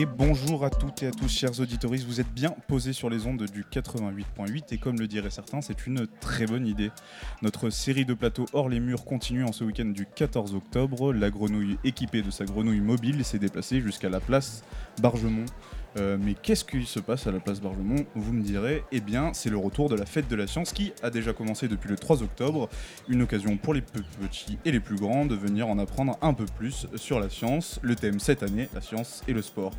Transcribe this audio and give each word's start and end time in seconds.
Et 0.00 0.06
bonjour 0.06 0.64
à 0.64 0.70
toutes 0.70 1.02
et 1.02 1.08
à 1.08 1.10
tous, 1.10 1.28
chers 1.28 1.58
auditoristes. 1.58 2.06
Vous 2.06 2.20
êtes 2.20 2.32
bien 2.32 2.54
posés 2.68 2.92
sur 2.92 3.10
les 3.10 3.26
ondes 3.26 3.42
du 3.52 3.64
88.8 3.64 4.72
et 4.72 4.78
comme 4.78 4.96
le 4.96 5.08
diraient 5.08 5.28
certains, 5.28 5.60
c'est 5.60 5.88
une 5.88 6.06
très 6.20 6.46
bonne 6.46 6.68
idée. 6.68 6.92
Notre 7.42 7.68
série 7.70 8.04
de 8.04 8.14
plateaux 8.14 8.46
hors 8.52 8.68
les 8.68 8.78
murs 8.78 9.04
continue 9.04 9.42
en 9.42 9.50
ce 9.50 9.64
week-end 9.64 9.86
du 9.86 10.06
14 10.06 10.54
octobre. 10.54 11.12
La 11.12 11.30
grenouille 11.30 11.78
équipée 11.82 12.22
de 12.22 12.30
sa 12.30 12.44
grenouille 12.44 12.78
mobile 12.78 13.24
s'est 13.24 13.40
déplacée 13.40 13.80
jusqu'à 13.80 14.08
la 14.08 14.20
place 14.20 14.62
Bargemont 15.02 15.46
euh, 15.96 16.16
mais 16.20 16.34
qu'est-ce 16.34 16.64
qui 16.64 16.84
se 16.84 17.00
passe 17.00 17.26
à 17.26 17.32
la 17.32 17.40
place 17.40 17.60
Bargemont 17.60 18.04
Vous 18.14 18.32
me 18.32 18.42
direz, 18.42 18.84
eh 18.92 19.00
bien, 19.00 19.32
c'est 19.32 19.50
le 19.50 19.56
retour 19.56 19.88
de 19.88 19.96
la 19.96 20.06
fête 20.06 20.28
de 20.28 20.36
la 20.36 20.46
science 20.46 20.72
qui 20.72 20.92
a 21.02 21.10
déjà 21.10 21.32
commencé 21.32 21.68
depuis 21.68 21.88
le 21.88 21.96
3 21.96 22.22
octobre. 22.22 22.68
Une 23.08 23.22
occasion 23.22 23.56
pour 23.56 23.74
les 23.74 23.82
petits 23.82 24.58
et 24.64 24.70
les 24.70 24.80
plus 24.80 24.96
grands 24.96 25.26
de 25.26 25.34
venir 25.34 25.68
en 25.68 25.78
apprendre 25.78 26.18
un 26.22 26.34
peu 26.34 26.44
plus 26.44 26.86
sur 26.96 27.20
la 27.20 27.30
science. 27.30 27.80
Le 27.82 27.94
thème 27.94 28.20
cette 28.20 28.42
année, 28.42 28.68
la 28.74 28.80
science 28.80 29.22
et 29.28 29.32
le 29.32 29.42
sport. 29.42 29.72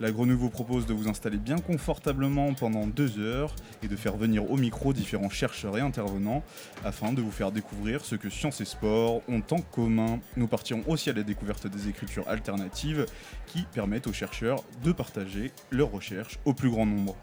La 0.00 0.12
Grenouille 0.12 0.36
vous 0.36 0.50
propose 0.50 0.86
de 0.86 0.94
vous 0.94 1.08
installer 1.08 1.38
bien 1.38 1.58
confortablement 1.58 2.54
pendant 2.54 2.86
deux 2.86 3.18
heures 3.18 3.52
et 3.82 3.88
de 3.88 3.96
faire 3.96 4.16
venir 4.16 4.48
au 4.48 4.56
micro 4.56 4.92
différents 4.92 5.28
chercheurs 5.28 5.76
et 5.76 5.80
intervenants 5.80 6.44
afin 6.84 7.12
de 7.12 7.20
vous 7.20 7.32
faire 7.32 7.50
découvrir 7.50 8.04
ce 8.04 8.14
que 8.14 8.30
science 8.30 8.60
et 8.60 8.64
sport 8.64 9.22
ont 9.28 9.42
en 9.50 9.60
commun. 9.60 10.20
Nous 10.36 10.46
partirons 10.46 10.84
aussi 10.86 11.10
à 11.10 11.14
la 11.14 11.24
découverte 11.24 11.66
des 11.66 11.88
écritures 11.88 12.28
alternatives 12.28 13.06
qui 13.46 13.62
permettent 13.74 14.06
aux 14.06 14.12
chercheurs 14.12 14.62
de 14.84 14.92
partager 14.92 15.37
leurs 15.70 15.90
recherches 15.90 16.38
au 16.44 16.54
plus 16.54 16.70
grand 16.70 16.86
nombre. 16.86 17.16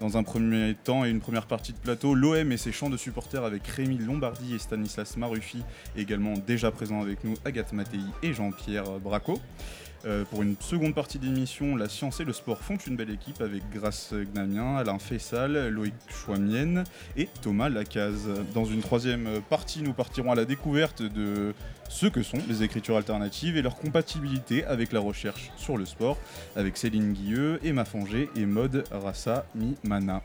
Dans 0.00 0.16
un 0.16 0.22
premier 0.22 0.74
temps 0.84 1.04
et 1.04 1.10
une 1.10 1.20
première 1.20 1.46
partie 1.46 1.72
de 1.72 1.78
plateau, 1.78 2.14
l'OM 2.14 2.52
et 2.52 2.56
ses 2.56 2.72
chants 2.72 2.90
de 2.90 2.96
supporters 2.96 3.44
avec 3.44 3.66
Rémi 3.66 3.98
Lombardi 3.98 4.54
et 4.54 4.58
Stanislas 4.58 5.16
Maruffi, 5.16 5.62
également 5.96 6.34
déjà 6.34 6.70
présents 6.70 7.00
avec 7.00 7.24
nous 7.24 7.34
Agathe 7.44 7.72
Mattei 7.72 8.00
et 8.22 8.32
Jean-Pierre 8.32 8.98
Braco. 9.00 9.38
Euh, 10.06 10.24
pour 10.24 10.42
une 10.42 10.54
seconde 10.60 10.94
partie 10.94 11.18
d'émission, 11.18 11.74
la 11.74 11.88
science 11.88 12.20
et 12.20 12.24
le 12.24 12.32
sport 12.32 12.58
font 12.58 12.76
une 12.76 12.94
belle 12.94 13.10
équipe 13.10 13.40
avec 13.40 13.62
Grace 13.72 14.14
Gnamien, 14.32 14.76
Alain 14.76 15.00
Fessal, 15.00 15.68
Loïc 15.68 15.94
Chouamienne 16.08 16.84
et 17.16 17.28
Thomas 17.42 17.68
Lacaze. 17.68 18.28
Dans 18.54 18.64
une 18.64 18.82
troisième 18.82 19.40
partie, 19.50 19.82
nous 19.82 19.92
partirons 19.92 20.30
à 20.30 20.36
la 20.36 20.44
découverte 20.44 21.02
de 21.02 21.54
ce 21.88 22.06
que 22.06 22.22
sont 22.22 22.38
les 22.48 22.62
écritures 22.62 22.96
alternatives 22.96 23.56
et 23.56 23.62
leur 23.62 23.76
compatibilité 23.76 24.64
avec 24.64 24.92
la 24.92 25.00
recherche 25.00 25.50
sur 25.56 25.76
le 25.76 25.86
sport 25.86 26.18
avec 26.54 26.76
Céline 26.76 27.12
Guilleux, 27.12 27.58
Emma 27.64 27.84
Fongé 27.84 28.28
et 28.36 28.46
Maude 28.46 28.84
Rassa 28.92 29.44
Mimana. 29.56 30.22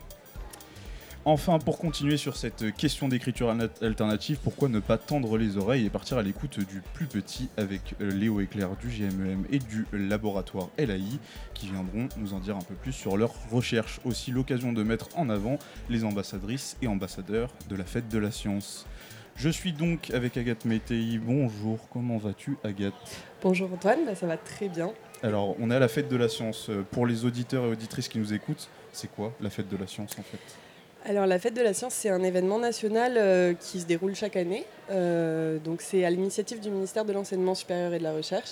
Enfin, 1.23 1.59
pour 1.59 1.77
continuer 1.77 2.17
sur 2.17 2.35
cette 2.35 2.75
question 2.75 3.07
d'écriture 3.07 3.55
alternative, 3.83 4.39
pourquoi 4.43 4.69
ne 4.69 4.79
pas 4.79 4.97
tendre 4.97 5.37
les 5.37 5.55
oreilles 5.55 5.85
et 5.85 5.89
partir 5.91 6.17
à 6.17 6.23
l'écoute 6.23 6.57
du 6.57 6.81
plus 6.95 7.05
petit 7.05 7.47
avec 7.57 7.93
euh, 8.01 8.09
Léo 8.09 8.41
et 8.41 8.47
Claire 8.47 8.75
du 8.75 8.87
GMEM 8.87 9.43
e 9.43 9.47
et 9.51 9.59
du 9.59 9.85
laboratoire 9.93 10.69
LAI 10.79 11.19
qui 11.53 11.67
viendront 11.67 12.09
nous 12.17 12.33
en 12.33 12.39
dire 12.39 12.57
un 12.57 12.61
peu 12.61 12.73
plus 12.73 12.91
sur 12.91 13.17
leurs 13.17 13.35
recherches. 13.51 13.99
Aussi 14.03 14.31
l'occasion 14.31 14.73
de 14.73 14.81
mettre 14.81 15.09
en 15.15 15.29
avant 15.29 15.59
les 15.91 16.05
ambassadrices 16.05 16.75
et 16.81 16.87
ambassadeurs 16.87 17.51
de 17.69 17.75
la 17.75 17.85
fête 17.85 18.09
de 18.09 18.17
la 18.17 18.31
science. 18.31 18.87
Je 19.35 19.49
suis 19.49 19.73
donc 19.73 20.09
avec 20.09 20.37
Agathe 20.37 20.65
Météi. 20.65 21.19
Bonjour, 21.19 21.87
comment 21.93 22.17
vas-tu 22.17 22.57
Agathe? 22.63 22.95
Bonjour 23.43 23.71
Antoine, 23.71 23.99
bah, 24.07 24.15
ça 24.15 24.25
va 24.25 24.37
très 24.37 24.69
bien. 24.69 24.91
Alors, 25.21 25.55
on 25.59 25.69
est 25.69 25.75
à 25.75 25.79
la 25.79 25.87
fête 25.87 26.09
de 26.09 26.17
la 26.17 26.29
science. 26.29 26.71
Pour 26.89 27.05
les 27.05 27.25
auditeurs 27.25 27.65
et 27.65 27.67
auditrices 27.67 28.07
qui 28.07 28.17
nous 28.17 28.33
écoutent, 28.33 28.69
c'est 28.91 29.11
quoi 29.11 29.35
la 29.39 29.51
fête 29.51 29.69
de 29.69 29.77
la 29.77 29.85
science 29.85 30.17
en 30.17 30.23
fait? 30.23 30.70
Alors 31.03 31.25
la 31.25 31.39
fête 31.39 31.55
de 31.55 31.61
la 31.61 31.73
science, 31.73 31.95
c'est 31.95 32.09
un 32.09 32.21
événement 32.21 32.59
national 32.59 33.15
euh, 33.17 33.53
qui 33.53 33.79
se 33.79 33.85
déroule 33.87 34.13
chaque 34.13 34.35
année. 34.35 34.65
Euh, 34.91 35.57
donc 35.57 35.81
c'est 35.81 36.05
à 36.05 36.11
l'initiative 36.11 36.59
du 36.59 36.69
ministère 36.69 37.05
de 37.05 37.13
l'enseignement 37.13 37.55
supérieur 37.55 37.93
et 37.93 37.97
de 37.97 38.03
la 38.03 38.13
recherche. 38.13 38.51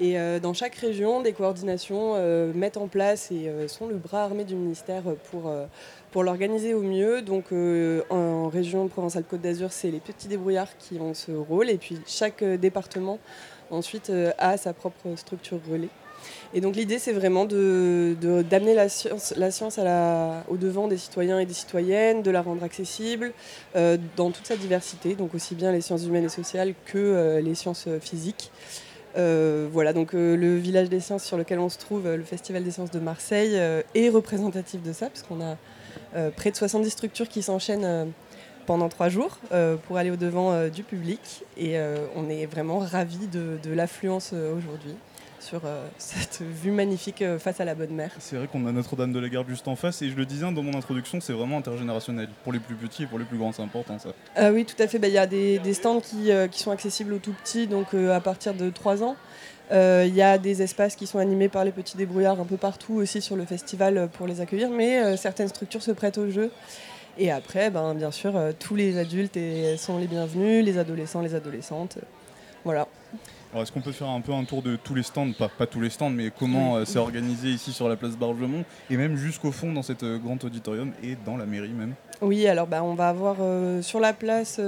Et 0.00 0.18
euh, 0.18 0.40
dans 0.40 0.54
chaque 0.54 0.74
région, 0.76 1.20
des 1.20 1.34
coordinations 1.34 2.14
mettent 2.54 2.78
en 2.78 2.88
place 2.88 3.30
et 3.30 3.50
sont 3.68 3.86
le 3.86 3.96
bras 3.96 4.24
armé 4.24 4.44
du 4.44 4.54
ministère 4.54 5.02
pour, 5.30 6.22
l'organiser 6.22 6.72
au 6.72 6.82
mieux. 6.82 7.20
Donc 7.20 7.52
en 8.10 8.48
région 8.48 8.88
Provence-Alpes-Côte 8.88 9.42
d'Azur, 9.42 9.70
c'est 9.70 9.90
les 9.90 10.00
petits 10.00 10.28
débrouillards 10.28 10.76
qui 10.78 10.98
ont 10.98 11.12
ce 11.12 11.32
rôle. 11.32 11.68
Et 11.68 11.76
puis 11.76 11.98
chaque 12.06 12.42
département 12.42 13.18
ensuite 13.70 14.10
a 14.38 14.56
sa 14.56 14.72
propre 14.72 15.14
structure 15.16 15.58
relais. 15.70 15.90
Et 16.54 16.60
donc 16.60 16.76
l'idée, 16.76 16.98
c'est 16.98 17.12
vraiment 17.12 17.46
d'amener 17.46 18.14
de, 18.16 18.76
la 18.76 18.88
science, 18.88 19.78
au 20.48 20.56
devant 20.56 20.86
des 20.86 20.98
citoyens 20.98 21.38
et 21.38 21.46
des 21.46 21.54
citoyennes, 21.54 22.22
de 22.22 22.30
la 22.30 22.42
rendre 22.42 22.62
accessible 22.62 23.32
euh, 23.74 23.96
dans 24.16 24.30
toute 24.30 24.46
sa 24.46 24.56
diversité, 24.56 25.14
donc 25.14 25.34
aussi 25.34 25.54
bien 25.54 25.72
les 25.72 25.80
sciences 25.80 26.04
humaines 26.04 26.24
et 26.24 26.28
sociales 26.28 26.74
que 26.84 26.98
euh, 26.98 27.40
les 27.40 27.54
sciences 27.54 27.88
physiques. 28.00 28.50
Euh, 29.16 29.68
voilà, 29.72 29.92
donc 29.92 30.12
le 30.12 30.56
village 30.56 30.88
des 30.88 31.00
sciences 31.00 31.24
sur 31.24 31.36
lequel 31.36 31.58
on 31.58 31.68
se 31.68 31.78
trouve, 31.78 32.06
le 32.08 32.24
Festival 32.24 32.64
des 32.64 32.70
sciences 32.70 32.90
de 32.90 33.00
Marseille, 33.00 33.58
est 33.94 34.08
représentatif 34.10 34.82
de 34.82 34.92
ça, 34.92 35.08
puisqu'on 35.08 35.40
a 35.40 35.56
près 36.30 36.50
de 36.50 36.56
70 36.56 36.90
structures 36.90 37.28
qui 37.28 37.42
s'enchaînent 37.42 38.12
pendant 38.66 38.88
trois 38.88 39.08
jours 39.08 39.38
pour 39.86 39.96
aller 39.96 40.10
au 40.10 40.16
devant 40.16 40.68
du 40.68 40.82
public. 40.82 41.44
Et 41.58 41.76
on 42.16 42.30
est 42.30 42.46
vraiment 42.46 42.78
ravis 42.78 43.26
de 43.26 43.72
l'affluence 43.72 44.32
aujourd'hui 44.32 44.94
sur 45.42 45.62
euh, 45.64 45.86
cette 45.98 46.40
vue 46.42 46.70
magnifique 46.70 47.22
euh, 47.22 47.38
face 47.38 47.60
à 47.60 47.64
la 47.64 47.74
bonne 47.74 47.90
mer. 47.90 48.10
C'est 48.18 48.36
vrai 48.36 48.46
qu'on 48.46 48.66
a 48.66 48.72
Notre-Dame 48.72 49.12
de 49.12 49.18
la 49.18 49.28
Garde 49.28 49.48
juste 49.48 49.68
en 49.68 49.76
face 49.76 50.00
et 50.02 50.10
je 50.10 50.16
le 50.16 50.24
disais 50.24 50.42
dans 50.42 50.62
mon 50.62 50.76
introduction, 50.76 51.20
c'est 51.20 51.32
vraiment 51.32 51.58
intergénérationnel. 51.58 52.28
Pour 52.44 52.52
les 52.52 52.60
plus 52.60 52.76
petits 52.76 53.04
et 53.04 53.06
pour 53.06 53.18
les 53.18 53.24
plus 53.24 53.38
grands, 53.38 53.52
c'est 53.52 53.62
important 53.62 53.98
ça. 53.98 54.10
Ah 54.36 54.50
oui, 54.50 54.64
tout 54.64 54.80
à 54.80 54.86
fait. 54.86 54.98
Bah, 54.98 55.08
il 55.08 55.14
y 55.14 55.18
a 55.18 55.26
des, 55.26 55.74
stands 55.74 56.00
qui, 56.00 56.30
euh, 56.30 56.48
qui, 56.48 56.60
sont 56.60 56.70
accessibles 56.70 57.12
aux 57.12 57.18
tout 57.18 57.32
petits, 57.32 57.66
donc 57.66 57.94
à 57.94 58.20
partir 58.20 58.54
de 58.54 58.70
3 58.70 59.02
ans. 59.02 59.16
Il 59.70 60.14
y 60.14 60.22
a 60.22 60.36
des 60.38 60.60
espaces 60.60 60.96
qui 60.96 61.06
sont 61.06 61.18
animés 61.18 61.48
par 61.48 61.64
les 61.64 61.72
petits 61.72 61.96
débrouillards 61.96 62.38
un 62.38 62.44
peu 62.44 62.58
partout 62.58 62.94
aussi 62.94 63.22
sur 63.22 63.36
le 63.36 63.46
festival 63.46 64.08
pour 64.12 64.26
les 64.26 64.40
accueillir, 64.42 64.68
mais 64.68 65.16
certaines 65.16 65.48
structures 65.48 65.82
se 65.82 65.92
prêtent 65.92 66.18
au 66.18 66.30
jeu. 66.30 66.50
Et 67.16 67.30
après, 67.30 67.70
ben, 67.70 67.94
bien 67.94 68.10
sûr, 68.10 68.34
tous 68.58 68.74
les 68.74 68.98
adultes 68.98 69.38
sont 69.78 69.96
les 69.96 70.06
bienvenus, 70.06 70.62
les 70.62 70.76
adolescents, 70.76 71.22
les 71.22 71.34
adolescentes. 71.34 71.98
Voilà 72.64 72.86
est-ce 73.60 73.72
qu'on 73.72 73.80
peut 73.80 73.92
faire 73.92 74.08
un 74.08 74.20
peu 74.20 74.32
un 74.32 74.44
tour 74.44 74.62
de 74.62 74.76
tous 74.76 74.94
les 74.94 75.02
stands, 75.02 75.30
pas, 75.32 75.48
pas 75.48 75.66
tous 75.66 75.80
les 75.80 75.90
stands, 75.90 76.10
mais 76.10 76.30
comment 76.36 76.76
euh, 76.76 76.84
c'est 76.84 76.98
organisé 76.98 77.48
ici 77.48 77.72
sur 77.72 77.88
la 77.88 77.96
place 77.96 78.16
Bargemont 78.16 78.64
et 78.90 78.96
même 78.96 79.16
jusqu'au 79.16 79.52
fond 79.52 79.72
dans 79.72 79.82
cet 79.82 80.02
euh, 80.02 80.18
grand 80.18 80.42
auditorium 80.44 80.92
et 81.02 81.16
dans 81.26 81.36
la 81.36 81.44
mairie 81.44 81.72
même? 81.72 81.94
Oui, 82.22 82.46
alors 82.46 82.66
bah, 82.66 82.82
on 82.82 82.94
va 82.94 83.08
avoir 83.08 83.36
euh, 83.40 83.82
sur 83.82 84.00
la 84.00 84.12
place 84.12 84.60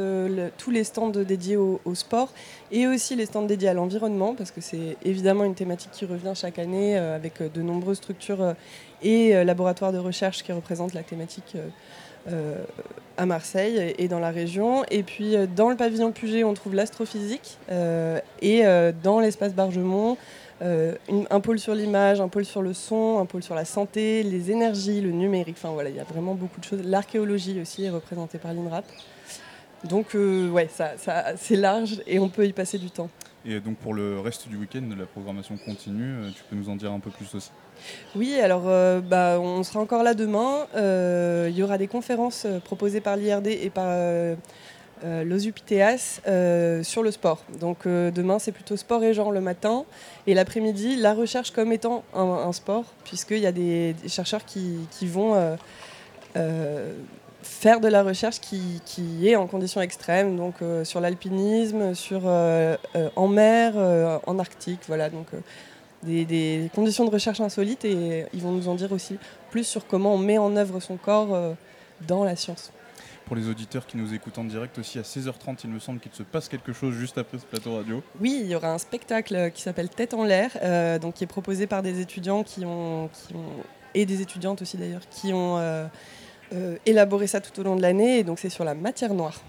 tous 0.59 0.71
les 0.71 0.84
stands 0.84 1.11
dédiés 1.11 1.56
au, 1.56 1.81
sport 1.95 2.33
et 2.72 2.87
aussi 2.87 3.15
les 3.15 3.27
stands 3.27 3.43
dédiés 3.43 3.69
à 3.69 3.75
l'environnement 3.75 4.34
parce 4.34 4.50
que 4.50 4.61
c'est 4.61 4.97
évidemment 5.05 5.45
une 5.45 5.55
thématique 5.55 5.93
qui 5.93 6.05
revient 6.05 6.33
chaque 6.34 6.59
année 6.59 6.97
avec 6.97 7.41
de 7.41 7.62
nombreuses 7.62 7.99
structures 7.99 8.55
et 9.05 9.45
laboratoires 9.45 9.93
de 9.93 9.99
recherche 9.99 10.43
qui 10.43 10.53
représentent 10.53 10.95
la 10.95 11.03
thématique 11.03 11.53
euh, 11.56 11.69
à 13.17 13.27
Marseille 13.27 13.95
et 13.99 14.09
dans 14.09 14.19
la 14.19 14.31
région. 14.31 14.85
Et 14.91 15.03
puis 15.03 15.37
euh, 15.37 15.47
dans 15.47 15.69
le 15.69 15.77
pavillon 15.77 16.12
Puget, 16.12 16.45
on 16.45 16.55
trouve 16.55 16.75
l'astrophysique. 16.75 17.59
Euh, 17.71 18.21
et 18.43 18.62
dans 19.03 19.21
l'espace 19.21 19.55
Bargemont, 19.55 20.17
un 20.61 21.41
pôle 21.41 21.59
sur 21.59 21.75
l'image, 21.75 22.21
un 22.21 22.29
pôle 22.29 22.45
sur 22.45 22.63
le 22.63 22.73
son, 22.73 23.19
un 23.19 23.27
pôle 23.27 23.43
sur 23.43 23.55
la 23.55 23.65
santé, 23.65 24.23
les 24.23 24.51
énergies, 24.51 25.01
le 25.01 25.10
numérique. 25.10 25.57
Enfin 25.59 25.72
voilà, 25.72 25.91
il 25.91 25.97
y 25.97 26.01
a 26.01 26.04
vraiment 26.04 26.34
beaucoup 26.34 26.60
de 26.60 26.65
choses. 26.65 26.83
L'archéologie 26.84 27.60
aussi 27.60 27.84
est 27.84 27.91
représentée 27.91 28.39
par 28.39 28.53
l'INRAP. 28.53 28.84
Donc 29.84 30.15
ouais, 30.15 30.69
c'est 31.37 31.57
large 31.57 32.03
et 32.07 32.19
on 32.19 32.28
peut 32.28 32.47
y 32.47 32.53
passer 32.53 32.78
du 32.78 32.91
temps. 32.91 33.10
Et 33.45 33.60
donc 33.60 33.77
pour 33.77 33.93
le 33.93 34.21
reste 34.21 34.48
du 34.48 34.57
week-end, 34.57 34.83
la 34.97 35.07
programmation 35.07 35.57
continue. 35.59 36.31
Tu 36.34 36.43
peux 36.48 36.57
nous 36.57 36.71
en 36.71 36.77
dire 36.77 36.93
un 36.93 37.01
peu 37.01 37.10
plus 37.10 37.34
aussi? 37.34 37.51
Oui, 38.16 38.39
alors 38.41 38.65
euh, 38.66 39.01
bah, 39.01 39.39
on 39.41 39.63
sera 39.65 39.81
encore 39.81 40.03
là 40.03 40.15
demain. 40.15 40.66
Euh, 40.77 41.48
il 41.51 41.57
y 41.57 41.63
aura 41.63 41.78
des 41.78 41.89
conférences 41.89 42.45
euh, 42.47 42.60
proposées 42.60 43.01
par 43.01 43.16
l'IRD 43.16 43.48
et 43.48 43.71
par 43.71 43.89
l'OSUPTEAS 45.03 46.21
sur 46.83 47.03
le 47.03 47.10
sport. 47.10 47.45
Donc 47.60 47.86
demain, 47.86 48.39
c'est 48.39 48.53
plutôt 48.53 48.77
sport 48.77 49.03
et 49.04 49.13
genre 49.13 49.33
le 49.33 49.41
matin. 49.41 49.84
Et 50.27 50.33
l'après-midi, 50.33 50.97
la 50.97 51.13
recherche 51.13 51.51
comme 51.51 51.72
étant 51.72 52.04
un, 52.15 52.53
sport, 52.53 52.84
puisqu'il 53.04 53.39
y 53.39 53.47
a 53.47 53.53
des, 53.53 53.95
chercheurs 54.09 54.47
qui, 54.47 54.78
vont 55.03 55.59
faire 57.42 57.81
de 57.81 57.89
la 57.89 58.03
recherche 58.03 58.41
qui, 58.41 59.28
est 59.28 59.36
en 59.36 59.47
conditions 59.47 59.83
extrêmes, 59.83 60.39
donc 60.39 60.54
sur 60.84 61.01
l'alpinisme, 61.01 61.92
en 63.16 63.28
mer, 63.28 63.75
en 64.27 64.39
Arctique, 64.39 64.81
voilà. 64.86 65.10
Donc 65.10 65.27
des, 66.04 66.71
conditions 66.74 67.04
de 67.04 67.10
recherche 67.10 67.41
insolites 67.41 67.84
et 67.84 68.27
ils 68.33 68.41
vont 68.41 68.53
nous 68.53 68.68
en 68.68 68.74
dire 68.74 68.92
aussi 68.92 69.18
plus 69.51 69.65
sur 69.65 69.86
comment 69.86 70.15
on 70.15 70.18
met 70.18 70.39
en 70.39 70.56
œuvre 70.56 70.80
son 70.80 70.97
corps 70.97 71.34
euh, 71.34 71.53
dans 72.06 72.24
la 72.24 72.36
science. 72.36 72.72
Pour 73.27 73.36
les 73.36 73.48
auditeurs 73.48 73.86
qui 73.86 73.97
nous 73.97 74.12
écoutent 74.12 74.36
en 74.36 74.45
direct 74.45 74.78
aussi, 74.78 74.98
à 74.98 75.03
16h30, 75.03 75.60
il 75.65 75.71
me 75.71 75.78
semble 75.78 75.98
qu'il 75.98 76.12
se 76.12 76.22
passe 76.22 76.48
quelque 76.48 76.74
chose 76.74 76.95
juste 76.95 77.16
après 77.16 77.39
ce 77.39 77.47
plateau 77.47 77.77
radio. 77.77 78.03
Oui, 78.21 78.41
il 78.42 78.47
y 78.48 78.54
aura 78.54 78.71
un 78.71 78.78
spectacle 78.78 79.51
qui 79.53 79.62
s'appelle 79.62 79.89
Tête 79.89 80.12
en 80.12 80.24
l'air, 80.24 80.51
euh, 80.62 80.98
donc 80.98 81.15
qui 81.15 81.24
est 81.24 81.28
proposé 81.28 81.66
par 81.66 81.83
des 81.83 82.01
étudiants 82.01 82.42
qui 82.42 82.66
ont, 82.66 83.09
et 83.95 84.04
des 84.04 84.21
étudiantes 84.21 84.60
aussi 84.60 84.77
d'ailleurs, 84.77 85.09
qui 85.10 85.33
ont 85.33 85.57
euh, 86.53 86.77
élaboré 86.84 87.27
ça 87.27 87.41
tout 87.41 87.59
au 87.59 87.62
long 87.62 87.77
de 87.77 87.83
l'année. 87.83 88.18
Et 88.18 88.24
donc 88.24 88.39
c'est 88.39 88.50
sur 88.50 88.65
la 88.65 88.74
matière 88.74 89.15
noire. 89.15 89.41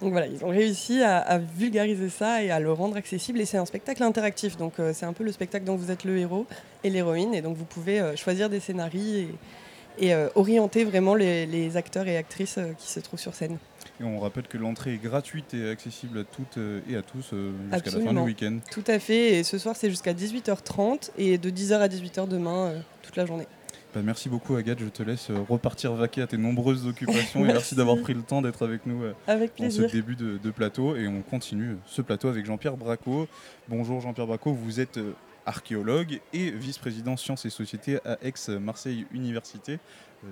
Donc 0.00 0.12
voilà, 0.12 0.26
ils 0.26 0.44
ont 0.44 0.48
réussi 0.48 1.02
à, 1.02 1.38
vulgariser 1.38 2.08
ça 2.08 2.42
et 2.42 2.50
à 2.50 2.58
le 2.58 2.72
rendre 2.72 2.96
accessible. 2.96 3.40
Et 3.40 3.44
c'est 3.44 3.58
un 3.58 3.66
spectacle 3.66 4.02
interactif, 4.02 4.56
donc 4.56 4.74
euh, 4.78 4.92
c'est 4.94 5.06
un 5.06 5.12
peu 5.12 5.24
le 5.24 5.32
spectacle 5.32 5.64
dont 5.64 5.76
vous 5.76 5.90
êtes 5.90 6.04
le 6.04 6.16
héros 6.16 6.46
et 6.84 6.90
l'héroïne. 6.90 7.34
Et 7.34 7.42
donc 7.42 7.56
vous 7.56 7.64
pouvez 7.64 8.00
euh, 8.00 8.16
choisir 8.16 8.48
des 8.48 8.60
scénarios 8.60 9.28
et, 9.98 10.14
euh, 10.14 10.28
orienter 10.34 10.84
vraiment 10.84 11.14
les, 11.14 11.76
acteurs 11.76 12.08
et 12.08 12.16
actrices 12.16 12.58
qui 12.78 12.88
se 12.88 13.00
trouvent 13.00 13.20
sur 13.20 13.34
scène. 13.34 13.58
Et 14.00 14.04
on 14.04 14.18
rappelle 14.18 14.48
que 14.48 14.56
l'entrée 14.56 14.94
est 14.94 15.02
gratuite 15.02 15.52
et 15.52 15.68
accessible 15.68 16.20
à 16.20 16.24
toutes 16.24 16.58
et 16.88 16.96
à 16.96 17.02
tous 17.02 17.34
jusqu'à 17.72 17.98
la 17.98 18.04
fin 18.04 18.14
du 18.14 18.20
week-end. 18.20 18.58
Tout 18.70 18.84
à 18.86 18.98
fait. 18.98 19.38
Et 19.38 19.42
ce 19.42 19.58
soir, 19.58 19.76
c'est 19.76 19.90
jusqu'à 19.90 20.14
18h30 20.14 21.10
et 21.18 21.36
de 21.36 21.50
10h 21.50 21.74
à 21.74 21.88
18h 21.88 22.26
demain, 22.26 22.72
toute 23.02 23.16
la 23.16 23.26
journée. 23.26 23.46
Bah, 23.92 24.02
merci 24.04 24.28
beaucoup 24.28 24.54
Agathe, 24.54 24.78
je 24.78 24.86
te 24.86 25.02
laisse 25.02 25.30
euh, 25.30 25.40
repartir 25.48 25.94
vaquer 25.94 26.22
à 26.22 26.28
tes 26.28 26.36
nombreuses 26.36 26.86
occupations 26.86 27.40
et 27.44 27.48
merci 27.48 27.74
d'avoir 27.74 27.98
pris 27.98 28.14
le 28.14 28.22
temps 28.22 28.40
d'être 28.40 28.64
avec 28.64 28.86
nous 28.86 29.02
euh, 29.02 29.14
avec 29.26 29.60
en 29.60 29.68
ce 29.68 29.82
début 29.82 30.14
de, 30.14 30.50
plateau 30.52 30.94
et 30.94 31.08
on 31.08 31.22
continue 31.22 31.76
ce 31.86 32.00
plateau 32.00 32.28
avec 32.28 32.46
Jean-Pierre 32.46 32.76
Braco. 32.76 33.26
Bonjour 33.68 34.00
Jean-Pierre 34.00 34.28
Braco, 34.28 34.52
vous 34.52 34.78
êtes 34.78 34.98
euh, 34.98 35.14
archéologue 35.44 36.20
et 36.32 36.52
vice-président 36.52 37.16
sciences 37.16 37.46
et 37.46 37.50
sociétés 37.50 37.98
à 38.04 38.16
Aix-Marseille 38.22 39.06
Université. 39.12 39.80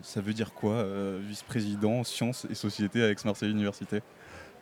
Ça 0.03 0.21
veut 0.21 0.35
dire 0.35 0.53
quoi, 0.53 0.85
vice-président 1.27 2.05
sciences 2.05 2.47
et 2.51 2.55
sociétés 2.55 3.03
à 3.03 3.09
Aix-Marseille 3.09 3.51
Université? 3.51 4.03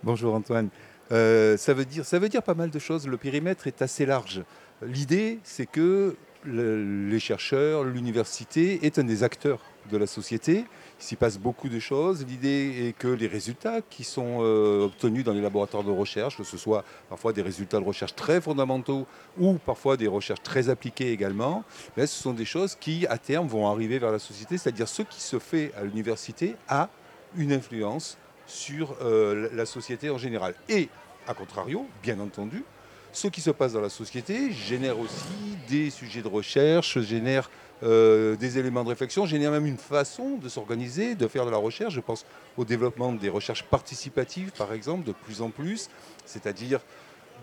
Bonjour 0.05 0.35
Antoine. 0.35 0.69
ça, 1.11 1.75
veut 1.75 1.85
dire, 1.85 2.07
ça 2.07 2.21
veut 2.21 2.29
dire 2.29 2.45
pas 2.45 2.55
mal 2.55 2.71
de 2.71 2.79
choses. 2.79 3.09
Le 3.09 3.17
périmètre 3.17 3.67
est 3.67 3.83
assez 3.83 4.07
large. 4.07 4.43
L'idée, 4.83 5.41
c'est 5.43 5.67
que 5.67 6.17
les 6.47 7.19
chercheurs, 7.19 7.85
l'université 7.85 8.87
est 8.87 8.99
un 8.99 9.05
des 9.05 9.23
acteurs 9.23 9.61
de 9.91 9.97
la 9.97 10.07
société. 10.07 10.65
Il 10.99 11.05
s'y 11.05 11.17
passe 11.17 11.39
beaucoup 11.39 11.69
de 11.69 11.79
choses. 11.79 12.25
L'idée 12.27 12.89
est 12.89 12.93
que 12.97 13.09
les 13.09 13.27
résultats 13.27 13.81
qui 13.83 14.05
sont 14.05 14.39
euh, 14.41 14.87
obtenus 14.87 15.25
dans 15.25 15.33
les 15.33 15.41
laboratoires 15.41 15.85
de 15.85 15.91
recherche, 15.91 16.37
que 16.37 16.45
ce 16.45 16.57
soit 16.57 16.85
parfois 17.09 17.33
des 17.33 17.43
résultats 17.43 17.79
de 17.79 17.85
recherche 17.85 18.15
très 18.15 18.41
fondamentaux 18.41 19.07
ou 19.39 19.55
parfois 19.55 19.97
des 19.97 20.07
recherches 20.07 20.43
très 20.43 20.69
appliquées 20.69 21.13
également, 21.13 21.65
mais 21.97 22.07
ce 22.07 22.23
sont 22.23 22.33
des 22.33 22.45
choses 22.45 22.77
qui, 22.77 23.07
à 23.09 23.19
terme, 23.19 23.47
vont 23.47 23.71
arriver 23.71 23.99
vers 23.99 24.13
la 24.13 24.19
société. 24.19 24.59
C'est-à-dire 24.59 24.89
ce 24.89 25.03
qui 25.03 25.21
se 25.21 25.39
fait 25.39 25.73
à 25.77 25.85
l'université 25.85 26.57
a 26.69 26.89
une 27.37 27.53
influence 27.53 28.17
sur 28.47 28.97
euh, 29.03 29.49
la 29.53 29.67
société 29.67 30.09
en 30.11 30.19
général. 30.19 30.55
Et, 30.69 30.89
à 31.27 31.35
contrario, 31.35 31.87
bien 32.03 32.21
entendu, 32.21 32.65
ce 33.17 33.29
qui 33.29 33.41
se 33.41 33.51
passe 33.51 33.73
dans 33.73 33.81
la 33.81 33.89
société 33.89 34.53
génère 34.53 34.99
aussi 34.99 35.57
des 35.71 35.89
sujets 35.89 36.21
de 36.21 36.29
recherche, 36.29 37.01
génère 37.01 37.51
euh, 37.83 38.37
des 38.37 38.59
éléments 38.59 38.85
de 38.85 38.91
réflexion, 38.91 39.25
génère 39.25 39.51
même 39.51 39.65
une 39.65 39.79
façon 39.79 40.37
de 40.37 40.51
s'organiser, 40.51 41.15
de 41.15 41.27
faire 41.27 41.47
de 41.47 41.51
la 41.51 41.57
recherche. 41.57 41.95
Je 41.95 42.03
pense 42.03 42.27
au 42.59 42.67
développement 42.67 43.15
des 43.15 43.31
recherches 43.31 43.63
participatives, 43.63 44.53
par 44.53 44.75
exemple, 44.75 45.07
de 45.07 45.13
plus 45.13 45.41
en 45.41 45.49
plus, 45.49 45.89
c'est-à-dire 46.27 46.81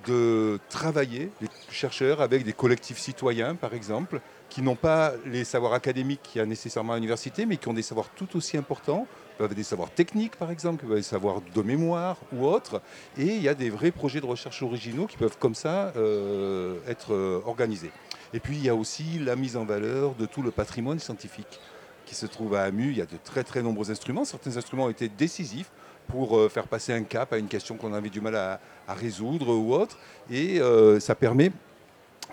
de 0.06 0.60
travailler, 0.70 1.32
les 1.42 1.48
chercheurs, 1.72 2.22
avec 2.22 2.44
des 2.44 2.54
collectifs 2.54 3.00
citoyens, 3.00 3.56
par 3.56 3.74
exemple, 3.74 4.22
qui 4.50 4.62
n'ont 4.62 4.76
pas 4.76 5.14
les 5.26 5.44
savoirs 5.44 5.74
académiques 5.74 6.22
qu'il 6.22 6.38
y 6.38 6.42
a 6.44 6.46
nécessairement 6.46 6.94
à 6.94 6.98
l'université, 6.98 7.48
mais 7.48 7.58
qui 7.58 7.68
ont 7.68 7.74
des 7.74 7.82
savoirs 7.82 8.10
tout 8.16 8.38
aussi 8.38 8.58
importants, 8.58 9.08
peuvent 9.38 9.54
des 9.54 9.64
savoirs 9.64 9.92
techniques 9.92 10.36
par 10.36 10.52
exemple, 10.52 10.86
des 10.88 11.02
savoirs 11.02 11.42
de 11.54 11.62
mémoire 11.62 12.18
ou 12.34 12.46
autres, 12.46 12.82
et 13.18 13.26
il 13.26 13.42
y 13.42 13.50
a 13.50 13.54
des 13.54 13.70
vrais 13.70 13.92
projets 13.92 14.22
de 14.22 14.26
recherche 14.26 14.62
originaux 14.62 15.08
qui 15.08 15.18
peuvent 15.18 15.38
comme 15.38 15.56
ça 15.56 15.94
euh, 15.98 16.78
être 16.88 17.14
euh, 17.14 17.42
organisés. 17.46 17.92
Et 18.34 18.40
puis 18.40 18.56
il 18.56 18.64
y 18.64 18.70
a 18.70 18.76
aussi 18.76 19.20
la 19.20 19.36
mise 19.36 19.58
en 19.58 19.66
valeur 19.66 20.16
de 20.16 20.26
tout 20.26 20.42
le 20.42 20.52
patrimoine 20.52 21.00
scientifique 21.00 21.60
qui 22.06 22.16
se 22.16 22.26
trouve 22.26 22.56
à 22.56 22.64
AMU. 22.64 22.90
Il 22.90 22.98
y 22.98 23.02
a 23.02 23.06
de 23.06 23.18
très 23.24 23.44
très 23.44 23.62
nombreux 23.62 23.92
instruments. 23.92 24.26
Certains 24.26 24.58
instruments 24.58 24.86
ont 24.86 24.90
été 24.90 25.10
décisifs 25.10 25.72
pour 26.08 26.38
euh, 26.38 26.50
faire 26.50 26.68
passer 26.68 26.94
un 26.94 27.04
cap 27.04 27.32
à 27.32 27.38
une 27.38 27.48
question 27.48 27.78
qu'on 27.78 27.94
avait 27.94 28.10
du 28.10 28.22
mal 28.22 28.36
à, 28.36 28.60
résoudre 28.88 29.56
ou 29.56 29.74
autre. 29.74 29.98
Et 30.30 30.60
ça 31.00 31.16
permet, 31.16 31.52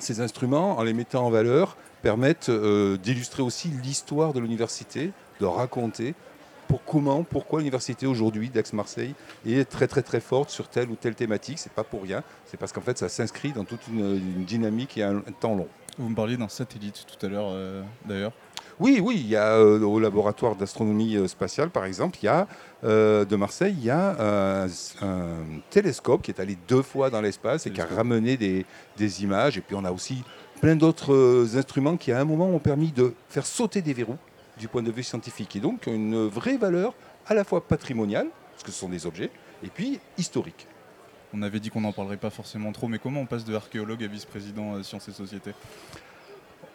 ces 0.01 0.21
instruments, 0.21 0.79
en 0.79 0.83
les 0.83 0.93
mettant 0.93 1.25
en 1.25 1.31
valeur, 1.31 1.77
permettent 2.03 2.51
d'illustrer 2.51 3.43
aussi 3.43 3.69
l'histoire 3.69 4.33
de 4.33 4.41
l'université, 4.41 5.13
de 5.39 5.47
raconter 5.47 6.15
pour 6.71 6.85
comment, 6.85 7.25
pourquoi 7.25 7.59
l'université 7.59 8.07
aujourd'hui 8.07 8.49
d'Aix-Marseille 8.49 9.15
est 9.45 9.69
très 9.69 9.89
très 9.89 10.03
très 10.03 10.21
forte 10.21 10.51
sur 10.51 10.69
telle 10.69 10.89
ou 10.89 10.95
telle 10.95 11.17
thématique. 11.17 11.59
C'est 11.59 11.73
pas 11.73 11.83
pour 11.83 12.05
rien, 12.05 12.23
c'est 12.47 12.57
parce 12.57 12.71
qu'en 12.73 12.81
fait 12.81 12.97
ça 12.97 13.09
s'inscrit 13.09 13.51
dans 13.51 13.65
toute 13.65 13.89
une, 13.89 14.45
dynamique 14.45 14.97
et 14.97 15.03
un, 15.03 15.21
temps 15.41 15.57
long. 15.57 15.67
Vous 15.99 16.09
me 16.09 16.15
parliez 16.15 16.37
d'un 16.37 16.49
satellite 16.49 17.05
tout 17.09 17.27
à 17.27 17.29
l'heure 17.29 17.53
d'ailleurs. 18.05 18.31
Oui, 18.79 19.01
oui, 19.03 19.17
il 19.19 19.29
y 19.29 19.37
a 19.37 19.57
euh, 19.57 19.81
au 19.81 19.99
laboratoire 19.99 20.55
d'astronomie 20.55 21.17
euh, 21.17 21.29
spatiale, 21.29 21.69
par 21.69 21.85
exemple, 21.85 22.19
il 22.23 22.27
y 22.27 22.29
a 22.29 22.47
de 22.83 23.37
Marseille, 23.37 23.75
il 23.77 23.85
y 23.85 23.91
a 23.91 24.17
un, 24.63 24.69
télescope 25.71 26.23
qui 26.23 26.31
est 26.31 26.41
allé 26.41 26.57
deux 26.69 26.83
fois 26.83 27.11
dans 27.11 27.21
l'espace 27.21 27.67
et 27.67 27.73
qui 27.73 27.81
a 27.81 27.85
ramené 27.85 28.37
des, 28.37 28.65
des, 28.97 29.23
images. 29.25 29.59
Et 29.59 29.61
puis 29.61 29.75
on 29.75 29.85
a 29.85 29.91
aussi 29.91 30.23
plein 30.61 30.77
d'autres 30.77 31.15
euh, 31.15 31.59
instruments 31.59 31.97
qui, 31.97 32.13
à 32.13 32.21
un 32.21 32.25
moment, 32.25 32.49
ont 32.49 32.59
permis 32.59 32.93
de 32.93 33.15
faire 33.29 33.47
sauter 33.47 33.83
des 33.83 33.93
verrous 33.93 34.19
du 34.61 34.69
point 34.69 34.83
de 34.83 34.93
vue 34.93 35.03
scientifique. 35.03 35.57
Et 35.57 35.61
donc, 35.61 35.87
une 35.87 36.27
vraie 36.29 36.57
valeur 36.57 36.95
à 37.27 37.35
la 37.35 37.45
fois 37.45 37.67
patrimoniale, 37.67 38.29
parce 38.53 38.63
que 38.63 38.71
ce 38.71 38.79
sont 38.79 38.89
des 38.89 39.07
objets, 39.07 39.31
et 39.65 39.69
puis 39.69 39.99
historique. 40.19 40.67
On 41.33 41.43
avait 41.43 41.61
dit 41.61 41.71
qu'on 41.71 41.81
n'en 41.81 41.93
parlerait 41.93 42.17
pas 42.17 42.31
forcément 42.31 42.73
trop, 42.73 42.89
mais 42.89 42.99
comment 42.99 43.21
on 43.21 43.27
passe 43.27 43.45
de 43.45 43.55
archéologue 43.55 44.03
à 44.05 44.07
vice-président 44.07 44.75
euh, 44.75 44.83
Sciences 44.83 45.09
et 45.09 45.13
Sociétés 45.13 45.53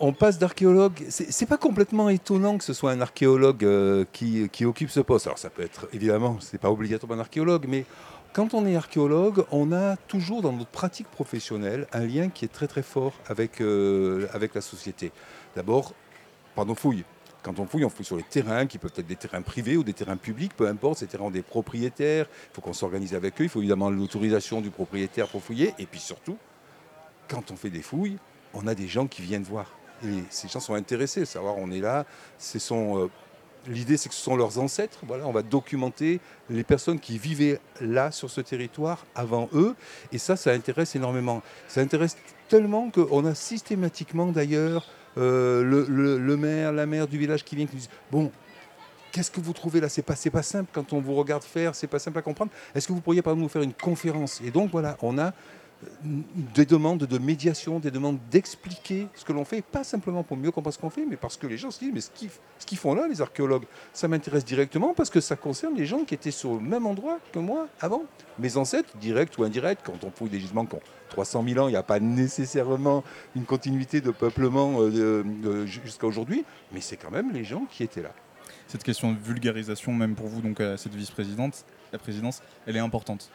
on 0.02 0.12
passe 0.12 0.38
d'archéologue. 0.38 1.06
C'est 1.08 1.46
pas 1.46 1.56
complètement 1.56 2.10
étonnant 2.10 2.58
que 2.58 2.66
ce 2.66 2.74
soit 2.74 2.92
un 2.92 3.00
archéologue 3.00 3.64
euh, 3.64 4.04
qui, 4.12 4.50
qui, 4.50 4.66
occupe 4.66 4.90
ce 4.90 5.00
poste. 5.00 5.26
Alors 5.26 5.38
ça 5.38 5.50
peut 5.50 5.62
être 5.62 5.88
évidemment, 5.94 6.36
c'est 6.42 6.58
pas 6.58 6.70
obligatoirement 6.70 7.16
un 7.16 7.22
archéologue, 7.22 7.66
mais 7.70 7.86
quand 8.34 8.54
on 8.54 8.66
est 8.66 8.76
archéologue, 8.76 9.46
on 9.52 9.72
a 9.72 9.96
toujours 9.96 10.42
dans 10.42 10.52
notre 10.52 10.70
pratique 10.70 11.08
professionnelle 11.08 11.88
un 11.94 12.06
lien 12.06 12.28
qui 12.28 12.44
est 12.44 12.50
très 12.50 12.68
très 12.68 12.84
fort 12.84 13.14
avec, 13.28 13.62
euh, 13.62 14.28
avec 14.34 14.54
la 14.54 14.60
société. 14.60 15.14
D'abord, 15.56 15.94
par 16.56 16.66
nos 16.66 16.76
fouilles. 16.76 17.06
Quand 17.46 17.60
on 17.60 17.68
fouille, 17.68 17.86
on 17.86 17.92
fouille 17.92 18.08
sur 18.08 18.18
les 18.18 18.24
terrains 18.24 18.66
qui 18.66 18.80
peuvent 18.80 18.94
être 18.98 19.06
des 19.06 19.16
terrains 19.16 19.44
privés 19.44 19.78
ou 19.78 19.84
des 19.84 19.94
terrains 19.94 20.18
publics, 20.18 20.56
peu 20.58 20.68
importe, 20.68 20.98
ces 20.98 21.06
terrains 21.06 21.26
ont 21.26 21.30
des 21.30 21.44
propriétaires, 21.44 22.26
il 22.28 22.56
faut 22.56 22.62
qu'on 22.62 22.74
s'organise 22.74 23.14
avec 23.14 23.40
eux, 23.40 23.44
il 23.44 23.50
faut 23.50 23.60
évidemment 23.60 23.92
l'autorisation 23.92 24.62
du 24.62 24.72
propriétaire 24.72 25.28
pour 25.28 25.44
fouiller, 25.44 25.76
et 25.78 25.86
puis 25.86 26.00
surtout, 26.00 26.40
quand 27.28 27.52
on 27.52 27.56
fait 27.56 27.70
des 27.70 27.84
fouilles, 27.84 28.18
on 28.56 28.66
a 28.66 28.74
des 28.74 28.88
gens 28.88 29.06
qui 29.06 29.22
viennent 29.22 29.44
voir. 29.44 29.70
Et 30.04 30.24
ces 30.32 30.48
gens 30.48 30.60
sont 30.60 30.74
intéressés, 30.74 31.24
savoir 31.26 31.56
on 31.60 31.70
est 31.70 31.82
là, 31.82 32.08
euh, 32.72 33.08
L'idée, 33.68 33.98
c'est 33.98 34.10
que 34.10 34.16
ce 34.16 34.24
sont 34.24 34.36
leurs 34.36 34.58
ancêtres. 34.58 34.98
Voilà, 35.04 35.28
on 35.28 35.32
va 35.32 35.44
documenter 35.44 36.22
les 36.50 36.64
personnes 36.64 37.00
qui 37.00 37.20
vivaient 37.20 37.60
là, 37.80 38.10
sur 38.10 38.32
ce 38.32 38.42
territoire, 38.42 39.06
avant 39.14 39.50
eux. 39.54 39.76
Et 40.12 40.18
ça, 40.18 40.36
ça 40.36 40.52
intéresse 40.52 40.96
énormément. 40.96 41.44
Ça 41.68 41.82
intéresse 41.82 42.18
tellement 42.50 42.90
qu'on 42.90 43.24
a 43.24 43.36
systématiquement, 43.36 44.32
d'ailleurs, 44.32 44.88
euh, 45.18 45.64
le, 45.64 46.38
maire, 46.38 46.72
la 46.72 46.86
maire 46.86 47.08
du 47.08 47.18
village 47.18 47.44
qui 47.44 47.56
vient, 47.56 47.66
qui 47.66 47.76
dit 47.76 47.90
Bon, 48.12 48.32
qu'est-ce 49.12 49.32
que 49.32 49.40
vous 49.40 49.54
trouvez 49.54 49.80
là? 49.80 49.90
C'est 49.90 50.02
pas, 50.02 50.16
pas 50.32 50.44
simple 50.44 50.70
quand 50.74 50.94
on 50.94 51.00
vous 51.00 51.16
regarde 51.16 51.44
faire, 51.44 51.76
c'est 51.76 51.88
pas 51.88 52.00
simple 52.00 52.18
à 52.18 52.22
comprendre. 52.22 52.52
Est-ce 52.74 52.88
que 52.88 52.94
vous 52.94 53.02
pourriez, 53.02 53.22
par 53.22 53.34
exemple, 53.34 53.44
nous 53.44 53.50
faire 53.50 53.62
une 53.62 53.74
conférence? 53.74 54.42
Et 54.46 54.52
donc, 54.52 54.72
voilà, 54.72 54.98
on 55.02 55.18
a 55.18 55.34
des 56.04 56.66
demandes 56.66 57.04
de 57.04 57.18
médiation, 57.18 57.80
des 57.80 57.92
demandes 57.92 58.18
d'expliquer 58.32 59.08
ce 59.16 59.26
que 59.26 59.34
l'on 59.34 59.46
fait, 59.46 59.62
pas 59.62 59.84
simplement 59.84 60.24
pour 60.24 60.38
mieux 60.38 60.52
comprendre 60.52 60.74
ce 60.74 60.80
qu'on 60.80 60.90
fait, 60.90 61.06
mais 61.06 61.18
parce 61.18 61.38
que 61.38 61.48
les 61.48 61.58
gens 61.58 61.72
se 61.72 61.80
disent, 61.80 61.92
mais 61.94 62.02
ce 62.02 62.66
qu'ils 62.66 62.78
font 62.78 62.94
là, 62.94 63.08
les 63.08 63.22
archéologues, 63.22 63.66
ça 63.94 64.08
m'intéresse 64.08 64.46
directement 64.46 64.94
parce 64.94 65.10
que 65.10 65.20
ça 65.20 65.36
concerne 65.36 65.76
les 65.76 65.86
gens 65.86 66.04
qui 66.04 66.14
étaient 66.14 66.32
sur 66.32 66.56
le 66.56 66.62
même 66.62 66.86
endroit 66.86 67.20
que 67.32 67.40
moi 67.40 67.68
avant. 67.80 68.04
Mes 68.40 68.58
ancêtres, 68.58 68.98
directs 68.98 69.38
ou 69.38 69.44
indirects, 69.44 69.80
quand 69.84 70.04
on 70.04 70.12
fouille 70.12 70.30
des 70.30 70.40
gisements 70.40 70.66
qui 70.66 70.76
ont 70.76 70.82
300 71.10 71.44
000 71.48 71.64
ans, 71.64 71.68
il 71.68 71.72
n'y 71.72 71.78
a 71.78 71.84
pas 71.84 72.00
nécessairement 72.00 73.04
une 73.36 73.46
continuité 73.46 74.02
de 74.02 74.12
peuplement 74.12 74.78
euh, 74.80 75.66
jusqu'à 75.66 76.08
aujourd'hui, 76.08 76.46
mais 76.72 76.82
c'est 76.82 76.98
quand 76.98 77.12
même 77.12 77.32
les 77.32 77.44
gens 77.44 77.66
qui 77.70 77.84
étaient 77.84 78.02
là. 78.02 78.12
Cette 78.68 78.84
question 78.84 79.12
de 79.12 79.18
vulgarisation, 79.20 79.94
même 79.94 80.16
pour 80.16 80.28
vous, 80.28 80.42
donc 80.42 80.58
cette 80.78 80.96
vice-présidente, 80.96 81.66
la 81.94 82.00
présidence, 82.00 82.42
elle 82.66 82.76
est 82.76 82.80
importante 82.80 83.30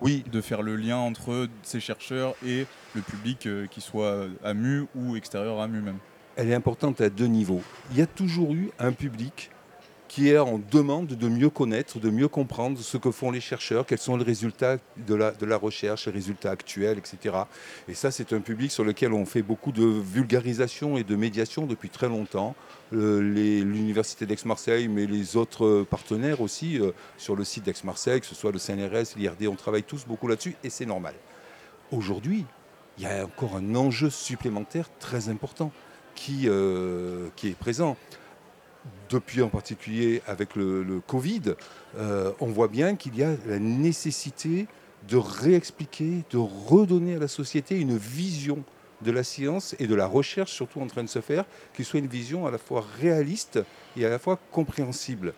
oui. 0.00 0.24
de 0.30 0.40
faire 0.40 0.62
le 0.62 0.76
lien 0.76 0.96
entre 0.96 1.48
ces 1.62 1.80
chercheurs 1.80 2.34
et 2.46 2.66
le 2.94 3.02
public, 3.02 3.46
euh, 3.46 3.66
qui 3.66 3.80
soit 3.80 4.26
à 4.44 4.54
MU 4.54 4.86
ou 4.94 5.16
extérieur 5.16 5.60
à 5.60 5.68
MU 5.68 5.80
même. 5.80 5.98
Elle 6.36 6.50
est 6.50 6.54
importante 6.54 7.00
à 7.00 7.10
deux 7.10 7.26
niveaux. 7.26 7.62
Il 7.90 7.98
y 7.98 8.02
a 8.02 8.06
toujours 8.06 8.54
eu 8.54 8.70
un 8.78 8.92
public 8.92 9.50
qui 10.08 10.30
est 10.30 10.38
en 10.38 10.58
demande 10.58 11.08
de 11.08 11.28
mieux 11.28 11.50
connaître, 11.50 12.00
de 12.00 12.10
mieux 12.10 12.28
comprendre 12.28 12.78
ce 12.78 12.96
que 12.96 13.10
font 13.10 13.30
les 13.30 13.40
chercheurs, 13.40 13.84
quels 13.86 13.98
sont 13.98 14.16
les 14.16 14.24
résultats 14.24 14.78
de 14.96 15.14
la 15.14 15.56
recherche, 15.56 16.06
les 16.06 16.12
résultats 16.12 16.50
actuels, 16.50 16.98
etc. 16.98 17.36
Et 17.88 17.94
ça, 17.94 18.10
c'est 18.10 18.32
un 18.32 18.40
public 18.40 18.72
sur 18.72 18.84
lequel 18.84 19.12
on 19.12 19.26
fait 19.26 19.42
beaucoup 19.42 19.70
de 19.70 19.84
vulgarisation 19.84 20.96
et 20.96 21.04
de 21.04 21.14
médiation 21.14 21.66
depuis 21.66 21.90
très 21.90 22.08
longtemps. 22.08 22.54
Euh, 22.94 23.20
l'Université 23.20 24.24
d'Aix-Marseille, 24.24 24.88
mais 24.88 25.06
les 25.06 25.36
autres 25.36 25.86
partenaires 25.88 26.40
aussi 26.40 26.80
euh, 26.80 26.92
sur 27.18 27.36
le 27.36 27.44
site 27.44 27.64
d'Aix-Marseille, 27.64 28.20
que 28.20 28.26
ce 28.26 28.34
soit 28.34 28.52
le 28.52 28.58
CNRS, 28.58 29.16
l'IRD, 29.16 29.46
on 29.48 29.56
travaille 29.56 29.82
tous 29.82 30.06
beaucoup 30.06 30.26
là-dessus 30.26 30.56
et 30.64 30.70
c'est 30.70 30.86
normal. 30.86 31.14
Aujourd'hui, 31.92 32.46
il 32.98 33.04
y 33.04 33.06
a 33.06 33.24
encore 33.24 33.56
un 33.56 33.74
enjeu 33.74 34.10
supplémentaire 34.10 34.88
très 34.98 35.28
important 35.28 35.70
qui, 36.14 36.48
euh, 36.48 37.28
est 37.44 37.58
présent 37.58 37.96
depuis 39.08 39.42
en 39.42 39.48
particulier 39.48 40.22
avec 40.26 40.56
le, 40.56 41.00
Covid, 41.06 41.54
euh, 41.96 42.32
on 42.40 42.46
voit 42.46 42.68
bien 42.68 42.96
qu'il 42.96 43.16
y 43.16 43.22
a 43.22 43.36
la 43.46 43.58
nécessité 43.58 44.66
de 45.08 45.16
réexpliquer, 45.16 46.24
de 46.30 46.38
redonner 46.38 47.16
à 47.16 47.18
la 47.18 47.28
société 47.28 47.78
une 47.78 47.96
vision 47.96 48.64
de 49.02 49.10
la 49.10 49.22
science 49.22 49.74
et 49.78 49.86
de 49.86 49.94
la 49.94 50.06
recherche 50.06 50.52
surtout 50.52 50.80
en 50.80 50.86
train 50.86 51.04
de 51.04 51.08
se 51.08 51.20
faire, 51.20 51.44
qui 51.74 51.84
soit 51.84 52.00
une 52.00 52.06
vision 52.06 52.46
à 52.46 52.50
la 52.50 52.58
fois 52.58 52.84
réaliste 53.00 53.60
et 53.96 54.04
à 54.04 54.10
la 54.10 54.18
fois 54.18 54.38
compréhensible. 54.50 55.34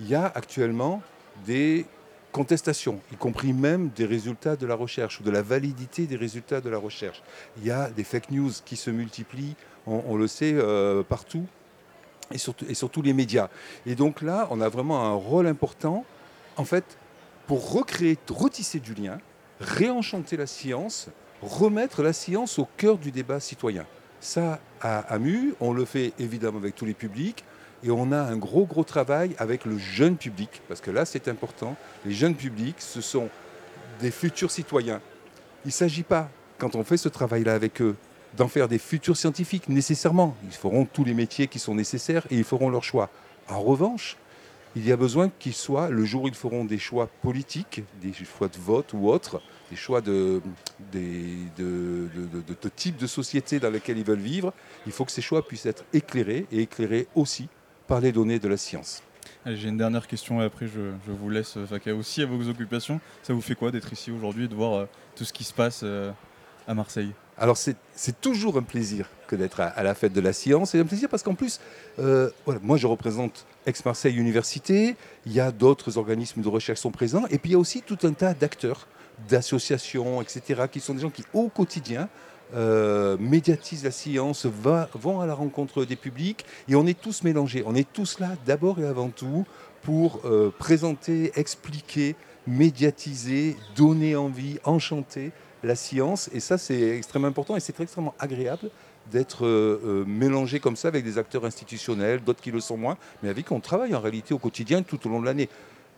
Il 0.00 0.08
y 0.08 0.14
a 0.14 0.26
actuellement 0.26 1.02
des 1.46 1.86
contestations, 2.32 3.00
y 3.12 3.16
compris 3.16 3.52
même 3.52 3.90
des 3.90 4.06
résultats 4.06 4.56
de 4.56 4.66
la 4.66 4.74
recherche 4.74 5.20
ou 5.20 5.22
de 5.22 5.30
la 5.30 5.42
validité 5.42 6.06
des 6.06 6.16
résultats 6.16 6.60
de 6.60 6.68
la 6.68 6.78
recherche. 6.78 7.22
Il 7.58 7.64
y 7.64 7.70
a 7.70 7.90
des 7.90 8.02
fake 8.02 8.32
news 8.32 8.50
qui 8.64 8.76
se 8.76 8.90
multiplient, 8.90 9.54
on, 9.86 10.16
le 10.16 10.26
sait, 10.26 10.52
euh, 10.54 11.02
partout 11.04 11.46
et 12.32 12.38
sur, 12.38 12.54
et 12.68 13.02
les 13.02 13.12
médias. 13.12 13.48
Et 13.86 13.94
donc 13.94 14.20
là, 14.20 14.48
on 14.50 14.60
a 14.60 14.68
vraiment 14.68 15.04
un 15.04 15.14
rôle 15.14 15.46
important, 15.46 16.04
en 16.56 16.64
fait, 16.64 16.84
pour 17.46 17.72
recréer, 17.72 18.18
retisser 18.28 18.80
du 18.80 18.94
lien, 18.94 19.18
réenchanter 19.60 20.36
la 20.36 20.46
science, 20.46 21.08
remettre 21.44 22.02
la 22.02 22.12
science 22.12 22.58
au 22.58 22.66
cœur 22.76 22.98
du 22.98 23.10
débat 23.10 23.40
citoyen. 23.40 23.86
Ça, 24.20 24.60
à 24.80 25.00
AMU, 25.14 25.54
on 25.60 25.72
le 25.72 25.84
fait 25.84 26.12
évidemment 26.18 26.58
avec 26.58 26.74
tous 26.74 26.86
les 26.86 26.94
publics, 26.94 27.44
et 27.82 27.90
on 27.90 28.12
a 28.12 28.18
un 28.18 28.36
gros, 28.36 28.64
gros 28.64 28.84
travail 28.84 29.34
avec 29.38 29.66
le 29.66 29.76
jeune 29.76 30.16
public, 30.16 30.62
parce 30.68 30.80
que 30.80 30.90
là, 30.90 31.04
c'est 31.04 31.28
important. 31.28 31.76
Les 32.06 32.12
jeunes 32.12 32.34
publics, 32.34 32.76
ce 32.78 33.02
sont 33.02 33.28
des 34.00 34.10
futurs 34.10 34.50
citoyens. 34.50 35.02
Il 35.64 35.68
ne 35.68 35.72
s'agit 35.72 36.02
pas, 36.02 36.30
quand 36.58 36.76
on 36.76 36.84
fait 36.84 36.96
ce 36.96 37.10
travail-là 37.10 37.54
avec 37.54 37.82
eux, 37.82 37.96
d'en 38.36 38.48
faire 38.48 38.68
des 38.68 38.78
futurs 38.78 39.16
scientifiques 39.16 39.68
nécessairement. 39.68 40.34
Ils 40.44 40.52
feront 40.52 40.86
tous 40.86 41.04
les 41.04 41.14
métiers 41.14 41.46
qui 41.46 41.58
sont 41.58 41.74
nécessaires 41.74 42.26
et 42.30 42.36
ils 42.36 42.44
feront 42.44 42.68
leur 42.68 42.82
choix. 42.82 43.10
En 43.48 43.60
revanche, 43.60 44.16
il 44.76 44.86
y 44.86 44.90
a 44.90 44.96
besoin 44.96 45.30
qu'ils 45.38 45.54
soient, 45.54 45.88
le 45.88 46.04
jour 46.04 46.24
où 46.24 46.28
ils 46.28 46.34
feront 46.34 46.64
des 46.64 46.78
choix 46.78 47.08
politiques, 47.22 47.82
des 48.02 48.12
choix 48.12 48.48
de 48.48 48.58
vote 48.58 48.92
ou 48.92 49.08
autres, 49.08 49.40
des 49.70 49.76
choix 49.76 50.00
de, 50.00 50.40
de, 50.92 50.98
de, 51.56 52.68
type 52.68 52.96
de 52.96 53.06
société 53.06 53.60
dans 53.60 53.70
laquelle 53.70 53.98
ils 53.98 54.04
veulent 54.04 54.18
vivre, 54.18 54.52
il 54.86 54.92
faut 54.92 55.04
que 55.04 55.12
ces 55.12 55.22
choix 55.22 55.46
puissent 55.46 55.66
être 55.66 55.84
éclairés 55.92 56.46
et 56.52 56.62
éclairés 56.62 57.06
aussi 57.14 57.48
par 57.86 58.00
les 58.00 58.12
données 58.12 58.38
de 58.38 58.48
la 58.48 58.56
science. 58.56 59.02
J'ai 59.46 59.68
une 59.68 59.76
dernière 59.76 60.06
question 60.06 60.40
et 60.40 60.44
après 60.44 60.66
je, 60.66 60.80
vous 61.06 61.30
laisse 61.30 61.56
vaquer 61.56 61.92
aussi 61.92 62.22
à 62.22 62.26
vos 62.26 62.48
occupations. 62.48 63.00
Ça 63.22 63.34
vous 63.34 63.42
fait 63.42 63.54
quoi 63.54 63.70
d'être 63.70 63.92
ici 63.92 64.10
aujourd'hui 64.10 64.44
et 64.44 64.48
de 64.48 64.54
voir 64.54 64.72
euh, 64.74 64.88
tout 65.16 65.24
ce 65.24 65.32
qui 65.32 65.44
se 65.44 65.52
passe 65.52 65.80
euh, 65.82 66.10
à 66.66 66.74
Marseille? 66.74 67.12
Alors 67.36 67.56
c'est 67.56 68.20
toujours 68.20 68.56
un 68.58 68.62
plaisir 68.62 69.08
que 69.26 69.34
d'être 69.34 69.60
à, 69.60 69.82
la 69.82 69.94
fête 69.94 70.12
de 70.12 70.20
la 70.20 70.32
science. 70.32 70.70
C'est 70.70 70.78
un 70.78 70.84
plaisir 70.84 71.08
parce 71.08 71.22
qu'en 71.22 71.34
plus, 71.34 71.60
euh, 71.98 72.30
moi 72.62 72.76
je 72.76 72.86
représente 72.86 73.44
Aix-Marseille 73.66 74.16
Université, 74.16 74.96
il 75.26 75.32
y 75.32 75.40
a 75.40 75.50
d'autres 75.50 75.98
organismes 75.98 76.42
de 76.42 76.48
recherche 76.48 76.78
qui 76.78 76.82
sont 76.82 76.92
présents, 76.92 77.24
et 77.30 77.38
puis 77.38 77.50
il 77.50 77.52
y 77.54 77.56
a 77.56 77.58
aussi 77.58 77.82
tout 77.82 77.98
un 78.04 78.12
tas 78.12 78.34
d'acteurs, 78.34 78.86
d'associations, 79.28 80.20
etc., 80.20 80.62
qui 80.70 80.80
sont 80.80 80.94
des 80.94 81.00
gens 81.00 81.10
qui 81.10 81.24
au 81.32 81.48
quotidien 81.48 82.08
euh, 82.54 83.16
médiatisent 83.18 83.84
la 83.84 83.90
science, 83.90 84.46
vont 84.46 85.20
à 85.20 85.26
la 85.26 85.34
rencontre 85.34 85.84
des 85.84 85.96
publics, 85.96 86.44
et 86.68 86.76
on 86.76 86.86
est 86.86 87.00
tous 87.00 87.22
mélangés. 87.22 87.64
On 87.66 87.74
est 87.74 87.90
tous 87.90 88.20
là 88.20 88.36
d'abord 88.46 88.78
et 88.78 88.86
avant 88.86 89.08
tout 89.08 89.44
pour 89.82 90.20
euh, 90.24 90.52
présenter, 90.56 91.32
expliquer, 91.36 92.16
médiatiser, 92.46 93.56
donner 93.76 94.14
envie, 94.14 94.58
enchanter 94.64 95.32
la 95.62 95.74
science. 95.74 96.30
Et 96.32 96.40
ça, 96.40 96.58
c'est 96.58 96.96
extrêmement 96.96 97.28
important 97.28 97.56
et 97.56 97.60
c'est 97.60 97.78
extrêmement 97.80 98.14
agréable 98.18 98.70
d'être 99.10 99.46
euh, 99.46 100.04
mélangé 100.06 100.60
comme 100.60 100.76
ça 100.76 100.88
avec 100.88 101.04
des 101.04 101.18
acteurs 101.18 101.44
institutionnels, 101.44 102.22
d'autres 102.22 102.40
qui 102.40 102.50
le 102.50 102.60
sont 102.60 102.76
moins, 102.76 102.96
mais 103.22 103.28
avec 103.28 103.46
qui 103.46 103.52
on 103.52 103.60
travaille 103.60 103.94
en 103.94 104.00
réalité 104.00 104.32
au 104.32 104.38
quotidien 104.38 104.82
tout 104.82 105.06
au 105.06 105.10
long 105.10 105.20
de 105.20 105.26
l'année. 105.26 105.48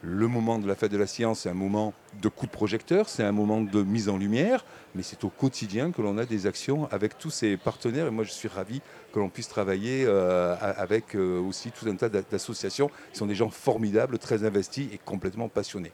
Le 0.09 0.29
moment 0.29 0.61
de 0.61 0.69
la 0.69 0.77
fête 0.77 0.93
de 0.93 0.97
la 0.97 1.09
science, 1.09 1.41
c'est 1.41 1.49
un 1.49 1.55
moment 1.55 1.93
de 2.23 2.29
coup 2.29 2.47
de 2.47 2.53
projecteur, 2.53 3.09
c'est 3.09 3.25
un 3.25 3.33
moment 3.33 3.61
de 3.61 3.83
mise 3.83 4.09
en 4.09 4.17
lumière, 4.17 4.65
mais 4.95 5.03
c'est 5.03 5.25
au 5.25 5.31
quotidien 5.31 5.91
que 5.91 6.01
l'on 6.01 6.17
a 6.17 6.25
des 6.25 6.47
actions 6.47 6.89
avec 6.93 7.19
tous 7.19 7.31
ces 7.31 7.57
partenaires. 7.57 8.07
Et 8.07 8.13
moi, 8.13 8.23
je 8.23 8.31
suis 8.31 8.47
ravi 8.47 8.83
que 9.13 9.19
l'on 9.19 9.29
puisse 9.29 9.49
travailler 9.49 10.05
euh, 10.07 10.55
avec 10.61 11.17
aussi 11.17 11.73
tout 11.73 11.89
un 11.89 11.97
tas 11.97 12.09
d'associations 12.09 12.89
qui 13.11 13.19
sont 13.19 13.27
des 13.27 13.35
gens 13.35 13.51
formidables, 13.51 14.19
très 14.19 14.45
investis 14.45 14.87
et 14.93 14.99
complètement 14.99 15.49
passionnés. 15.49 15.91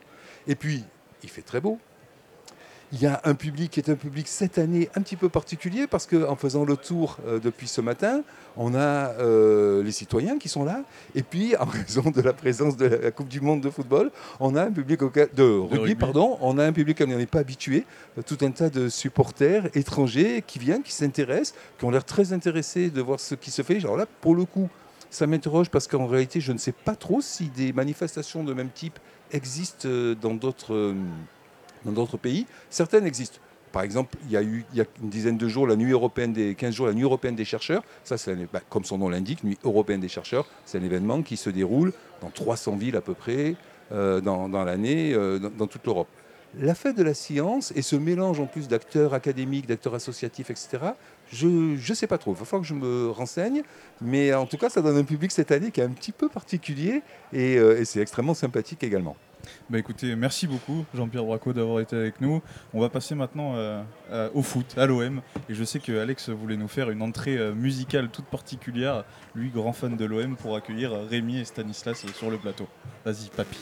Et 0.47 0.57
puis, 0.57 0.85
il 1.23 1.31
fait 1.31 1.41
très 1.41 1.63
beau, 1.63 1.79
il 2.93 3.01
y 3.01 3.07
a 3.07 3.23
un 3.25 3.35
public 3.35 3.71
qui 3.71 3.81
est 3.81 3.89
un 3.89 3.95
public 3.95 4.29
cette 4.29 4.59
année 4.59 4.91
un 4.95 5.01
petit 5.01 5.17
peu 5.17 5.31
particulier 5.31 5.87
parce 5.87 6.07
qu'en 6.07 6.37
faisant 6.37 6.65
le 6.65 6.77
tour 6.77 7.17
euh, 7.27 7.41
depuis 7.41 7.67
ce 7.67 7.81
matin, 7.81 8.23
on 8.55 8.75
a 8.75 9.13
euh, 9.19 9.83
les 9.83 9.93
citoyens 9.93 10.39
qui 10.39 10.51
sont 10.51 10.63
là. 10.63 10.85
Et 11.15 11.23
puis, 11.23 11.57
en 11.57 11.65
raison 11.65 12.11
de 12.11 12.21
la 12.21 12.35
présence 12.35 12.77
de 12.77 12.85
la 12.85 13.11
Coupe 13.11 13.29
du 13.29 13.41
Monde 13.41 13.63
de 13.63 13.71
football, 13.71 14.11
on 14.41 14.55
a 14.57 14.65
un 14.65 14.71
public 14.71 15.01
de 15.01 15.59
rugby, 15.59 15.95
pardon, 15.95 16.37
on 16.43 16.59
a 16.59 16.67
un 16.67 16.73
public 16.73 16.99
qui 16.99 17.07
n'est 17.07 17.25
pas 17.25 17.39
habitué, 17.39 17.87
euh, 18.19 18.23
tout 18.23 18.37
un 18.43 18.51
tas 18.51 18.69
de 18.69 18.91
supporters 18.91 19.75
étrangers 19.75 20.45
qui 20.47 20.59
viennent, 20.59 20.83
qui 20.83 20.93
s'intéressent, 20.93 21.55
qui 21.79 21.87
ont 21.87 21.91
l'air 21.91 22.05
très 22.05 22.35
intéressés 22.35 22.91
de 22.91 23.01
voir 23.01 23.19
ce 23.19 23.35
qui 23.35 23.51
se 23.51 23.63
fait. 23.63 23.79
Alors 23.79 23.97
là, 23.97 24.05
pour 24.21 24.35
le 24.35 24.45
coup, 24.45 24.69
ça 25.09 25.27
m'interroge 25.27 25.71
parce 25.71 25.89
qu'en 25.89 26.07
réalité, 26.07 26.41
je 26.41 26.53
ne 26.53 26.59
sais 26.59 26.73
pas 26.73 26.95
trop 26.95 27.23
si 27.23 27.49
des 27.49 27.73
manifestations 27.73 28.45
de 28.45 28.53
même 28.53 28.71
type 28.71 28.99
existent 29.31 29.89
dans 30.21 30.35
d'autres 30.35 30.95
dans 31.85 31.93
d'autres 31.93 32.17
pays. 32.17 32.47
Certaines 32.71 33.07
existent. 33.07 33.39
Par 33.73 33.83
exemple, 33.83 34.17
il 34.27 34.31
y 34.31 34.37
a 34.37 34.43
eu 34.43 34.65
il 34.73 34.79
y 34.79 34.81
a 34.83 34.85
une 35.03 35.09
dizaine 35.09 35.39
de 35.39 35.49
jours 35.49 35.67
la 35.67 35.77
nuit 35.77 35.93
européenne 35.93 36.33
des 36.33 36.55
15 36.55 36.75
jours 36.75 36.87
la 36.87 36.93
nuit 36.93 37.03
européenne 37.03 37.35
des 37.35 37.47
chercheurs. 37.47 37.83
Ça, 38.05 38.19
c'est 38.19 38.37
bah, 38.53 38.61
comme 38.69 38.85
son 38.85 38.99
nom 38.99 39.09
l'indique, 39.09 39.43
nuit 39.45 39.59
européenne 39.65 40.01
des 40.01 40.09
chercheurs. 40.09 40.47
C'est 40.67 40.79
un 40.79 40.85
événement 40.85 41.23
qui 41.23 41.39
se 41.39 41.49
déroule 41.49 41.93
dans 42.21 42.31
300 42.31 42.77
villes 42.77 42.97
à 42.97 43.01
peu 43.01 43.15
près 43.15 43.57
euh, 43.93 44.21
dans, 44.21 44.49
l'année 44.65 45.15
euh, 45.15 45.39
dans, 45.39 45.67
toute 45.67 45.85
l'Europe. 45.87 46.09
La 46.59 46.75
fête 46.75 46.97
de 46.97 47.03
la 47.03 47.15
science 47.15 47.73
et 47.75 47.81
ce 47.81 47.97
mélange 47.97 48.41
en 48.41 48.47
plus 48.47 48.69
d'acteurs 48.69 49.15
académiques, 49.15 49.67
d'acteurs 49.67 49.95
associatifs, 49.95 50.51
etc. 50.51 50.79
Je 51.33 51.47
ne 51.47 51.95
sais 51.95 52.07
pas 52.07 52.19
trop. 52.19 52.33
Il 52.33 52.39
va 52.39 52.45
falloir 52.45 52.63
que 52.63 52.69
je 52.69 52.75
me 52.75 53.11
renseigne, 53.11 53.63
mais 54.03 54.35
en 54.35 54.45
tout 54.45 54.59
cas, 54.59 54.69
ça 54.69 54.83
donne 54.83 54.99
un 54.99 55.05
public 55.05 55.33
cette 55.33 55.51
année 55.51 55.71
qui 55.71 55.81
est 55.81 55.85
un 55.85 55.91
petit 55.91 56.13
peu 56.13 56.29
particulier 56.29 57.03
et, 57.33 57.57
euh, 57.57 57.81
et 57.81 57.87
c'est 57.87 58.01
extrêmement 58.01 58.35
sympathique 58.35 58.85
également. 58.85 59.17
Bah 59.71 59.79
écoutez, 59.79 60.15
merci 60.17 60.47
beaucoup 60.47 60.85
Jean-Pierre 60.95 61.25
Braco 61.25 61.53
d'avoir 61.53 61.81
été 61.81 61.97
avec 61.97 62.21
nous. 62.21 62.43
On 62.75 62.81
va 62.81 62.89
passer 62.89 63.15
maintenant 63.15 63.57
euh, 63.57 63.83
euh, 64.11 64.29
au 64.35 64.43
foot, 64.43 64.75
à 64.77 64.87
l'OM. 64.87 65.21
Et 65.49 65.55
je 65.55 65.65
sais 65.65 65.79
que 65.79 65.99
Alex 65.99 66.29
voulait 66.29 66.57
nous 66.57 66.69
faire 66.69 66.91
une 66.91 67.03
entrée 67.03 67.39
euh, 67.39 67.55
musicale 67.55 68.09
toute 68.11 68.27
particulière, 68.27 69.05
lui 69.35 69.51
grand 69.51 69.73
fan 69.73 69.97
de 69.97 70.05
l'OM, 70.05 70.37
pour 70.37 70.57
accueillir 70.57 70.93
Rémi 71.09 71.39
et 71.39 71.45
Stanislas 71.45 72.05
sur 72.15 72.31
le 72.31 72.39
plateau. 72.39 72.69
Vas-y, 73.05 73.29
papy. 73.35 73.59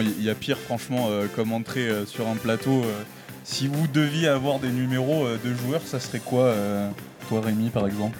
Il 0.00 0.22
y 0.22 0.30
a 0.30 0.34
pire, 0.34 0.58
franchement, 0.58 1.06
euh, 1.08 1.26
comme 1.34 1.52
entrée 1.52 1.88
euh, 1.88 2.06
sur 2.06 2.28
un 2.28 2.36
plateau. 2.36 2.82
Euh, 2.84 3.02
si 3.44 3.68
vous 3.68 3.86
deviez 3.86 4.28
avoir 4.28 4.58
des 4.58 4.70
numéros 4.70 5.26
de 5.28 5.54
joueurs, 5.54 5.82
ça 5.84 6.00
serait 6.00 6.18
quoi, 6.18 6.54
toi, 7.28 7.42
Rémi, 7.42 7.68
par 7.68 7.86
exemple? 7.86 8.18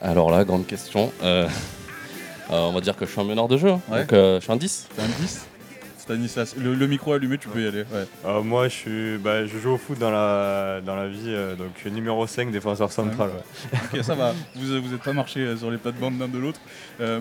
Alors 0.00 0.30
là, 0.30 0.46
grande 0.46 0.66
question. 0.66 1.12
on 2.48 2.72
va 2.72 2.80
dire 2.80 2.96
que 2.96 3.04
je 3.04 3.10
suis 3.10 3.20
un 3.20 3.24
meneur 3.24 3.48
de 3.48 3.58
jeu. 3.58 3.68
Hein. 3.68 3.80
Donc, 3.90 4.08
je 4.12 4.38
suis 4.40 4.50
un 4.50 4.56
10. 4.56 4.88
un 4.98 5.22
10 5.22 5.46
Stanislas, 6.04 6.54
le, 6.58 6.86
micro 6.86 7.14
allumé, 7.14 7.38
tu 7.38 7.48
peux 7.48 7.62
y 7.62 7.66
aller. 7.66 7.84
Euh, 8.26 8.42
moi, 8.42 8.68
je, 8.68 8.74
suis, 8.74 9.16
bah, 9.16 9.46
je 9.46 9.58
joue 9.58 9.70
au 9.70 9.78
foot 9.78 9.98
dans 9.98 10.10
la, 10.10 10.82
dans 10.84 10.96
la 10.96 11.08
vie, 11.08 11.28
euh, 11.28 11.56
donc 11.56 11.82
numéro 11.86 12.26
5, 12.26 12.52
défenseur 12.52 12.92
central. 12.92 13.30
ok, 13.72 14.02
ça 14.02 14.14
va. 14.14 14.34
Vous 14.54 14.90
n'êtes 14.90 15.02
pas 15.02 15.14
marché 15.14 15.40
euh, 15.40 15.56
sur 15.56 15.70
les 15.70 15.78
plates-bandes 15.78 16.18
l'un 16.18 16.28
de 16.28 16.36
l'autre. 16.36 16.60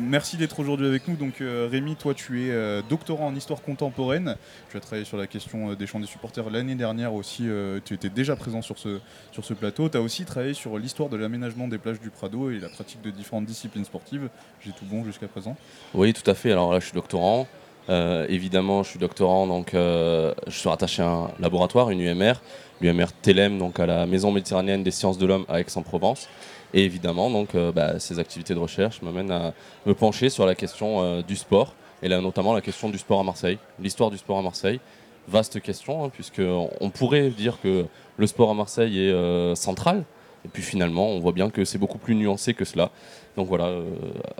merci 0.02 0.36
d'être 0.36 0.60
aujourd'hui 0.60 0.86
avec 0.86 1.08
nous. 1.08 1.16
Donc, 1.16 1.36
Rémi, 1.40 1.96
toi, 1.96 2.13
tu 2.13 2.50
es 2.50 2.82
doctorant 2.90 3.28
en 3.28 3.36
histoire 3.36 3.62
contemporaine. 3.62 4.36
Tu 4.70 4.75
as 4.75 4.82
travaillé 4.82 5.06
sur 5.06 5.18
la 5.18 5.28
question 5.28 5.74
des 5.75 5.88
champs 5.88 6.02
des 6.02 6.06
supporters 6.06 6.50
l'année 6.50 6.75
dernière 6.75 7.13
aussi. 7.13 7.48
tu 7.86 7.94
étais 7.94 8.10
déjà 8.10 8.36
présent 8.36 8.62
sur 8.62 8.78
ce, 8.78 9.00
sur 9.32 9.46
ce 9.46 9.54
plateau. 9.54 9.88
Tu 9.88 9.98
as 9.98 10.02
aussi 10.02 10.25
travaillé 10.25 10.54
sur 10.54 10.78
l'histoire 10.78 11.08
de 11.08 11.16
l'aménagement 11.16 11.70
des 11.70 11.78
plages 11.78 12.02
du 12.02 12.10
Prado 12.10 12.52
et 12.52 12.60
la 12.60 12.68
pratique 12.68 13.02
de 13.02 13.12
différentes 13.12 13.46
disciplines 13.46 13.86
sportives. 13.86 14.28
J'ai 14.60 14.72
tout 14.72 14.86
bon 14.86 15.06
jusqu'à 15.06 15.30
présent. 15.30 15.56
Oui, 15.94 16.12
tout 16.12 16.30
à 16.30 16.34
fait. 16.34 16.52
Alors 16.52 16.74
là, 16.74 16.82
je 16.82 16.86
suis 16.86 16.94
doctorant. 16.94 17.48
Euh, 17.90 18.25
évidemment, 18.30 18.84
je 18.84 18.90
suis 18.90 19.00
doctorant, 19.00 19.48
donc 19.48 19.74
euh, 19.74 20.34
je 20.48 20.58
suis 20.58 20.70
rattaché 20.70 21.02
à 21.02 21.08
un 21.08 21.32
laboratoire, 21.40 21.90
une 21.90 22.00
UMR, 22.00 22.34
l'UMR 22.82 23.08
TELEM, 23.22 23.58
donc 23.58 23.80
à 23.80 23.86
la 23.86 24.06
Maison 24.06 24.32
méditerranéenne 24.32 24.84
des 24.84 24.92
sciences 24.92 25.18
de 25.18 25.25
l'homme 25.25 25.46
à 25.50 25.60
Aix-en-Provence. 25.60 26.30
Et 26.74 26.86
évidemment, 26.86 27.30
donc, 27.30 27.56
euh, 27.56 27.72
bah, 27.72 28.00
ces 28.00 28.20
activités 28.20 28.54
de 28.54 28.60
recherche 28.60 29.02
m'amènent 29.02 29.32
à 29.32 29.54
me 29.86 29.94
pencher 29.94 30.30
sur 30.30 30.46
la 30.46 30.56
question 30.56 31.22
du 31.22 31.36
sport, 31.36 31.74
et 32.02 32.08
là 32.08 32.22
notamment 32.22 32.54
la 32.54 32.62
question 32.62 32.90
du 32.90 32.98
sport 32.98 33.20
à 33.20 33.24
Marseille, 33.24 33.58
l'histoire 33.80 34.10
du 34.10 34.18
sport 34.18 34.38
à 34.38 34.42
Marseille. 34.42 34.80
Vaste 35.28 35.62
question, 35.62 36.04
hein, 36.04 36.10
puisqu'on 36.10 36.90
pourrait 36.94 37.30
dire 37.30 37.58
que 37.62 37.86
le 38.18 38.28
sport 38.28 38.50
à 38.50 38.54
Marseille 38.54 39.08
est 39.08 39.56
central, 39.56 40.04
Et 40.45 40.50
puis 40.50 40.62
finalement, 40.62 41.09
on 41.09 41.19
voit 41.19 41.31
bien 41.31 41.50
que 41.50 41.63
c'est 41.65 41.77
beaucoup 41.77 41.97
plus 41.97 42.15
nuancé 42.15 42.53
que 42.53 42.65
cela. 42.65 42.91
Donc 43.38 43.47
voilà, 43.47 43.65
euh, 43.67 43.89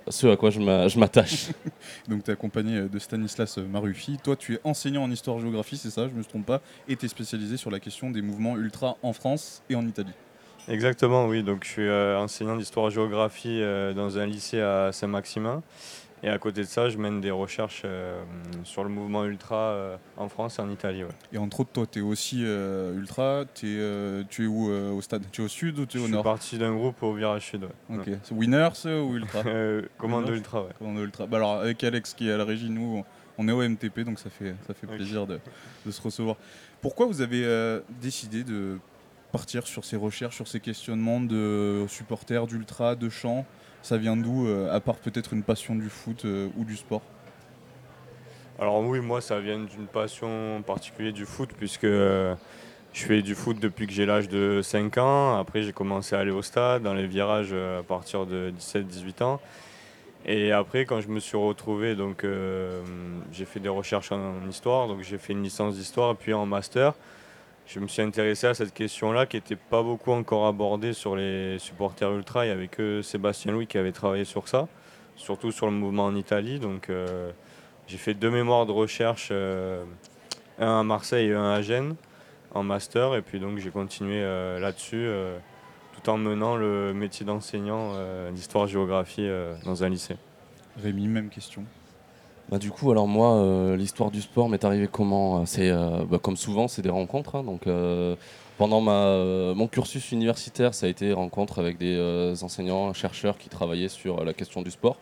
ce 0.10 0.27
à 0.27 0.36
quoi 0.36 0.50
je 0.50 0.60
m'a- 0.60 0.88
je 0.88 1.00
m'attache. 1.00 1.48
Donc 2.10 2.24
tu 2.24 2.29
es 2.29 2.33
accompagné 2.33 2.81
de 2.81 3.00
Stanislas 3.00 3.57
Marufi. 3.57 4.17
Toi, 4.24 4.36
tu 4.36 4.55
es 4.55 4.60
enseignant 4.63 5.03
en 5.03 5.10
histoire-géographie, 5.12 5.77
c'est 5.77 5.89
ça, 5.89 6.07
je 6.07 6.13
me 6.13 6.24
trompe 6.24 6.45
pas, 6.45 6.62
et 6.88 6.95
tu 6.95 7.05
es 7.05 7.10
spécialisé 7.10 7.57
sur 7.57 7.72
la 7.72 7.79
question 7.79 8.12
des 8.12 8.22
mouvements 8.22 8.57
ultra 8.57 8.98
en 9.01 9.13
France 9.13 9.63
et 9.69 9.75
en 9.75 9.88
Italie. 9.88 10.12
Exactement, 10.69 11.25
oui. 11.27 11.43
Donc, 11.43 11.65
je 11.65 11.69
suis 11.69 11.81
euh, 11.88 12.17
enseignant 12.19 12.55
d'histoire-géographie 12.55 13.60
euh, 13.62 13.93
dans 13.93 14.17
un 14.17 14.25
lycée 14.25 14.62
à 14.62 14.91
Saint-Maximin. 14.93 15.62
Et 16.25 16.30
à 16.30 16.38
côté 16.38 16.62
de 16.62 16.68
ça, 16.68 16.88
je 16.89 16.98
mène 16.98 17.20
des 17.20 17.32
recherches 17.32 17.82
euh, 17.84 18.24
sur 18.63 18.84
le 18.86 18.89
mouvement 18.89 19.25
ultra 19.25 19.56
euh, 19.58 19.98
en 20.15 20.30
France 20.30 20.58
et 20.58 20.62
en 20.62 20.70
Italie. 20.70 21.03
ouais. 21.03 21.10
Et 21.34 21.38
entre 21.38 21.60
autres, 21.60 21.72
toi, 21.74 21.86
tu 21.86 22.00
es 22.00 22.01
aussi 22.01 22.44
euh, 22.46 22.98
ultra. 22.98 23.44
Tu 23.53 23.77
es 23.82 24.46
où 24.48 24.70
au 24.72 25.01
stade? 25.01 25.24
Tu 25.34 25.42
es 25.42 25.44
au 25.46 25.50
sud 25.50 25.80
ou 25.80 25.86
tu 25.86 25.98
es 25.98 26.00
Je 26.00 26.03
au 26.03 26.08
suis 26.08 26.13
nord? 26.13 26.24
parti 26.24 26.58
d'un 26.58 26.74
groupe 26.74 27.03
au 27.03 27.13
virage 27.13 27.46
sud. 27.50 27.63
ouais. 27.89 27.98
Ok. 27.98 28.10
C'est 28.24 28.34
Winners 28.34 28.70
ou 28.86 29.15
ultra? 29.18 29.44
Commando 29.98 30.27
Winners? 30.27 30.38
ultra, 30.38 30.63
ouais. 30.63 30.70
Commando 30.80 31.03
ultra. 31.03 31.27
Bah 31.27 31.38
alors 31.38 31.56
avec 31.56 31.84
Alex 31.84 32.13
qui 32.13 32.30
est 32.30 32.32
à 32.32 32.38
la 32.38 32.46
régie, 32.46 32.70
nous 32.70 33.03
on- 33.38 33.48
est 33.50 33.51
au 33.51 33.62
MTP 33.62 34.01
donc 34.06 34.20
ça 34.20 34.30
fait, 34.30 34.56
ça 34.65 34.74
fait 34.74 34.88
plaisir 34.88 35.27
de, 35.27 35.39
de 35.86 35.92
se 35.92 36.01
recevoir. 36.01 36.38
Pourquoi 36.82 37.06
vous 37.08 37.20
avez 37.22 37.80
décidé 38.01 38.44
de 38.46 38.77
partir 39.34 39.65
sur 39.68 39.84
ces 39.84 39.98
recherches, 39.98 40.36
sur 40.36 40.48
ces 40.48 40.60
questionnements 40.62 41.20
de 41.20 41.86
supporters, 41.89 42.46
d'ultra, 42.48 42.96
de 42.96 43.10
chants 43.10 43.46
Ça 43.84 43.98
vient 43.98 44.16
d'où, 44.16 44.48
euh, 44.48 44.74
à 44.74 44.80
part 44.80 44.96
peut-être 44.96 45.34
une 45.34 45.44
passion 45.44 45.75
du 45.75 45.90
foot 45.90 46.24
euh, 46.24 46.48
ou 46.58 46.63
du 46.63 46.78
sport? 46.78 47.02
Alors 48.58 48.80
oui, 48.80 49.02
moi, 49.02 49.20
ça 49.20 49.42
vient 49.42 49.60
d'une 49.60 49.88
passion 49.88 50.63
particulière 50.66 51.12
du 51.12 51.25
foot, 51.25 51.50
puisque 51.58 51.84
euh, 51.84 52.34
je 52.94 53.04
fais 53.04 53.22
du 53.22 53.36
foot 53.36 53.60
depuis 53.60 53.86
que 53.86 53.92
j'ai 53.92 54.06
l'âge 54.06 54.30
de 54.30 54.62
5 54.63 54.98
ans. 55.00 55.38
Après, 55.38 55.63
j'ai 55.63 55.74
commencé 55.74 56.16
à 56.16 56.20
aller 56.20 56.32
au 56.32 56.42
stade, 56.42 56.84
dans 56.84 56.94
les 56.94 57.08
virages 57.08 57.52
à 57.52 57.84
partir 57.84 58.25
de 58.25 58.54
17-18 58.58 59.22
ans. 59.22 59.42
Et 60.25 60.54
après, 60.54 60.86
quand 60.86 61.02
je 61.02 61.10
me 61.10 61.20
suis 61.20 61.36
retrouvé, 61.36 61.96
donc 61.96 62.25
j'ai 63.34 63.44
fait 63.44 63.60
des 63.60 63.68
recherches 63.68 64.13
en 64.13 64.48
histoire, 64.48 64.88
donc 64.88 65.02
j'ai 65.02 65.18
fait 65.18 65.34
une 65.34 65.44
licence 65.44 65.75
d'histoire, 65.75 66.16
puis 66.16 66.34
en 66.34 66.46
master. 66.46 66.94
Je 67.74 67.80
me 67.80 67.88
suis 67.88 68.03
intéressé 68.03 68.46
à 68.46 68.53
cette 68.53 68.72
question-là 68.72 69.25
qui 69.25 69.38
n'était 69.38 69.56
pas 69.56 69.82
beaucoup 69.82 70.12
encore 70.12 70.46
abordée 70.46 70.94
sur 70.94 71.15
les 71.15 71.58
supporters 71.58 72.12
ultra. 72.12 72.46
Il 72.46 72.50
n'y 72.50 72.53
avait 72.53 72.68
que 72.68 73.01
Sébastien 73.01 73.51
Louis 73.51 73.65
qui 73.65 73.80
avait 73.80 73.92
travaillé 73.92 74.25
sur 74.25 74.48
ça, 74.48 74.68
surtout 75.15 75.51
sur 75.51 75.65
le 75.65 75.72
mouvement 75.72 76.06
en 76.06 76.15
Italie. 76.15 76.60
Donc 76.60 76.92
euh, 76.92 77.32
j'ai 77.88 77.98
fait 77.98 78.13
deux 78.13 78.30
mémoires 78.30 78.68
de 78.68 78.72
recherche, 78.72 79.30
euh, 79.32 79.84
un 80.60 80.82
à 80.82 80.84
Marseille 80.84 81.30
et 81.30 81.34
un 81.34 81.50
à 81.50 81.63
Gênes, 81.63 81.96
en 82.53 82.62
master. 82.62 83.15
Et 83.15 83.24
puis 83.24 83.39
donc 83.39 83.58
j'ai 83.58 83.72
continué 83.72 84.22
euh, 84.22 84.60
là-dessus, 84.60 85.10
tout 85.94 86.12
en 86.12 86.18
menant 86.20 86.56
le 86.56 86.94
métier 86.94 87.25
d'enseignant 87.25 87.94
d'histoire-géographie 88.34 89.27
dans 89.65 89.84
un 89.84 89.89
lycée. 89.89 90.18
Rémi, 90.77 91.08
même 91.08 91.30
question. 91.30 91.65
Bah, 92.50 92.60
du 92.60 92.72
coup, 92.72 92.92
alors 92.92 93.08
moi, 93.08 93.34
euh, 93.36 93.76
l'histoire 93.76 94.12
du 94.12 94.22
sport 94.22 94.50
m'est 94.50 94.64
arrivée 94.66 94.88
comment 94.92 95.46
C'est 95.46 95.70
euh, 95.70 96.04
bah, 96.10 96.20
comme 96.22 96.38
souvent, 96.38 96.68
c'est 96.68 96.82
des 96.82 96.90
rencontres. 96.90 97.36
hein. 97.36 97.44
donc, 97.44 97.68
euh, 97.68 98.16
pendant 98.58 98.84
euh, 98.88 99.56
mon 99.56 99.68
cursus 99.68 100.12
universitaire, 100.12 100.74
ça 100.74 100.86
a 100.86 100.90
été 100.90 101.14
rencontre 101.14 101.60
avec 101.60 101.78
des 101.78 101.96
euh, 101.96 102.36
enseignants, 102.42 102.94
chercheurs 102.94 103.38
qui 103.38 103.50
travaillaient 103.50 103.88
sur 103.90 104.20
euh, 104.20 104.26
la 104.26 104.34
question 104.34 104.62
du 104.62 104.72
sport. 104.72 104.98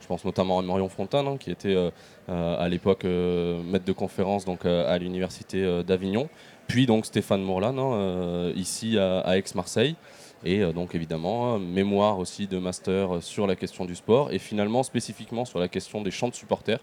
Je 0.00 0.06
pense 0.06 0.24
notamment 0.24 0.58
à 0.58 0.62
Marion 0.62 0.88
Fontaine, 0.88 1.26
hein, 1.26 1.36
qui 1.38 1.50
était 1.50 1.74
euh, 1.74 1.90
euh, 2.28 2.56
à 2.58 2.68
l'époque 2.68 3.04
euh, 3.04 3.62
maître 3.62 3.84
de 3.84 3.92
conférence 3.92 4.44
donc, 4.44 4.64
euh, 4.64 4.92
à 4.92 4.98
l'université 4.98 5.62
euh, 5.62 5.82
d'Avignon. 5.82 6.28
Puis 6.66 6.86
donc 6.86 7.06
Stéphane 7.06 7.42
Mourlan, 7.42 7.76
hein, 7.78 7.94
euh, 7.94 8.52
ici 8.56 8.98
à 8.98 9.36
Aix-Marseille. 9.36 9.96
Et 10.44 10.60
euh, 10.60 10.72
donc 10.72 10.94
évidemment, 10.94 11.58
mémoire 11.58 12.18
aussi 12.18 12.46
de 12.46 12.58
master 12.58 13.16
euh, 13.16 13.20
sur 13.20 13.46
la 13.46 13.56
question 13.56 13.84
du 13.84 13.94
sport. 13.94 14.32
Et 14.32 14.38
finalement, 14.38 14.82
spécifiquement 14.82 15.44
sur 15.44 15.58
la 15.58 15.68
question 15.68 16.02
des 16.02 16.10
chants 16.10 16.28
de 16.28 16.34
supporters. 16.34 16.80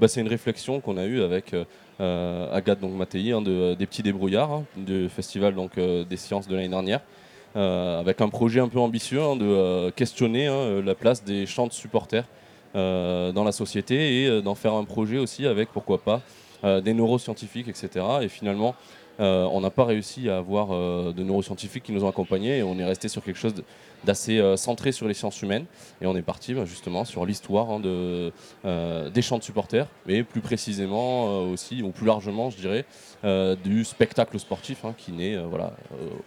Bah, 0.00 0.08
c'est 0.08 0.20
une 0.20 0.28
réflexion 0.28 0.80
qu'on 0.80 0.96
a 0.96 1.04
eue 1.04 1.22
avec 1.22 1.54
euh, 2.00 2.52
Agathe 2.52 2.80
donc, 2.80 2.94
Mattei, 2.94 3.32
hein, 3.32 3.42
de, 3.42 3.74
des 3.74 3.86
Petits 3.86 4.02
Débrouillards, 4.02 4.50
hein, 4.50 4.64
du 4.76 5.08
festival 5.08 5.54
donc, 5.54 5.78
des 5.78 6.16
sciences 6.16 6.48
de 6.48 6.56
l'année 6.56 6.68
dernière. 6.68 7.00
avec 7.54 8.20
un 8.22 8.30
projet 8.30 8.60
un 8.60 8.68
peu 8.68 8.78
ambitieux 8.78 9.20
hein, 9.20 9.36
de 9.36 9.90
questionner 9.90 10.48
la 10.82 10.94
place 10.94 11.22
des 11.22 11.44
chants 11.44 11.66
de 11.66 11.72
supporters 11.72 12.24
dans 12.74 13.44
la 13.44 13.52
société 13.52 14.24
et 14.24 14.42
d'en 14.42 14.54
faire 14.54 14.72
un 14.72 14.84
projet 14.84 15.18
aussi 15.18 15.46
avec, 15.46 15.68
pourquoi 15.68 15.98
pas, 15.98 16.22
des 16.80 16.94
neuroscientifiques, 16.94 17.68
etc. 17.68 18.04
Et 18.22 18.28
finalement, 18.28 18.74
euh, 19.22 19.48
on 19.52 19.60
n'a 19.60 19.70
pas 19.70 19.84
réussi 19.84 20.28
à 20.28 20.38
avoir 20.38 20.72
euh, 20.72 21.12
de 21.12 21.22
neuroscientifiques 21.22 21.84
qui 21.84 21.92
nous 21.92 22.04
ont 22.04 22.08
accompagnés 22.08 22.58
et 22.58 22.62
on 22.64 22.76
est 22.78 22.84
resté 22.84 23.06
sur 23.06 23.22
quelque 23.22 23.38
chose 23.38 23.54
d'assez 24.04 24.38
euh, 24.38 24.56
centré 24.56 24.90
sur 24.90 25.06
les 25.06 25.14
sciences 25.14 25.40
humaines 25.42 25.66
et 26.00 26.06
on 26.06 26.16
est 26.16 26.22
parti 26.22 26.54
bah, 26.54 26.64
justement 26.64 27.04
sur 27.04 27.24
l'histoire 27.24 27.70
hein, 27.70 27.78
de, 27.80 28.32
des 29.10 29.22
chants 29.22 29.38
de 29.38 29.44
supporters, 29.44 29.86
mais 30.06 30.24
plus 30.24 30.40
précisément 30.40 31.42
aussi, 31.42 31.82
ou 31.82 31.90
plus 31.90 32.06
largement 32.06 32.50
je 32.50 32.56
dirais, 32.56 32.84
du 33.62 33.84
spectacle 33.84 34.38
sportif 34.38 34.84
hein, 34.84 34.94
qui 34.96 35.12
naît 35.12 35.36
voilà, 35.36 35.72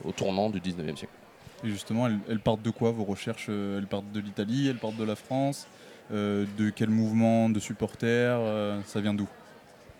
au 0.06 0.12
tournant 0.12 0.50
du 0.50 0.60
19e 0.60 0.96
siècle. 0.96 1.14
Et 1.64 1.70
justement, 1.70 2.08
elles, 2.08 2.40
partent 2.40 2.62
de 2.62 2.70
quoi 2.70 2.92
vos 2.92 3.04
recherches 3.04 3.50
Elles 3.50 3.88
partent 3.88 4.12
de 4.12 4.20
l'Italie, 4.20 4.68
elles 4.68 4.78
partent 4.78 4.98
de 4.98 5.04
la 5.04 5.16
France 5.16 5.68
De 6.12 6.70
quel 6.76 6.90
mouvement 6.90 7.50
de 7.50 7.60
supporters 7.60 8.40
Ça 8.86 9.02
vient 9.02 9.14
d'où? 9.14 9.28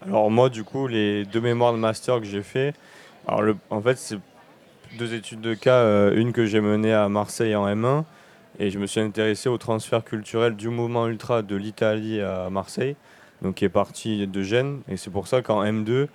Alors 0.08 0.30
moi, 0.30 0.50
du 0.50 0.64
coup, 0.64 0.88
les 0.88 1.26
deux 1.26 1.42
mémoires 1.42 1.74
de 1.74 1.80
master 1.80 2.20
que 2.20 2.28
j'ai 2.28 2.44
fait, 2.44 2.76
en 3.28 3.82
fait, 3.82 3.98
c'est 3.98 4.20
deux 5.00 5.16
études 5.16 5.42
de 5.42 5.56
cas, 5.56 5.80
euh, 5.80 6.16
une 6.16 6.32
que 6.32 6.46
j'ai 6.46 6.62
menée 6.62 6.94
à 6.94 7.10
Marseille 7.10 7.56
en 7.56 7.68
M1, 7.68 8.04
et 8.60 8.70
je 8.70 8.78
me 8.78 8.86
suis 8.86 9.02
intéressé 9.02 9.50
au 9.50 9.58
transfert 9.58 10.04
culturel 10.04 10.56
du 10.56 10.70
mouvement 10.70 11.08
ultra 11.08 11.42
de 11.42 11.56
l'Italie 11.56 12.22
à 12.22 12.50
Marseille, 12.52 12.96
donc 13.42 13.56
qui 13.56 13.66
est 13.66 13.70
parti 13.70 14.28
de 14.28 14.42
Gênes, 14.44 14.82
et 14.88 14.96
c'est 14.96 15.10
pour 15.10 15.28
ça 15.28 15.42
qu'en 15.42 15.64
M2, 15.64 16.08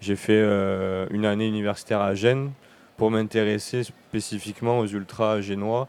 j'ai 0.00 0.14
fait 0.14 0.40
euh, 0.40 1.06
une 1.10 1.24
année 1.24 1.48
universitaire 1.48 2.00
à 2.02 2.14
Gênes 2.14 2.50
pour 2.98 3.10
m'intéresser 3.10 3.82
spécifiquement 3.82 4.78
aux 4.78 4.86
ultras 4.86 5.40
génois, 5.40 5.88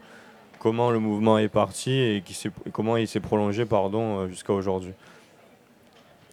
comment 0.58 0.90
le 0.90 0.98
mouvement 0.98 1.36
est 1.38 1.48
parti 1.48 1.90
et, 1.92 2.16
et 2.16 2.70
comment 2.72 2.96
il 2.96 3.06
s'est 3.06 3.20
prolongé 3.20 3.66
pardon, 3.66 4.20
euh, 4.20 4.28
jusqu'à 4.28 4.54
aujourd'hui. 4.54 4.92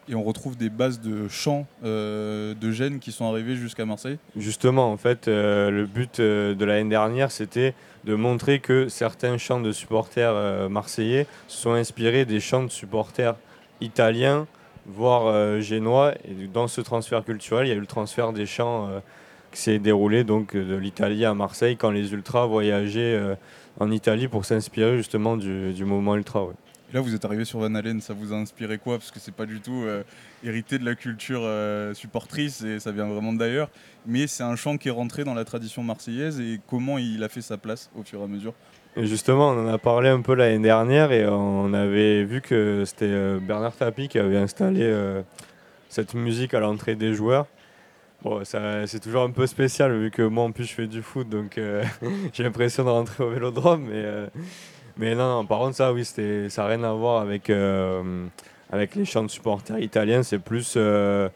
Et 0.10 0.15
on 0.15 0.24
retrouve 0.24 0.56
des 0.56 0.70
bases 0.70 1.02
de 1.02 1.28
chants 1.28 1.67
euh, 1.84 2.54
de 2.54 2.72
gènes 2.72 3.00
qui 3.00 3.12
sont 3.12 3.26
arrivés 3.26 3.56
jusqu'à 3.56 3.86
Marseille. 3.86 4.17
Justement, 4.38 4.91
en 4.91 4.98
fait, 4.98 5.28
euh, 5.28 5.70
le 5.70 5.86
but 5.86 6.20
euh, 6.20 6.56
de 6.56 6.63
l'année 6.63 6.89
dernière, 6.89 7.30
c'était 7.30 7.74
de 8.06 8.15
montrer 8.15 8.60
que 8.60 8.88
certains 8.88 9.38
chants 9.38 9.60
de 9.60 9.74
supporters 9.74 10.70
marseillais 10.70 11.28
se 11.50 11.58
sont 11.58 11.72
inspirés 11.72 12.24
des 12.24 12.39
chants 12.39 12.63
de 12.63 12.70
supporters 12.70 13.36
italiens, 13.82 14.48
voire 14.86 15.60
génois. 15.60 16.13
Et 16.24 16.48
dans 16.48 16.70
ce 16.70 16.80
transfert 16.80 17.26
culturel, 17.26 17.67
il 17.67 17.70
y 17.70 17.74
a 17.74 17.76
eu 17.76 17.82
le 17.82 17.86
transfert 17.86 18.32
des 18.32 18.46
chants 18.46 18.89
qui 19.52 19.60
s'est 19.60 19.80
déroulé 19.80 20.24
donc 20.24 20.56
de 20.56 20.76
l'Italie 20.76 21.26
à 21.26 21.34
Marseille 21.34 21.76
quand 21.76 21.91
les 21.91 22.13
ultras 22.13 22.46
voyageaient 22.46 23.20
en 23.80 23.91
Italie 23.91 24.30
pour 24.30 24.46
s'inspirer 24.46 24.96
justement 24.96 25.36
du, 25.36 25.84
mouvement 25.84 26.15
ultra. 26.15 26.48
Là, 26.93 27.02
vous 27.02 27.13
êtes 27.13 27.26
arrivé 27.26 27.43
sur 27.43 27.60
Van 27.60 27.76
Halen, 27.76 28.00
ça 28.00 28.13
vous 28.13 28.32
a 28.32 28.38
inspiré 28.38 28.78
quoi? 28.78 28.97
Parce 28.97 29.12
que 29.12 29.19
c'est 29.19 29.34
pas 29.34 29.45
du 29.45 29.60
tout 29.60 29.84
euh, 29.86 30.04
hérité 30.41 30.80
de 30.80 30.86
la 30.86 30.95
culture 30.95 31.41
euh, 31.43 31.93
supportrice 31.93 32.62
et 32.62 32.80
ça 32.80 32.93
vient 32.93 33.08
vraiment 33.08 33.34
d'ailleurs. 33.34 33.69
Mais 34.06 34.26
c'est 34.26 34.43
un 34.43 34.56
chant 34.56 34.78
qui 34.78 34.88
est 34.88 34.91
rentré 34.91 35.26
dans 35.26 35.34
la 35.34 35.43
tradition 35.43 35.84
marseillaise 35.84 36.39
et 36.39 36.62
comment 36.69 36.97
il 36.97 37.21
a 37.26 37.30
fait 37.30 37.41
sa 37.41 37.58
place 37.58 37.89
au 37.93 38.04
fur 38.04 38.21
et 38.21 38.23
à 38.23 38.28
mesure? 38.28 38.54
Justement, 38.95 39.50
on 39.50 39.67
en 39.67 39.73
a 39.73 39.78
parlé 39.78 40.08
un 40.08 40.21
peu 40.21 40.34
l'année 40.34 40.63
dernière 40.63 41.12
et 41.12 41.28
on 41.28 41.73
avait 41.73 42.23
vu 42.23 42.39
que 42.39 42.84
c'était 42.86 43.06
euh, 43.06 43.38
Bernard 43.41 43.76
Tapie 43.76 44.08
qui 44.08 44.17
avait 44.17 44.38
installé 44.38 44.89
cette 45.89 46.13
musique 46.13 46.54
à 46.54 46.62
l'entrée 46.62 46.95
des 46.95 47.13
joueurs. 47.13 47.47
Bon, 48.23 48.41
c'est 48.45 49.00
toujours 49.02 49.23
un 49.23 49.32
peu 49.32 49.45
spécial 49.45 49.93
vu 49.95 50.10
que 50.10 50.21
moi 50.21 50.45
en 50.45 50.52
plus 50.52 50.63
je 50.63 50.73
fais 50.73 50.88
du 50.88 51.04
foot 51.04 51.30
donc 51.30 51.60
j'ai 52.34 52.43
l'impression 52.43 52.86
de 52.86 52.89
rentrer 52.89 53.26
au 53.26 53.30
vélodrome. 53.30 53.89
Mais, 53.91 54.30
mais 54.97 55.15
non, 55.15 55.27
non, 55.38 55.45
par 55.45 55.60
contre, 55.60 55.75
ça, 55.75 55.93
oui, 55.93 56.03
c'était, 56.05 56.49
ça 56.49 56.63
n'a 56.63 56.69
rien 56.69 56.83
à 56.83 56.93
voir 56.93 57.21
avec, 57.21 57.49
euh, 57.49 58.25
avec 58.71 58.95
les 58.95 59.05
chants 59.05 59.23
de 59.23 59.29
supporters 59.29 59.79
italiens. 59.79 60.23
C'est 60.23 60.39
plus 60.39 60.73
euh, 60.77 61.29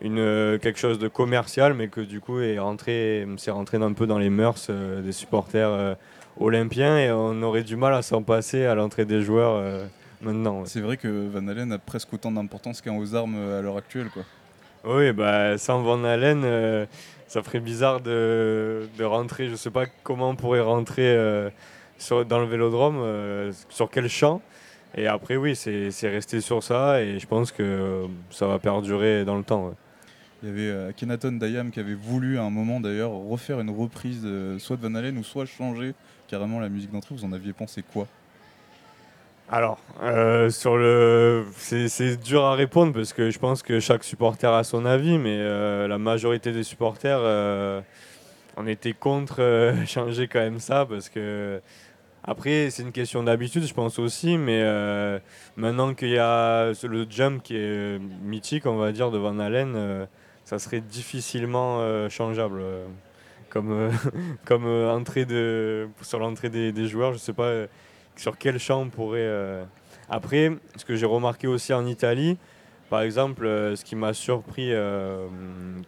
une, 0.00 0.18
euh, 0.18 0.58
quelque 0.58 0.78
chose 0.78 0.98
de 0.98 1.08
commercial, 1.08 1.74
mais 1.74 1.88
que 1.88 2.00
du 2.00 2.20
coup 2.20 2.40
est 2.40 2.58
rentré, 2.58 3.26
c'est 3.38 3.50
rentré 3.50 3.78
un 3.78 3.92
peu 3.92 4.06
dans 4.06 4.18
les 4.18 4.30
mœurs 4.30 4.70
des 4.70 5.12
supporters. 5.12 5.68
euh, 5.70 5.94
olympien 6.40 6.98
et 6.98 7.12
on 7.12 7.40
aurait 7.42 7.62
du 7.62 7.76
mal 7.76 7.94
à 7.94 8.02
s'en 8.02 8.22
passer 8.22 8.64
à 8.66 8.74
l'entrée 8.74 9.04
des 9.04 9.22
joueurs 9.22 9.86
maintenant. 10.20 10.58
ouais. 10.62 10.66
C'est 10.66 10.80
vrai 10.80 10.96
que 10.96 11.28
Van 11.28 11.46
Halen 11.46 11.70
a 11.70 11.78
presque 11.78 12.12
autant 12.12 12.32
d'importance 12.32 12.80
qu'un 12.80 12.96
aux 12.96 13.14
armes 13.14 13.36
à 13.36 13.60
l'heure 13.60 13.76
actuelle. 13.76 14.08
Quoi. 14.12 14.24
Oui, 14.84 15.12
bah, 15.12 15.56
sans 15.58 15.80
Van 15.82 16.02
Halen, 16.02 16.42
euh, 16.44 16.86
ça 17.28 17.42
ferait 17.42 17.60
bizarre 17.60 18.00
de, 18.00 18.88
de 18.98 19.04
rentrer. 19.04 19.48
Je 19.48 19.54
sais 19.54 19.70
pas 19.70 19.86
comment 20.02 20.30
on 20.30 20.36
pourrait 20.36 20.60
rentrer 20.60 21.06
euh, 21.06 21.50
sur, 22.04 22.24
dans 22.24 22.38
le 22.38 22.46
vélodrome, 22.46 22.98
euh, 22.98 23.52
sur 23.68 23.90
quel 23.90 24.08
champ. 24.08 24.40
Et 24.96 25.06
après, 25.08 25.36
oui, 25.36 25.56
c'est 25.56 25.90
resté 26.08 26.40
sur 26.40 26.62
ça 26.62 27.02
et 27.02 27.18
je 27.18 27.26
pense 27.26 27.50
que 27.50 27.62
euh, 27.62 28.06
ça 28.30 28.46
va 28.46 28.58
perdurer 28.58 29.24
dans 29.24 29.36
le 29.36 29.42
temps. 29.42 29.66
ouais. 29.66 29.74
Il 30.44 30.48
y 30.48 30.52
avait 30.52 30.68
euh, 30.68 30.92
Kenaton 30.94 31.32
Dayam 31.32 31.70
qui 31.70 31.80
avait 31.80 31.94
voulu 31.94 32.38
à 32.38 32.42
un 32.42 32.50
moment 32.50 32.78
d'ailleurs 32.78 33.12
refaire 33.12 33.60
une 33.60 33.70
reprise 33.70 34.20
euh, 34.26 34.58
soit 34.58 34.76
de 34.76 34.82
Van 34.82 34.94
Halen 34.94 35.16
ou 35.16 35.24
soit 35.24 35.46
changer 35.46 35.94
carrément 36.28 36.60
la 36.60 36.68
musique 36.68 36.92
d'entrée. 36.92 37.14
Vous 37.14 37.24
en 37.24 37.32
aviez 37.32 37.54
pensé 37.54 37.82
quoi? 37.82 38.06
Alors, 39.50 39.78
euh, 40.02 40.50
sur 40.50 40.76
le, 40.76 41.46
c'est 41.56 42.20
dur 42.22 42.44
à 42.44 42.54
répondre 42.54 42.92
parce 42.92 43.14
que 43.14 43.30
je 43.30 43.38
pense 43.38 43.62
que 43.62 43.80
chaque 43.80 44.04
supporter 44.04 44.52
a 44.52 44.64
son 44.64 44.84
avis, 44.84 45.16
mais 45.16 45.38
la 45.86 45.98
majorité 45.98 46.52
des 46.52 46.62
supporters, 46.62 47.82
on 48.58 48.66
était 48.66 48.92
contre 48.92 49.74
changer 49.86 50.28
quand 50.28 50.40
même 50.40 50.60
ça 50.60 50.84
parce 50.86 51.08
que 51.08 51.60
après 52.24 52.70
c'est 52.70 52.82
une 52.82 52.92
question 52.92 53.22
d'habitude, 53.22 53.64
je 53.66 53.74
pense 53.74 53.98
aussi, 53.98 54.38
mais 54.38 54.60
euh, 54.62 55.18
maintenant 55.56 55.94
qu'il 55.94 56.08
y 56.10 56.18
a 56.18 56.72
le 56.84 57.06
jump 57.08 57.42
qui 57.42 57.56
est 57.56 57.98
mythique, 58.22 58.66
on 58.66 58.76
va 58.76 58.92
dire 58.92 59.10
de 59.10 59.18
Van 59.18 59.38
Halen, 59.38 59.74
euh, 59.76 60.06
ça 60.44 60.58
serait 60.58 60.80
difficilement 60.80 61.78
euh, 61.80 62.08
changeable. 62.08 62.60
euh, 62.60 62.86
comme 63.50 63.72
euh, 63.72 63.90
comme 64.44 64.66
euh, 64.66 64.90
entrée 64.92 65.24
de 65.26 65.88
sur 66.02 66.18
l'entrée 66.18 66.50
des, 66.50 66.72
des 66.72 66.86
joueurs, 66.88 67.12
je 67.12 67.18
sais 67.18 67.32
pas 67.32 67.44
euh, 67.44 67.66
sur 68.16 68.38
quel 68.38 68.58
champ 68.58 68.80
on 68.82 68.88
pourrait. 68.90 69.20
euh, 69.22 69.64
Après, 70.08 70.52
ce 70.76 70.84
que 70.84 70.96
j'ai 70.96 71.06
remarqué 71.06 71.46
aussi 71.46 71.72
en 71.72 71.86
Italie, 71.86 72.38
par 72.90 73.02
exemple, 73.02 73.46
euh, 73.46 73.76
ce 73.76 73.84
qui 73.84 73.96
m'a 73.96 74.12
surpris 74.14 74.68
euh, 74.72 75.26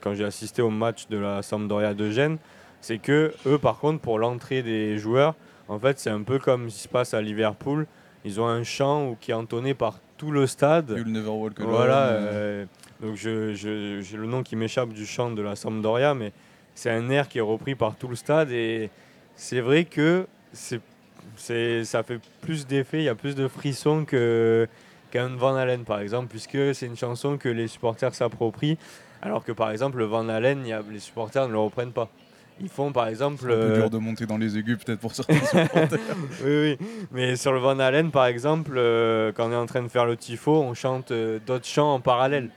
quand 0.00 0.14
j'ai 0.14 0.24
assisté 0.24 0.62
au 0.62 0.70
match 0.70 1.08
de 1.08 1.18
la 1.18 1.42
Sampdoria 1.42 1.94
de 1.94 2.10
Gênes, 2.10 2.38
c'est 2.80 2.98
que 2.98 3.34
eux, 3.46 3.58
par 3.58 3.78
contre, 3.78 4.00
pour 4.00 4.18
l'entrée 4.18 4.62
des 4.62 4.98
joueurs, 4.98 5.34
en 5.68 5.78
fait, 5.78 5.98
c'est 5.98 6.10
un 6.10 6.22
peu 6.22 6.38
comme 6.38 6.70
ce 6.70 6.76
qui 6.76 6.82
se 6.82 6.88
passe 6.88 7.14
à 7.14 7.20
Liverpool. 7.22 7.86
Ils 8.24 8.40
ont 8.40 8.46
un 8.46 8.62
chant 8.64 9.16
qui 9.20 9.30
est 9.30 9.34
entonné 9.34 9.74
par 9.74 9.98
tout 10.16 10.30
le 10.30 10.46
stade. 10.46 10.90
You'll 10.96 11.08
Never 11.12 11.28
Walk 11.30 11.58
Alone. 11.60 11.70
Voilà, 11.70 12.08
euh, 12.08 12.64
donc 13.00 13.16
je, 13.16 13.54
je- 13.54 14.00
j'ai 14.00 14.16
le 14.16 14.26
nom 14.26 14.42
qui 14.42 14.56
m'échappe 14.56 14.88
du 14.90 15.06
chant 15.06 15.30
de 15.30 15.42
la 15.42 15.54
Sampdoria, 15.56 16.14
mais 16.14 16.32
c'est 16.74 16.90
un 16.90 17.08
air 17.10 17.28
qui 17.28 17.38
est 17.38 17.42
repris 17.42 17.74
par 17.74 17.96
tout 17.96 18.08
le 18.08 18.16
stade 18.16 18.50
et 18.50 18.90
c'est 19.36 19.60
vrai 19.60 19.84
que 19.84 20.26
c'est, 21.36 21.84
ça 21.84 22.02
fait 22.02 22.18
plus 22.40 22.66
d'effet, 22.66 22.98
il 22.98 23.04
y 23.04 23.08
a 23.08 23.14
plus 23.14 23.34
de 23.34 23.46
frissons 23.48 24.04
que, 24.04 24.66
qu'un 25.10 25.28
Van 25.36 25.54
Halen 25.54 25.84
par 25.84 26.00
exemple, 26.00 26.28
puisque 26.28 26.74
c'est 26.74 26.86
une 26.86 26.96
chanson 26.96 27.36
que 27.36 27.48
les 27.48 27.68
supporters 27.68 28.14
s'approprient, 28.14 28.78
alors 29.22 29.44
que 29.44 29.52
par 29.52 29.70
exemple 29.70 29.98
le 29.98 30.04
Van 30.04 30.28
Halen, 30.28 30.60
il 30.64 30.68
y 30.68 30.72
a- 30.72 30.82
les 30.90 31.00
supporters 31.00 31.46
ne 31.46 31.52
le 31.52 31.58
reprennent 31.58 31.92
pas. 31.92 32.08
Ils 32.60 32.68
font 32.68 32.92
par 32.92 33.08
exemple... 33.08 33.38
c'est 33.40 33.46
un 33.46 33.56
peu 33.56 33.62
euh, 33.62 33.76
dur 33.76 33.90
de 33.90 33.98
monter 33.98 34.26
dans 34.26 34.38
les 34.38 34.56
aigus 34.56 34.78
peut-être 34.82 35.00
pour 35.00 35.14
certains 35.14 35.34
supporters. 35.34 35.98
oui, 36.44 36.76
oui. 36.80 36.86
Mais 37.12 37.36
sur 37.36 37.52
le 37.52 37.58
Van 37.58 37.78
Halen, 37.78 38.10
par 38.10 38.26
exemple, 38.26 38.72
euh, 38.76 39.32
quand 39.32 39.48
on 39.48 39.52
est 39.52 39.56
en 39.56 39.66
train 39.66 39.82
de 39.82 39.88
faire 39.88 40.06
le 40.06 40.16
tifo, 40.16 40.52
on 40.52 40.74
chante 40.74 41.10
euh, 41.10 41.38
d'autres 41.46 41.66
chants 41.66 41.94
en 41.94 42.00
parallèle. 42.00 42.50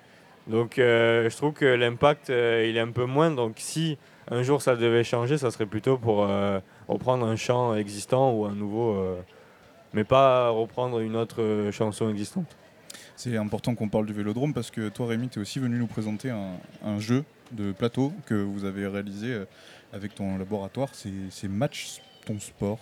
Donc 0.48 0.74
je 0.78 1.36
trouve 1.36 1.54
que 1.54 1.66
l'impact, 1.66 2.30
il 2.30 2.76
est 2.76 2.80
un 2.80 2.90
peu 2.90 3.06
moins. 3.06 3.30
Donc 3.30 3.54
si 3.58 4.00
un 4.32 4.44
jour 4.44 4.62
ça 4.62 4.76
devait 4.76 5.04
changer, 5.04 5.38
ça 5.38 5.52
serait 5.52 5.66
plutôt 5.66 5.98
pour 5.98 6.24
euh, 6.24 6.60
reprendre 6.88 7.26
un 7.26 7.36
chant 7.36 7.76
existant 7.76 8.32
ou 8.34 8.46
un 8.46 8.54
nouveau, 8.54 8.92
euh, 8.92 9.20
mais 9.94 10.04
pas 10.04 10.50
reprendre 10.50 11.00
une 11.00 11.16
autre 11.16 11.42
euh, 11.42 11.72
chanson 11.72 12.10
existante. 12.10 12.56
C'est 13.16 13.36
important 13.38 13.76
qu'on 13.76 13.90
parle 13.90 14.06
du 14.06 14.14
Vélodrome 14.14 14.54
parce 14.54 14.72
que 14.72 14.90
toi 14.90 15.08
Rémi, 15.08 15.30
tu 15.30 15.40
es 15.40 15.42
aussi 15.42 15.60
venu 15.60 15.78
nous 15.78 15.88
présenter 15.88 16.30
un, 16.30 16.54
un 16.86 17.00
jeu 17.00 17.26
de 17.52 17.72
plateau 17.72 18.14
que 18.26 18.36
vous 18.36 18.66
avez 18.66 18.88
réalisé 18.88 19.36
avec 19.94 20.16
ton 20.16 20.38
laboratoire. 20.38 20.90
C'est 20.94 21.48
Match 21.48 22.02
ton 22.26 22.40
sport. 22.40 22.80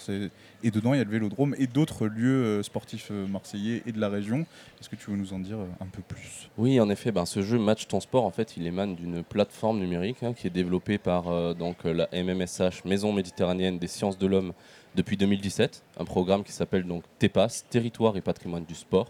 Et 0.63 0.71
dedans, 0.71 0.93
il 0.93 0.97
y 0.97 1.01
a 1.01 1.03
le 1.03 1.09
Vélodrome 1.09 1.55
et 1.57 1.67
d'autres 1.67 2.07
lieux 2.07 2.43
euh, 2.43 2.63
sportifs 2.63 3.09
euh, 3.11 3.27
marseillais 3.27 3.83
et 3.85 3.91
de 3.91 3.99
la 3.99 4.09
région. 4.09 4.45
Est-ce 4.79 4.89
que 4.89 4.95
tu 4.95 5.11
veux 5.11 5.17
nous 5.17 5.33
en 5.33 5.39
dire 5.39 5.57
euh, 5.57 5.67
un 5.79 5.85
peu 5.85 6.01
plus? 6.01 6.49
Oui, 6.57 6.79
en 6.79 6.89
effet, 6.89 7.11
ben, 7.11 7.25
ce 7.25 7.41
jeu 7.41 7.57
Match 7.57 7.87
ton 7.87 7.99
sport, 7.99 8.25
en 8.25 8.31
fait, 8.31 8.57
il 8.57 8.67
émane 8.67 8.95
d'une 8.95 9.23
plateforme 9.23 9.79
numérique 9.79 10.23
hein, 10.23 10.33
qui 10.33 10.47
est 10.47 10.51
développée 10.51 10.97
par 10.97 11.55
donc, 11.55 11.83
la 11.83 12.09
MMSH, 12.11 12.83
Maison 12.85 13.13
Méditerranéenne 13.13 13.79
des 13.79 13.87
Sciences 13.87 14.17
de 14.17 14.27
l'Homme, 14.27 14.53
depuis 14.95 15.17
2017. 15.17 15.83
Un 15.99 16.05
programme 16.05 16.43
qui 16.43 16.51
s'appelle 16.51 16.83
donc 16.83 17.03
TEPAS, 17.19 17.63
Territoire 17.69 18.17
et 18.17 18.21
Patrimoine 18.21 18.65
du 18.65 18.75
Sport. 18.75 19.09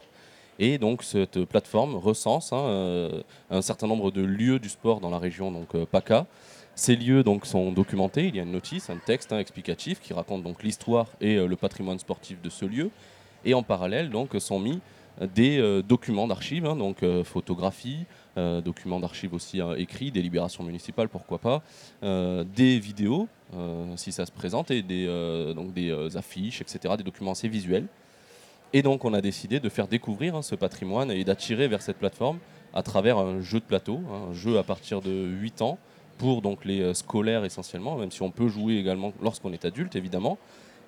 Et 0.59 0.79
donc 0.79 1.03
cette 1.03 1.45
plateforme 1.45 1.95
recense 1.95 2.51
hein, 2.51 3.11
un 3.51 3.61
certain 3.61 3.85
nombre 3.85 4.09
de 4.09 4.21
lieux 4.21 4.57
du 4.57 4.69
sport 4.69 4.99
dans 4.99 5.11
la 5.11 5.19
région 5.19 5.51
donc 5.51 5.77
PACA. 5.85 6.25
Ces 6.77 6.95
lieux 6.95 7.23
donc 7.23 7.45
sont 7.45 7.71
documentés. 7.71 8.27
Il 8.27 8.35
y 8.35 8.39
a 8.39 8.43
une 8.43 8.51
notice, 8.51 8.89
un 8.89 8.97
texte 8.97 9.33
hein, 9.33 9.39
explicatif 9.39 9.99
qui 9.99 10.13
raconte 10.13 10.43
donc 10.43 10.63
l'histoire 10.63 11.07
et 11.19 11.35
euh, 11.35 11.47
le 11.47 11.55
patrimoine 11.55 11.99
sportif 11.99 12.41
de 12.41 12.49
ce 12.49 12.65
lieu. 12.65 12.91
Et 13.45 13.53
en 13.53 13.63
parallèle 13.63 14.09
donc 14.09 14.35
sont 14.39 14.59
mis 14.59 14.79
euh, 15.21 15.27
des 15.33 15.59
euh, 15.59 15.81
documents 15.81 16.27
d'archives, 16.27 16.65
hein, 16.65 16.75
donc 16.75 17.03
photographies, 17.23 18.05
documents 18.35 18.99
d'archives 18.99 19.33
aussi 19.33 19.59
euh, 19.61 19.75
écrits, 19.77 20.11
des 20.11 20.21
municipales, 20.59 21.09
pourquoi 21.09 21.39
pas, 21.39 21.63
des 22.03 22.77
vidéos, 22.77 23.27
si 23.95 24.11
ça 24.11 24.27
se 24.27 24.31
présente, 24.31 24.69
et 24.69 24.83
des, 24.83 25.07
donc 25.55 25.73
des 25.73 26.15
affiches, 26.15 26.61
etc., 26.61 26.93
des 26.97 27.03
documents 27.03 27.31
assez 27.31 27.47
visuels. 27.47 27.87
Et 28.73 28.83
donc 28.83 29.05
on 29.05 29.13
a 29.13 29.21
décidé 29.21 29.59
de 29.59 29.69
faire 29.69 29.87
découvrir 29.87 30.35
hein, 30.35 30.43
ce 30.43 30.53
patrimoine 30.53 31.09
et 31.09 31.23
d'attirer 31.23 31.67
vers 31.67 31.81
cette 31.81 31.97
plateforme 31.97 32.37
à 32.73 32.83
travers 32.83 33.17
un 33.17 33.41
jeu 33.41 33.59
de 33.59 33.65
plateau, 33.65 34.01
hein, 34.11 34.29
un 34.29 34.33
jeu 34.33 34.59
à 34.59 34.63
partir 34.63 35.01
de 35.01 35.09
8 35.09 35.63
ans, 35.63 35.79
pour 36.17 36.41
donc 36.41 36.65
les 36.65 36.81
euh, 36.81 36.93
scolaires 36.93 37.45
essentiellement, 37.45 37.97
même 37.97 38.11
si 38.11 38.21
on 38.21 38.31
peut 38.31 38.47
jouer 38.47 38.77
également 38.77 39.13
lorsqu'on 39.21 39.53
est 39.53 39.65
adulte 39.65 39.95
évidemment. 39.95 40.37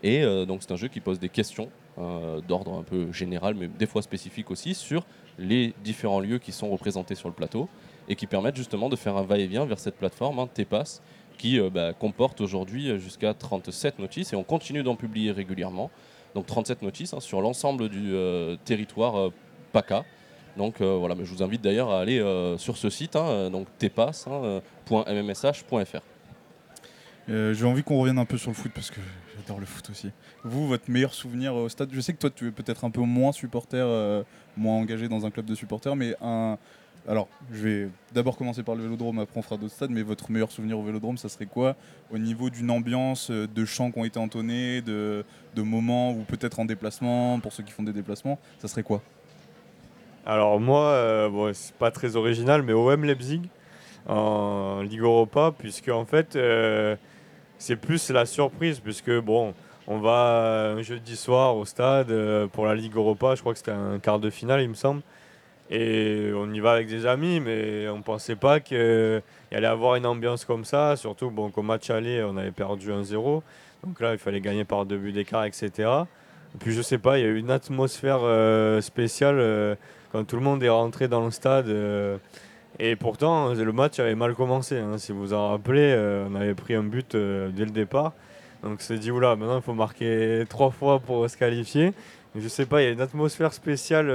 Et 0.01 0.23
euh, 0.23 0.45
donc 0.45 0.61
c'est 0.61 0.71
un 0.71 0.77
jeu 0.77 0.87
qui 0.87 1.01
pose 1.01 1.19
des 1.19 1.29
questions 1.29 1.69
euh, 1.97 2.41
d'ordre 2.41 2.73
un 2.77 2.83
peu 2.83 3.11
général, 3.11 3.55
mais 3.55 3.67
des 3.67 3.85
fois 3.85 4.01
spécifiques 4.01 4.49
aussi, 4.51 4.73
sur 4.73 5.05
les 5.37 5.73
différents 5.83 6.19
lieux 6.19 6.39
qui 6.39 6.51
sont 6.51 6.69
représentés 6.69 7.15
sur 7.15 7.27
le 7.27 7.35
plateau 7.35 7.67
et 8.07 8.15
qui 8.15 8.27
permettent 8.27 8.55
justement 8.55 8.89
de 8.89 8.95
faire 8.95 9.17
un 9.17 9.23
va-et-vient 9.23 9.65
vers 9.65 9.79
cette 9.79 9.95
plateforme, 9.95 10.39
hein, 10.39 10.49
TEPAS, 10.53 11.01
qui 11.37 11.59
bah, 11.69 11.93
comporte 11.93 12.41
aujourd'hui 12.41 12.99
jusqu'à 12.99 13.33
37 13.33 13.99
notices 13.99 14.33
et 14.33 14.35
on 14.35 14.43
continue 14.43 14.83
d'en 14.83 14.95
publier 14.97 15.31
régulièrement. 15.31 15.89
Donc 16.35 16.45
37 16.45 16.81
notices 16.81 17.13
hein, 17.13 17.21
sur 17.21 17.39
l'ensemble 17.39 17.87
du 17.87 18.13
territoire 18.65 19.31
PACA. 19.71 20.03
Donc 20.59 20.81
euh, 20.81 20.97
voilà, 20.97 21.15
mais 21.15 21.23
je 21.23 21.33
vous 21.33 21.41
invite 21.41 21.61
d'ailleurs 21.61 21.89
à 21.89 22.01
aller 22.01 22.19
euh, 22.19 22.57
sur 22.57 22.75
ce 22.75 22.89
site, 22.89 23.15
hein, 23.15 23.25
euh, 23.29 23.49
donc 23.49 23.67
tepas.mmsh.fr. 23.77 26.01
Euh, 27.29 27.53
J'ai 27.53 27.65
envie 27.65 27.81
qu'on 27.81 27.97
revienne 27.97 28.19
un 28.19 28.25
peu 28.25 28.37
sur 28.37 28.51
le 28.51 28.55
foot 28.55 28.73
parce 28.75 28.91
que 28.91 28.99
j'adore 29.37 29.61
le 29.61 29.65
foot 29.65 29.89
aussi. 29.89 30.11
Vous, 30.43 30.67
votre 30.67 30.91
meilleur 30.91 31.13
souvenir 31.13 31.55
au 31.55 31.69
stade 31.69 31.87
Je 31.93 32.01
sais 32.01 32.11
que 32.11 32.17
toi, 32.17 32.29
tu 32.29 32.49
es 32.49 32.51
peut-être 32.51 32.83
un 32.83 32.89
peu 32.89 32.99
moins 32.99 33.31
supporter, 33.31 34.25
moins 34.57 34.75
engagé 34.75 35.07
dans 35.07 35.25
un 35.25 35.31
club 35.31 35.45
de 35.45 35.55
supporters, 35.55 35.95
mais 35.95 36.13
un. 36.21 36.57
Alors, 37.07 37.29
je 37.53 37.63
vais 37.63 37.87
d'abord 38.13 38.35
commencer 38.35 38.61
par 38.61 38.75
le 38.75 38.83
vélodrome, 38.83 39.19
après 39.19 39.39
on 39.39 39.41
fera 39.41 39.55
d'autres 39.55 39.73
stades, 39.73 39.91
mais 39.91 40.01
votre 40.01 40.29
meilleur 40.29 40.51
souvenir 40.51 40.77
au 40.77 40.83
vélodrome, 40.83 41.17
ça 41.17 41.29
serait 41.29 41.45
quoi? 41.45 41.77
Au 42.11 42.17
niveau 42.17 42.49
d'une 42.49 42.69
ambiance, 42.69 43.31
de 43.31 43.65
chants 43.65 43.91
qui 43.91 43.99
ont 43.99 44.03
été 44.03 44.19
entonnés, 44.19 44.81
de 44.81 45.23
moments 45.55 46.11
ou 46.11 46.23
peut-être 46.23 46.59
en 46.59 46.65
déplacement, 46.65 47.39
pour 47.39 47.53
ceux 47.53 47.63
qui 47.63 47.71
font 47.71 47.83
des 47.83 47.93
déplacements, 47.93 48.37
ça 48.59 48.67
serait 48.67 48.83
quoi? 48.83 49.01
Alors 50.29 50.59
moi, 50.59 50.83
euh, 50.89 51.27
bon, 51.27 51.51
c'est 51.55 51.73
pas 51.73 51.89
très 51.89 52.15
original, 52.15 52.61
mais 52.61 52.71
OM 52.71 53.03
Leipzig 53.03 53.41
en 54.07 54.81
Ligue 54.83 54.99
Europa, 54.99 55.51
puisque 55.57 55.89
en 55.89 56.05
fait, 56.05 56.35
euh, 56.35 56.95
c'est 57.57 57.75
plus 57.75 58.11
la 58.11 58.27
surprise, 58.27 58.79
puisque 58.79 59.09
bon, 59.21 59.55
on 59.87 59.97
va 59.97 60.73
un 60.77 60.83
jeudi 60.83 61.15
soir 61.15 61.57
au 61.57 61.65
stade 61.65 62.11
euh, 62.11 62.45
pour 62.45 62.67
la 62.67 62.75
Ligue 62.75 62.95
Europa, 62.95 63.33
je 63.33 63.41
crois 63.41 63.53
que 63.53 63.57
c'était 63.57 63.71
un 63.71 63.97
quart 63.97 64.19
de 64.19 64.29
finale, 64.29 64.61
il 64.61 64.69
me 64.69 64.75
semble, 64.75 65.01
et 65.71 66.29
on 66.35 66.53
y 66.53 66.59
va 66.59 66.73
avec 66.73 66.87
des 66.89 67.07
amis, 67.07 67.39
mais 67.39 67.89
on 67.89 68.03
pensait 68.03 68.35
pas 68.35 68.59
qu'il 68.59 68.77
allait 69.51 69.65
avoir 69.65 69.95
une 69.95 70.05
ambiance 70.05 70.45
comme 70.45 70.63
ça, 70.63 70.95
surtout 70.95 71.31
bon, 71.31 71.49
qu'au 71.49 71.63
match 71.63 71.89
aller, 71.89 72.21
on 72.23 72.37
avait 72.37 72.51
perdu 72.51 72.91
1-0, 72.91 73.41
donc 73.83 73.99
là, 73.99 74.11
il 74.11 74.19
fallait 74.19 74.41
gagner 74.41 74.63
par 74.63 74.85
deux 74.85 74.99
buts 74.99 75.11
d'écart, 75.11 75.45
etc. 75.45 75.89
Et 76.53 76.57
puis 76.59 76.71
je 76.73 76.83
sais 76.83 76.99
pas, 76.99 77.17
il 77.17 77.23
y 77.23 77.27
a 77.27 77.29
eu 77.29 77.39
une 77.39 77.49
atmosphère 77.49 78.19
spéciale. 78.83 79.77
Quand 80.11 80.23
tout 80.25 80.35
le 80.35 80.41
monde 80.41 80.63
est 80.63 80.69
rentré 80.69 81.07
dans 81.07 81.23
le 81.25 81.31
stade. 81.31 81.67
euh, 81.67 82.17
et 82.79 82.95
pourtant, 82.95 83.53
le 83.53 83.71
match 83.73 83.99
avait 83.99 84.15
mal 84.15 84.35
commencé. 84.35 84.77
hein. 84.77 84.97
Si 84.97 85.11
vous 85.11 85.19
vous 85.19 85.33
en 85.33 85.49
rappelez, 85.49 85.93
euh, 85.95 86.27
on 86.29 86.35
avait 86.35 86.53
pris 86.55 86.75
un 86.75 86.83
but 86.83 87.15
euh, 87.15 87.49
dès 87.49 87.65
le 87.65 87.71
départ. 87.71 88.13
Donc 88.63 88.73
on 88.75 88.79
s'est 88.79 88.97
dit, 88.97 89.11
oula, 89.11 89.35
maintenant 89.35 89.57
il 89.57 89.61
faut 89.61 89.73
marquer 89.73 90.43
trois 90.49 90.69
fois 90.71 90.99
pour 90.99 91.29
se 91.29 91.37
qualifier. 91.37 91.93
Je 92.35 92.47
sais 92.47 92.65
pas, 92.65 92.81
il 92.81 92.85
y 92.85 92.87
a 92.87 92.91
une 92.91 93.01
atmosphère 93.01 93.53
spéciale 93.53 94.07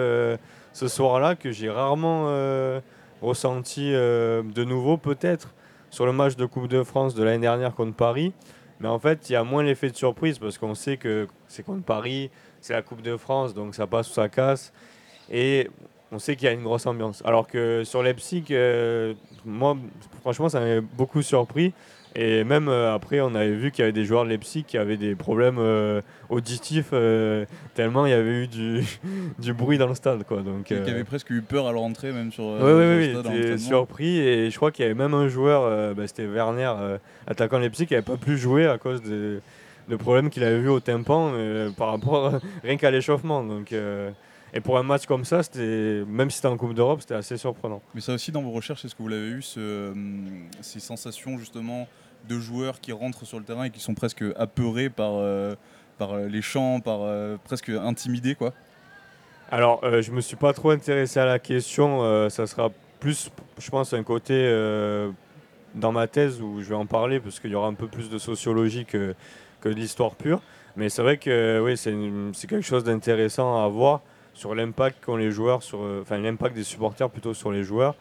ce 0.74 0.88
soir-là 0.88 1.36
que 1.36 1.50
j'ai 1.52 1.70
rarement 1.70 2.26
euh, 2.28 2.80
ressenti 3.22 3.92
euh, 3.94 4.42
de 4.42 4.64
nouveau, 4.64 4.96
peut-être, 4.96 5.54
sur 5.90 6.04
le 6.04 6.12
match 6.12 6.36
de 6.36 6.44
Coupe 6.46 6.68
de 6.68 6.82
France 6.82 7.14
de 7.14 7.22
l'année 7.22 7.38
dernière 7.38 7.74
contre 7.74 7.94
Paris. 7.94 8.32
Mais 8.80 8.88
en 8.88 8.98
fait, 8.98 9.30
il 9.30 9.32
y 9.32 9.36
a 9.36 9.44
moins 9.44 9.62
l'effet 9.62 9.88
de 9.88 9.96
surprise 9.96 10.38
parce 10.38 10.58
qu'on 10.58 10.74
sait 10.74 10.96
que 10.96 11.28
c'est 11.46 11.62
contre 11.64 11.84
Paris, 11.84 12.30
c'est 12.60 12.72
la 12.72 12.82
Coupe 12.82 13.02
de 13.02 13.16
France, 13.16 13.54
donc 13.54 13.74
ça 13.74 13.86
passe 13.86 14.10
ou 14.10 14.12
ça 14.12 14.28
casse. 14.28 14.72
Et 15.30 15.70
on 16.12 16.18
sait 16.18 16.36
qu'il 16.36 16.46
y 16.46 16.48
a 16.48 16.52
une 16.52 16.62
grosse 16.62 16.86
ambiance. 16.86 17.22
Alors 17.24 17.46
que 17.46 17.82
sur 17.84 18.02
Leipzig, 18.02 18.44
euh, 18.50 19.14
moi, 19.44 19.76
franchement, 20.20 20.48
ça 20.48 20.60
m'a 20.60 20.80
beaucoup 20.80 21.22
surpris. 21.22 21.72
Et 22.16 22.44
même 22.44 22.68
euh, 22.68 22.94
après, 22.94 23.20
on 23.20 23.34
avait 23.34 23.54
vu 23.54 23.72
qu'il 23.72 23.80
y 23.80 23.82
avait 23.82 23.92
des 23.92 24.04
joueurs 24.04 24.24
de 24.24 24.28
Leipzig 24.28 24.64
qui 24.64 24.78
avaient 24.78 24.96
des 24.96 25.16
problèmes 25.16 25.58
euh, 25.58 26.00
auditifs, 26.28 26.90
euh, 26.92 27.44
tellement 27.74 28.06
il 28.06 28.10
y 28.10 28.12
avait 28.12 28.44
eu 28.44 28.46
du, 28.46 28.84
du 29.40 29.52
bruit 29.52 29.78
dans 29.78 29.88
le 29.88 29.96
stade. 29.96 30.22
Quoi. 30.24 30.42
Donc, 30.42 30.64
Qui 30.66 30.74
avait 30.74 31.02
presque 31.02 31.30
eu 31.30 31.42
peur 31.42 31.66
à 31.66 31.72
leur 31.72 31.82
entrée, 31.82 32.12
même 32.12 32.30
sur. 32.30 32.44
oui, 32.44 32.60
oui, 32.62 32.96
oui, 32.98 33.12
l'entraînement. 33.12 33.58
surpris 33.58 34.18
et 34.18 34.48
je 34.50 34.56
crois 34.56 34.70
qu'il 34.70 34.84
y 34.84 34.86
avait 34.86 34.94
même 34.94 35.14
un 35.14 35.26
joueur, 35.26 35.94
bah, 35.94 36.06
c'était 36.06 36.26
Werner, 36.26 36.72
attaquant 37.26 37.58
Leipzig, 37.58 37.86
qui 37.86 37.94
n'avait 37.94 38.06
pas 38.06 38.16
pu 38.16 38.38
jouer 38.38 38.68
à 38.68 38.78
cause 38.78 39.02
de, 39.02 39.40
de 39.88 39.96
problèmes 39.96 40.30
qu'il 40.30 40.44
avait 40.44 40.60
vu 40.60 40.68
au 40.68 40.78
tympan 40.78 41.32
par 41.76 41.90
rapport 41.90 42.34
rien 42.62 42.76
qu'à 42.76 42.92
l'échauffement. 42.92 43.42
Donc, 43.42 43.74
et 44.54 44.60
pour 44.60 44.78
un 44.78 44.82
match 44.84 45.04
comme 45.06 45.24
ça, 45.24 45.40
même 45.56 46.30
si 46.30 46.36
c'était 46.36 46.48
en 46.48 46.56
Coupe 46.56 46.74
d'Europe, 46.74 47.00
c'était 47.00 47.14
assez 47.14 47.36
surprenant. 47.36 47.82
Mais 47.94 48.00
ça 48.00 48.14
aussi, 48.14 48.30
dans 48.32 48.40
vos 48.40 48.52
recherches, 48.52 48.84
est-ce 48.84 48.94
que 48.94 49.02
vous 49.02 49.08
l'avez 49.08 49.28
eu, 49.28 49.42
ce, 49.42 49.90
hum, 49.90 50.44
ces 50.60 50.80
sensations 50.80 51.36
justement 51.38 51.88
de 52.28 52.38
joueurs 52.38 52.80
qui 52.80 52.92
rentrent 52.92 53.26
sur 53.26 53.38
le 53.38 53.44
terrain 53.44 53.64
et 53.64 53.70
qui 53.70 53.80
sont 53.80 53.94
presque 53.94 54.24
apeurés 54.36 54.88
par, 54.88 55.14
euh, 55.14 55.56
par 55.98 56.12
euh, 56.12 56.26
les 56.28 56.40
chants, 56.40 56.80
par 56.80 57.00
euh, 57.02 57.36
presque 57.44 57.68
intimidés, 57.68 58.34
quoi? 58.34 58.52
Alors, 59.50 59.80
euh, 59.84 60.00
je 60.00 60.10
me 60.10 60.20
suis 60.20 60.36
pas 60.36 60.52
trop 60.52 60.70
intéressé 60.70 61.20
à 61.20 61.26
la 61.26 61.38
question. 61.38 62.02
euh, 62.02 62.28
ça 62.30 62.46
sera 62.46 62.70
plus, 62.98 63.30
je 63.58 63.70
pense, 63.70 63.92
un 63.92 64.02
côté 64.02 64.34
euh, 64.34 65.10
dans 65.74 65.92
ma 65.92 66.06
thèse 66.06 66.40
où 66.40 66.62
je 66.62 66.68
vais 66.68 66.74
en 66.74 66.86
parler 66.86 67.20
parce 67.20 67.40
qu'il 67.40 67.50
y 67.50 67.54
aura 67.54 67.68
un 67.68 67.74
peu 67.74 67.86
plus 67.86 68.08
de 68.08 68.18
sociologie 68.18 68.86
que, 68.86 69.14
que 69.60 69.68
de 69.68 69.74
l'histoire 69.74 70.14
pure. 70.14 70.40
Mais 70.76 70.88
c'est 70.88 71.02
vrai 71.02 71.18
que 71.18 71.60
oui, 71.62 71.76
c'est 71.76 72.46
quelque 72.46 72.62
chose 72.62 72.84
d'intéressant 72.84 73.62
à 73.62 73.68
voir 73.68 74.00
sur 74.34 74.54
l'impact 74.54 75.04
qu'ont 75.04 75.16
les 75.16 75.30
joueurs, 75.30 75.62
sur, 75.62 75.82
euh, 75.82 76.00
enfin 76.02 76.18
l'impact 76.18 76.54
des 76.54 76.64
supporters 76.64 77.08
plutôt 77.08 77.34
sur 77.34 77.50
les 77.50 77.64
joueurs, 77.64 77.94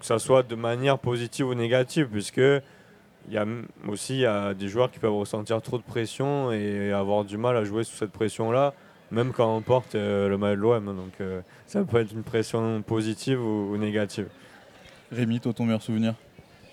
que 0.00 0.06
ça 0.06 0.18
soit 0.18 0.42
de 0.42 0.54
manière 0.54 0.98
positive 0.98 1.48
ou 1.48 1.54
négative, 1.54 2.08
puisque 2.10 2.38
il 2.38 3.34
y 3.34 3.38
a 3.38 3.46
aussi 3.88 4.18
y 4.18 4.26
a 4.26 4.54
des 4.54 4.68
joueurs 4.68 4.90
qui 4.90 4.98
peuvent 4.98 5.14
ressentir 5.14 5.60
trop 5.62 5.78
de 5.78 5.82
pression 5.82 6.52
et 6.52 6.92
avoir 6.92 7.24
du 7.24 7.36
mal 7.36 7.56
à 7.56 7.64
jouer 7.64 7.84
sous 7.84 7.96
cette 7.96 8.10
pression-là 8.10 8.74
même 9.12 9.32
quand 9.32 9.54
on 9.54 9.60
porte 9.60 9.94
euh, 9.94 10.28
le 10.28 10.38
maillot 10.38 10.56
de 10.56 10.60
l'OM. 10.60 10.86
Donc 10.86 11.12
euh, 11.20 11.42
ça 11.66 11.84
peut 11.84 12.00
être 12.00 12.12
une 12.12 12.22
pression 12.22 12.82
positive 12.82 13.40
ou, 13.40 13.72
ou 13.72 13.76
négative. 13.76 14.26
Rémi, 15.12 15.38
toi, 15.38 15.52
ton 15.52 15.64
meilleur 15.64 15.82
souvenir? 15.82 16.14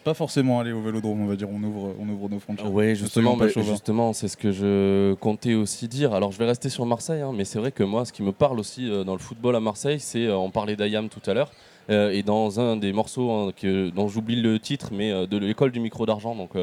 Pas 0.09 0.15
forcément 0.15 0.59
aller 0.59 0.71
au 0.71 0.81
vélodrome, 0.81 1.21
on 1.21 1.27
va 1.27 1.35
dire, 1.35 1.49
on 1.51 1.61
ouvre, 1.61 1.93
on 1.99 2.09
ouvre 2.09 2.29
nos 2.29 2.39
frontières. 2.39 2.73
Oui, 2.73 2.95
justement, 2.95 3.35
mais 3.35 3.49
justement, 3.49 4.11
c'est 4.11 4.27
ce 4.27 4.37
que 4.37 4.51
je 4.51 5.13
comptais 5.13 5.53
aussi 5.53 5.87
dire. 5.87 6.15
Alors, 6.15 6.31
je 6.31 6.39
vais 6.39 6.47
rester 6.47 6.69
sur 6.69 6.83
Marseille, 6.87 7.21
hein, 7.21 7.31
mais 7.31 7.45
c'est 7.45 7.59
vrai 7.59 7.71
que 7.71 7.83
moi, 7.83 8.05
ce 8.05 8.11
qui 8.11 8.23
me 8.23 8.31
parle 8.31 8.59
aussi 8.59 8.89
euh, 8.89 9.03
dans 9.03 9.13
le 9.13 9.19
football 9.19 9.55
à 9.55 9.59
Marseille, 9.59 9.99
c'est, 9.99 10.25
euh, 10.25 10.35
on 10.35 10.49
parlait 10.49 10.75
d'Ayam 10.75 11.09
tout 11.09 11.21
à 11.29 11.35
l'heure, 11.35 11.51
euh, 11.91 12.09
et 12.09 12.23
dans 12.23 12.59
un 12.59 12.75
des 12.75 12.91
morceaux 12.91 13.29
hein, 13.29 13.51
que, 13.55 13.91
dont 13.91 14.07
j'oublie 14.07 14.41
le 14.41 14.57
titre, 14.57 14.89
mais 14.91 15.11
euh, 15.11 15.27
de 15.27 15.37
l'école 15.37 15.71
du 15.71 15.79
micro 15.79 16.07
d'argent, 16.07 16.33
donc 16.33 16.53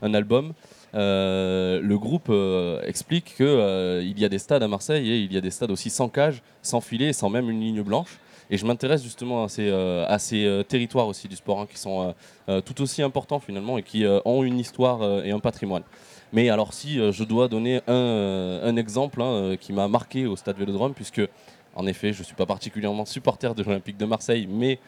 un 0.00 0.14
album, 0.14 0.54
euh, 0.94 1.80
le 1.82 1.98
groupe 1.98 2.28
euh, 2.30 2.80
explique 2.86 3.34
qu'il 3.36 4.18
y 4.18 4.24
a 4.24 4.28
des 4.28 4.38
stades 4.38 4.62
à 4.62 4.68
Marseille 4.68 5.10
et 5.10 5.18
il 5.18 5.32
y 5.32 5.36
a 5.36 5.40
des 5.40 5.50
stades 5.50 5.70
aussi 5.70 5.90
sans 5.90 6.08
cage, 6.08 6.42
sans 6.62 6.80
filet, 6.80 7.12
sans 7.12 7.28
même 7.28 7.50
une 7.50 7.60
ligne 7.60 7.82
blanche. 7.82 8.18
Et 8.50 8.56
je 8.56 8.66
m'intéresse 8.66 9.02
justement 9.02 9.44
à 9.44 9.48
ces, 9.48 9.68
euh, 9.70 10.06
euh, 10.32 10.62
territoires 10.62 11.06
aussi 11.06 11.28
du 11.28 11.36
sport 11.36 11.60
hein, 11.60 11.66
qui 11.70 11.78
sont 11.78 12.14
euh, 12.48 12.60
tout 12.60 12.82
aussi 12.82 13.02
importants 13.02 13.40
finalement 13.40 13.78
et 13.78 13.82
qui 13.82 14.04
ont 14.24 14.44
une 14.44 14.58
histoire 14.58 15.24
et 15.24 15.30
un 15.30 15.38
patrimoine. 15.38 15.82
Mais 16.32 16.50
alors 16.50 16.72
si 16.72 16.98
je 17.12 17.24
dois 17.24 17.48
donner 17.48 17.80
un, 17.86 18.76
exemple 18.76 19.22
hein, 19.22 19.56
qui 19.60 19.72
m'a 19.72 19.88
marqué 19.88 20.26
au 20.26 20.36
Stade 20.36 20.58
Vélodrome, 20.58 20.92
puisque 20.92 21.22
en 21.76 21.86
effet 21.86 22.12
je 22.12 22.20
ne 22.20 22.24
suis 22.24 22.34
pas 22.34 22.46
particulièrement 22.46 23.04
supporter 23.04 23.54
de 23.54 23.62
l'Olympique 23.62 23.96
de 23.96 24.04
Marseille, 24.04 24.48
mais 24.50 24.78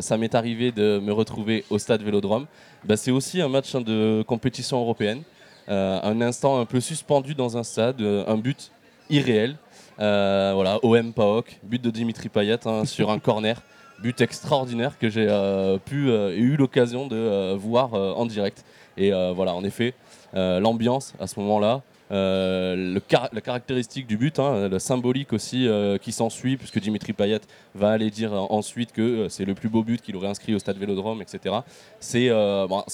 ça 0.00 0.16
m'est 0.16 0.34
arrivé 0.34 0.72
de 0.72 0.98
me 0.98 1.12
retrouver 1.12 1.64
au 1.70 1.78
Stade 1.78 2.02
Vélodrome, 2.02 2.46
bah, 2.84 2.96
c'est 2.96 3.10
aussi 3.10 3.40
un 3.40 3.48
match 3.48 3.74
hein, 3.74 3.82
de 3.82 4.24
compétition 4.26 4.80
européenne, 4.80 5.22
un 5.68 6.20
instant 6.22 6.58
un 6.58 6.64
peu 6.64 6.80
suspendu 6.80 7.34
dans 7.34 7.56
un 7.56 7.62
stade, 7.62 8.00
un 8.00 8.36
but 8.36 8.72
irréel. 9.10 9.56
Euh, 9.98 10.52
voilà, 10.54 10.78
OM 10.82 11.12
PAOK, 11.12 11.58
but 11.62 11.82
de 11.82 11.90
Dimitri 11.90 12.28
Payet 12.28 12.66
hein, 12.66 12.84
sur 12.86 13.10
un 13.10 13.18
corner, 13.18 13.62
but 14.00 14.20
extraordinaire 14.20 14.98
que 14.98 15.08
j'ai 15.08 15.26
euh, 15.28 15.78
pu 15.78 16.10
euh, 16.10 16.32
et 16.32 16.38
eu 16.38 16.56
l'occasion 16.56 17.06
de 17.06 17.16
euh, 17.16 17.56
voir 17.58 17.94
en 17.94 18.26
direct. 18.26 18.64
Et 18.98 19.10
voilà, 19.34 19.52
en 19.54 19.62
effet, 19.62 19.92
l'ambiance 20.32 21.12
à 21.20 21.26
ce 21.26 21.38
moment-là, 21.40 21.82
le 22.10 22.98
car- 23.00 23.28
la 23.32 23.40
caractéristique 23.40 24.06
du 24.06 24.16
but, 24.16 24.38
hein, 24.38 24.68
le 24.68 24.78
symbolique 24.78 25.32
aussi 25.32 25.66
euh, 25.66 25.98
qui 25.98 26.12
s'ensuit, 26.12 26.56
puisque 26.56 26.78
Dimitri 26.78 27.12
Payet 27.12 27.40
va 27.74 27.90
aller 27.90 28.10
dire 28.10 28.32
euh, 28.32 28.38
ensuite 28.50 28.92
que 28.92 29.02
euh, 29.02 29.28
c'est 29.28 29.44
le 29.44 29.54
plus 29.54 29.68
beau 29.68 29.82
but 29.82 30.00
qu'il 30.00 30.14
aurait 30.16 30.28
inscrit 30.28 30.54
au 30.54 30.58
stade 30.58 30.78
Vélodrome, 30.78 31.20
etc. 31.22 31.56
C'est 32.00 32.28
euh, 32.30 32.66
bon, 32.68 32.84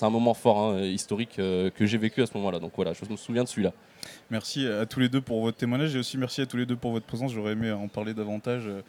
un 0.00 0.10
moment 0.10 0.34
fort, 0.34 0.58
hein, 0.58 0.80
historique, 0.82 1.38
euh, 1.38 1.70
que 1.70 1.86
j'ai 1.86 1.98
vécu 1.98 2.22
à 2.22 2.26
ce 2.26 2.36
moment-là. 2.36 2.58
Donc 2.58 2.72
voilà, 2.76 2.92
je 2.92 3.10
me 3.10 3.16
souviens 3.16 3.44
de 3.44 3.48
celui-là. 3.48 3.72
Merci 4.30 4.66
à 4.66 4.86
tous 4.86 5.00
les 5.00 5.08
deux 5.08 5.20
pour 5.20 5.40
votre 5.42 5.56
témoignage 5.56 5.94
et 5.96 5.98
aussi 5.98 6.18
merci 6.18 6.40
à 6.40 6.46
tous 6.46 6.56
les 6.56 6.66
deux 6.66 6.76
pour 6.76 6.92
votre 6.92 7.06
présence. 7.06 7.32
J'aurais 7.32 7.52
aimé 7.52 7.70
en 7.72 7.88
parler 7.88 8.14
davantage. 8.14 8.64
euh, 8.66 8.82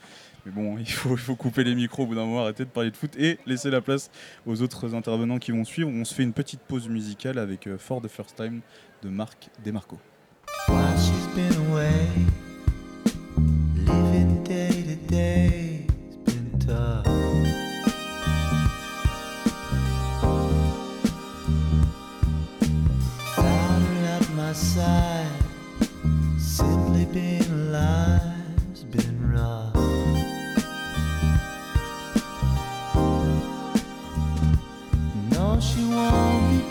Mais 0.46 0.52
bon, 0.52 0.78
il 0.80 0.90
faut, 0.90 1.12
il 1.12 1.18
faut 1.18 1.36
couper 1.36 1.64
les 1.64 1.76
micros 1.76 2.04
au 2.04 2.06
bout 2.08 2.16
d'un 2.16 2.26
moment, 2.26 2.42
arrêter 2.42 2.64
de 2.66 2.70
parler 2.70 2.92
de 2.92 2.98
foot 2.98 3.12
et 3.18 3.38
laisser 3.46 3.70
la 3.70 3.82
place 3.82 4.12
aux 4.46 4.62
autres 4.62 4.94
intervenants 4.96 5.40
qui 5.40 5.52
vont 5.52 5.64
suivre. 5.66 5.90
On 5.94 6.04
se 6.06 6.14
fait 6.14 6.24
une 6.24 6.34
petite 6.34 6.62
pause 6.62 6.88
musicale 6.90 7.40
avec 7.40 7.68
euh, 7.68 7.78
For 7.78 8.02
the 8.02 8.08
First 8.08 8.36
Time 8.36 8.62
de 9.02 9.10
Marc 9.10 9.50
Demarco. 9.64 10.00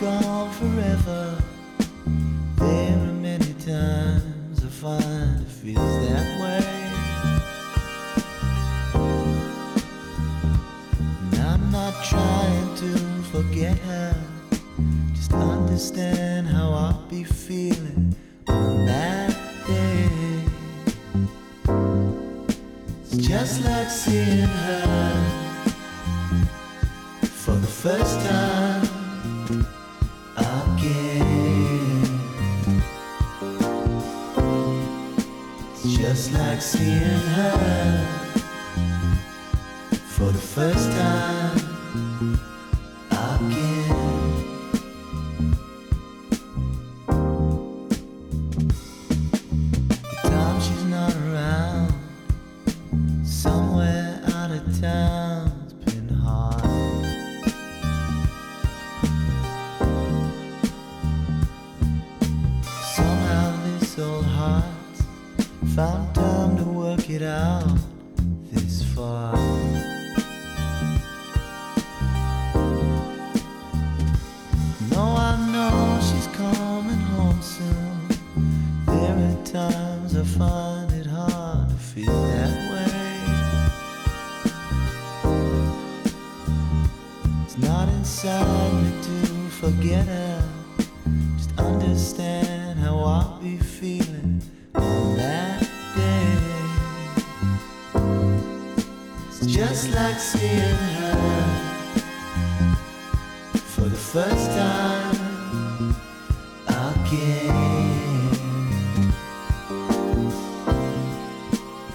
Gone 0.00 0.50
forever. 0.52 1.37
Feels 4.80 6.08
that 6.08 6.40
way. 6.40 6.64
I'm 11.40 11.72
not 11.72 12.04
trying 12.04 12.76
to 12.76 12.98
forget 13.32 13.76
her, 13.78 14.14
just 15.14 15.32
understand 15.32 16.46
how 16.46 16.70
I'll 16.70 17.06
be 17.08 17.24
feeling 17.24 18.14
on 18.46 18.86
that 18.86 19.36
day. 19.66 20.44
It's 23.02 23.16
just 23.16 23.64
like 23.64 23.90
seeing 23.90 24.46
her 24.46 25.24
for 27.22 27.56
the 27.56 27.66
first 27.66 28.20
time 28.28 28.77
just 36.08 36.32
like 36.32 36.62
seeing 36.62 37.20
her 37.36 38.06
for 40.06 40.32
the 40.32 40.38
first 40.38 40.90
time 40.92 42.47
found 65.78 66.12
time 66.12 66.56
to 66.56 66.64
work 66.64 67.08
it 67.08 67.22
out 67.22 67.78
this 68.50 68.82
far. 68.94 69.32
No, 74.90 75.04
I 75.30 75.36
know 75.52 76.00
she's 76.08 76.26
coming 76.36 77.02
home 77.14 77.40
soon. 77.40 78.08
There 78.86 79.18
are 79.28 79.44
times 79.44 80.16
I 80.16 80.24
find 80.24 80.90
it 80.94 81.06
hard 81.06 81.68
to 81.68 81.76
feel 81.76 82.22
that 82.32 82.54
way. 82.72 82.90
It's 87.44 87.58
not 87.58 87.88
inside 87.88 88.72
me 88.82 88.90
to 89.02 89.16
forget 89.62 90.06
her. 90.06 90.42
Just 91.36 91.56
understand 91.56 92.80
how 92.80 92.98
I'll 92.98 93.38
be 93.40 93.58
feeling 93.58 94.42
just 99.58 99.90
like 99.90 100.20
seeing 100.20 100.60
her 100.98 101.16
for 103.54 103.88
the 103.88 103.96
first 103.96 104.50
time 104.52 105.96
again. 106.68 107.52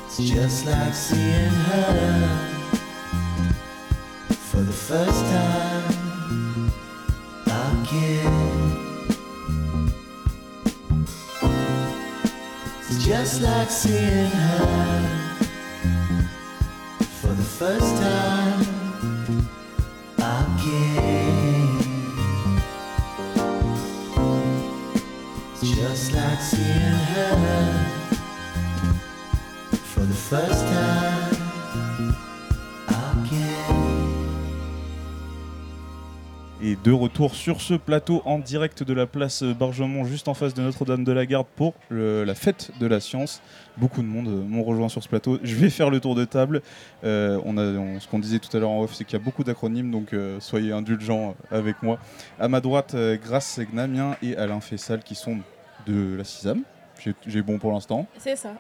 It's 0.06 0.17
just 0.17 0.65
like 0.65 0.93
seeing 0.93 1.56
her 1.69 2.60
for 4.28 4.62
the 4.62 4.73
first 4.73 5.23
time 5.32 6.69
again. 7.80 8.73
It's 12.89 13.06
just 13.06 13.41
like 13.41 13.69
seeing 13.69 14.32
her 14.32 14.92
first 17.63 17.95
time 17.95 18.62
again. 20.17 21.67
Just 25.62 26.12
like 26.12 26.41
seeing 26.41 26.97
her 27.13 27.36
for 29.91 30.02
the 30.02 30.13
first 30.13 30.65
time 30.65 31.22
de 36.84 36.91
retour 36.91 37.34
sur 37.34 37.62
ce 37.62 37.76
plateau 37.76 38.22
en 38.26 38.39
direct 38.39 38.84
de 38.84 38.93
la 38.93 39.06
place 39.06 39.41
Bargemont, 39.43 40.04
juste 40.04 40.28
en 40.28 40.34
face 40.34 40.54
de 40.54 40.62
Notre-Dame 40.62 41.06
de 41.06 41.12
la 41.13 41.26
Garde 41.26 41.48
pour 41.56 41.74
la 41.89 42.36
fête 42.36 42.72
de 42.80 42.88
la 42.88 43.00
science. 43.00 43.41
Beaucoup 43.78 44.02
de 44.02 44.08
monde 44.08 44.28
euh, 44.28 44.43
m'ont 44.43 44.63
rejoint 44.63 44.89
sur 44.89 45.02
ce 45.02 45.08
plateau. 45.08 45.39
Je 45.43 45.56
vais 45.56 45.69
faire 45.69 45.89
le 45.89 46.02
tour 46.02 46.13
de 46.13 46.26
table. 46.26 46.62
Euh, 47.06 47.39
ce 48.00 48.08
qu'on 48.08 48.19
disait 48.19 48.39
tout 48.39 48.56
à 48.56 48.60
l'heure 48.60 48.69
en 48.69 48.82
off, 48.82 48.93
c'est 48.93 49.06
qu'il 49.06 49.17
y 49.17 49.22
a 49.22 49.24
beaucoup 49.24 49.46
d'acronymes, 49.46 49.91
donc 49.91 50.13
euh, 50.13 50.39
soyez 50.41 50.74
indulgents 50.74 51.36
avec 51.52 51.82
moi. 51.84 52.00
À 52.38 52.50
ma 52.50 52.60
droite, 52.60 52.96
Grace 53.24 53.62
Gnamien 53.72 54.17
et 54.22 54.36
Alain 54.36 54.60
Fessal 54.60 55.04
qui 55.04 55.15
sont 55.15 55.38
de 55.88 56.15
la 56.17 56.26
CISAM. 56.26 56.63
J'ai- 57.28 57.42
bon 57.42 57.58
pour 57.58 57.72
l'instant. 57.72 58.08
C'est 58.18 58.36
ça. 58.36 58.54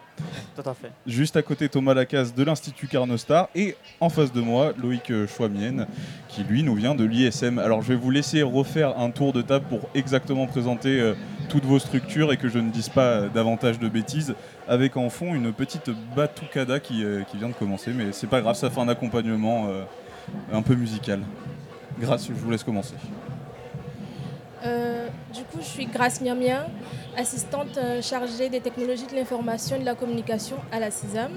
Tout 0.55 0.69
à 0.69 0.73
fait. 0.73 0.91
Juste 1.07 1.35
à 1.37 1.41
côté, 1.41 1.69
Thomas 1.69 1.93
Lacaze 1.93 2.33
de 2.33 2.43
l'Institut 2.43 2.87
Carnostar. 2.87 3.49
Et 3.55 3.75
en 3.99 4.09
face 4.09 4.31
de 4.31 4.41
moi, 4.41 4.73
Loïc 4.81 5.11
Chouamienne, 5.27 5.87
qui 6.27 6.43
lui 6.43 6.63
nous 6.63 6.75
vient 6.75 6.95
de 6.95 7.03
l'ISM. 7.03 7.59
Alors 7.59 7.81
je 7.81 7.89
vais 7.89 7.95
vous 7.95 8.09
laisser 8.11 8.41
refaire 8.41 8.97
un 8.99 9.09
tour 9.11 9.33
de 9.33 9.41
table 9.41 9.65
pour 9.69 9.89
exactement 9.95 10.45
présenter 10.47 10.99
euh, 10.99 11.13
toutes 11.49 11.65
vos 11.65 11.79
structures 11.79 12.31
et 12.33 12.37
que 12.37 12.49
je 12.49 12.59
ne 12.59 12.69
dise 12.69 12.89
pas 12.89 13.27
davantage 13.29 13.79
de 13.79 13.87
bêtises. 13.89 14.35
Avec 14.67 14.97
en 14.97 15.09
fond 15.09 15.33
une 15.35 15.51
petite 15.53 15.89
batucada 16.15 16.79
qui, 16.79 17.03
euh, 17.03 17.23
qui 17.23 17.37
vient 17.37 17.49
de 17.49 17.53
commencer. 17.53 17.91
Mais 17.93 18.11
c'est 18.11 18.27
pas 18.27 18.41
grave, 18.41 18.55
ça 18.55 18.69
fait 18.69 18.79
un 18.81 18.87
accompagnement 18.89 19.67
euh, 19.69 19.83
un 20.51 20.61
peu 20.61 20.75
musical. 20.75 21.21
Grâce, 21.99 22.27
je 22.27 22.33
vous 22.33 22.49
laisse 22.49 22.63
commencer. 22.63 22.95
Euh, 24.65 25.07
du 25.33 25.41
coup, 25.43 25.57
je 25.59 25.65
suis 25.65 25.85
Grace 25.87 26.21
Niamien, 26.21 26.65
assistante 27.17 27.77
euh, 27.77 28.01
chargée 28.01 28.47
des 28.47 28.61
technologies 28.61 29.07
de 29.07 29.15
l'information 29.15 29.75
et 29.75 29.79
de 29.79 29.85
la 29.85 29.93
communication 29.95 30.55
à 30.71 30.79
la 30.79 30.89
CISAM. 30.89 31.31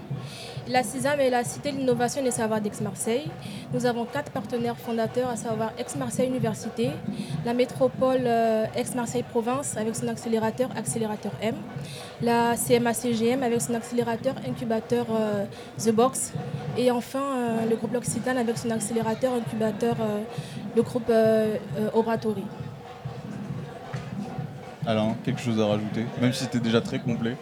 La 0.69 0.85
CISAM 0.85 1.19
est 1.19 1.31
la 1.31 1.43
Cité 1.43 1.73
de 1.73 1.79
l'innovation 1.79 2.21
et 2.21 2.25
des 2.25 2.31
savoirs 2.31 2.61
d'Aix-Marseille. 2.61 3.29
Nous 3.73 3.85
avons 3.85 4.05
quatre 4.05 4.31
partenaires 4.31 4.77
fondateurs, 4.77 5.29
à 5.29 5.37
savoir 5.37 5.73
Aix-Marseille 5.77 6.29
Université, 6.29 6.91
la 7.45 7.53
métropole 7.53 8.23
euh, 8.27 8.65
Aix-Marseille 8.77 9.25
Province 9.25 9.77
avec 9.77 9.97
son 9.97 10.07
accélérateur 10.07 10.71
Accélérateur 10.77 11.33
M, 11.43 11.57
la 12.23 12.55
CMA-CGM 12.55 13.43
avec 13.43 13.61
son 13.61 13.75
accélérateur 13.75 14.35
incubateur 14.49 15.07
The 15.79 15.91
Box, 15.91 16.33
et 16.79 16.91
enfin 16.91 17.65
le 17.69 17.75
groupe 17.77 17.93
L'Occitane 17.93 18.39
avec 18.39 18.57
son 18.59 18.71
accélérateur 18.71 19.33
incubateur 19.33 19.97
le 20.75 20.83
groupe 20.83 21.11
Obratory. 21.95 22.45
Alain, 24.87 25.15
quelque 25.25 25.41
chose 25.41 25.61
à 25.61 25.67
rajouter 25.67 26.07
Même 26.21 26.33
si 26.33 26.45
c'était 26.45 26.61
déjà 26.61 26.81
très 26.81 26.99
complet. 26.99 27.37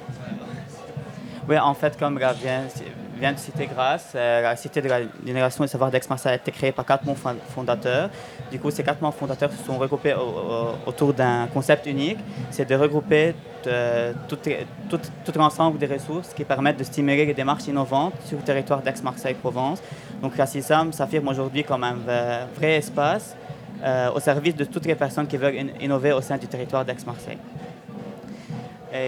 Oui, 1.48 1.58
en 1.58 1.74
fait, 1.74 1.98
comme 1.98 2.18
vient, 2.18 3.32
de 3.32 3.38
citer 3.38 3.66
Grace, 3.66 4.12
euh, 4.14 4.40
la 4.42 4.56
Cité 4.56 4.80
de 4.80 4.88
la- 4.88 5.00
l'innovation 5.24 5.62
et 5.62 5.66
des 5.66 5.70
savoirs 5.72 5.90
d'Aix-Marseille 5.90 6.32
a 6.32 6.36
été 6.36 6.50
créée 6.50 6.72
par 6.72 6.86
quatre 6.86 7.04
membres 7.04 7.18
fond- 7.18 7.36
fondateurs. 7.54 8.08
Du 8.50 8.58
coup, 8.58 8.70
ces 8.70 8.82
quatre 8.82 9.02
membres 9.02 9.14
fondateurs 9.14 9.52
se 9.52 9.62
sont 9.62 9.76
regroupés 9.76 10.14
au- 10.14 10.20
au- 10.20 10.88
autour 10.88 11.12
d'un 11.12 11.46
concept 11.52 11.86
unique, 11.86 12.18
c'est 12.50 12.64
de 12.68 12.74
regrouper 12.74 13.34
euh, 13.66 14.12
tout, 14.28 14.36
tout, 14.90 14.98
l'ensemble 15.38 15.78
des 15.78 15.86
ressources 15.86 16.34
qui 16.34 16.44
permettent 16.44 16.78
de 16.78 16.84
stimuler 16.84 17.24
les 17.24 17.32
démarches 17.32 17.66
innovantes 17.66 18.12
sur 18.26 18.36
le 18.36 18.44
territoire 18.44 18.82
d'Aix-Marseille-Provence. 18.82 19.80
Donc 20.20 20.36
la 20.36 20.44
CISAM 20.46 20.92
s'affirme 20.92 21.28
aujourd'hui 21.28 21.64
comme 21.64 21.82
un 21.84 21.96
vrai 22.56 22.76
espace 22.76 23.34
euh, 23.82 24.10
au 24.12 24.20
service 24.20 24.54
de 24.54 24.64
toutes 24.64 24.86
les 24.86 24.94
personnes 24.94 25.26
qui 25.26 25.36
veulent 25.36 25.56
in- 25.58 25.80
innover 25.80 26.12
au 26.12 26.20
sein 26.20 26.36
du 26.36 26.46
territoire 26.46 26.84
d'Aix-Marseille. 26.84 27.38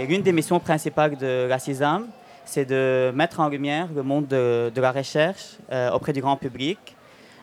L'une 0.08 0.22
des 0.22 0.32
missions 0.32 0.58
principales 0.58 1.16
de 1.16 1.46
la 1.48 1.58
CISAM, 1.60 2.06
c'est 2.44 2.64
de 2.64 3.12
mettre 3.14 3.38
en 3.40 3.48
lumière 3.48 3.88
le 3.94 4.02
monde 4.02 4.26
de, 4.26 4.72
la 4.80 4.90
recherche 4.92 5.56
euh, 5.70 5.90
auprès 5.92 6.12
du 6.12 6.20
grand 6.20 6.36
public. 6.36 6.78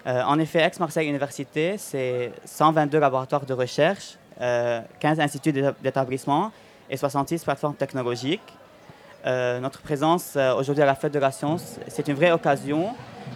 Euh, 0.05 0.21
en 0.23 0.37
effet, 0.39 0.59
Aix-Marseille 0.59 1.07
Université, 1.07 1.75
c'est 1.77 2.33
122 2.43 2.99
laboratoires 2.99 3.45
de 3.45 3.53
recherche, 3.53 4.17
euh, 4.41 4.81
15 4.99 5.19
instituts 5.21 5.53
d'éta- 5.53 5.73
d'établissement 5.81 6.51
et 6.89 6.97
66 6.97 7.43
plateformes 7.45 7.75
technologiques. 7.75 8.41
Euh, 9.25 9.59
notre 9.61 9.79
présence 9.81 10.33
euh, 10.35 10.53
aujourd'hui 10.53 10.83
à 10.83 10.85
la 10.85 10.95
Fête 10.95 11.13
de 11.13 11.19
la 11.19 11.31
Science, 11.31 11.79
c'est 11.87 12.09
une 12.09 12.15
vraie 12.15 12.33
occasion 12.33 12.89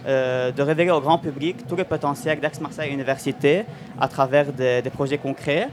euh, 0.06 0.52
de 0.52 0.62
révéler 0.62 0.90
au 0.90 1.00
grand 1.00 1.16
public 1.18 1.66
tout 1.66 1.76
le 1.76 1.84
potentiel 1.84 2.40
d'Aix-Marseille 2.40 2.92
Université 2.92 3.64
à 3.98 4.06
travers 4.06 4.52
des, 4.52 4.82
projets 4.92 5.16
concrets. 5.18 5.68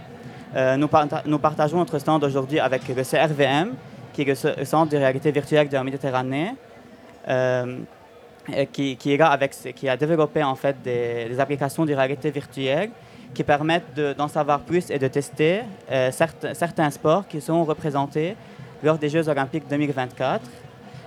Nous, 0.78 0.88
parta- 0.88 1.22
nous 1.26 1.38
partageons 1.38 1.80
notre 1.80 2.00
stand 2.00 2.24
aujourd'hui 2.24 2.62
avec 2.62 2.88
le 2.88 3.04
CRVM, 3.04 3.74
qui 4.14 4.22
est 4.22 4.26
le 4.26 4.36
ce- 4.36 4.58
le 4.58 4.64
Centre 4.64 4.90
de 4.90 4.96
réalité 4.98 5.30
virtuelle 5.30 5.68
de 5.68 5.74
la 5.74 5.84
Méditerranée, 5.84 6.54
qui, 8.72 9.90
a 9.90 9.98
développé 9.98 10.44
en 10.44 10.56
fait 10.56 10.78
des, 10.82 11.38
applications 11.42 11.86
de 11.86 11.94
réalité 11.94 12.32
virtuelle 12.32 12.90
qui 13.34 13.44
permettent 13.44 13.94
de- 13.98 14.14
d'en 14.14 14.30
savoir 14.30 14.62
plus 14.62 14.90
et 14.92 14.98
de 14.98 15.10
tester 15.10 15.64
certes- 16.12 16.48
certains 16.54 16.90
sports 16.90 17.28
qui 17.28 17.42
seront 17.42 17.66
représentés 17.66 18.38
lors 18.84 18.98
des 18.98 19.10
Jeux 19.10 19.28
olympiques 19.30 19.66
2024. 19.70 20.42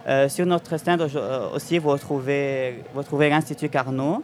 Euh, 0.06 0.28
sur 0.28 0.46
notre 0.46 0.76
stand 0.78 1.02
euh, 1.02 1.50
aussi, 1.54 1.78
vous 1.78 1.90
retrouvez, 1.90 2.82
vous 2.92 2.98
retrouvez 3.00 3.28
l'Institut 3.28 3.68
Carnot. 3.68 4.22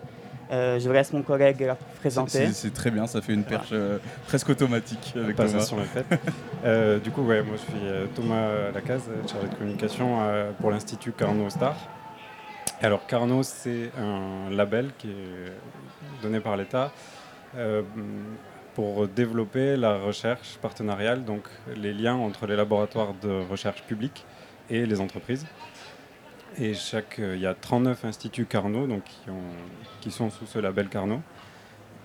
Euh, 0.51 0.79
je 0.79 0.87
vous 0.87 0.93
laisse 0.95 1.13
mon 1.13 1.23
collègue 1.23 1.61
la 1.61 1.75
présenter. 1.75 2.49
C'est 2.53 2.73
très 2.73 2.91
bien, 2.91 3.07
ça 3.07 3.21
fait 3.21 3.33
une 3.33 3.45
perche 3.45 3.71
euh, 3.73 3.99
presque 4.27 4.49
automatique 4.51 5.15
avec 5.17 5.37
La 5.39 5.47
Thomas. 5.47 5.83
est 5.83 5.85
faite. 5.85 6.07
Euh, 6.65 6.99
du 6.99 7.11
coup, 7.11 7.23
ouais, 7.23 7.43
moi 7.43 7.57
je 7.57 7.63
suis 7.63 7.87
Thomas 8.15 8.71
Lacaze, 8.75 9.03
chargé 9.31 9.49
de 9.49 9.55
communication 9.55 10.19
euh, 10.23 10.51
pour 10.61 10.71
l'Institut 10.71 11.13
Carnot 11.13 11.51
Star. 11.51 11.75
Alors 12.81 13.07
Carnot, 13.07 13.43
c'est 13.43 13.91
un 13.99 14.51
label 14.51 14.91
qui 14.99 15.09
est 15.09 16.23
donné 16.23 16.41
par 16.41 16.57
l'État 16.57 16.91
euh, 17.57 17.83
pour 18.75 19.07
développer 19.09 19.77
la 19.77 19.99
recherche 19.99 20.57
partenariale, 20.61 21.25
donc 21.25 21.43
les 21.77 21.93
liens 21.93 22.17
entre 22.17 22.47
les 22.47 22.57
laboratoires 22.57 23.15
de 23.23 23.43
recherche 23.49 23.83
publics 23.85 24.25
et 24.71 24.87
les 24.87 25.01
entreprises. 25.01 25.47
Et 26.59 26.75
chaque, 26.75 27.19
euh, 27.19 27.35
il 27.37 27.41
y 27.43 27.47
a 27.47 27.55
39 27.55 28.05
instituts 28.05 28.47
Carnot 28.47 28.87
donc, 28.87 29.03
qui, 29.05 29.31
ont- 29.31 29.57
qui 30.01 30.11
sont 30.11 30.31
sous 30.31 30.47
ce 30.47 30.59
label 30.59 30.89
Carnot. 30.89 31.21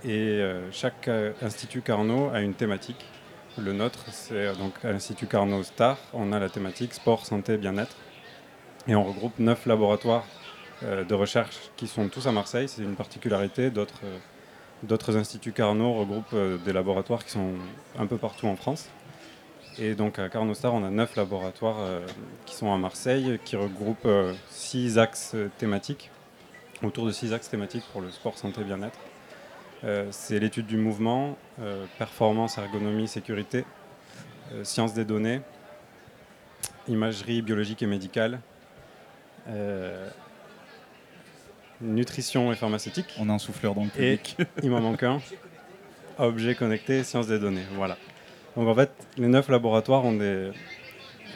Et 0.03 0.09
euh, 0.39 0.71
chaque 0.71 1.07
euh, 1.07 1.33
institut 1.41 1.81
Carnot 1.81 2.29
a 2.33 2.41
une 2.41 2.53
thématique. 2.55 3.05
Le 3.57 3.73
nôtre, 3.73 4.05
c'est 4.11 4.55
donc 4.57 4.73
l'Institut 4.83 5.27
Carnot 5.27 5.63
Star. 5.63 5.97
On 6.13 6.31
a 6.31 6.39
la 6.39 6.49
thématique 6.49 6.93
sport, 6.93 7.25
santé, 7.25 7.57
bien-être. 7.57 7.95
Et 8.87 8.95
on 8.95 9.03
regroupe 9.03 9.37
neuf 9.39 9.65
laboratoires 9.65 10.25
de 10.81 11.13
recherche 11.13 11.57
qui 11.75 11.87
sont 11.87 12.07
tous 12.07 12.25
à 12.27 12.31
Marseille. 12.31 12.69
C'est 12.69 12.83
une 12.83 12.95
particularité. 12.95 13.69
D'autres 13.69 13.99
d'autres 14.83 15.17
instituts 15.17 15.51
Carnot 15.51 15.93
regroupent 15.93 16.33
euh, 16.33 16.57
des 16.57 16.73
laboratoires 16.73 17.23
qui 17.23 17.31
sont 17.31 17.53
un 17.97 18.05
peu 18.05 18.17
partout 18.17 18.47
en 18.47 18.55
France. 18.55 18.89
Et 19.77 19.95
donc 19.95 20.19
à 20.19 20.29
Carnot 20.29 20.53
Star, 20.53 20.73
on 20.73 20.83
a 20.83 20.89
neuf 20.89 21.15
laboratoires 21.15 21.77
euh, 21.79 22.05
qui 22.45 22.55
sont 22.55 22.73
à 22.73 22.77
Marseille, 22.77 23.39
qui 23.45 23.55
regroupent 23.55 24.05
euh, 24.05 24.33
six 24.49 24.97
axes 24.97 25.35
thématiques, 25.57 26.09
autour 26.83 27.05
de 27.05 27.11
six 27.11 27.33
axes 27.33 27.49
thématiques 27.49 27.85
pour 27.91 28.01
le 28.01 28.09
sport, 28.11 28.37
santé, 28.37 28.63
bien-être. 28.63 28.99
C'est 30.11 30.39
l'étude 30.39 30.65
du 30.65 30.75
mouvement, 30.75 31.37
performance, 31.97 32.57
ergonomie, 32.57 33.07
sécurité, 33.07 33.63
sciences 34.63 34.93
des 34.93 35.05
données, 35.05 35.39
imagerie 36.89 37.41
biologique 37.41 37.81
et 37.81 37.85
médicale, 37.85 38.41
nutrition 41.81 42.51
et 42.51 42.55
pharmaceutique. 42.55 43.15
On 43.19 43.29
a 43.29 43.33
un 43.33 43.39
souffleur 43.39 43.75
dans 43.75 43.83
le 43.83 43.87
Et 44.01 44.17
public. 44.17 44.37
il 44.63 44.69
m'en 44.69 44.81
manque 44.81 45.03
un. 45.03 45.21
Objet 46.17 46.55
connecté, 46.55 47.03
sciences 47.03 47.27
des 47.27 47.39
données. 47.39 47.63
Voilà. 47.75 47.97
Donc 48.57 48.67
en 48.67 48.75
fait, 48.75 48.91
les 49.17 49.27
neuf 49.27 49.47
laboratoires 49.47 50.03
ont 50.03 50.13
des, 50.13 50.51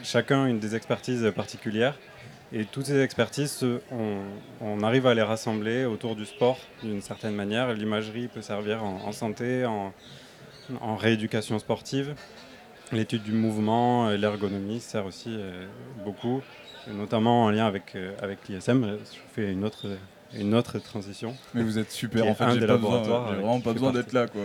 chacun 0.03 0.45
une 0.47 0.59
des 0.59 0.75
expertises 0.75 1.31
particulières. 1.35 1.97
Et 2.51 2.65
toutes 2.65 2.85
ces 2.85 2.99
expertises, 3.01 3.51
se- 3.51 3.79
on, 3.91 4.17
on 4.61 4.83
arrive 4.83 5.07
à 5.07 5.13
les 5.15 5.21
rassembler 5.23 5.85
autour 5.85 6.15
du 6.15 6.25
sport 6.25 6.59
d'une 6.83 7.01
certaine 7.01 7.33
manière. 7.33 7.73
L'imagerie 7.73 8.27
peut 8.27 8.41
servir 8.41 8.83
en, 8.83 9.01
en 9.05 9.11
santé, 9.11 9.65
en, 9.65 9.93
en 10.81 10.95
rééducation 10.95 11.57
sportive. 11.59 12.13
L'étude 12.91 13.23
du 13.23 13.31
mouvement 13.31 14.11
et 14.11 14.17
l'ergonomie 14.17 14.81
sert 14.81 15.05
aussi 15.05 15.29
euh, 15.29 15.65
beaucoup. 16.03 16.41
et 16.87 16.93
notamment 16.93 17.45
en 17.45 17.49
lien 17.49 17.65
avec, 17.65 17.95
euh, 17.95 18.13
avec 18.21 18.47
l'ISM. 18.49 18.97
Je 18.99 19.17
fais 19.33 19.51
une 19.51 19.63
autre, 19.63 19.87
une 20.39 20.53
autre 20.55 20.79
transition. 20.79 21.35
Mais 21.53 21.63
vous 21.63 21.77
êtes 21.79 21.91
super, 21.91 22.25
en 22.27 22.33
fait, 22.35 22.45
j'ai 22.59 22.65
pas 22.67 22.77
besoin, 22.77 23.01
vraiment 23.01 23.59
pas 23.61 23.73
besoin 23.73 23.91
d'être 23.91 24.13
là. 24.13 24.27
quoi. 24.27 24.41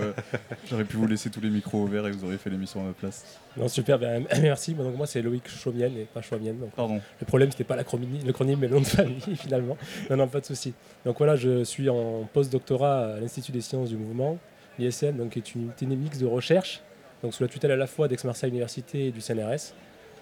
J'aurais 0.68 0.84
pu 0.84 0.97
vous 0.97 1.07
laisser 1.07 1.30
tous 1.30 1.41
les 1.41 1.51
micros 1.51 1.78
ouverts 1.82 2.07
et 2.07 2.11
vous 2.11 2.24
auriez 2.24 2.39
fait 2.39 2.51
l'émission 2.51 2.80
à 2.80 2.84
ma 2.84 2.93
place. 2.93 3.39
Non, 3.57 3.68
super, 3.68 3.99
bien, 3.99 4.22
merci. 4.43 4.74
Donc, 4.74 4.97
moi, 4.97 5.07
c'est 5.07 5.22
Loïc 5.22 5.49
Chaumienne 5.49 5.97
et 5.97 6.05
pas 6.05 6.22
Chaumienne. 6.22 6.59
Donc, 6.59 6.70
Pardon. 6.72 7.01
le 7.20 7.26
problème, 7.26 7.51
c'était 7.51 7.64
pas 7.64 7.76
l'acronyme, 7.76 8.18
mais 8.59 8.68
le 8.68 8.74
nom 8.74 8.80
de 8.80 8.86
famille, 8.86 9.20
finalement. 9.36 9.76
Non, 10.11 10.16
non, 10.16 10.28
pas 10.28 10.41
de 10.41 10.47
souci. 10.47 10.74
Donc 11.05 11.18
voilà, 11.18 11.36
je 11.36 11.64
suis 11.64 11.89
en 11.89 12.28
post-doctorat 12.32 13.14
à 13.14 13.20
l'Institut 13.20 13.53
des 13.53 13.61
sciences 13.61 13.89
du 13.89 13.97
mouvement, 13.97 14.39
l'ISM, 14.78 15.16
donc, 15.16 15.30
qui 15.30 15.39
est 15.39 15.55
une 15.55 15.62
unité 15.62 15.86
mixte 15.86 16.20
de 16.20 16.26
recherche, 16.26 16.82
donc 17.22 17.34
sous 17.34 17.43
la 17.43 17.49
tutelle 17.49 17.70
à 17.72 17.76
la 17.76 17.86
fois 17.86 18.09
d'Aix-Marseille 18.09 18.51
Université 18.51 19.07
et 19.07 19.11
du 19.11 19.20
CNRS. 19.20 19.72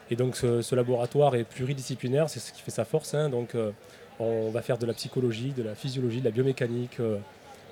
Et 0.08 0.14
donc 0.14 0.36
ce, 0.36 0.62
ce 0.62 0.74
laboratoire 0.76 1.34
est 1.34 1.42
pluridisciplinaire, 1.42 2.30
c'est 2.30 2.38
ce 2.38 2.52
qui 2.52 2.62
fait 2.62 2.70
sa 2.70 2.84
force. 2.84 3.12
hein. 3.14 3.28
Donc 3.28 3.56
euh, 3.56 3.72
on 4.18 4.50
va 4.50 4.62
faire 4.62 4.78
de 4.78 4.86
la 4.86 4.94
psychologie, 4.94 5.52
de 5.56 5.62
la 5.62 5.74
physiologie, 5.74 6.20
de 6.20 6.24
la 6.24 6.30
biomécanique, 6.30 7.00
euh, 7.00 7.18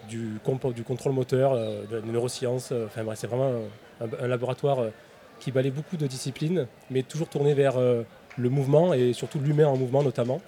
du, 0.08 0.38
contrôle 0.44 1.12
moteur, 1.12 1.52
euh, 1.52 1.84
de 1.90 1.96
la 1.96 2.02
neurosciences. 2.02 2.70
euh, 2.72 2.86
Enfin 2.86 3.04
bref, 3.04 3.18
c'est 3.18 3.26
vraiment 3.26 3.52
un, 4.00 4.28
laboratoire 4.28 4.78
qui 5.40 5.50
balaye 5.52 5.70
beaucoup 5.70 5.96
de 5.96 6.06
disciplines, 6.06 6.66
mais 6.90 7.02
toujours 7.02 7.28
tourné 7.28 7.54
vers 7.54 7.76
le 7.78 8.48
mouvement 8.50 8.92
et 8.92 9.12
surtout 9.12 9.38
l'humain 9.38 9.66
en 9.66 9.76
mouvement 9.76 10.02
notamment. 10.02 10.40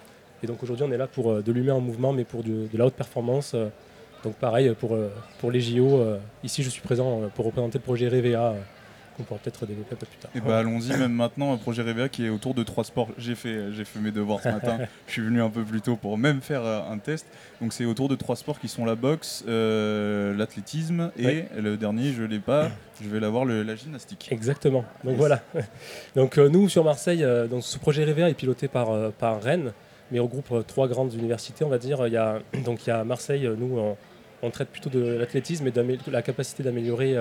Et 0.42 0.47
donc 0.47 0.62
aujourd'hui 0.62 0.84
on 0.88 0.92
est 0.92 0.97
là 0.97 1.07
pour 1.07 1.42
de 1.42 1.53
l'humain 1.53 1.74
en 1.74 1.80
mouvement, 1.80 2.12
mais 2.12 2.24
pour 2.24 2.42
de 2.42 2.68
la 2.74 2.86
haute 2.86 2.94
performance. 2.94 3.55
donc 4.24 4.34
pareil 4.34 4.74
pour, 4.74 5.51
les 5.51 5.61
JO. 5.61 6.03
ici 6.42 6.62
je 6.62 6.70
suis 6.70 6.82
présent 6.82 7.22
pour 7.34 7.47
représenter 7.47 7.78
le 7.78 7.84
projet 7.84 8.09
REVEA, 8.09 8.55
qu'on 9.16 9.22
pourra 9.24 9.40
peut-être 9.40 9.66
développer 9.66 9.94
un 9.94 9.98
peu 9.98 10.06
plus 10.06 10.18
tard. 10.18 10.30
Et 10.34 10.40
bah 10.40 10.58
allons-y 10.58 10.90
même 10.96 11.12
maintenant 11.12 11.52
un 11.52 11.56
projet 11.56 11.82
Révéa 11.82 12.08
qui 12.08 12.26
est 12.26 12.28
autour 12.28 12.54
de 12.54 12.62
trois 12.62 12.84
sports. 12.84 13.08
J'ai 13.18 13.34
fait, 13.34 13.72
j'ai 13.72 13.84
fait 13.84 13.98
mes 13.98 14.10
devoirs 14.12 14.40
ce 14.42 14.48
matin. 14.48 14.78
Je 15.06 15.12
suis 15.12 15.22
venu 15.22 15.40
un 15.42 15.50
peu 15.50 15.62
plus 15.64 15.80
tôt 15.80 15.96
pour 15.96 16.18
même 16.18 16.40
faire 16.40 16.62
euh, 16.64 16.80
un 16.90 16.98
test. 16.98 17.26
Donc 17.60 17.72
c'est 17.72 17.84
autour 17.84 18.08
de 18.08 18.14
trois 18.16 18.36
sports 18.36 18.60
qui 18.60 18.68
sont 18.68 18.84
la 18.84 18.94
boxe, 18.94 19.44
euh, 19.48 20.34
l'athlétisme 20.36 21.10
et 21.18 21.44
le 21.56 21.76
dernier 21.76 22.12
je 22.12 22.22
l'ai 22.22 22.38
pas. 22.38 22.70
Je 23.02 23.08
vais 23.08 23.20
l'avoir 23.20 23.44
la 23.44 23.74
gymnastique. 23.76 24.28
Exactement. 24.30 24.84
Donc 25.04 25.12
Yes. 25.12 25.18
voilà. 25.18 25.42
Donc 26.16 26.38
euh, 26.38 26.48
nous 26.48 26.68
sur 26.68 26.84
Marseille, 26.84 27.24
euh, 27.24 27.46
donc 27.46 27.62
ce 27.62 27.78
projet 27.78 28.04
REVEA 28.04 28.28
est 28.30 28.34
piloté 28.34 28.68
par, 28.68 29.12
par 29.12 29.42
Rennes, 29.42 29.72
mais 30.10 30.18
regroupe 30.18 30.66
trois 30.66 30.88
grandes 30.88 31.12
universités, 31.14 31.64
on 31.64 31.68
va 31.68 31.78
dire. 31.78 32.06
Il 32.06 32.12
y 32.12 32.16
a, 32.16 32.38
donc 32.64 32.86
il 32.86 32.90
y 32.90 32.92
a 32.92 33.04
Marseille, 33.04 33.50
nous 33.58 33.78
on, 33.78 33.96
on 34.42 34.50
traite 34.50 34.68
plutôt 34.68 34.90
de 34.90 35.00
l'athlétisme 35.00 35.66
et 35.66 35.70
de 35.70 35.98
la 36.10 36.22
capacité 36.22 36.62
d'améliorer 36.62 37.16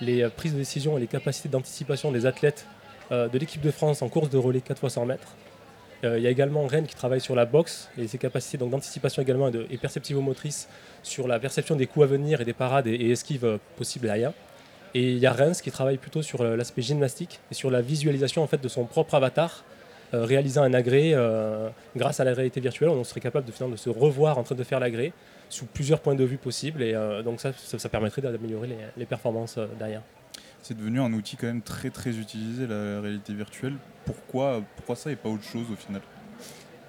les 0.00 0.22
euh, 0.22 0.30
prises 0.30 0.52
de 0.52 0.58
décision 0.58 0.96
et 0.96 1.00
les 1.00 1.06
capacités 1.06 1.48
d'anticipation 1.48 2.12
des 2.12 2.26
athlètes 2.26 2.66
euh, 3.12 3.28
de 3.28 3.38
l'équipe 3.38 3.60
de 3.60 3.70
France 3.70 4.02
en 4.02 4.08
course 4.08 4.30
de 4.30 4.38
relais 4.38 4.60
4 4.60 4.84
x 4.84 4.94
100 4.94 5.06
mètres. 5.06 5.36
Il 6.02 6.22
y 6.22 6.26
a 6.26 6.30
également 6.30 6.66
Rennes 6.66 6.86
qui 6.86 6.94
travaille 6.94 7.20
sur 7.20 7.34
la 7.34 7.44
boxe 7.44 7.90
et 7.98 8.08
ses 8.08 8.16
capacités 8.16 8.56
d'anticipation 8.56 9.20
également 9.20 9.50
et, 9.50 9.76
perceptivo-motrice 9.76 10.66
sur 11.02 11.28
la 11.28 11.38
perception 11.38 11.76
des 11.76 11.86
coups 11.86 12.04
à 12.04 12.06
venir 12.06 12.40
et 12.40 12.46
des 12.46 12.54
parades 12.54 12.86
et, 12.86 13.10
esquives 13.10 13.44
euh, 13.44 13.58
possibles 13.76 14.06
derrière. 14.06 14.32
Et 14.94 15.10
il 15.12 15.18
y 15.18 15.26
a 15.26 15.32
Reims 15.32 15.60
qui 15.60 15.70
travaille 15.70 15.98
plutôt 15.98 16.22
sur 16.22 16.42
l'aspect 16.42 16.80
gymnastique 16.80 17.40
et 17.50 17.54
sur 17.54 17.70
la 17.70 17.82
visualisation 17.82 18.42
en 18.42 18.46
fait 18.46 18.62
de 18.62 18.68
son 18.68 18.86
propre 18.86 19.14
avatar, 19.14 19.62
réalisant 20.12 20.62
un 20.62 20.72
euh, 20.74 21.68
grâce 21.96 22.18
à 22.18 22.24
la 22.24 22.34
réalité 22.34 22.60
virtuelle. 22.60 22.88
On 22.88 23.04
serait 23.04 23.20
capable 23.20 23.46
de, 23.46 23.52
finalement, 23.52 23.76
de 23.76 23.80
se 23.80 23.90
revoir 23.90 24.38
en 24.38 24.42
train 24.42 24.54
de 24.54 24.64
faire 24.64 24.80
l'agrès 24.80 25.12
sous 25.50 25.66
plusieurs 25.66 26.00
points 26.00 26.14
de 26.14 26.24
vue 26.24 26.38
possibles 26.38 26.82
et 26.82 26.94
euh, 26.94 27.22
donc 27.22 27.40
ça, 27.40 27.52
ça, 27.52 27.78
ça 27.78 27.88
permettrait 27.90 28.22
d'améliorer 28.22 28.68
les, 28.68 28.76
les 28.96 29.04
performances 29.06 29.58
euh, 29.58 29.66
derrière. 29.78 30.00
C'est 30.62 30.76
devenu 30.76 31.00
un 31.00 31.12
outil 31.12 31.36
quand 31.36 31.46
même 31.48 31.60
très 31.62 31.90
très 31.90 32.10
utilisé 32.16 32.66
la 32.66 33.00
réalité 33.00 33.34
virtuelle. 33.34 33.74
Pourquoi, 34.04 34.62
pourquoi 34.76 34.96
ça 34.96 35.10
et 35.12 35.16
pas 35.16 35.28
autre 35.28 35.44
chose 35.44 35.66
au 35.72 35.76
final? 35.76 36.00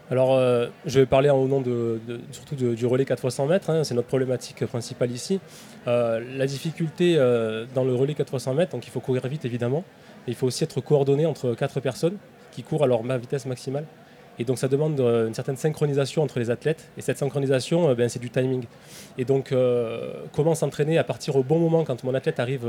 Alors, 0.10 0.36
euh, 0.36 0.68
je 0.86 1.00
vais 1.00 1.06
parler 1.06 1.30
au 1.30 1.48
nom 1.48 1.62
de, 1.62 2.00
de- 2.06 2.20
surtout 2.34 2.56
de- 2.56 2.74
du 2.76 2.86
relais 2.86 3.06
4 3.06 3.24
x 3.26 3.34
100 3.34 3.48
mètres, 3.48 3.70
hein, 3.70 3.86
c'est 3.86 3.94
notre 3.96 4.10
problématique 4.10 4.66
principale 4.66 5.10
ici. 5.12 5.40
Euh, 5.88 6.20
la 6.38 6.46
difficulté 6.48 7.16
euh, 7.18 7.66
dans 7.74 7.86
le 7.86 7.96
relais 7.96 8.14
4 8.14 8.34
x 8.34 8.44
100 8.44 8.54
mètres, 8.56 8.72
donc 8.74 8.86
il 8.86 8.90
faut 8.90 9.00
courir 9.00 9.26
vite 9.28 9.46
évidemment, 9.46 9.86
mais 10.28 10.34
il 10.34 10.36
faut 10.36 10.48
aussi 10.48 10.66
être 10.66 10.82
coordonné 10.82 11.26
entre 11.26 11.56
quatre 11.56 11.80
personnes 11.80 12.18
qui 12.52 12.62
courent 12.64 12.84
à 12.84 12.88
leur 12.88 13.04
vitesse 13.18 13.46
maximale. 13.46 13.86
Et 14.40 14.44
donc 14.44 14.58
ça 14.58 14.68
demande 14.68 15.00
euh, 15.00 15.28
une 15.28 15.34
certaine 15.34 15.58
synchronisation 15.58 16.24
entre 16.24 16.40
les 16.40 16.50
athlètes. 16.50 16.90
Et 16.98 17.02
cette 17.02 17.18
synchronisation, 17.18 17.90
euh, 17.90 17.96
ben, 17.96 18.10
c'est 18.10 18.20
du 18.20 18.30
timing. 18.30 18.64
Et 19.18 19.26
donc 19.26 19.52
euh, 19.52 20.14
comment 20.34 20.56
s'entraîner 20.56 20.98
à 20.98 21.04
partir 21.04 21.36
au 21.36 21.44
bon 21.44 21.60
moment 21.60 21.84
quand 21.84 22.04
mon 22.04 22.14
athlète 22.14 22.40
arrive 22.40 22.68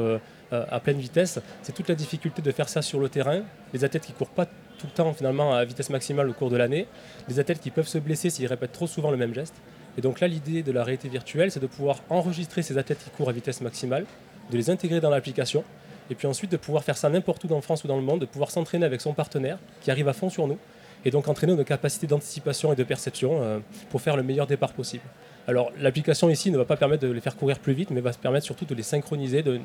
à 0.51 0.81
pleine 0.81 0.99
vitesse, 0.99 1.41
c'est 1.63 1.73
toute 1.73 1.89
la 1.89 1.95
difficulté 1.95 2.43
de 2.43 2.51
faire 2.51 2.69
ça 2.69 2.83
sur 2.83 3.01
le 3.01 3.09
terrain. 3.09 3.41
Les 3.73 3.85
athlètes 3.85 4.05
qui 4.05 4.13
courent 4.13 4.29
pas 4.29 4.45
tout 4.45 4.87
le 4.87 4.93
temps 4.93 5.13
finalement 5.15 5.55
à 5.55 5.65
vitesse 5.65 5.89
maximale 5.89 6.29
au 6.29 6.33
cours 6.33 6.51
de 6.51 6.57
l'année, 6.57 6.87
les 7.29 7.39
athlètes 7.39 7.61
qui 7.61 7.71
peuvent 7.71 7.87
se 7.87 7.99
blesser 7.99 8.29
s'ils 8.29 8.47
répètent 8.47 8.73
trop 8.73 8.87
souvent 8.87 9.11
le 9.11 9.17
même 9.17 9.33
geste. 9.33 9.55
Et 9.97 10.01
donc 10.01 10.21
là, 10.21 10.29
l'idée 10.29 10.63
de 10.63 10.73
la 10.73 10.85
réalité 10.85 11.09
virtuelle, 11.09 11.51
c'est 11.51 11.61
de 11.61 11.67
pouvoir 11.67 12.01
enregistrer 12.11 12.63
ces 12.63 12.77
athlètes 12.79 13.03
qui 13.03 13.11
courent 13.11 13.29
à 13.29 13.33
vitesse 13.33 13.61
maximale, 13.61 14.05
de 14.51 14.57
les 14.57 14.71
intégrer 14.71 15.01
dans 15.01 15.11
l'application, 15.11 15.65
et 16.11 16.15
puis 16.15 16.27
ensuite 16.27 16.51
de 16.51 16.57
pouvoir 16.57 16.85
faire 16.85 16.97
ça 16.97 17.09
n'importe 17.09 17.45
où 17.45 17.47
dans 17.47 17.61
France 17.61 17.85
ou 17.85 17.89
dans 17.89 17.97
le 17.97 18.03
monde, 18.03 18.21
de 18.21 18.27
pouvoir 18.27 18.51
s'entraîner 18.51 18.85
avec 18.85 19.01
son 19.01 19.15
partenaire 19.15 19.59
qui 19.81 19.91
arrive 19.91 20.09
à 20.09 20.13
fond 20.13 20.29
sur 20.29 20.47
nous, 20.47 20.59
et 21.05 21.11
donc 21.11 21.29
entraîner 21.29 21.55
nos 21.55 21.65
capacités 21.65 22.07
d'anticipation 22.07 22.73
et 22.73 22.77
de 22.77 22.85
perception 22.85 23.43
euh, 23.43 23.59
pour 23.91 24.01
faire 24.01 24.17
le 24.17 24.23
meilleur 24.23 24.47
départ 24.47 24.73
possible. 24.73 25.05
Alors 25.49 25.73
l'application 25.79 26.31
ici 26.31 26.51
ne 26.51 26.59
va 26.59 26.65
pas 26.65 26.77
permettre 26.77 27.03
de 27.03 27.11
les 27.11 27.21
faire 27.21 27.37
courir 27.37 27.59
plus 27.59 27.73
vite, 27.73 27.91
mais 27.91 28.01
va 28.01 28.13
permettre 28.13 28.47
surtout 28.47 28.65
de 28.65 28.75
les 28.75 28.83
synchroniser, 28.83 29.43
de, 29.43 29.61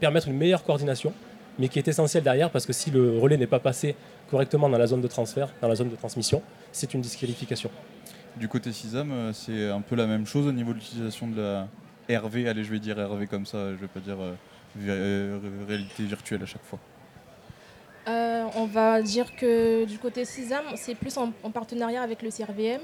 permettre 0.00 0.28
une 0.28 0.36
meilleure 0.36 0.62
coordination, 0.62 1.12
mais 1.58 1.68
qui 1.68 1.78
est 1.78 1.88
essentielle 1.88 2.22
derrière 2.22 2.50
parce 2.50 2.66
que 2.66 2.72
si 2.72 2.90
le 2.90 3.18
relais 3.18 3.36
n'est 3.36 3.46
pas 3.46 3.58
passé 3.58 3.96
correctement 4.30 4.68
dans 4.68 4.78
la 4.78 4.86
zone 4.86 5.00
de 5.00 5.08
transfert, 5.08 5.48
dans 5.60 5.68
la 5.68 5.74
zone 5.74 5.88
de 5.88 5.96
transmission, 5.96 6.42
c'est 6.70 6.92
une 6.94 7.00
disqualification. 7.00 7.70
Du 8.36 8.48
côté 8.48 8.72
CISAM, 8.72 9.10
euh, 9.12 9.32
c'est 9.32 9.68
un 9.68 9.80
peu 9.80 9.94
la 9.94 10.06
même 10.06 10.26
chose 10.26 10.46
au 10.46 10.52
niveau 10.52 10.72
de 10.72 10.78
l'utilisation 10.78 11.28
de 11.28 11.40
la 11.40 11.68
RV. 12.18 12.48
Allez, 12.48 12.64
je 12.64 12.70
vais 12.70 12.78
dire 12.78 12.96
RV 12.96 13.26
comme 13.26 13.44
ça, 13.46 13.72
je 13.72 13.76
vais 13.76 13.88
pas 13.88 14.00
dire 14.00 14.16
euh, 14.18 15.38
réalité 15.68 16.04
virtuelle 16.04 16.42
à 16.42 16.46
chaque 16.46 16.64
fois. 16.64 16.78
Euh, 18.08 18.44
on 18.56 18.66
va 18.66 19.00
dire 19.00 19.34
que 19.36 19.84
du 19.84 19.98
côté 19.98 20.24
CISAM, 20.24 20.64
c'est 20.74 20.94
plus 20.94 21.16
en, 21.18 21.32
en 21.42 21.50
partenariat 21.50 22.02
avec 22.02 22.22
le 22.22 22.30
CRVM. 22.30 22.80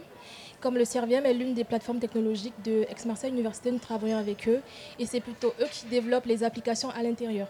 Comme 0.61 0.77
le 0.77 0.85
CRVM 0.85 1.27
est 1.27 1.35
l'une 1.35 1.55
des 1.55 1.64
plateformes 1.64 1.99
technologiques 1.99 2.55
de 2.64 2.85
Aix-Marseille 2.89 3.31
Université, 3.31 3.71
nous 3.71 3.79
travaillons 3.79 4.19
avec 4.19 4.49
eux 4.49 4.61
et 4.99 5.07
c'est 5.07 5.21
plutôt 5.21 5.53
eux 5.61 5.66
qui 5.71 5.87
développent 5.87 6.27
les 6.27 6.43
applications 6.43 6.91
à 6.91 7.03
l'intérieur. 7.03 7.49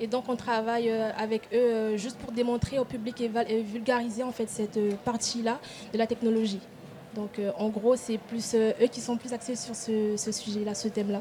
Et 0.00 0.06
donc 0.06 0.24
on 0.28 0.36
travaille 0.36 0.90
euh, 0.90 1.10
avec 1.16 1.42
eux 1.52 1.56
euh, 1.56 1.96
juste 1.96 2.18
pour 2.18 2.32
démontrer 2.32 2.78
au 2.78 2.84
public 2.84 3.20
et, 3.20 3.62
vulgariser 3.62 4.22
en 4.22 4.32
fait 4.32 4.48
cette 4.48 4.78
partie-là 5.04 5.60
de 5.92 5.98
la 5.98 6.06
technologie. 6.06 6.60
Donc 7.14 7.40
en 7.58 7.68
gros, 7.68 7.94
c'est 7.94 8.16
plus 8.16 8.54
eux 8.54 8.86
qui 8.90 9.02
sont 9.02 9.18
plus 9.18 9.34
axés 9.34 9.54
sur 9.54 9.74
ce 9.74 10.32
sujet-là, 10.32 10.74
ce 10.74 10.88
thème-là. 10.88 11.20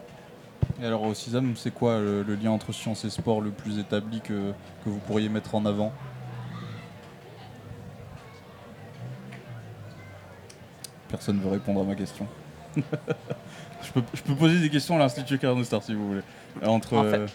Et 0.81 0.85
alors 0.85 1.03
au 1.03 1.13
CISAM, 1.13 1.55
c'est 1.55 1.71
quoi 1.71 1.99
le, 1.99 2.23
le 2.23 2.35
lien 2.35 2.51
entre 2.51 2.71
science 2.71 3.05
et 3.05 3.09
sport 3.09 3.41
le 3.41 3.51
plus 3.51 3.77
établi 3.77 4.19
que, 4.21 4.51
que 4.83 4.89
vous 4.89 4.97
pourriez 4.99 5.29
mettre 5.29 5.53
en 5.53 5.65
avant? 5.65 5.93
Personne 11.09 11.37
ne 11.37 11.41
veut 11.41 11.49
répondre 11.51 11.81
à 11.81 11.83
ma 11.83 11.93
question. 11.95 12.27
je, 12.75 13.91
peux, 13.93 14.01
je 14.13 14.21
peux 14.23 14.33
poser 14.33 14.59
des 14.59 14.69
questions 14.69 14.95
à 14.95 14.99
l'Institut 14.99 15.37
Carnot 15.37 15.63
Star 15.63 15.83
si 15.83 15.93
vous 15.93 16.07
voulez. 16.07 16.21
Entre, 16.65 16.95
En 16.95 17.03
fait, 17.03 17.17
euh, 17.17 17.27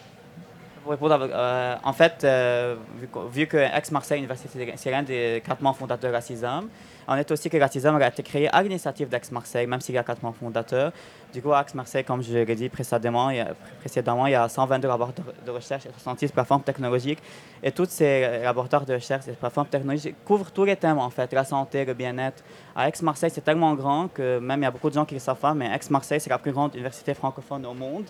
Pour 0.83 0.93
répondre, 0.93 1.15
à 1.15 1.19
votre- 1.19 1.35
euh, 1.37 1.77
en 1.85 1.93
fait, 1.93 2.25
euh, 2.25 2.77
vu, 2.99 3.07
que- 3.07 3.29
vu 3.31 3.47
que 3.47 3.57
Aix-Marseille 3.59 4.19
Université, 4.19 4.49
c'est 4.77 4.91
l'un 4.91 5.03
des 5.03 5.43
quatre 5.45 5.61
membres 5.61 5.77
fondateurs 5.77 6.11
de 6.11 6.15
la 6.15 6.21
CISAM, 6.21 6.69
on 7.09 7.15
est 7.15 7.31
aussi 7.31 7.49
que 7.49 7.57
la 7.57 7.69
CISAM 7.69 7.97
a 7.97 8.09
été 8.09 8.23
créée 8.23 8.49
à 8.49 8.63
l'initiative 8.63 9.09
d'Aix-Marseille, 9.09 9.67
même 9.67 9.81
s'il 9.81 9.95
y 9.95 9.99
a 9.99 10.03
quatre 10.03 10.23
membres 10.23 10.37
fondateurs. 10.37 10.93
Du 11.33 11.43
coup, 11.43 11.53
à 11.53 11.61
Aix-Marseille, 11.63 12.05
comme 12.05 12.23
je 12.23 12.33
l'ai 12.33 12.55
dit 12.55 12.69
précédemment, 12.69 13.31
il 13.31 13.37
y 13.37 13.41
a, 13.41 13.55
précédemment, 13.81 14.27
il 14.27 14.33
y 14.33 14.35
a 14.35 14.49
122 14.49 14.89
laboratoires 14.89 15.29
de 15.45 15.51
recherche 15.51 15.87
et 15.87 15.91
66 15.93 16.33
plateformes 16.33 16.63
technologiques. 16.63 17.19
Et 17.63 17.71
tous 17.73 17.87
ces 17.89 18.41
laboratoires 18.43 18.85
de 18.85 18.95
recherche 18.95 19.29
et 19.29 19.33
plateformes 19.33 19.69
technologiques 19.69 20.17
couvrent 20.25 20.51
tous 20.51 20.65
les 20.65 20.77
thèmes, 20.77 20.99
en 20.99 21.11
fait, 21.11 21.33
la 21.33 21.45
santé, 21.45 21.85
le 21.85 21.95
bien-être. 21.95 22.43
À 22.75 22.89
Aix-Marseille, 22.89 23.31
c'est 23.31 23.45
tellement 23.45 23.75
grand 23.75 24.09
que 24.09 24.39
même 24.39 24.61
il 24.61 24.65
y 24.65 24.67
a 24.67 24.71
beaucoup 24.71 24.89
de 24.89 24.95
gens 24.95 25.05
qui 25.05 25.15
le 25.15 25.21
savent 25.21 25.39
pas, 25.39 25.55
mais 25.55 25.67
Aix-Marseille, 25.67 26.21
c'est 26.21 26.31
la 26.31 26.39
plus 26.39 26.53
grande 26.53 26.75
université 26.75 27.15
francophone 27.15 27.67
au 27.67 27.75
monde. 27.75 28.05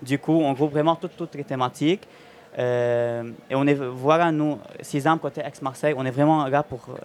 Du 0.00 0.18
coup, 0.18 0.40
on 0.40 0.52
groupe 0.52 0.72
vraiment 0.72 0.96
toutes, 0.96 1.16
toutes 1.16 1.34
les 1.34 1.44
thématiques. 1.44 2.06
Euh, 2.58 3.30
et 3.50 3.54
on 3.54 3.66
est, 3.66 3.74
voilà, 3.74 4.32
nous, 4.32 4.58
CISAM 4.80 5.18
côté 5.18 5.40
Aix-Marseille, 5.42 5.94
on 5.96 6.04
est 6.04 6.10
vraiment 6.10 6.46
là 6.46 6.62
pour 6.62 6.80
euh, 6.88 6.98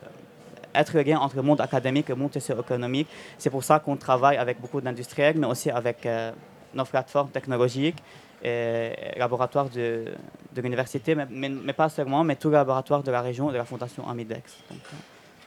être 0.76 0.94
le 0.96 1.02
lien 1.04 1.20
entre 1.20 1.36
le 1.36 1.42
monde 1.42 1.62
académique 1.62 2.10
et 2.10 2.14
le 2.14 2.20
monde 2.20 2.34
socio-économique. 2.34 3.08
C'est 3.38 3.50
pour 3.50 3.64
ça 3.64 3.80
qu'on 3.80 3.96
travaille 3.96 4.38
avec 4.38 4.60
beaucoup 4.62 4.82
d'industriels, 4.82 5.38
mais 5.38 5.48
aussi 5.48 5.70
avec 5.70 6.06
euh, 6.06 6.32
nos 6.74 6.86
plateformes 6.86 7.30
technologiques 7.30 7.98
et 8.44 8.92
laboratoires 9.18 9.70
de, 9.70 10.06
de 10.54 10.62
l'université, 10.62 11.16
mais, 11.16 11.26
mais- 11.30 11.50
mais 11.50 11.74
pas 11.74 11.90
seulement, 11.90 12.24
mais 12.24 12.36
tous 12.36 12.50
les 12.50 12.56
laboratoires 12.56 13.02
de 13.04 13.12
la 13.12 13.22
région 13.22 13.50
et 13.50 13.54
de 13.54 13.58
la 13.58 13.66
Fondation 13.66 14.08
Amidex. 14.10 14.58
Donc, 14.70 14.80
euh, 14.92 14.96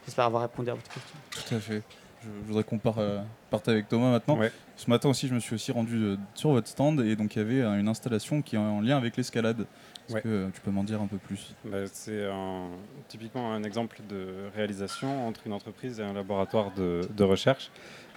J'espère 0.07 0.27
avoir 0.27 0.43
répondu 0.43 0.70
à 0.70 0.74
votre 0.74 0.89
question. 0.89 1.16
Tout 1.31 1.55
à 1.57 1.59
fait. 1.59 1.83
Je, 2.22 2.29
je 2.29 2.47
voudrais 2.47 2.62
qu'on 2.62 2.81
euh, 2.99 3.22
parte 3.51 3.68
avec 3.68 3.89
Thomas 3.89 4.12
maintenant. 4.12 4.39
Ouais. 4.39 4.53
Ce 4.77 4.89
matin 4.89 5.09
aussi, 5.09 5.27
je 5.27 5.35
me 5.35 5.41
suis 5.41 5.55
aussi 5.57 5.72
rendu 5.72 5.97
euh, 5.97 6.16
sur 6.35 6.51
votre 6.51 6.68
stand 6.68 7.01
et 7.01 7.16
donc 7.16 7.35
il 7.35 7.41
y 7.41 7.43
avait 7.43 7.61
euh, 7.61 7.79
une 7.81 7.89
installation 7.89 8.41
qui 8.41 8.55
est 8.55 8.59
en 8.59 8.81
lien 8.81 8.97
avec 8.97 9.16
l'escalade. 9.16 9.66
Est-ce 10.07 10.14
Ouais. 10.14 10.22
que 10.22 10.28
euh, 10.28 10.48
tu 10.54 10.61
peux 10.61 10.70
m'en 10.70 10.84
dire 10.84 11.02
un 11.02 11.07
peu 11.07 11.16
plus? 11.18 11.54
Bah, 11.64 11.86
c'est 11.92 12.24
un- 12.26 12.68
typiquement 13.09 13.52
un 13.52 13.64
exemple 13.64 13.98
de 14.09 14.26
réalisation 14.54 15.26
entre 15.26 15.40
une 15.46 15.52
entreprise 15.52 15.98
et 15.98 16.04
un 16.04 16.12
laboratoire 16.12 16.72
de, 16.74 17.00
de 17.16 17.24
recherche. 17.24 17.70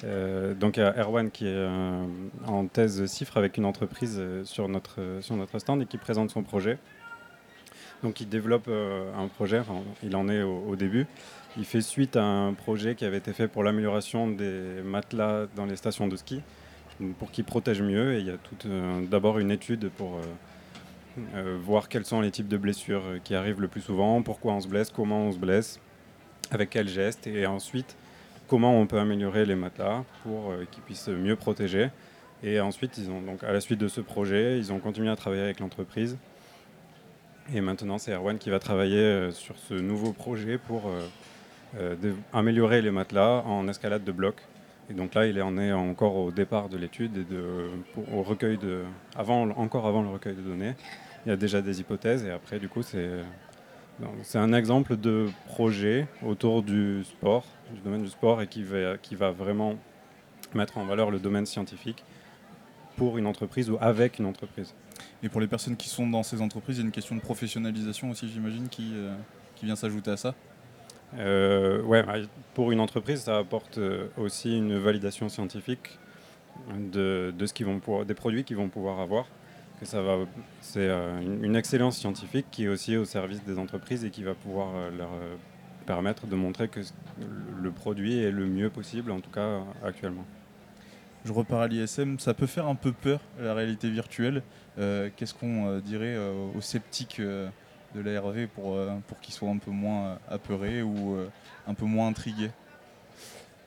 Euh, 0.03 0.53
donc 0.53 0.77
il 0.77 0.81
y 0.81 0.83
a 0.83 0.93
Erwan 1.01 1.29
qui 1.31 1.45
est 1.45 1.49
euh, 1.53 2.05
en 2.45 2.67
thèse 2.67 3.05
CIFRE 3.05 3.37
avec 3.37 3.57
une 3.57 3.65
entreprise 3.65 4.21
sur 4.43 4.69
notre, 4.69 5.17
sur 5.21 5.35
notre 5.35 5.57
stand 5.59 5.81
et 5.81 5.85
qui 5.85 5.97
présente 5.97 6.29
son 6.29 6.43
projet. 6.43 6.77
Donc 8.03 8.21
il 8.21 8.29
développe 8.29 8.67
euh, 8.69 9.11
un 9.17 9.27
projet, 9.27 9.59
enfin, 9.59 9.81
il 10.03 10.15
en 10.15 10.29
est 10.29 10.41
au, 10.41 10.63
au 10.69 10.75
début. 10.75 11.05
Il 11.57 11.65
fait 11.65 11.81
suite 11.81 12.15
à 12.15 12.23
un 12.23 12.53
projet 12.53 12.95
qui 12.95 13.03
avait 13.03 13.17
été 13.17 13.33
fait 13.33 13.47
pour 13.47 13.63
l'amélioration 13.63 14.29
des 14.29 14.81
matelas 14.85 15.47
dans 15.55 15.65
les 15.65 15.75
stations 15.75 16.07
de 16.07 16.15
ski, 16.15 16.41
pour 17.17 17.31
qu'ils 17.31 17.43
protègent 17.43 17.81
mieux. 17.81 18.13
Et 18.13 18.19
il 18.19 18.27
y 18.27 18.31
a 18.31 18.37
tout, 18.37 18.55
euh, 18.67 19.01
d'abord 19.07 19.39
une 19.39 19.49
étude 19.51 19.89
pour... 19.97 20.19
euh, 21.35 21.57
voir 21.61 21.89
quels 21.89 22.05
sont 22.05 22.21
les 22.21 22.31
types 22.31 22.47
de 22.47 22.57
blessures 22.57 23.03
euh, 23.05 23.19
qui 23.23 23.35
arrivent 23.35 23.61
le 23.61 23.67
plus 23.67 23.81
souvent, 23.81 24.21
pourquoi 24.21 24.53
on 24.53 24.61
se 24.61 24.67
blesse, 24.67 24.89
comment 24.89 25.25
on 25.25 25.31
se 25.31 25.37
blesse, 25.37 25.79
avec 26.51 26.69
quels 26.69 26.87
gestes, 26.87 27.27
et 27.27 27.45
ensuite 27.45 27.95
comment 28.47 28.79
on 28.79 28.87
peut 28.87 28.99
améliorer 28.99 29.45
les 29.45 29.55
matelas 29.55 30.03
pour 30.23 30.51
euh, 30.51 30.65
qu'ils 30.69 30.83
puissent 30.83 31.07
mieux 31.07 31.35
protéger. 31.35 31.89
Et 32.43 32.59
ensuite, 32.59 32.97
ils 32.97 33.09
ont 33.09 33.21
donc 33.21 33.43
à 33.43 33.51
la 33.51 33.59
suite 33.59 33.79
de 33.79 33.87
ce 33.87 34.01
projet, 34.01 34.57
ils 34.57 34.71
ont 34.71 34.79
continué 34.79 35.09
à 35.09 35.15
travailler 35.15 35.43
avec 35.43 35.59
l'entreprise. 35.59 36.17
Et 37.53 37.61
maintenant, 37.61 37.97
c'est 37.97 38.13
Erwan 38.13 38.37
qui 38.37 38.49
va 38.49 38.59
travailler 38.59 39.31
sur 39.31 39.57
ce 39.57 39.73
nouveau 39.73 40.13
projet 40.13 40.59
pour 40.59 40.83
améliorer 42.31 42.83
les 42.83 42.91
matelas 42.91 43.43
en 43.45 43.67
escalade 43.67 44.03
de 44.03 44.11
blocs. 44.11 44.41
Et 44.89 44.93
donc 44.93 45.13
là, 45.13 45.27
il 45.27 45.41
en 45.41 45.57
est 45.57 45.71
encore 45.71 46.15
au 46.15 46.31
départ 46.31 46.67
de 46.67 46.77
l'étude 46.77 47.17
et 47.17 47.23
de, 47.23 47.69
au 48.11 48.23
recueil 48.23 48.57
de, 48.57 48.83
avant, 49.15 49.49
encore 49.51 49.85
avant 49.85 50.01
le 50.01 50.09
recueil 50.09 50.35
de 50.35 50.41
données. 50.41 50.73
Il 51.25 51.29
y 51.29 51.31
a 51.31 51.35
déjà 51.37 51.61
des 51.61 51.79
hypothèses 51.79 52.23
et 52.23 52.31
après, 52.31 52.59
du 52.59 52.69
coup, 52.69 52.81
c'est 52.81 53.09
c'est 54.23 54.37
un 54.37 54.53
exemple 54.53 54.95
de 54.95 55.27
projet 55.45 56.07
autour 56.25 56.63
du 56.63 57.03
sport, 57.03 57.45
du 57.73 57.81
domaine 57.81 58.01
du 58.01 58.09
sport 58.09 58.41
et 58.41 58.47
qui 58.47 58.63
va, 58.63 58.97
qui 58.97 59.15
va 59.15 59.31
vraiment 59.31 59.75
mettre 60.53 60.77
en 60.77 60.85
valeur 60.85 61.11
le 61.11 61.19
domaine 61.19 61.45
scientifique 61.45 62.03
pour 62.95 63.17
une 63.17 63.27
entreprise 63.27 63.69
ou 63.69 63.77
avec 63.81 64.19
une 64.19 64.25
entreprise. 64.25 64.73
Et 65.21 65.29
pour 65.29 65.41
les 65.41 65.47
personnes 65.47 65.75
qui 65.75 65.89
sont 65.89 66.07
dans 66.07 66.23
ces 66.23 66.41
entreprises, 66.41 66.77
il 66.77 66.79
y 66.79 66.83
a 66.83 66.85
une 66.85 66.91
question 66.91 67.15
de 67.15 67.21
professionnalisation 67.21 68.09
aussi, 68.09 68.29
j'imagine, 68.29 68.69
qui, 68.69 68.91
euh, 68.93 69.13
qui 69.55 69.65
vient 69.65 69.75
s'ajouter 69.75 70.11
à 70.11 70.17
ça? 70.17 70.33
Euh, 71.17 71.81
ouais, 71.83 72.03
bah, 72.03 72.15
pour 72.53 72.71
une 72.71 72.79
entreprise, 72.79 73.21
ça 73.21 73.37
apporte 73.37 73.77
euh, 73.77 74.07
aussi 74.17 74.57
une 74.57 74.77
validation 74.77 75.29
scientifique 75.29 75.97
de, 76.77 77.33
de 77.37 77.45
ce 77.45 77.53
qu'ils 77.53 77.65
vont 77.65 77.79
pouvoir, 77.79 78.05
des 78.05 78.13
produits 78.13 78.43
qu'ils 78.43 78.57
vont 78.57 78.69
pouvoir 78.69 78.99
avoir. 78.99 79.25
Que 79.79 79.85
ça 79.85 80.01
va, 80.01 80.17
c'est 80.61 80.87
euh, 80.89 81.21
une, 81.21 81.55
excellence 81.55 81.97
scientifique 81.97 82.47
qui 82.51 82.65
est 82.65 82.67
aussi 82.67 82.97
au 82.97 83.05
service 83.05 83.43
des 83.43 83.57
entreprises 83.57 84.03
et 84.03 84.09
qui 84.09 84.23
va 84.23 84.33
pouvoir 84.33 84.91
leur 84.91 85.09
permettre 85.85 86.27
de 86.27 86.35
montrer 86.35 86.67
que 86.67 86.81
le 87.61 87.71
produit 87.71 88.19
est 88.19 88.31
le 88.31 88.45
mieux 88.45 88.69
possible, 88.69 89.09
en 89.11 89.21
tout 89.21 89.31
cas 89.31 89.61
actuellement. 89.83 90.25
Je 91.23 91.31
repars 91.31 91.61
à 91.61 91.67
l'ISM, 91.67 92.19
ça 92.19 92.33
peut 92.33 92.45
faire 92.45 92.67
un 92.67 92.75
peu 92.75 92.91
peur, 92.91 93.21
la 93.39 93.53
réalité 93.53 93.89
virtuelle. 93.89 94.43
Qu'est-ce 94.77 95.33
qu'on 95.33 95.79
dirait 95.79 96.17
aux 96.17 96.61
sceptiques 96.61 97.21
de 97.95 98.01
l'ARV 98.01 98.47
pour, 98.47 98.75
euh, 98.75 98.89
pour 99.07 99.19
qu'ils 99.19 99.33
soient 99.33 99.49
un 99.49 99.57
peu 99.57 99.71
moins 99.71 100.05
euh, 100.05 100.15
apeurés 100.29 100.81
ou 100.81 101.15
euh, 101.15 101.27
un 101.67 101.73
peu 101.73 101.85
moins 101.85 102.07
intrigués 102.07 102.51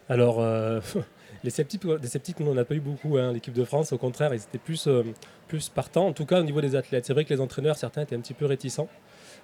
Alors, 0.08 0.40
les 1.44 1.50
sceptiques, 1.50 1.82
sceptiques, 2.04 2.40
nous, 2.40 2.50
on 2.50 2.54
n'a 2.54 2.64
pas 2.64 2.74
eu 2.74 2.80
beaucoup. 2.80 3.16
hein. 3.18 3.32
L'équipe 3.32 3.54
de 3.54 3.64
France, 3.64 3.92
au 3.92 3.98
contraire, 3.98 4.34
ils 4.34 4.40
étaient 4.40 4.58
plus, 4.58 4.88
plus 5.48 5.68
partants, 5.68 6.06
en 6.06 6.12
tout 6.12 6.26
cas 6.26 6.40
au 6.40 6.44
niveau 6.44 6.60
des 6.60 6.76
athlètes. 6.76 7.06
C'est 7.06 7.12
vrai 7.12 7.24
que 7.24 7.32
les 7.32 7.40
entraîneurs, 7.40 7.76
certains 7.76 8.02
étaient 8.02 8.16
un 8.16 8.20
petit 8.20 8.34
peu 8.34 8.46
réticents. 8.46 8.88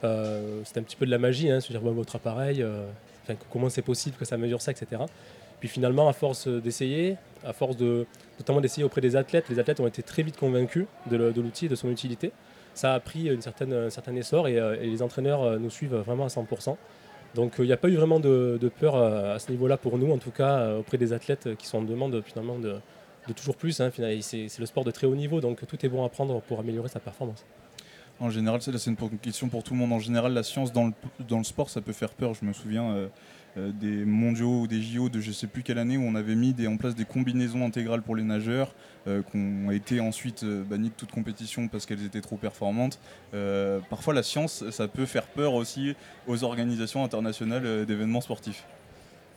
C'était 0.00 0.80
un 0.80 0.84
petit 0.84 0.96
peu 0.96 1.06
de 1.06 1.10
la 1.10 1.18
magie, 1.18 1.50
hein, 1.50 1.60
se 1.60 1.72
dire, 1.72 1.80
bon, 1.80 1.92
votre 1.92 2.16
appareil, 2.16 2.64
comment 3.50 3.68
c'est 3.68 3.82
possible 3.82 4.16
que 4.16 4.24
ça 4.24 4.36
mesure 4.36 4.62
ça, 4.62 4.70
etc. 4.72 5.02
Puis 5.60 5.68
finalement, 5.68 6.08
à 6.08 6.12
force 6.12 6.46
d'essayer, 6.46 7.16
à 7.44 7.52
force 7.52 7.76
de, 7.76 8.06
notamment 8.38 8.60
d'essayer 8.60 8.84
auprès 8.84 9.00
des 9.00 9.16
athlètes, 9.16 9.48
les 9.48 9.58
athlètes 9.58 9.80
ont 9.80 9.86
été 9.88 10.02
très 10.02 10.22
vite 10.22 10.36
convaincus 10.36 10.86
de 11.10 11.16
l'outil 11.16 11.66
et 11.66 11.68
de 11.68 11.74
son 11.74 11.90
utilité. 11.90 12.32
Ça 12.78 12.94
a 12.94 13.00
pris 13.00 13.26
une 13.26 13.42
certaine, 13.42 13.72
un 13.72 13.90
certain 13.90 14.14
essor 14.14 14.46
et, 14.46 14.56
euh, 14.56 14.76
les 14.76 15.02
entraîneurs 15.02 15.42
euh, 15.42 15.58
nous 15.58 15.68
suivent 15.68 15.96
vraiment 15.96 16.26
à 16.26 16.28
100%. 16.28 16.76
Donc 17.34 17.54
il 17.58 17.64
n'y 17.64 17.72
a 17.72 17.76
pas 17.76 17.88
eu 17.88 17.96
vraiment 17.96 18.20
de, 18.20 18.70
peur 18.78 18.94
euh, 18.94 19.34
à 19.34 19.40
ce 19.40 19.50
niveau-là 19.50 19.76
pour 19.76 19.98
nous, 19.98 20.12
en 20.12 20.18
tout 20.18 20.30
cas 20.30 20.58
euh, 20.58 20.78
auprès 20.78 20.96
des 20.96 21.12
athlètes 21.12 21.56
qui 21.56 21.66
sont 21.66 21.78
en 21.78 21.82
demande 21.82 22.22
finalement 22.24 22.56
de, 22.56 22.76
toujours 23.34 23.56
plus. 23.56 23.80
hein. 23.80 23.90
C'est 24.20 24.60
le 24.60 24.66
sport 24.66 24.84
de 24.84 24.92
très 24.92 25.08
haut 25.08 25.16
niveau, 25.16 25.40
donc 25.40 25.66
tout 25.66 25.84
est 25.84 25.88
bon 25.88 26.04
à 26.04 26.08
prendre 26.08 26.40
pour 26.42 26.60
améliorer 26.60 26.88
sa 26.88 27.00
performance. 27.00 27.44
En 28.20 28.30
général, 28.30 28.60
c'est 28.60 28.86
une 28.86 28.96
question 29.20 29.48
pour 29.48 29.62
tout 29.62 29.74
le 29.74 29.78
monde. 29.78 29.92
En 29.92 30.00
général, 30.00 30.32
la 30.32 30.42
science 30.42 30.72
dans 30.72 30.86
le, 30.86 31.44
sport, 31.44 31.70
ça 31.70 31.80
peut 31.80 31.92
faire 31.92 32.10
peur. 32.10 32.34
Je 32.34 32.44
me 32.44 32.52
souviens 32.52 32.90
euh, 32.90 32.96
euh, 33.04 33.08
des 33.72 34.04
mondiaux 34.04 34.62
ou 34.62 34.66
des 34.66 34.80
JO 34.80 35.08
de 35.08 35.20
je 35.20 35.32
sais 35.32 35.46
plus 35.46 35.62
quelle 35.62 35.78
année 35.78 35.96
où 35.96 36.02
on 36.02 36.14
avait 36.14 36.34
mis 36.34 36.54
en 36.66 36.76
place 36.76 36.94
des 36.94 37.04
combinaisons 37.04 37.64
intégrales 37.64 38.02
pour 38.02 38.16
les 38.16 38.22
nageurs 38.22 38.74
euh, 39.06 39.22
qui 39.22 39.36
ont 39.36 39.70
été 39.70 40.00
ensuite 40.00 40.42
euh, 40.42 40.62
bannies 40.62 40.90
de 40.90 40.94
toute 40.94 41.10
compétition 41.10 41.68
parce 41.68 41.86
qu'elles 41.86 42.04
étaient 42.04 42.20
trop 42.20 42.36
performantes. 42.36 42.98
Euh, 43.34 43.80
parfois, 43.90 44.14
la 44.14 44.22
science, 44.22 44.68
ça 44.70 44.88
peut 44.88 45.06
faire 45.06 45.26
peur 45.26 45.54
aussi 45.54 45.94
aux 46.26 46.44
organisations 46.44 47.04
internationales 47.04 47.64
euh, 47.64 47.84
d'événements 47.84 48.20
sportifs. 48.20 48.64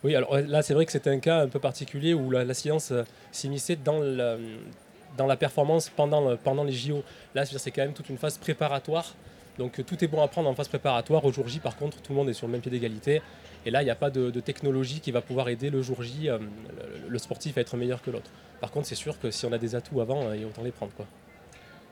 Oui, 0.04 0.16
alors 0.16 0.36
là, 0.36 0.62
c'est 0.62 0.74
vrai 0.74 0.84
que 0.84 0.92
c'était 0.92 1.10
un 1.10 1.20
cas 1.20 1.42
un 1.42 1.48
peu 1.48 1.60
particulier 1.60 2.12
où 2.12 2.30
la, 2.30 2.54
science 2.54 2.90
euh, 2.90 3.04
s'immisçait 3.30 3.76
dans 3.76 4.00
la, 4.00 5.36
performance 5.36 5.88
pendant, 5.88 6.36
pendant 6.36 6.64
les 6.64 6.72
JO. 6.72 7.02
Là, 7.34 7.44
c'est 7.46 7.70
quand 7.70 7.82
même 7.82 7.92
toute 7.92 8.08
une 8.08 8.18
phase 8.18 8.36
préparatoire. 8.36 9.14
Donc 9.58 9.78
euh, 9.78 9.82
tout 9.82 10.02
est 10.02 10.08
bon 10.08 10.22
à 10.22 10.28
prendre 10.28 10.48
en 10.48 10.54
phase 10.54 10.68
préparatoire. 10.68 11.24
Au 11.24 11.32
jour 11.32 11.46
J, 11.48 11.58
par 11.58 11.76
contre, 11.76 12.00
tout 12.00 12.12
le 12.12 12.18
monde 12.18 12.28
est 12.28 12.32
sur 12.32 12.46
le 12.46 12.52
même 12.52 12.60
pied 12.60 12.70
d'égalité. 12.70 13.22
Et 13.64 13.70
là, 13.70 13.82
il 13.82 13.84
n'y 13.84 13.90
a 13.90 13.94
pas 13.96 14.10
de, 14.10 14.30
de 14.30 14.40
technologie 14.40 15.00
qui 15.00 15.12
va 15.12 15.20
pouvoir 15.20 15.48
aider 15.48 15.70
le 15.70 15.82
jour 15.82 16.02
J, 16.02 16.28
euh, 16.28 16.38
le, 16.38 17.08
le 17.08 17.18
sportif, 17.18 17.58
à 17.58 17.60
être 17.60 17.76
meilleur 17.76 18.02
que 18.02 18.10
l'autre. 18.10 18.30
Par 18.60 18.70
contre, 18.70 18.86
c'est 18.86 18.94
sûr 18.94 19.18
que 19.20 19.30
si 19.30 19.46
on 19.46 19.52
a 19.52 19.58
des 19.58 19.74
atouts 19.74 20.00
avant, 20.00 20.26
euh, 20.26 20.36
il 20.36 20.42
y 20.42 20.44
a 20.44 20.46
autant 20.48 20.62
les 20.62 20.72
prendre. 20.72 20.92
Quoi. 20.92 21.06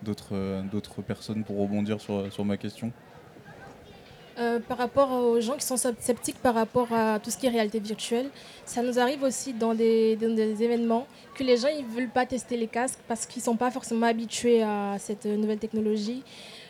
D'autres 0.02 0.32
euh, 0.32 0.62
d'autres 0.62 1.02
personnes 1.02 1.44
pour 1.44 1.58
rebondir 1.60 2.00
sur, 2.00 2.32
sur 2.32 2.44
ma 2.44 2.56
question? 2.56 2.92
Euh, 4.38 4.58
par 4.58 4.78
rapport 4.78 5.10
aux 5.12 5.40
gens 5.40 5.56
qui 5.56 5.66
sont 5.66 5.76
sceptiques 5.76 6.38
par 6.38 6.54
rapport 6.54 6.90
à 6.92 7.18
tout 7.18 7.30
ce 7.30 7.36
qui 7.36 7.46
est 7.46 7.50
réalité 7.50 7.78
virtuelle, 7.78 8.30
ça 8.64 8.82
nous 8.82 8.98
arrive 8.98 9.22
aussi 9.22 9.52
dans 9.52 9.74
des, 9.74 10.16
dans 10.16 10.34
des 10.34 10.62
événements 10.62 11.06
que 11.34 11.44
les 11.44 11.58
gens 11.58 11.68
ne 11.68 11.94
veulent 11.94 12.08
pas 12.08 12.24
tester 12.24 12.56
les 12.56 12.68
casques 12.68 13.00
parce 13.06 13.26
qu'ils 13.26 13.40
ne 13.40 13.44
sont 13.44 13.56
pas 13.56 13.70
forcément 13.70 14.06
habitués 14.06 14.62
à 14.62 14.96
cette 14.98 15.26
nouvelle 15.26 15.58
technologie. 15.58 16.22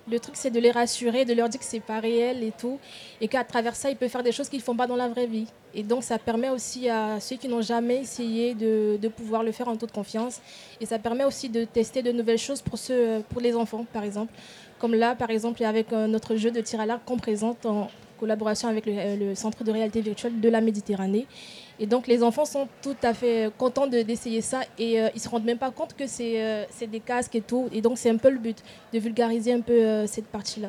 Le 0.09 0.19
truc, 0.19 0.37
c'est 0.37 0.51
de 0.51 0.59
les 0.59 0.71
rassurer, 0.71 1.25
de 1.25 1.35
leur 1.35 1.49
dire 1.49 1.61
que 1.61 1.67
c'est 1.67 1.81
pas 1.81 2.01
réel 2.01 2.43
et 2.43 2.53
tout, 2.53 2.79
et 3.21 3.29
qu'à 3.29 3.45
travers 3.45 3.77
ça, 3.77 3.91
ils 3.91 3.97
peuvent 3.97 4.09
faire 4.09 4.23
des 4.23 4.33
choses 4.33 4.49
qu'ils 4.49 4.59
ne 4.59 4.65
font 4.65 4.77
pas 4.77 4.87
dans 4.87 4.97
la 4.97 5.09
vraie 5.09 5.27
vie. 5.27 5.47
Et 5.75 5.83
donc, 5.83 6.03
ça 6.03 6.19
permet 6.19 6.49
aussi 6.49 6.89
à 6.89 7.21
ceux 7.21 7.37
qui 7.37 7.49
n'ont 7.49 7.63
jamais 7.63 7.99
essayé 7.99 8.55
de, 8.55 9.09
pouvoir 9.09 9.43
le 9.43 9.53
faire 9.53 9.69
en 9.69 9.77
toute 9.77 9.93
confiance. 9.93 10.41
Et 10.81 10.87
ça 10.87 10.99
permet 10.99 11.25
aussi 11.25 11.49
de 11.49 11.65
tester 11.65 12.03
de 12.03 12.13
nouvelles 12.13 12.39
choses 12.39 12.63
pour, 12.63 13.41
les 13.41 13.55
enfants, 13.55 13.87
par 13.93 14.05
exemple. 14.05 14.33
Comme 14.79 14.95
là, 14.95 15.15
par 15.15 15.31
exemple, 15.31 15.63
avec 15.65 15.93
euh, 15.93 16.07
notre 16.07 16.37
jeu 16.37 16.51
de 16.51 16.61
tir 16.61 16.81
à 16.81 16.87
l'arc 16.87 17.05
qu'on 17.05 17.19
présente 17.19 17.67
en 17.67 17.91
collaboration 18.19 18.69
avec 18.69 18.87
le, 18.87 18.93
euh, 18.97 19.17
le 19.17 19.35
Centre 19.35 19.63
de 19.63 19.71
réalité 19.71 20.01
virtuelle 20.01 20.41
de 20.41 20.49
la 20.49 20.61
Méditerranée. 20.61 21.27
Et 21.83 21.87
donc, 21.87 22.07
les 22.07 22.23
enfants 22.23 22.45
sont 22.45 22.69
tout 22.83 22.97
à 23.03 23.15
fait 23.15 23.47
euh, 23.47 23.51
contents 23.57 23.87
de- 23.87 24.03
d'essayer 24.03 24.43
ça 24.43 24.61
et 24.79 25.01
euh, 25.01 25.09
ils 25.15 25.17
ne 25.17 25.21
se 25.21 25.29
rendent 25.31 25.45
même 25.45 25.59
pas 25.59 25.71
compte 25.71 25.95
que 25.97 26.07
c'est 26.07 26.43
euh, 26.45 26.65
c'est 26.71 26.87
des 26.87 27.01
casques 27.01 27.35
et 27.35 27.41
tout. 27.41 27.69
Et 27.73 27.81
donc, 27.81 27.97
c'est 27.99 28.11
un 28.11 28.19
peu 28.19 28.29
le 28.31 28.39
but, 28.39 28.63
de 28.93 28.99
vulgariser 28.99 29.55
un 29.55 29.63
peu 29.63 29.73
euh, 29.73 30.07
cette 30.07 30.27
partie-là. 30.27 30.69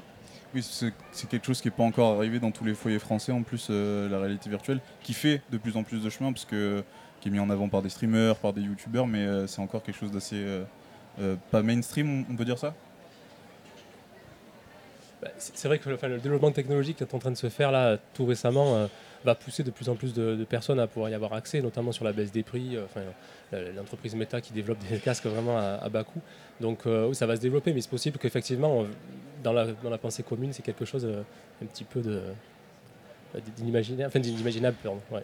Oui, 0.55 0.63
c'est 0.63 0.93
c'est 1.11 1.29
quelque 1.29 1.45
chose 1.45 1.61
qui 1.61 1.67
n'est 1.67 1.73
pas 1.73 1.83
encore 1.83 2.15
arrivé 2.17 2.39
dans 2.39 2.51
tous 2.51 2.63
les 2.63 2.73
foyers 2.73 2.99
français, 2.99 3.31
en 3.33 3.43
plus, 3.43 3.67
euh, 3.69 4.07
la 4.09 4.19
réalité 4.19 4.49
virtuelle, 4.49 4.79
qui 5.03 5.13
fait 5.13 5.41
de 5.51 5.57
plus 5.57 5.75
en 5.77 5.83
plus 5.83 6.01
de 6.01 6.09
chemin, 6.09 6.31
parce 6.31 6.45
que, 6.45 6.83
qui 7.19 7.27
est 7.27 7.31
mis 7.31 7.39
en 7.39 7.49
avant 7.49 7.67
par 7.69 7.81
des 7.81 7.89
streamers, 7.89 8.35
par 8.37 8.53
des 8.53 8.61
youtubeurs, 8.61 9.05
mais 9.07 9.19
euh, 9.25 9.47
c'est 9.47 9.61
encore 9.61 9.83
quelque 9.83 9.97
chose 9.99 10.11
d'assez. 10.11 10.37
euh, 10.37 10.63
euh, 11.19 11.35
pas 11.51 11.61
mainstream, 11.61 12.23
on- 12.31 12.35
peut 12.37 12.45
dire 12.45 12.57
ça? 12.57 12.73
Bah, 15.21 15.27
c'est 15.37 15.55
c'est 15.57 15.67
vrai 15.67 15.77
que 15.77 15.93
enfin, 15.93 16.07
le 16.07 16.19
développement 16.19 16.51
technologique 16.51 16.97
qui 16.97 17.03
est 17.03 17.13
en 17.13 17.19
train 17.19 17.31
de 17.31 17.35
se 17.37 17.49
faire 17.49 17.71
là 17.71 17.97
tout 18.13 18.25
récemment 18.25 18.75
euh, 18.75 18.87
va 19.23 19.35
pousser 19.35 19.63
de 19.63 19.71
plus 19.71 19.89
en 19.89 19.95
plus 19.95 20.13
de, 20.13 20.43
personnes 20.45 20.79
à 20.79 20.87
pouvoir 20.87 21.11
y 21.11 21.13
avoir 21.13 21.33
accès, 21.33 21.61
notamment 21.61 21.91
sur 21.91 22.05
la 22.05 22.13
baisse 22.13 22.31
des 22.31 22.43
prix. 22.43 22.75
euh, 22.75 22.85
Enfin, 22.85 23.01
l'entreprise 23.75 24.15
Meta 24.15 24.41
qui 24.41 24.53
développe 24.53 24.79
des 24.89 24.97
casques 25.03 25.25
vraiment 25.25 25.57
à, 25.57 25.87
bas 25.89 26.03
coût. 26.03 26.21
Donc 26.59 26.85
euh, 26.85 27.13
ça 27.13 27.25
va 27.25 27.35
se 27.35 27.41
développer, 27.41 27.73
mais 27.73 27.81
c'est 27.81 27.89
possible 27.89 28.17
qu'effectivement, 28.17 28.85
dans 29.43 29.53
la, 29.53 29.67
dans 29.67 29.89
la 29.89 29.97
pensée 29.97 30.23
commune, 30.23 30.53
c'est 30.53 30.63
quelque 30.63 30.85
chose 30.85 31.05
euh, 31.05 31.21
un 31.61 31.65
petit 31.65 31.83
peu 31.83 32.01
de 32.01 32.21
d'inimaginable, 33.55 34.77
enfin. 35.09 35.21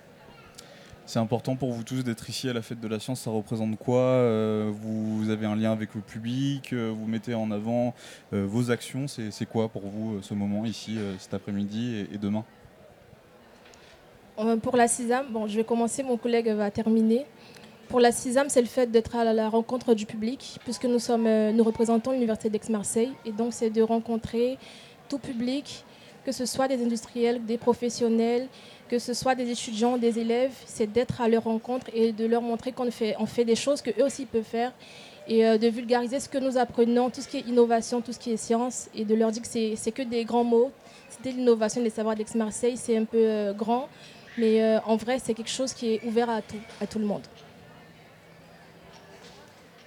C'est 1.06 1.20
important 1.20 1.56
pour 1.56 1.72
vous 1.72 1.84
tous 1.84 2.04
d'être 2.04 2.30
ici 2.30 2.50
à 2.50 2.54
la 2.54 2.62
fête 2.62 2.82
de 2.82 2.88
la 2.88 3.00
science. 3.00 3.22
Ça 3.22 3.32
représente 3.32 3.78
quoi 3.78 4.22
Vous 4.70 5.30
avez 5.30 5.46
un 5.46 5.56
lien 5.56 5.72
avec 5.72 5.96
le 5.96 6.02
public 6.02 6.74
Vous 6.74 7.06
mettez 7.06 7.34
en 7.34 7.50
avant 7.52 7.94
vos 8.32 8.72
actions 8.72 9.08
C'est 9.08 9.46
quoi 9.46 9.70
pour 9.70 9.84
vous 9.88 10.22
ce 10.22 10.34
moment 10.34 10.66
ici, 10.66 10.98
cet 11.20 11.34
après-midi 11.34 12.08
et, 12.12 12.18
demain? 12.18 12.44
Pour 14.62 14.78
la 14.78 14.88
CISAM, 14.88 15.28
bon, 15.32 15.48
je 15.48 15.56
vais 15.56 15.64
commencer, 15.64 16.04
mon 16.04 16.18
collègue 16.18 16.50
va 16.50 16.70
terminer. 16.70 17.26
Pour 17.88 18.00
la 18.00 18.12
CISAM, 18.12 18.50
c'est 18.50 18.62
le 18.62 18.68
fait 18.68 18.92
d'être 18.92 19.16
à 19.16 19.24
la 19.34 19.50
rencontre 19.50 19.94
du 19.94 20.06
public, 20.06 20.60
puisque 20.64 20.86
nous, 20.86 21.00
sommes, 21.00 21.26
euh, 21.26 21.52
nous 21.52 21.64
représentons 21.64 22.12
l'Université 22.12 22.50
d'Aix-Marseille. 22.50 23.14
Et 23.26 23.32
donc, 23.32 23.54
c'est 23.54 23.70
de 23.70 23.82
rencontrer 23.82 24.58
tout 25.10 25.18
public, 25.18 25.84
que 26.26 26.32
ce 26.32 26.46
soit 26.46 26.68
des 26.68 26.84
industriels, 26.84 27.44
des 27.46 27.58
professionnels, 27.58 28.48
que 28.90 29.00
ce 29.00 29.14
soit 29.14 29.36
des 29.36 29.50
étudiants, 29.50 29.98
des 29.98 30.20
élèves. 30.20 30.54
C'est 30.66 30.92
d'être 30.92 31.22
à 31.22 31.30
leur 31.30 31.46
rencontre 31.46 31.88
et 31.94 32.12
de 32.12 32.26
leur 32.26 32.42
montrer 32.42 32.74
qu'on 32.74 32.92
fait, 32.92 33.16
on 33.20 33.26
fait 33.26 33.46
des 33.46 33.56
choses 33.56 33.82
qu'eux 33.82 34.04
aussi 34.04 34.26
peuvent 34.26 34.44
faire. 34.44 34.74
Et 35.30 35.46
euh, 35.46 35.58
de 35.58 35.68
vulgariser 35.68 36.20
ce 36.20 36.30
que 36.30 36.38
nous 36.38 36.58
apprenons, 36.58 37.10
tout 37.10 37.22
ce 37.22 37.28
qui 37.28 37.38
est 37.38 37.48
innovation, 37.48 38.02
tout 38.02 38.14
ce 38.14 38.20
qui 38.20 38.34
est 38.34 38.38
science. 38.38 38.90
Et 38.94 39.06
de 39.06 39.16
leur 39.16 39.32
dire 39.32 39.42
que 39.42 39.48
c'est 39.48 39.92
que 39.92 40.04
des 40.04 40.26
grands 40.26 40.44
mots. 40.44 40.72
C'était 41.10 41.32
l'innovation 41.32 41.82
des 41.82 41.90
savoirs 41.90 42.16
d'Aix-Marseille, 42.16 42.76
c'est 42.76 42.98
un 42.98 43.06
peu 43.06 43.18
euh, 43.18 43.54
grand. 43.54 43.88
Mais 44.38 44.62
euh, 44.62 44.80
en 44.86 44.96
vrai, 44.96 45.20
c'est 45.20 45.34
quelque 45.34 45.50
chose 45.50 45.74
qui 45.74 45.96
est 45.96 46.04
ouvert 46.04 46.30
à 46.30 46.42
tout, 46.42 46.58
à 46.80 46.88
tout 46.88 47.00
le 47.00 47.06
monde. 47.06 47.24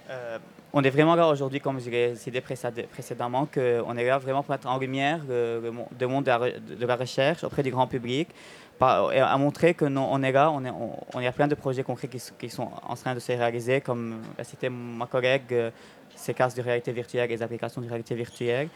Euh, 0.09 0.37
on 0.73 0.83
est 0.83 0.89
vraiment 0.89 1.15
là 1.15 1.27
aujourd'hui, 1.27 1.59
comme 1.59 1.79
je 1.79 1.89
l'ai 1.89 2.15
cité 2.15 2.41
précéd- 2.41 2.87
précédemment, 2.87 3.45
qu'on 3.45 3.97
est 3.97 4.05
là 4.05 4.17
vraiment 4.17 4.43
pour 4.43 4.51
mettre 4.51 4.67
en 4.67 4.77
lumière 4.77 5.21
le, 5.27 5.61
le 5.63 5.71
mon- 5.71 5.87
le 5.99 6.07
monde 6.07 6.25
de 6.25 6.85
la, 6.85 6.95
recherche 6.95 7.43
auprès 7.43 7.63
du 7.63 7.71
grand 7.71 7.87
public, 7.87 8.29
et 9.13 9.19
à 9.19 9.37
montrer 9.37 9.73
que 9.73 9.85
non, 9.85 10.07
on 10.11 10.23
est 10.23 10.31
là, 10.31 10.51
on, 10.51 10.65
est, 10.65 11.23
y 11.23 11.27
a 11.27 11.31
plein 11.31 11.47
de 11.47 11.55
projets 11.55 11.83
concrets 11.83 12.07
qui, 12.07 12.49
sont 12.49 12.69
en 12.87 12.95
train 12.95 13.13
de 13.13 13.19
se 13.19 13.31
réaliser, 13.31 13.79
comme 13.79 14.21
cité 14.43 14.69
ma 14.69 15.05
collègue, 15.05 15.43
euh, 15.51 15.69
ces 16.15 16.33
cases 16.33 16.55
de 16.55 16.61
réalité 16.61 16.91
virtuelle 16.91 17.29
les 17.29 17.43
applications 17.43 17.81
de 17.81 17.87
réalité 17.87 18.15
virtuelle. 18.15 18.69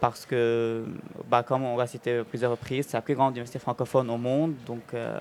Parce 0.00 0.26
que, 0.26 0.84
bah, 1.28 1.42
comme 1.42 1.64
on 1.64 1.76
l'a 1.76 1.86
cité 1.86 2.22
plusieurs 2.28 2.50
reprises, 2.50 2.86
c'est 2.88 2.96
la 2.96 3.00
plus 3.02 3.14
grande 3.14 3.32
université 3.32 3.58
francophone 3.58 4.10
au 4.10 4.18
monde, 4.18 4.54
donc 4.66 4.82
euh, 4.92 5.18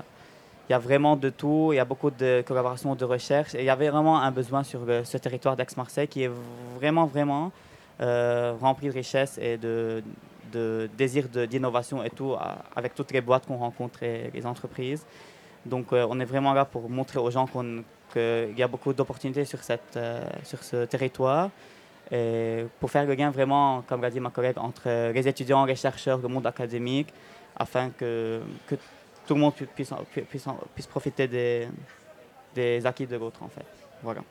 il 0.67 0.73
y 0.73 0.75
a 0.75 0.79
vraiment 0.79 1.15
de 1.15 1.29
tout, 1.29 1.69
il 1.71 1.77
y 1.77 1.79
a 1.79 1.85
beaucoup 1.85 2.11
de 2.11 2.43
collaborations 2.45 2.93
de 2.95 3.05
recherche 3.05 3.55
et 3.55 3.59
il 3.59 3.65
y 3.65 3.69
avait 3.69 3.89
vraiment 3.89 4.19
un 4.19 4.31
besoin 4.31 4.63
sur 4.63 4.81
ce 5.03 5.17
territoire 5.17 5.55
d'Aix-Marseille 5.55 6.07
qui 6.07 6.23
est 6.23 6.31
vraiment, 6.77 7.05
vraiment 7.05 7.51
euh, 8.01 8.53
rempli 8.59 8.87
de 8.89 8.93
richesse 8.93 9.37
et 9.41 9.57
de, 9.57 10.03
de 10.51 10.89
désir 10.97 11.29
d'innovation 11.29 12.03
et 12.03 12.09
tout, 12.09 12.35
avec 12.75 12.95
toutes 12.95 13.11
les 13.11 13.21
boîtes 13.21 13.45
qu'on 13.45 13.57
rencontre 13.57 14.03
et 14.03 14.29
les 14.33 14.45
entreprises. 14.45 15.05
Donc 15.65 15.93
euh, 15.93 16.05
on 16.09 16.19
est 16.19 16.25
vraiment 16.25 16.53
là 16.53 16.65
pour 16.65 16.89
montrer 16.89 17.19
aux 17.19 17.31
gens 17.31 17.47
qu'il 18.11 18.57
y 18.57 18.63
a 18.63 18.67
beaucoup 18.67 18.91
d'opportunités 18.91 19.45
sur, 19.45 19.63
cette, 19.63 19.97
sur 20.43 20.61
ce 20.63 20.85
territoire. 20.85 21.49
Et 22.11 22.65
pour 22.79 22.91
faire 22.91 23.05
le 23.05 23.13
lien 23.15 23.31
vraiment, 23.31 23.81
comme 23.87 24.01
l'a 24.01 24.09
dit 24.11 24.19
ma 24.19 24.29
collègue, 24.29 24.57
entre 24.57 25.11
les 25.11 25.27
étudiants, 25.27 25.65
les 25.65 25.75
chercheurs, 25.75 26.19
le 26.19 26.27
monde 26.27 26.45
académique, 26.45 27.07
afin 27.57 27.89
que, 27.89 28.41
que 28.67 28.75
tout 29.25 29.33
le 29.33 29.39
monde 29.39 29.55
pu- 29.55 29.65
puisse, 29.65 29.91
pu- 30.11 30.21
puisse, 30.21 30.45
puisse 30.75 30.87
profiter 30.87 31.27
des, 31.27 31.67
des 32.53 32.85
acquis 32.85 33.07
de 33.07 33.15
l'autre, 33.17 33.41
en 33.43 33.47
fait. 33.47 33.65
Voilà. 34.03 34.21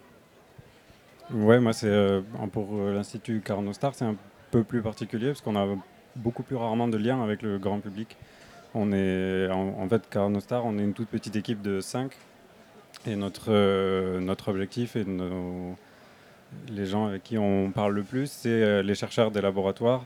Ouais, 1.33 1.59
moi, 1.59 1.73
c'est 1.73 1.89
euh, 1.89 2.21
pour 2.53 2.69
euh, 2.75 2.93
l'Institut 2.95 3.41
Carnot 3.41 3.73
Star, 3.73 3.95
c'est 3.95 4.05
un 4.05 4.17
peu 4.51 4.63
plus 4.63 4.83
particulier 4.83 5.29
parce 5.29 5.41
qu'on 5.41 5.57
a 5.57 5.67
beaucoup 6.17 6.43
plus 6.43 6.57
rarement 6.57 6.87
de 6.87 6.97
liens 6.97 7.23
avec 7.25 7.43
le 7.43 7.59
grand 7.59 7.81
public. 7.81 8.17
On 8.75 8.93
est, 8.93 9.49
en, 9.51 9.81
en 9.81 9.89
fait, 9.89 10.09
Carnot 10.11 10.41
Star, 10.41 10.65
on 10.67 10.79
est 10.79 10.83
une 10.83 10.93
toute 10.93 11.09
petite 11.09 11.35
équipe 11.37 11.63
de 11.63 11.81
5 11.81 12.13
et 13.07 13.17
notre, 13.17 13.47
euh, 13.49 14.21
notre 14.21 14.49
objectif 14.49 14.97
et 14.97 15.05
nos- 15.05 15.75
les 16.69 16.87
gens 16.87 17.07
avec 17.07 17.23
qui 17.23 17.39
on 17.39 17.71
parle 17.71 17.95
le 17.95 18.03
plus, 18.03 18.31
c'est 18.31 18.49
euh, 18.49 18.83
les 18.83 18.95
chercheurs 18.95 19.31
des 19.31 19.41
laboratoires 19.41 20.05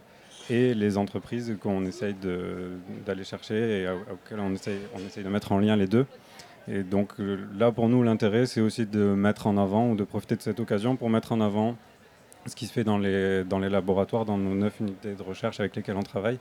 et 0.51 0.74
les 0.74 0.96
entreprises 0.96 1.57
qu'on 1.61 1.84
essaye 1.84 2.14
d'aller 3.07 3.24
chercher 3.24 3.82
et 3.82 3.88
auxquelles 3.88 4.40
on 4.40 4.53
essaye, 4.55 4.78
de 5.22 5.28
mettre 5.28 5.53
en 5.53 5.59
lien 5.59 5.76
les 5.76 5.86
deux. 5.86 6.07
Et 6.68 6.82
donc 6.82 7.12
euh, 7.20 7.38
là, 7.57 7.70
pour 7.70 7.88
nous, 7.88 8.03
l'intérêt, 8.03 8.46
c'est 8.46 8.61
aussi 8.61 8.86
de 8.86 9.01
mettre 9.01 9.46
en 9.46 9.57
avant 9.57 9.90
ou 9.90 9.96
de 9.96 10.05
profiter 10.05 10.36
de 10.36 10.42
cette 10.42 10.61
occasion 10.61 10.96
pour 10.96 11.11
mettre 11.11 11.32
en 11.32 11.40
avant 11.40 11.76
ce 12.46 12.57
qui 12.57 12.66
se 12.66 12.72
fait 12.72 12.84
dans 12.84 12.99
les, 12.99 13.44
dans 13.44 13.59
les 13.59 13.68
laboratoires, 13.68 14.24
dans 14.24 14.38
nos 14.38 14.55
neuf 14.55 14.80
unités 14.80 15.14
de 15.14 15.22
recherche 15.22 15.61
avec 15.61 15.76
lesquelles 15.76 15.96
on 15.96 16.03
travaille, 16.03 16.38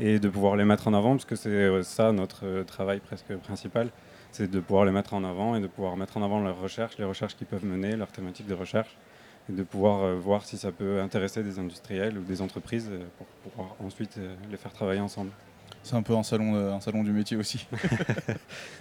et 0.00 0.18
de 0.18 0.28
pouvoir 0.28 0.56
les 0.56 0.64
mettre 0.64 0.88
en 0.88 0.94
avant, 0.94 1.10
parce 1.12 1.24
que 1.24 1.36
c'est 1.36 1.50
euh, 1.50 1.82
ça 1.82 2.10
notre 2.12 2.64
travail 2.64 2.98
presque 3.00 3.34
principal, 3.36 3.90
c'est 4.32 4.50
de 4.50 4.60
pouvoir 4.60 4.84
les 4.84 4.92
mettre 4.92 5.14
en 5.14 5.24
avant 5.24 5.56
et 5.56 5.60
de 5.60 5.66
pouvoir 5.66 5.96
mettre 5.96 6.16
en 6.16 6.22
avant 6.22 6.40
leurs 6.40 6.60
recherches, 6.60 6.98
les 6.98 7.04
recherches 7.04 7.36
qu'ils 7.36 7.46
peuvent 7.46 7.64
mener, 7.64 7.96
leurs 7.96 8.10
thématiques 8.10 8.46
de 8.46 8.54
recherche, 8.54 8.96
et 9.48 9.52
de 9.52 9.62
pouvoir 9.62 10.02
euh, 10.02 10.14
voir 10.14 10.44
si 10.44 10.56
ça 10.56 10.72
peut 10.72 11.00
intéresser 11.00 11.42
des 11.42 11.58
industriels 11.58 12.18
ou 12.18 12.22
des 12.22 12.42
entreprises 12.42 12.88
euh, 12.90 13.04
pour 13.16 13.26
pouvoir 13.26 13.76
ensuite 13.84 14.18
euh, 14.18 14.34
les 14.50 14.56
faire 14.56 14.72
travailler 14.72 15.00
ensemble. 15.00 15.30
C'est 15.82 15.94
un 15.94 16.02
peu 16.02 16.16
un 16.16 16.24
salon, 16.24 16.56
un 16.56 16.80
salon 16.80 17.04
du 17.04 17.12
métier 17.12 17.36
aussi. 17.36 17.68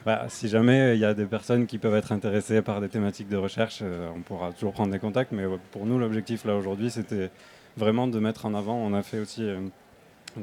Voilà, 0.05 0.25
si 0.29 0.47
jamais 0.47 0.95
il 0.95 0.99
y 0.99 1.05
a 1.05 1.13
des 1.13 1.27
personnes 1.27 1.67
qui 1.67 1.77
peuvent 1.77 1.93
être 1.93 2.11
intéressées 2.11 2.63
par 2.63 2.81
des 2.81 2.89
thématiques 2.89 3.29
de 3.29 3.37
recherche, 3.37 3.83
on 4.15 4.21
pourra 4.21 4.51
toujours 4.53 4.73
prendre 4.73 4.91
des 4.91 4.97
contacts. 4.97 5.31
Mais 5.31 5.43
pour 5.71 5.85
nous, 5.85 5.99
l'objectif 5.99 6.45
là 6.45 6.55
aujourd'hui, 6.55 6.89
c'était 6.89 7.29
vraiment 7.77 8.07
de 8.07 8.17
mettre 8.17 8.47
en 8.47 8.55
avant. 8.55 8.75
On 8.75 8.95
a 8.95 9.03
fait 9.03 9.19
aussi 9.19 9.47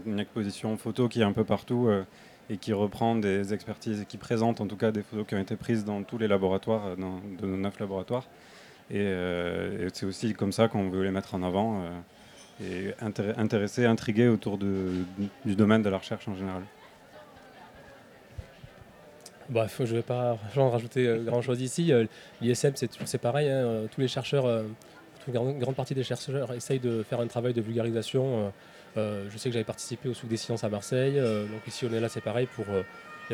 une 0.07 0.21
exposition 0.21 0.77
photo 0.77 1.09
qui 1.09 1.21
est 1.21 1.25
un 1.25 1.33
peu 1.33 1.43
partout 1.43 1.91
et 2.49 2.59
qui 2.59 2.73
reprend 2.73 3.17
des 3.17 3.53
expertises 3.53 4.03
et 4.03 4.05
qui 4.05 4.17
présente 4.17 4.61
en 4.61 4.69
tout 4.69 4.77
cas 4.77 4.93
des 4.93 5.03
photos 5.03 5.27
qui 5.27 5.35
ont 5.35 5.41
été 5.41 5.57
prises 5.57 5.85
dans 5.85 6.05
tous 6.05 6.19
les 6.19 6.29
laboratoires, 6.29 6.97
dans, 6.97 7.21
de 7.41 7.45
nos 7.45 7.57
neuf 7.57 7.81
laboratoires. 7.81 8.29
Et, 8.91 8.99
euh, 8.99 9.87
et 9.87 9.91
c'est 9.93 10.07
aussi 10.07 10.35
comme 10.35 10.53
ça 10.53 10.69
qu'on 10.69 10.91
veut 10.91 11.03
les 11.03 11.11
mettre 11.11 11.35
en 11.35 11.43
avant 11.43 11.83
euh, 11.83 11.91
et 12.63 13.05
intér- 13.05 13.35
intéresser, 13.39 13.87
intriguer 13.87 14.29
autour 14.29 14.59
du 14.59 15.05
domaine 15.45 15.83
de 15.83 15.89
la 15.89 15.99
recherche 15.99 16.29
en 16.29 16.37
général. 16.37 16.63
Bref, 19.49 19.77
je 19.85 19.91
ne 19.93 19.97
vais 19.99 20.03
pas 20.03 20.39
en 20.57 20.71
rajouter 20.71 21.19
grand 21.25 21.43
chose 21.43 21.61
ici. 21.61 21.93
Euh, 21.93 22.07
L'ISM, 22.41 22.73
c'est 22.75 23.19
pareil. 23.19 23.49
hein, 23.49 23.53
euh, 23.53 23.87
tous 23.91 24.01
les 24.01 24.09
chercheurs, 24.09 24.47
euh, 24.47 24.63
toute 25.25 25.35
une 25.35 25.59
grande, 25.59 25.75
partie 25.75 25.95
des 25.95 26.05
chercheurs 26.05 26.53
essayent 26.55 26.79
de 26.79 27.03
faire 27.03 27.21
un 27.21 27.27
travail 27.27 27.53
de 27.53 27.61
vulgarisation. 27.61 28.47
euh, 28.47 28.49
euh, 28.99 29.27
je 29.31 29.39
sais 29.39 29.49
que 29.49 29.55
j'avais 29.55 29.65
participé 29.65 30.09
au 30.09 30.15
Souk 30.15 30.29
des 30.29 30.37
Sciences 30.37 30.65
à 30.65 30.69
Marseille. 30.69 31.19
euh, 31.19 31.47
donc 31.47 31.67
ici, 31.67 31.87
on 31.91 31.95
est 31.95 32.01
là, 32.01 32.09
c'est 32.09 32.21
pareil 32.21 32.47
pour, 32.47 32.67
euh, 32.71 32.83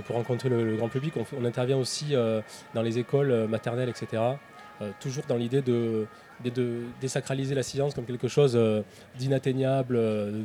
pour 0.03 0.17
rencontrer 0.17 0.49
le, 0.49 0.77
grand 0.77 0.89
public. 0.89 1.15
On, 1.37 1.45
intervient 1.45 1.77
aussi 1.77 2.15
euh, 2.17 2.41
dans 2.75 2.83
les 2.83 2.99
écoles 2.99 3.31
euh, 3.31 3.47
maternelles, 3.47 3.89
etc. 3.89 4.23
euh, 4.81 4.91
toujours 5.01 5.25
dans 5.27 5.37
l'idée 5.37 5.63
de, 5.63 6.07
désacraliser 7.01 7.55
la 7.55 7.65
science 7.65 7.95
comme 7.95 8.05
quelque 8.05 8.29
chose 8.29 8.53
euh, 8.55 8.83
d'inatteignable, 9.19 9.97
euh, 9.97 10.43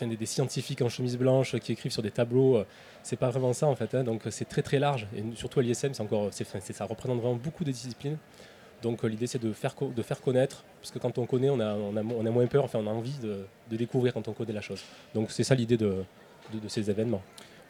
des, 0.00 0.26
scientifiques 0.26 0.82
en 0.82 0.90
chemise 0.90 1.16
blanche 1.16 1.56
qui 1.58 1.72
écrivent 1.72 1.92
sur 1.92 2.02
des 2.02 2.10
tableaux. 2.10 2.62
c'est 3.02 3.16
pas 3.16 3.30
vraiment 3.30 3.52
ça 3.52 3.66
en 3.66 3.74
fait, 3.74 3.94
hein. 3.94 4.04
donc 4.04 4.22
c'est 4.30 4.48
très 4.48 4.62
très 4.62 4.78
large 4.78 5.06
et 5.16 5.24
surtout 5.34 5.60
à 5.60 5.62
l'ISM, 5.62 5.94
c'est 5.94 6.02
encore, 6.02 6.28
c'est, 6.32 6.44
ça 6.44 6.84
représente 6.84 7.18
vraiment 7.20 7.36
beaucoup 7.36 7.64
de 7.64 7.70
disciplines. 7.70 8.18
Donc 8.82 9.04
l'idée 9.04 9.26
c'est 9.26 9.40
de 9.40 9.52
faire, 9.52 9.74
connaître, 10.20 10.64
parce 10.80 10.90
que 10.90 10.98
quand 10.98 11.16
on 11.16 11.24
connaît, 11.24 11.50
on 11.50 11.60
a, 11.60 12.02
moins 12.02 12.46
peur, 12.46 12.64
enfin 12.64 12.80
on 12.80 12.86
a 12.86 12.90
envie 12.90 13.18
de, 13.22 13.46
découvrir 13.74 14.12
quand 14.12 14.28
on 14.28 14.32
connaît 14.32 14.52
la 14.52 14.60
chose. 14.60 14.82
Donc 15.14 15.30
c'est 15.30 15.44
ça 15.44 15.54
l'idée 15.54 15.78
de 15.78 16.04
ces 16.68 16.90
événements. 16.90 17.22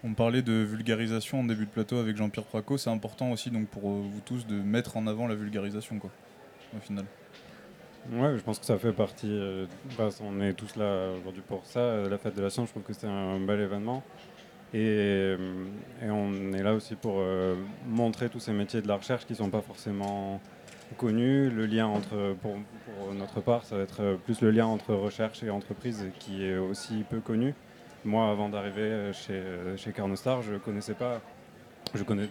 On 0.05 0.15
parlait 0.15 0.43
de 0.43 0.53
vulgarisation 0.53 1.41
en 1.41 1.45
début 1.45 1.65
de 1.65 1.71
plateau 1.71 1.99
avec 1.99 2.17
Jean-Pierre 2.17 2.45
Praco. 2.45 2.77
C'est 2.77 2.91
important 2.91 3.31
aussi 3.31 3.51
donc 3.51 3.69
pour 3.69 3.89
euh, 3.89 4.03
vous 4.03 4.21
tous 4.25 4.47
de 4.47 4.57
mettre 4.57 4.97
en 4.97 5.07
avant 5.07 5.29
la 5.29 5.37
vulgarisation, 5.37 5.99
quoi, 6.01 6.11
au 6.77 6.81
final. 6.81 7.05
Ouais, 8.11 8.37
je 8.37 8.43
pense 8.43 8.59
que 8.59 8.65
ça 8.65 8.79
fait 8.79 8.93
partie. 8.93 9.31
euh, 9.31 9.67
bah, 9.97 10.09
on 10.21 10.41
est 10.41 10.55
tous 10.55 10.75
là 10.75 11.13
aujourd'hui 11.21 11.43
pour 11.47 11.65
ça. 11.65 11.79
euh, 11.79 12.09
La 12.09 12.19
fête 12.19 12.35
de 12.35 12.43
la 12.43 12.51
science, 12.51 12.67
je 12.67 12.73
trouve 12.73 12.83
que 12.83 12.93
c'est 12.93 13.07
un 13.07 13.39
bel 13.39 13.61
événement. 13.61 14.03
Et, 14.75 15.37
on 16.03 16.53
est 16.53 16.63
là 16.63 16.73
aussi 16.73 16.95
pour 16.95 17.23
montrer 17.87 18.31
tous 18.31 18.41
ces 18.41 18.55
métiers 18.55 18.81
de 18.81 18.89
la 18.89 18.97
recherche 18.97 19.27
qui 19.27 19.35
ne 19.35 19.37
sont 19.37 19.51
pas 19.51 19.61
forcément 19.61 20.41
connus. 20.97 21.51
Le 21.51 21.67
lien 21.67 21.87
entre, 21.87 22.35
pour, 22.41 22.57
notre 23.13 23.43
part, 23.43 23.65
ça 23.65 23.77
va 23.77 23.83
être 23.83 24.17
plus 24.25 24.41
le 24.41 24.51
lien 24.51 24.65
entre 24.65 24.95
recherche 24.95 25.43
et 25.43 25.51
entreprise 25.51 26.07
qui 26.19 26.47
est 26.47 26.57
aussi 26.57 27.05
peu 27.11 27.21
connu. 27.21 27.55
Moi, 28.05 28.29
avant 28.29 28.49
d'arriver 28.49 28.83
euh, 28.83 29.13
chez, 29.13 29.35
euh, 29.35 29.77
chez 29.77 29.93
Carnostar, 29.93 30.43
je 30.43 30.57
connaissais 30.57 30.95
pas. 30.95 31.21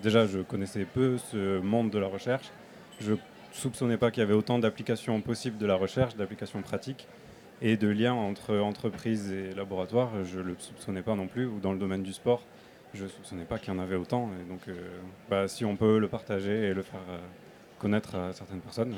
Déjà, 0.03 0.26
je 0.26 0.39
connaissais 0.39 0.84
peu 0.86 1.17
ce 1.17 1.59
monde 1.61 1.91
de 1.91 1.99
la 1.99 2.07
recherche. 2.07 2.51
Je 2.99 3.13
soupçonnais 3.53 3.97
pas 3.97 4.11
qu'il 4.11 4.22
y 4.22 4.24
avait 4.24 4.34
autant 4.34 4.59
d'applications 4.59 5.22
possibles 5.22 5.57
de 5.57 5.65
la 5.65 5.76
recherche, 5.76 6.15
d'applications 6.15 6.61
pratiques 6.61 7.07
et 7.61 7.78
de 7.78 7.88
liens 7.88 8.13
entre 8.13 8.57
entreprises 8.57 9.32
et 9.32 9.53
laboratoires. 9.53 10.11
Je 10.26 10.39
le 10.39 10.55
soupçonnais 10.57 11.03
pas 11.03 11.15
non 11.15 11.28
plus. 11.28 11.45
Ou 11.45 11.59
dans 11.59 11.72
le 11.72 11.80
domaine 11.80 12.03
du 12.03 12.11
sport, 12.11 12.43
je 12.93 13.05
soupçonnais 13.05 13.45
pas 13.45 13.57
qu'il 13.57 13.74
y 13.74 13.78
en 13.78 13.80
avait 13.80 13.95
autant. 13.95 14.30
Et 14.41 14.49
donc, 14.49 14.61
euh, 14.67 14.74
bah, 15.30 15.47
si 15.47 15.63
on 15.63 15.78
peut 15.78 15.99
le 15.99 16.09
partager 16.09 16.69
et 16.69 16.74
le 16.74 16.82
faire 16.82 16.99
connaître 17.80 18.15
à 18.15 18.34
certaines 18.34 18.61
personnes, 18.61 18.95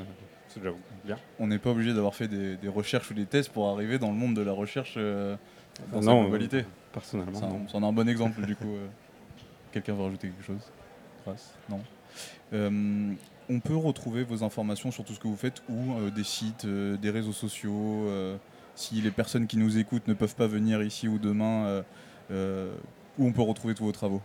c'est 0.48 0.60
déjà 0.60 0.74
bien. 1.04 1.18
On 1.38 1.46
n'est 1.46 1.58
pas 1.58 1.70
obligé 1.70 1.94
d'avoir 1.94 2.14
fait 2.14 2.28
des, 2.28 2.68
recherches 2.68 3.10
ou 3.10 3.14
des 3.14 3.26
tests 3.26 3.50
pour 3.50 3.68
arriver 3.68 3.98
dans 3.98 4.08
le 4.08 4.16
monde 4.16 4.34
de 4.34 4.42
la 4.42 4.52
recherche 4.52 4.98
dans 5.92 6.00
sa 6.02 6.06
Non, 6.10 6.22
globalité. 6.22 6.64
personnellement, 6.92 7.38
Ça, 7.38 7.46
non. 7.46 7.68
ça 7.68 7.76
en 7.78 7.82
est 7.82 7.86
un 7.86 7.92
bon 7.92 8.08
exemple 8.08 8.44
du 8.46 8.56
coup. 8.56 8.74
euh. 8.74 8.86
Quelqu'un 9.72 9.94
veut 9.94 10.04
rajouter 10.04 10.28
quelque 10.28 10.44
chose? 10.44 10.70
Trace 11.24 11.54
Non. 11.68 11.80
Euh, 12.52 13.12
on 13.50 13.60
peut 13.60 13.76
retrouver 13.76 14.22
vos 14.22 14.44
informations 14.44 14.90
sur 14.90 15.04
tout 15.04 15.12
ce 15.14 15.18
que 15.20 15.26
vous 15.28 15.36
faites 15.36 15.62
ou 15.68 15.94
euh, 15.94 16.10
des 16.10 16.24
sites, 16.24 16.66
des 16.66 17.10
réseaux 17.10 17.32
sociaux. 17.32 18.06
si 18.76 19.00
les 19.00 19.10
personnes 19.10 19.46
qui 19.46 19.56
nous 19.56 19.78
écoutent 19.78 20.06
ne 20.08 20.14
peuvent 20.14 20.34
pas 20.36 20.46
venir 20.46 20.82
ici 20.82 21.08
ou 21.08 21.18
demain, 21.18 21.82
où 22.30 23.26
on 23.26 23.32
peut 23.32 23.42
retrouver 23.42 23.74
tous 23.74 23.84
vos 23.84 23.92
travaux? 23.92 24.20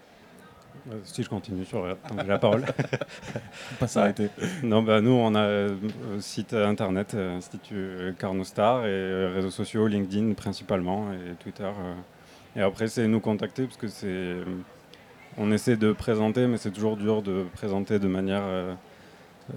Si 1.04 1.24
je 1.24 1.30
continue 1.30 1.66
sur 1.66 1.86
la, 1.86 1.96
tant 1.96 2.16
que 2.16 2.22
j'ai 2.24 2.28
la 2.28 2.40
parole. 2.40 2.66
Pas 3.80 3.88
s'arrêter. 3.88 4.30
Non, 4.64 4.82
bah, 4.84 5.02
nous, 5.02 5.12
on 5.12 5.36
a 5.36 5.40
euh, 5.42 5.70
site 6.20 6.54
internet, 6.54 7.14
euh, 7.14 7.38
Institut 7.38 7.76
euh, 7.76 8.12
Carnostar, 8.14 8.86
et 8.86 8.90
euh, 8.90 9.32
réseaux 9.36 9.52
sociaux, 9.52 9.88
LinkedIn 9.88 10.34
principalement, 10.34 11.12
et 11.14 11.36
Twitter. 11.36 11.64
euh. 11.64 11.96
Et 12.56 12.62
après, 12.62 12.88
c'est 12.88 13.08
nous 13.08 13.20
contacter, 13.20 13.64
parce 13.66 13.78
que 13.78 13.88
c'est. 13.88 14.08
euh, 14.08 14.44
On 15.38 15.52
essaie 15.52 15.78
de 15.78 15.92
présenter, 15.94 16.48
mais 16.48 16.58
c'est 16.58 16.72
toujours 16.72 16.98
dur 16.98 17.22
de 17.22 17.46
présenter 17.54 18.00
de 18.00 18.08
manière 18.08 18.42
euh, 18.44 18.74
euh, 19.52 19.54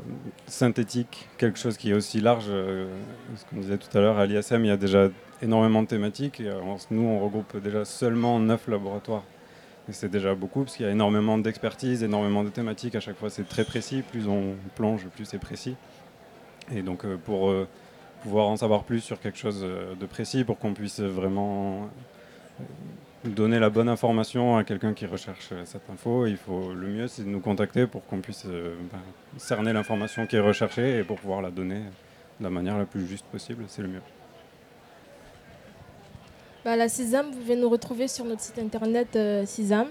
synthétique 0.46 1.28
quelque 1.38 1.58
chose 1.58 1.76
qui 1.76 1.90
est 1.90 1.94
aussi 1.94 2.20
large. 2.20 2.46
euh, 2.48 2.86
ce 3.36 3.44
qu'on 3.46 3.56
disait 3.60 3.78
tout 3.78 3.96
à 3.96 4.00
l'heure, 4.00 4.18
à 4.18 4.26
l'ISM, 4.26 4.64
il 4.64 4.68
y 4.68 4.70
a 4.70 4.76
déjà 4.76 5.08
énormément 5.42 5.82
de 5.82 5.88
thématiques. 5.88 6.40
Et, 6.40 6.48
euh, 6.48 6.60
nous, 6.90 7.02
on 7.02 7.20
regroupe 7.20 7.56
déjà 7.58 7.84
seulement 7.84 8.38
9 8.40 8.68
laboratoires. 8.68 9.24
C'est 9.90 10.10
déjà 10.10 10.34
beaucoup, 10.34 10.62
parce 10.62 10.76
qu'il 10.76 10.86
y 10.86 10.88
a 10.88 10.92
énormément 10.92 11.38
d'expertise, 11.38 12.04
énormément 12.04 12.44
de 12.44 12.50
thématiques. 12.50 12.94
À 12.94 13.00
chaque 13.00 13.16
fois, 13.16 13.30
c'est 13.30 13.48
très 13.48 13.64
précis. 13.64 14.02
Plus 14.02 14.28
on 14.28 14.54
plonge, 14.76 15.06
plus 15.08 15.24
c'est 15.24 15.38
précis. 15.38 15.74
Et 16.74 16.82
donc, 16.82 17.04
euh, 17.04 17.16
pour 17.16 17.50
euh, 17.50 17.66
pouvoir 18.22 18.46
en 18.48 18.56
savoir 18.56 18.84
plus 18.84 19.00
sur 19.00 19.20
quelque 19.20 19.38
chose 19.38 19.62
euh, 19.64 19.94
de 19.96 20.06
précis, 20.06 20.44
pour 20.44 20.58
qu'on 20.58 20.72
puisse 20.72 21.00
vraiment 21.00 21.88
donner 23.24 23.58
la 23.58 23.70
bonne 23.70 23.88
information 23.88 24.56
à 24.56 24.64
quelqu'un 24.64 24.94
qui 24.94 25.06
recherche 25.06 25.52
cette 25.64 25.88
info, 25.90 26.26
il 26.26 26.36
faut 26.36 26.72
le 26.72 26.88
mieux, 26.88 27.08
c'est 27.08 27.22
de 27.22 27.28
nous 27.28 27.40
contacter 27.40 27.86
pour 27.86 28.04
qu'on 28.06 28.20
puisse 28.20 28.46
ben, 28.46 28.98
cerner 29.36 29.72
l'information 29.72 30.26
qui 30.26 30.36
est 30.36 30.40
recherchée 30.40 30.98
et 30.98 31.04
pour 31.04 31.20
pouvoir 31.20 31.40
la 31.40 31.52
donner 31.52 31.82
de 32.40 32.44
la 32.44 32.50
manière 32.50 32.76
la 32.78 32.84
plus 32.84 33.06
juste 33.06 33.24
possible, 33.26 33.64
c'est 33.68 33.82
le 33.82 33.88
mieux. 33.88 34.02
Bah, 36.64 36.76
la 36.76 36.88
CISAM, 36.88 37.32
vous 37.32 37.38
pouvez 37.38 37.56
nous 37.56 37.68
retrouver 37.68 38.06
sur 38.06 38.24
notre 38.24 38.40
site 38.40 38.56
internet 38.60 39.16
euh, 39.16 39.44
CISAM. 39.44 39.88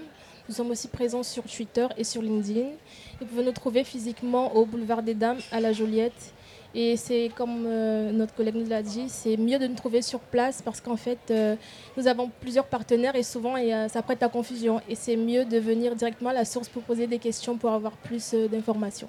Nous 0.48 0.54
sommes 0.54 0.70
aussi 0.70 0.88
présents 0.88 1.22
sur 1.22 1.42
Twitter 1.44 1.86
et 1.98 2.04
sur 2.04 2.22
LinkedIn. 2.22 2.60
Et 2.60 2.76
vous 3.20 3.26
pouvez 3.26 3.44
nous 3.44 3.52
trouver 3.52 3.84
physiquement 3.84 4.56
au 4.56 4.64
boulevard 4.64 5.02
des 5.02 5.12
Dames 5.12 5.36
à 5.50 5.60
la 5.60 5.74
Joliette. 5.74 6.32
Et 6.74 6.96
c'est 6.96 7.30
comme 7.36 7.66
euh, 7.66 8.10
notre 8.12 8.34
collègue 8.34 8.54
nous 8.54 8.66
l'a 8.66 8.82
dit, 8.82 9.04
c'est 9.08 9.36
mieux 9.36 9.58
de 9.58 9.66
nous 9.66 9.74
trouver 9.74 10.00
sur 10.00 10.20
place 10.20 10.62
parce 10.62 10.80
qu'en 10.80 10.96
fait, 10.96 11.18
euh, 11.30 11.56
nous 11.98 12.08
avons 12.08 12.30
plusieurs 12.40 12.64
partenaires 12.64 13.16
et 13.16 13.22
souvent 13.22 13.56
ça 13.88 14.00
prête 14.00 14.22
à 14.22 14.30
confusion. 14.30 14.80
Et 14.88 14.94
c'est 14.94 15.16
mieux 15.16 15.44
de 15.44 15.58
venir 15.58 15.94
directement 15.94 16.30
à 16.30 16.34
la 16.34 16.46
source 16.46 16.70
pour 16.70 16.82
poser 16.84 17.06
des 17.06 17.18
questions 17.18 17.58
pour 17.58 17.72
avoir 17.72 17.92
plus 17.98 18.32
euh, 18.32 18.48
d'informations. 18.48 19.08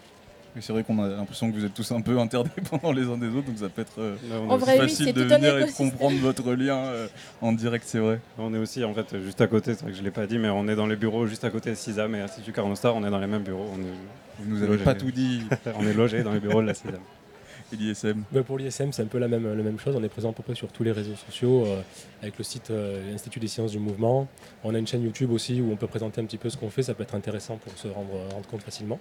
Mais 0.55 0.61
c'est 0.61 0.71
vrai 0.71 0.83
qu'on 0.83 1.01
a 1.03 1.07
l'impression 1.07 1.51
que 1.51 1.55
vous 1.57 1.65
êtes 1.65 1.73
tous 1.73 1.91
un 1.91 2.01
peu 2.01 2.19
interdépendants 2.19 2.91
les 2.93 3.03
uns 3.07 3.17
des 3.17 3.27
autres, 3.29 3.47
donc 3.47 3.57
ça 3.57 3.69
peut 3.69 3.81
être 3.81 3.99
euh, 3.99 4.15
Là, 4.29 4.39
En 4.39 4.57
vrai, 4.57 4.77
facile 4.77 5.11
de 5.13 5.23
venir 5.23 5.57
et 5.57 5.65
de 5.65 5.71
comprendre 5.71 6.17
votre 6.19 6.53
lien 6.53 6.77
euh, 6.77 7.07
en 7.41 7.53
direct, 7.53 7.85
c'est 7.87 7.97
vrai. 7.99 8.19
On 8.37 8.53
est 8.53 8.59
aussi 8.59 8.83
en 8.83 8.93
fait 8.93 9.19
juste 9.23 9.41
à 9.41 9.47
côté, 9.47 9.73
c'est 9.73 9.81
vrai 9.81 9.91
que 9.91 9.95
je 9.97 10.01
ne 10.01 10.05
l'ai 10.05 10.11
pas 10.11 10.27
dit, 10.27 10.37
mais 10.37 10.49
on 10.49 10.67
est 10.67 10.75
dans 10.75 10.85
les 10.85 10.95
bureaux 10.95 11.25
juste 11.25 11.43
à 11.43 11.49
côté 11.49 11.71
de 11.71 11.75
CISAM 11.75 12.13
et 12.15 12.21
Institut 12.21 12.51
Carnostar, 12.51 12.95
on 12.95 13.03
est 13.03 13.09
dans 13.09 13.19
les 13.19 13.27
mêmes 13.27 13.41
bureaux. 13.43 13.65
On 13.73 13.79
est, 13.79 13.93
Vous 14.39 14.49
nous 14.55 14.57
avez 14.63 14.73
logés- 14.73 14.83
pas 14.83 14.93
tout 14.93 15.09
dit. 15.11 15.41
on 15.79 15.87
est 15.87 15.93
logé 15.93 16.21
dans 16.21 16.33
les 16.33 16.39
bureaux 16.39 16.61
de 16.61 16.67
la 16.67 16.73
CISAM. 16.75 16.99
Et 17.71 17.75
l'ISM? 17.75 18.21
Bah, 18.31 18.43
pour 18.43 18.59
l'ISM, 18.59 18.91
c'est 18.91 19.01
un 19.01 19.07
peu 19.07 19.17
la 19.17 19.27
même, 19.27 19.47
la 19.57 19.63
même 19.63 19.79
chose. 19.79 19.95
On 19.95 20.03
est 20.03 20.09
présent 20.09 20.29
à 20.29 20.33
peu 20.33 20.43
près 20.43 20.53
sur 20.53 20.67
tous 20.71 20.83
les 20.83 20.91
réseaux 20.91 21.15
sociaux, 21.15 21.65
euh, 21.65 21.81
avec 22.21 22.37
le 22.37 22.43
site 22.43 22.69
euh, 22.69 23.11
Institut 23.15 23.39
des 23.39 23.47
sciences 23.47 23.71
du 23.71 23.79
mouvement. 23.79 24.27
On 24.63 24.75
a 24.75 24.77
une 24.77 24.85
chaîne 24.85 25.01
YouTube 25.01 25.31
aussi 25.31 25.59
où 25.59 25.71
on 25.71 25.75
peut 25.75 25.87
présenter 25.87 26.21
un 26.21 26.25
petit 26.25 26.37
peu 26.37 26.51
ce 26.51 26.57
qu'on 26.57 26.69
fait. 26.69 26.83
Ça 26.83 26.93
peut 26.93 27.01
être 27.01 27.15
intéressant 27.15 27.57
pour 27.57 27.75
se 27.75 27.87
rendre, 27.87 28.11
rendre 28.31 28.47
compte 28.47 28.61
facilement. 28.61 28.99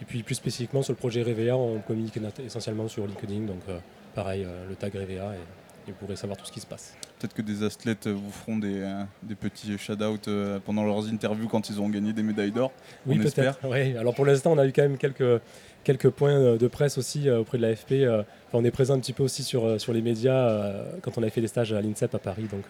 Et 0.00 0.04
puis 0.04 0.22
plus 0.22 0.34
spécifiquement 0.34 0.82
sur 0.82 0.92
le 0.92 0.98
projet 0.98 1.22
Réveilla, 1.22 1.56
on 1.56 1.78
communique 1.80 2.18
essentiellement 2.44 2.88
sur 2.88 3.06
LinkedIn. 3.06 3.40
Donc 3.40 3.60
euh, 3.68 3.78
pareil, 4.14 4.44
euh, 4.44 4.68
le 4.68 4.74
tag 4.74 4.94
Réveilla 4.94 5.32
et, 5.34 5.88
et 5.88 5.92
vous 5.92 5.98
pourrez 5.98 6.16
savoir 6.16 6.38
tout 6.38 6.46
ce 6.46 6.52
qui 6.52 6.60
se 6.60 6.66
passe. 6.66 6.94
Peut-être 7.18 7.34
que 7.34 7.42
des 7.42 7.62
athlètes 7.62 8.06
vous 8.06 8.30
feront 8.30 8.56
des, 8.56 8.80
euh, 8.80 9.02
des 9.22 9.34
petits 9.34 9.76
shout-out 9.76 10.28
euh, 10.28 10.58
pendant 10.64 10.84
leurs 10.84 11.06
interviews 11.08 11.48
quand 11.48 11.68
ils 11.68 11.78
auront 11.78 11.90
gagné 11.90 12.12
des 12.12 12.22
médailles 12.22 12.50
d'or. 12.50 12.72
Oui, 13.06 13.18
peut-être. 13.18 13.58
Oui. 13.64 13.96
Alors 13.96 14.14
pour 14.14 14.24
l'instant, 14.24 14.52
on 14.52 14.58
a 14.58 14.66
eu 14.66 14.72
quand 14.72 14.82
même 14.82 14.96
quelques, 14.96 15.40
quelques 15.84 16.08
points 16.10 16.56
de 16.56 16.68
presse 16.68 16.96
aussi 16.96 17.30
auprès 17.30 17.58
de 17.58 17.62
l'AFP. 17.62 17.92
enfin, 18.08 18.24
on 18.54 18.64
est 18.64 18.70
présent 18.70 18.94
un 18.94 19.00
petit 19.00 19.12
peu 19.12 19.22
aussi 19.22 19.42
sur, 19.42 19.78
sur 19.78 19.92
les 19.92 20.00
médias 20.00 20.72
quand 21.02 21.18
on 21.18 21.22
avait 21.22 21.30
fait 21.30 21.42
des 21.42 21.48
stages 21.48 21.72
à 21.74 21.80
l'INSEP 21.82 22.14
à 22.14 22.18
Paris. 22.18 22.46
Donc 22.50 22.64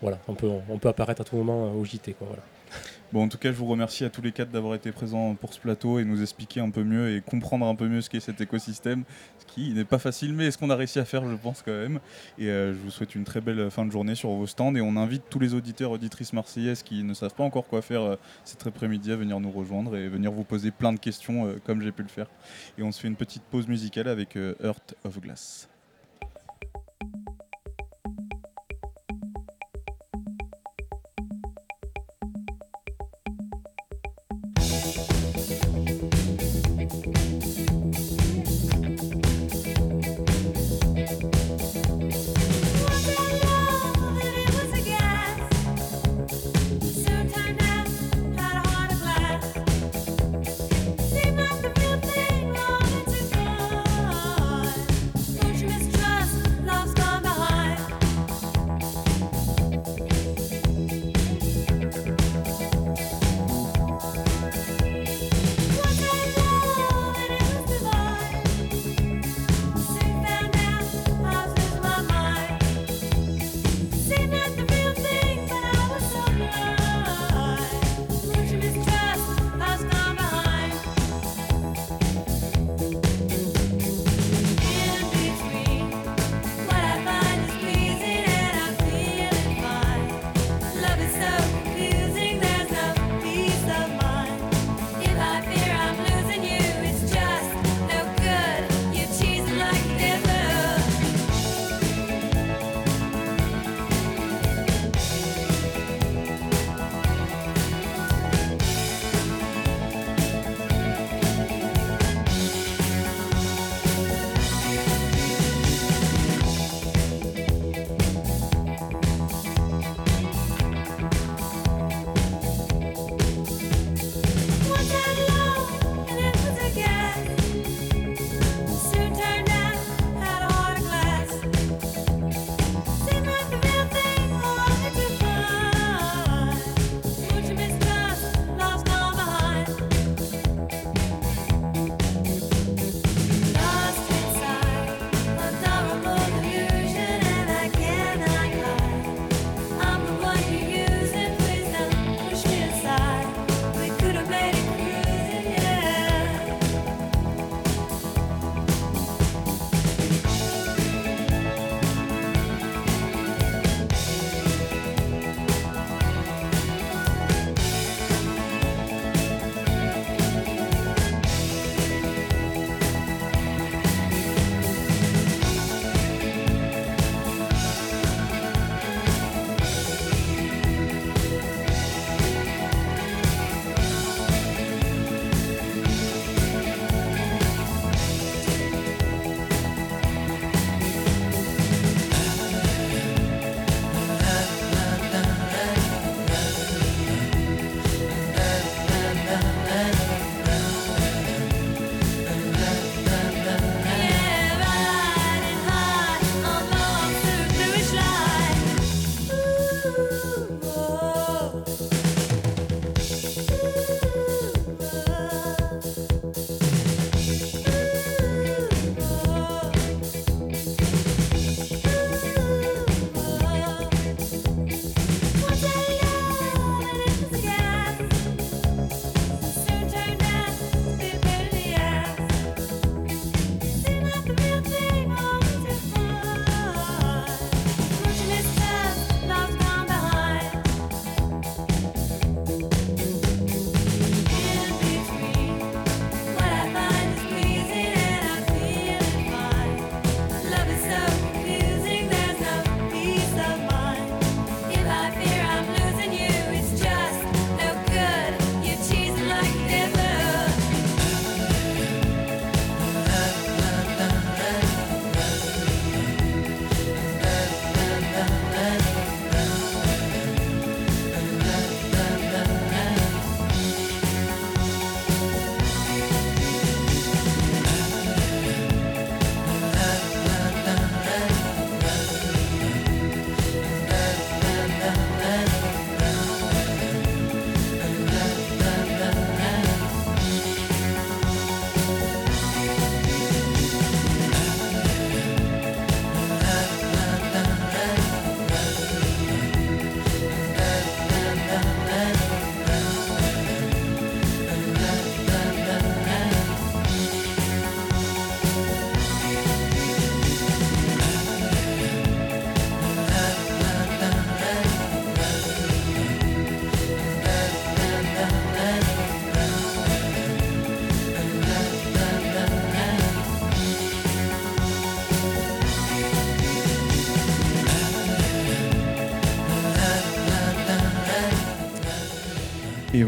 voilà, 0.00 0.18
on 0.26 0.34
peut, 0.34 0.48
on 0.68 0.78
peut 0.78 0.88
apparaître 0.88 1.20
à 1.20 1.24
tout 1.24 1.36
moment 1.36 1.72
au 1.72 1.84
JT. 1.84 2.14
Quoi, 2.14 2.28
voilà. 2.28 2.42
Bon, 3.12 3.24
en 3.24 3.28
tout 3.28 3.36
cas, 3.36 3.52
je 3.52 3.58
vous 3.58 3.66
remercie 3.66 4.06
à 4.06 4.08
tous 4.08 4.22
les 4.22 4.32
quatre 4.32 4.50
d'avoir 4.50 4.74
été 4.74 4.90
présents 4.90 5.34
pour 5.34 5.52
ce 5.52 5.60
plateau 5.60 5.98
et 5.98 6.04
nous 6.06 6.22
expliquer 6.22 6.60
un 6.60 6.70
peu 6.70 6.82
mieux 6.82 7.14
et 7.14 7.20
comprendre 7.20 7.66
un 7.66 7.74
peu 7.74 7.86
mieux 7.86 8.00
ce 8.00 8.08
qu'est 8.08 8.20
cet 8.20 8.40
écosystème, 8.40 9.04
ce 9.38 9.44
qui 9.44 9.74
n'est 9.74 9.84
pas 9.84 9.98
facile, 9.98 10.32
mais 10.32 10.50
ce 10.50 10.56
qu'on 10.56 10.70
a 10.70 10.76
réussi 10.76 10.98
à 10.98 11.04
faire, 11.04 11.28
je 11.28 11.34
pense 11.34 11.60
quand 11.60 11.72
même. 11.72 12.00
Et 12.38 12.48
euh, 12.48 12.72
je 12.72 12.78
vous 12.78 12.90
souhaite 12.90 13.14
une 13.14 13.24
très 13.24 13.42
belle 13.42 13.70
fin 13.70 13.84
de 13.84 13.92
journée 13.92 14.14
sur 14.14 14.30
vos 14.30 14.46
stands 14.46 14.74
et 14.76 14.80
on 14.80 14.96
invite 14.96 15.24
tous 15.28 15.38
les 15.38 15.52
auditeurs, 15.52 15.90
auditrices 15.90 16.32
marseillaises 16.32 16.82
qui 16.82 17.02
ne 17.02 17.12
savent 17.12 17.34
pas 17.34 17.44
encore 17.44 17.68
quoi 17.68 17.82
faire 17.82 18.00
euh, 18.00 18.16
cet 18.46 18.66
après-midi 18.66 19.12
à 19.12 19.16
venir 19.16 19.38
nous 19.40 19.50
rejoindre 19.50 19.94
et 19.94 20.08
venir 20.08 20.32
vous 20.32 20.44
poser 20.44 20.70
plein 20.70 20.94
de 20.94 20.98
questions 20.98 21.48
euh, 21.48 21.60
comme 21.66 21.82
j'ai 21.82 21.92
pu 21.92 22.02
le 22.02 22.08
faire. 22.08 22.28
Et 22.78 22.82
on 22.82 22.92
se 22.92 23.00
fait 23.00 23.08
une 23.08 23.16
petite 23.16 23.42
pause 23.42 23.68
musicale 23.68 24.08
avec 24.08 24.36
euh, 24.36 24.54
Heart 24.64 24.94
of 25.04 25.20
Glass. 25.20 25.68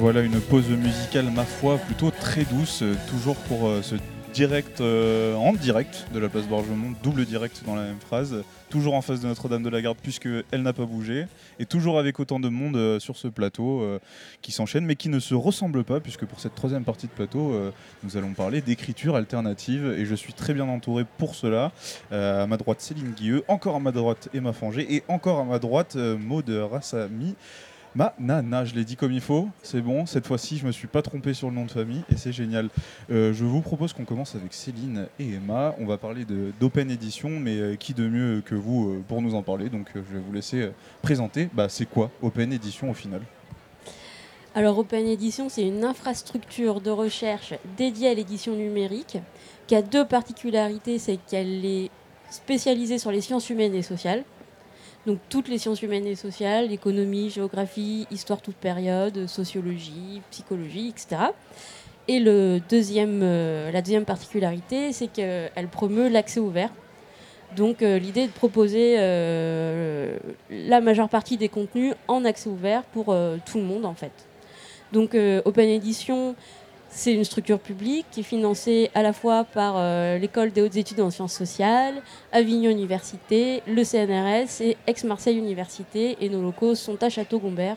Voilà 0.04 0.20
une 0.20 0.38
pause 0.38 0.68
musicale, 0.68 1.30
ma 1.30 1.44
foi, 1.44 1.78
plutôt 1.78 2.10
très 2.10 2.44
douce, 2.44 2.82
euh, 2.82 2.94
toujours 3.08 3.36
pour 3.36 3.68
euh, 3.68 3.80
ce 3.80 3.94
direct, 4.34 4.82
euh, 4.82 5.34
en 5.34 5.54
direct 5.54 6.08
de 6.12 6.18
la 6.18 6.28
place 6.28 6.44
Bargemont, 6.44 6.92
double 7.02 7.24
direct 7.24 7.62
dans 7.64 7.74
la 7.74 7.84
même 7.84 8.00
phrase, 8.00 8.44
toujours 8.68 8.92
en 8.92 9.00
face 9.00 9.22
de 9.22 9.28
Notre-Dame 9.28 9.62
de 9.62 9.70
la 9.70 9.80
Garde 9.80 9.96
puisque 10.02 10.28
elle 10.50 10.60
n'a 10.60 10.74
pas 10.74 10.84
bougé, 10.84 11.24
et 11.58 11.64
toujours 11.64 11.98
avec 11.98 12.20
autant 12.20 12.38
de 12.38 12.50
monde 12.50 12.98
sur 12.98 13.16
ce 13.16 13.28
plateau 13.28 13.82
qui 14.42 14.52
s'enchaîne, 14.52 14.84
mais 14.84 14.94
qui 14.94 15.08
ne 15.08 15.20
se 15.20 15.34
ressemble 15.34 15.84
pas, 15.84 16.00
puisque 16.00 16.26
pour 16.26 16.38
cette 16.38 16.54
troisième 16.54 16.84
partie 16.84 17.06
de 17.06 17.12
plateau, 17.12 17.58
nous 18.02 18.18
allons 18.18 18.34
parler 18.34 18.60
d'écriture 18.60 19.16
alternative, 19.16 19.94
et 19.96 20.04
je 20.04 20.14
suis 20.14 20.34
très 20.34 20.52
bien 20.52 20.68
entouré 20.68 21.06
pour 21.16 21.34
cela. 21.34 21.72
À 22.10 22.46
ma 22.46 22.58
droite, 22.58 22.82
Céline 22.82 23.12
Guilleux, 23.12 23.42
encore 23.48 23.76
à 23.76 23.80
ma 23.80 23.92
droite, 23.92 24.28
Emma 24.34 24.52
Fangé, 24.52 24.96
et 24.96 25.02
encore 25.08 25.38
à 25.38 25.44
ma 25.44 25.58
droite, 25.58 25.96
Maud 25.96 26.50
Rassami. 26.50 27.36
Ma 27.96 28.12
nana, 28.18 28.64
je 28.64 28.74
l'ai 28.74 28.84
dit 28.84 28.96
comme 28.96 29.12
il 29.12 29.20
faut, 29.20 29.48
c'est 29.62 29.80
bon, 29.80 30.04
cette 30.04 30.26
fois-ci 30.26 30.58
je 30.58 30.66
me 30.66 30.72
suis 30.72 30.88
pas 30.88 31.00
trompé 31.00 31.32
sur 31.32 31.48
le 31.48 31.54
nom 31.54 31.64
de 31.64 31.70
famille 31.70 32.02
et 32.10 32.16
c'est 32.16 32.32
génial. 32.32 32.68
Euh, 33.12 33.32
je 33.32 33.44
vous 33.44 33.60
propose 33.60 33.92
qu'on 33.92 34.04
commence 34.04 34.34
avec 34.34 34.52
Céline 34.52 35.06
et 35.20 35.34
Emma. 35.34 35.76
On 35.78 35.86
va 35.86 35.96
parler 35.96 36.24
d'Open 36.58 36.90
Edition, 36.90 37.30
mais 37.30 37.56
euh, 37.56 37.76
qui 37.76 37.94
de 37.94 38.08
mieux 38.08 38.42
que 38.44 38.56
vous 38.56 38.94
euh, 38.94 39.04
pour 39.06 39.22
nous 39.22 39.36
en 39.36 39.42
parler? 39.42 39.68
Donc 39.68 39.86
je 39.94 40.00
vais 40.00 40.18
vous 40.18 40.32
laisser 40.32 40.70
présenter. 41.02 41.48
Bah, 41.52 41.68
c'est 41.68 41.86
quoi 41.86 42.10
Open 42.20 42.52
Edition 42.52 42.90
au 42.90 42.94
final? 42.94 43.20
Alors 44.56 44.76
Open 44.76 45.06
Edition, 45.06 45.48
c'est 45.48 45.66
une 45.66 45.84
infrastructure 45.84 46.80
de 46.80 46.90
recherche 46.90 47.54
dédiée 47.76 48.08
à 48.08 48.14
l'édition 48.14 48.56
numérique 48.56 49.18
qui 49.68 49.76
a 49.76 49.82
deux 49.82 50.04
particularités, 50.04 50.98
c'est 50.98 51.18
qu'elle 51.28 51.64
est 51.64 51.90
spécialisée 52.28 52.98
sur 52.98 53.12
les 53.12 53.20
sciences 53.20 53.50
humaines 53.50 53.76
et 53.76 53.82
sociales. 53.82 54.24
Donc 55.06 55.18
toutes 55.28 55.48
les 55.48 55.58
sciences 55.58 55.82
humaines 55.82 56.06
et 56.06 56.14
sociales, 56.14 56.72
économie, 56.72 57.28
géographie, 57.28 58.06
histoire 58.10 58.40
toute 58.40 58.56
période, 58.56 59.26
sociologie, 59.26 60.22
psychologie, 60.30 60.88
etc. 60.88 61.26
Et 62.08 62.20
le 62.20 62.60
deuxième, 62.70 63.20
euh, 63.22 63.70
la 63.70 63.82
deuxième 63.82 64.04
particularité, 64.04 64.92
c'est 64.92 65.08
qu'elle 65.08 65.68
promeut 65.70 66.08
l'accès 66.08 66.40
ouvert. 66.40 66.70
Donc 67.56 67.82
euh, 67.82 67.98
l'idée 67.98 68.22
est 68.22 68.26
de 68.28 68.32
proposer 68.32 68.96
euh, 68.98 70.18
la 70.50 70.80
majeure 70.80 71.08
partie 71.08 71.36
des 71.36 71.48
contenus 71.48 71.94
en 72.08 72.24
accès 72.24 72.48
ouvert 72.48 72.82
pour 72.82 73.14
tout 73.46 73.58
le 73.58 73.64
monde 73.64 73.84
en 73.84 73.94
fait. 73.94 74.12
Donc 74.92 75.16
Open 75.44 75.68
Edition, 75.68 76.34
c'est 76.94 77.12
une 77.12 77.24
structure 77.24 77.58
publique 77.58 78.06
qui 78.12 78.20
est 78.20 78.24
financée 78.24 78.90
à 78.94 79.02
la 79.02 79.12
fois 79.12 79.42
par 79.42 79.74
euh, 79.76 80.16
l'école 80.16 80.52
des 80.52 80.62
hautes 80.62 80.76
études 80.76 81.00
en 81.00 81.10
sciences 81.10 81.34
sociales, 81.34 81.94
Avignon 82.30 82.70
Université, 82.70 83.62
le 83.66 83.82
CNRS 83.82 84.62
et 84.62 84.76
Aix-Marseille 84.86 85.36
Université. 85.36 86.16
Et 86.20 86.28
nos 86.28 86.40
locaux 86.40 86.76
sont 86.76 87.02
à 87.02 87.08
Château-Gombert, 87.08 87.76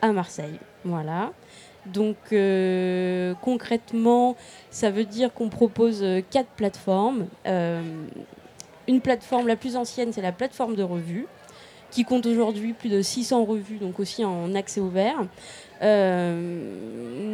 à 0.00 0.12
Marseille. 0.12 0.60
Voilà. 0.84 1.32
Donc 1.86 2.16
euh, 2.32 3.34
concrètement, 3.42 4.36
ça 4.70 4.90
veut 4.90 5.04
dire 5.04 5.34
qu'on 5.34 5.48
propose 5.48 6.02
euh, 6.04 6.20
quatre 6.30 6.50
plateformes. 6.50 7.26
Une 8.88 9.00
plateforme, 9.00 9.48
la 9.48 9.56
plus 9.56 9.74
ancienne, 9.74 10.12
c'est 10.12 10.22
la 10.22 10.30
plateforme 10.30 10.76
de 10.76 10.84
revues, 10.84 11.26
qui 11.90 12.04
compte 12.04 12.26
aujourd'hui 12.26 12.72
plus 12.72 12.90
de 12.90 13.02
600 13.02 13.44
revues, 13.44 13.78
donc 13.78 13.98
aussi 13.98 14.24
en 14.24 14.54
accès 14.54 14.80
ouvert. 14.80 15.24
Euh, 15.82 17.26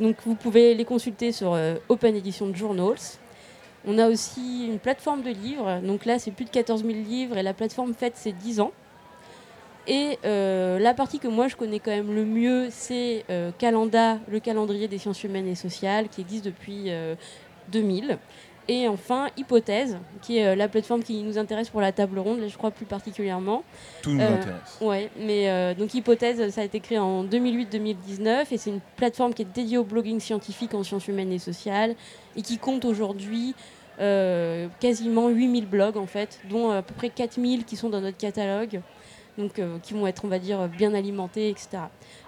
donc 0.00 0.16
vous 0.26 0.34
pouvez 0.34 0.74
les 0.74 0.84
consulter 0.84 1.32
sur 1.32 1.54
euh, 1.54 1.76
Open 1.88 2.14
Edition 2.16 2.54
Journals. 2.54 3.18
On 3.86 3.98
a 3.98 4.08
aussi 4.08 4.66
une 4.66 4.78
plateforme 4.78 5.22
de 5.22 5.30
livres, 5.30 5.80
donc 5.80 6.04
là 6.04 6.18
c'est 6.18 6.30
plus 6.30 6.44
de 6.44 6.50
14 6.50 6.84
000 6.84 6.92
livres 6.94 7.36
et 7.36 7.42
la 7.42 7.52
plateforme 7.52 7.94
fête 7.94 8.16
ses 8.16 8.32
10 8.32 8.60
ans. 8.60 8.70
Et 9.88 10.18
euh, 10.24 10.78
la 10.78 10.94
partie 10.94 11.18
que 11.18 11.26
moi 11.26 11.48
je 11.48 11.56
connais 11.56 11.80
quand 11.80 11.90
même 11.90 12.14
le 12.14 12.24
mieux, 12.24 12.68
c'est 12.70 13.24
Calenda, 13.58 14.18
le 14.28 14.38
calendrier 14.38 14.86
des 14.86 14.98
sciences 14.98 15.24
humaines 15.24 15.48
et 15.48 15.56
sociales, 15.56 16.08
qui 16.08 16.20
existe 16.20 16.44
depuis 16.44 16.84
euh, 16.90 17.16
2000. 17.72 18.18
Et 18.68 18.86
enfin, 18.86 19.28
Hypothèse, 19.36 19.98
qui 20.22 20.38
est 20.38 20.46
euh, 20.46 20.54
la 20.54 20.68
plateforme 20.68 21.02
qui 21.02 21.20
nous 21.22 21.36
intéresse 21.36 21.68
pour 21.68 21.80
la 21.80 21.90
table 21.90 22.18
ronde, 22.20 22.40
là, 22.40 22.46
je 22.48 22.56
crois 22.56 22.70
plus 22.70 22.86
particulièrement. 22.86 23.64
Tout 24.02 24.10
nous 24.10 24.20
Euh, 24.20 24.36
intéresse. 24.36 24.78
Ouais, 24.80 25.10
mais 25.18 25.50
euh, 25.50 25.74
donc 25.74 25.92
Hypothèse, 25.94 26.48
ça 26.50 26.60
a 26.60 26.64
été 26.64 26.78
créé 26.78 26.98
en 26.98 27.24
2008-2019 27.24 28.46
et 28.52 28.58
c'est 28.58 28.70
une 28.70 28.80
plateforme 28.96 29.34
qui 29.34 29.42
est 29.42 29.52
dédiée 29.52 29.78
au 29.78 29.84
blogging 29.84 30.20
scientifique 30.20 30.74
en 30.74 30.84
sciences 30.84 31.08
humaines 31.08 31.32
et 31.32 31.38
sociales 31.40 31.94
et 32.36 32.42
qui 32.42 32.58
compte 32.58 32.84
aujourd'hui 32.84 33.54
quasiment 34.80 35.28
8000 35.28 35.66
blogs 35.68 35.96
en 35.96 36.06
fait, 36.06 36.40
dont 36.50 36.70
à 36.70 36.82
peu 36.82 36.92
près 36.92 37.08
4000 37.08 37.64
qui 37.64 37.76
sont 37.76 37.88
dans 37.88 38.00
notre 38.00 38.16
catalogue, 38.16 38.80
donc 39.38 39.60
qui 39.82 39.94
vont 39.94 40.08
être, 40.08 40.24
on 40.24 40.28
va 40.28 40.40
dire, 40.40 40.66
bien 40.66 40.92
alimentés, 40.92 41.50
etc. 41.50 41.82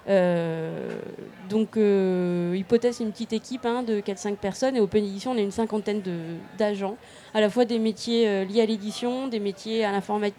Euh, 0.06 1.00
donc 1.48 1.76
euh, 1.76 2.54
Hypothèse, 2.56 3.00
une 3.00 3.10
petite 3.10 3.32
équipe 3.32 3.64
hein, 3.64 3.82
de 3.82 4.00
4-5 4.00 4.36
personnes 4.36 4.76
et 4.76 4.80
Open 4.80 5.04
Edition, 5.04 5.32
on 5.32 5.36
est 5.36 5.42
une 5.42 5.50
cinquantaine 5.50 6.02
d'agents, 6.58 6.96
à 7.32 7.40
la 7.40 7.48
fois 7.48 7.64
des 7.64 7.78
métiers 7.78 8.28
euh, 8.28 8.44
liés 8.44 8.60
à 8.60 8.66
l'édition, 8.66 9.28
des 9.28 9.40
métiers 9.40 9.84
à 9.84 9.92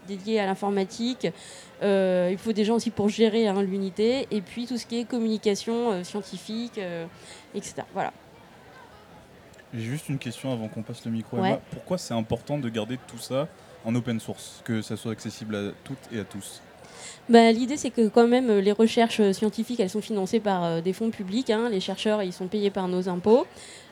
dédiés 0.07 0.39
à 0.39 0.45
l'informatique. 0.45 1.27
Euh, 1.83 2.29
il 2.31 2.37
faut 2.37 2.53
des 2.53 2.63
gens 2.63 2.75
aussi 2.75 2.89
pour 2.89 3.09
gérer 3.09 3.47
hein, 3.47 3.61
l'unité 3.61 4.27
et 4.31 4.41
puis 4.41 4.65
tout 4.65 4.77
ce 4.77 4.85
qui 4.85 4.99
est 4.99 5.05
communication 5.05 5.91
euh, 5.91 6.03
scientifique, 6.03 6.77
euh, 6.77 7.05
etc. 7.53 7.83
Voilà. 7.93 8.13
J'ai 9.73 9.81
juste 9.81 10.07
une 10.07 10.19
question 10.19 10.53
avant 10.53 10.69
qu'on 10.69 10.83
passe 10.83 11.03
le 11.05 11.11
micro. 11.11 11.37
Ouais. 11.37 11.49
Emma. 11.49 11.59
Pourquoi 11.71 11.97
c'est 11.97 12.13
important 12.13 12.57
de 12.57 12.69
garder 12.69 12.97
tout 13.07 13.17
ça 13.17 13.47
en 13.83 13.93
open 13.93 14.19
source, 14.19 14.61
que 14.63 14.81
ça 14.81 14.95
soit 14.95 15.11
accessible 15.11 15.55
à 15.55 15.71
toutes 15.83 16.13
et 16.13 16.19
à 16.19 16.23
tous? 16.23 16.61
Bah, 17.29 17.51
L'idée, 17.51 17.77
c'est 17.77 17.89
que 17.89 18.07
quand 18.07 18.27
même, 18.27 18.49
euh, 18.49 18.61
les 18.61 18.71
recherches 18.71 19.19
euh, 19.19 19.33
scientifiques, 19.33 19.79
elles 19.79 19.89
sont 19.89 20.01
financées 20.01 20.39
par 20.39 20.63
euh, 20.63 20.81
des 20.81 20.93
fonds 20.93 21.09
publics. 21.09 21.49
hein. 21.49 21.69
Les 21.69 21.79
chercheurs, 21.79 22.21
ils 22.21 22.33
sont 22.33 22.47
payés 22.47 22.69
par 22.69 22.87
nos 22.87 23.09
impôts 23.09 23.45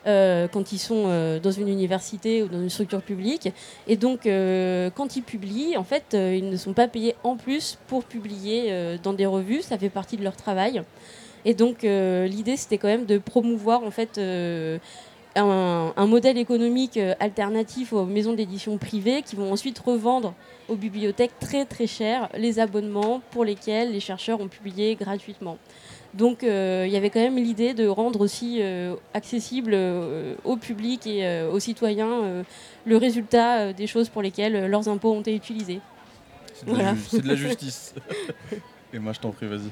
quand 0.06 0.74
ils 0.74 0.80
sont 0.80 1.40
dans 1.42 1.52
une 1.52 1.70
université 1.70 2.44
ou 2.44 2.50
dans 2.50 2.60
une 2.62 2.70
structure 2.70 3.02
publique. 3.02 3.48
Et 3.88 3.96
donc, 3.96 4.24
quand 4.26 5.16
ils 5.16 5.24
publient, 5.24 5.78
en 5.78 5.86
fait, 5.86 6.08
ils 6.12 6.50
ne 6.50 6.58
sont 6.58 6.74
pas 6.74 6.90
payés 6.90 7.16
en 7.24 7.38
plus 7.38 7.78
pour 7.88 8.04
publier 8.04 8.98
dans 9.02 9.14
des 9.14 9.26
revues. 9.26 9.62
Ça 9.62 9.78
fait 9.78 9.88
partie 9.88 10.18
de 10.18 10.24
leur 10.26 10.36
travail. 10.36 10.84
Et 11.46 11.54
donc, 11.54 11.84
l'idée, 11.84 12.58
c'était 12.58 12.78
quand 12.78 12.90
même 12.90 13.06
de 13.06 13.18
promouvoir, 13.18 13.84
en 13.84 13.92
fait... 13.92 14.20
un, 15.36 15.94
un 15.96 16.06
modèle 16.08 16.38
économique 16.38 16.98
euh, 16.98 17.14
alternatif 17.20 17.94
aux 17.94 18.06
maisons 18.06 18.34
d'édition 18.34 18.78
privées 18.78 19.22
qui 19.24 19.36
vont 19.36 19.52
ensuite 19.52 19.80
revendre 19.80 20.34
aux 20.70 20.76
bibliothèques 20.76 21.38
très 21.40 21.66
très 21.66 21.88
cher 21.88 22.30
les 22.38 22.60
abonnements 22.60 23.22
pour 23.32 23.44
lesquels 23.44 23.92
les 23.92 24.00
chercheurs 24.00 24.40
ont 24.42 24.48
publié 24.48 24.96
gratuitement. 24.96 25.58
Donc 26.14 26.44
euh, 26.44 26.84
il 26.86 26.94
y 26.94 26.96
avait 26.98 27.10
quand 27.10 27.20
même 27.20 27.38
l'idée 27.38 27.74
de 27.74 27.88
rendre 27.88 28.22
aussi 28.22 28.60
euh, 28.62 28.96
accessible 29.16 29.72
euh, 29.74 30.36
au 30.44 30.58
public 30.58 31.08
et 31.08 31.42
aux 31.52 31.60
citoyens 31.60 32.44
le 32.86 32.98
résultat 32.98 33.74
des 33.74 33.88
choses 33.88 34.10
pour 34.10 34.22
lesquelles 34.22 34.68
leurs 34.68 34.88
impôts 34.88 35.14
ont 35.14 35.22
été 35.22 35.36
utilisés. 35.36 35.80
C'est 36.54 36.66
de, 36.68 36.72
Voilà. 36.72 36.94
de 36.94 37.28
la 37.28 37.36
justice. 37.48 37.96
Emma, 38.94 39.12
je 39.12 39.20
t'en 39.20 39.32
prie, 39.32 39.48
vas-y. 39.48 39.72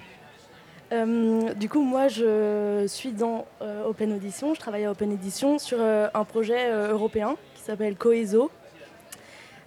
Euh, 0.91 1.53
du 1.53 1.69
coup, 1.69 1.81
moi, 1.81 2.07
je 2.07 2.85
suis 2.87 3.11
dans 3.11 3.45
euh, 3.61 3.85
Open 3.85 4.11
Edition. 4.11 4.53
Je 4.53 4.59
travaille 4.59 4.85
à 4.85 4.91
Open 4.91 5.11
Edition 5.11 5.57
sur 5.57 5.77
euh, 5.79 6.07
un 6.13 6.25
projet 6.25 6.71
européen 6.71 7.37
qui 7.55 7.61
s'appelle 7.61 7.95
Coeso 7.95 8.51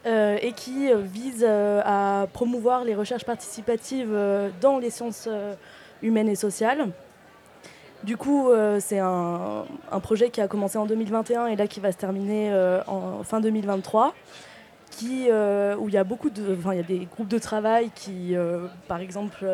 et 0.06 0.52
qui 0.54 0.92
vise 0.94 1.46
à 1.46 2.26
promouvoir 2.34 2.84
les 2.84 2.94
recherches 2.94 3.24
participatives 3.24 4.14
dans 4.60 4.78
les 4.78 4.90
sciences 4.90 5.30
humaines 6.02 6.28
et 6.28 6.34
sociales. 6.34 6.90
Du 8.02 8.18
coup, 8.18 8.50
c'est 8.80 8.98
un, 8.98 9.64
projet 10.02 10.28
qui 10.28 10.42
a 10.42 10.46
commencé 10.46 10.76
en 10.76 10.84
2021 10.84 11.46
et 11.46 11.56
là 11.56 11.66
qui 11.66 11.80
va 11.80 11.90
se 11.90 11.96
terminer 11.96 12.52
en 12.86 13.22
fin 13.22 13.40
2023. 13.40 14.14
Qui, 14.90 15.28
euh, 15.30 15.74
où 15.76 15.88
il 15.88 15.94
y 15.94 15.98
a 15.98 16.04
beaucoup 16.04 16.28
de, 16.28 16.54
enfin, 16.56 16.74
il 16.74 16.76
y 16.76 16.80
a 16.80 16.82
des 16.84 17.06
groupes 17.06 17.28
de 17.28 17.38
travail 17.38 17.90
qui, 17.94 18.34
par 18.86 19.00
exemple, 19.00 19.46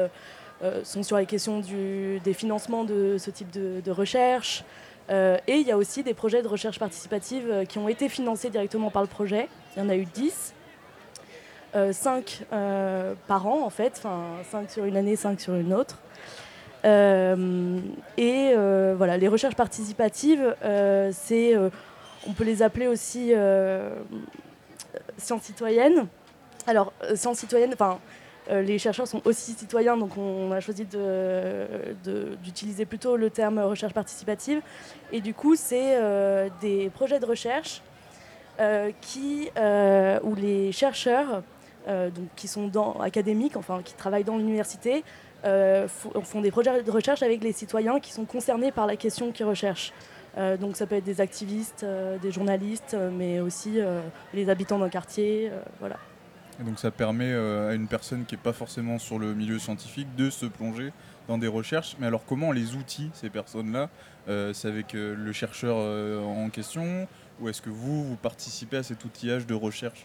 sont 0.85 1.03
sur 1.03 1.17
les 1.17 1.27
questions 1.27 1.61
des 1.61 2.35
financements 2.35 2.85
de 2.85 3.17
ce 3.19 3.31
type 3.31 3.51
de, 3.51 3.91
recherche. 3.91 4.65
Euh, 5.11 5.39
et 5.49 5.57
il 5.57 5.67
y 5.67 5.73
a 5.73 5.77
aussi 5.77 6.05
des 6.05 6.15
projets 6.15 6.41
de 6.41 6.47
recherche 6.47 6.79
participative 6.79 7.51
euh, 7.51 7.65
qui 7.65 7.79
ont 7.79 7.89
été 7.89 8.09
financés 8.09 8.49
directement 8.49 8.91
par 8.91 9.03
le 9.03 9.09
projet. 9.09 9.49
Il 9.75 9.83
y 9.83 9.85
en 9.85 9.89
a 9.89 9.97
eu 9.97 10.05
10. 10.05 10.55
5 11.93 12.47
par 13.29 13.47
an 13.47 13.65
en 13.65 13.71
fait, 13.71 13.93
enfin 13.97 14.25
5 14.51 14.69
sur 14.69 14.85
une 14.87 14.97
année, 14.97 15.15
5 15.15 15.41
sur 15.41 15.55
une 15.55 15.73
autre. 15.73 15.99
Euh, 16.85 17.79
et 18.17 18.53
euh, 18.57 18.95
voilà, 18.97 19.17
les 19.17 19.29
recherches 19.29 19.55
participatives, 19.55 20.57
euh, 20.65 21.11
c'est, 21.13 21.55
euh, 21.55 21.69
on 22.27 22.33
peut 22.33 22.45
les 22.45 22.63
appeler 22.63 22.87
aussi 22.87 23.33
euh, 23.35 23.91
sciences 25.19 25.43
citoyennes. 25.43 26.07
Alors, 26.67 26.93
euh, 27.05 27.17
sciences 27.17 27.39
citoyennes, 27.39 27.73
enfin, 27.75 27.93
euh, 27.93 27.97
les 28.51 28.79
chercheurs 28.79 29.07
sont 29.07 29.23
aussi 29.25 29.53
citoyens, 29.53 29.97
donc 29.97 30.17
on 30.19 30.51
a 30.53 30.61
choisi 30.61 30.85
d'utiliser 32.43 32.85
plutôt 32.85 33.17
le 33.17 33.31
terme 33.31 33.59
recherche 33.61 33.95
participative. 33.95 34.61
Et 35.13 35.21
du 35.21 35.35
coup, 35.35 35.55
c'est 35.57 35.95
euh, 35.97 36.49
des 36.61 36.91
projets 36.91 37.21
de 37.21 37.27
recherche 37.27 37.81
euh, 38.59 38.91
qui, 39.01 39.51
euh, 39.57 40.19
où 40.23 40.35
les 40.35 40.73
chercheurs, 40.73 41.43
euh, 41.89 42.11
donc, 42.11 42.27
qui 42.37 42.49
sont 42.49 42.69
dans, 42.69 42.95
académiques, 43.01 43.57
enfin 43.57 43.81
qui 43.85 43.95
travaillent 43.95 44.25
dans 44.25 44.37
l'université, 44.37 45.05
euh, 45.45 45.87
fo- 45.87 46.23
font 46.23 46.41
des 46.41 46.51
projets 46.51 46.83
de 46.83 46.91
recherche 46.91 47.23
avec 47.23 47.43
les 47.43 47.53
citoyens 47.53 48.01
qui 48.01 48.13
sont 48.13 48.25
concernés 48.27 48.73
par 48.73 48.87
la 48.87 48.97
question 48.97 49.33
qu'ils 49.33 49.47
recherchent. 49.47 49.93
Euh, 50.39 50.57
donc 50.57 50.77
ça 50.77 50.87
peut 50.87 50.97
être 50.97 51.05
des 51.05 51.21
activistes, 51.21 51.83
euh, 51.85 52.19
des 52.19 52.31
journalistes, 52.31 52.95
euh, 52.95 53.11
mais 53.11 53.41
aussi 53.41 53.81
euh, 53.81 54.01
les 54.35 54.49
habitants 54.51 54.79
d'un 54.79 54.89
quartier. 54.91 55.49
euh, 55.51 55.61
voilà. 55.81 55.97
Donc 56.65 56.79
ça 56.79 56.91
permet 56.91 57.33
euh, 57.33 57.71
à 57.71 57.75
une 57.75 57.87
personne 57.87 58.25
qui 58.25 58.35
n'est 58.35 58.41
pas 58.41 58.53
forcément 58.53 58.99
sur 58.99 59.19
le 59.19 59.35
milieu 59.35 59.59
scientifique 59.59 60.15
de 60.17 60.31
se 60.31 60.47
plonger 60.47 60.93
dans 61.29 61.39
des 61.39 61.47
recherches. 61.47 61.97
Mais 61.99 62.07
alors 62.07 62.25
comment 62.27 62.53
les 62.53 62.75
outils, 62.75 63.11
ces 63.15 63.31
personnes-là 63.31 63.89
Euh, 64.29 64.53
C'est 64.53 64.69
avec 64.69 64.95
euh, 64.95 65.15
le 65.17 65.33
chercheur 65.33 65.77
en 66.27 66.51
question? 66.51 67.09
Ou 67.41 67.49
est-ce 67.49 67.63
que 67.63 67.71
vous, 67.71 68.05
vous 68.05 68.17
participez 68.17 68.77
à 68.77 68.83
cet 68.83 69.05
outillage 69.05 69.47
de 69.47 69.55
recherche 69.55 70.05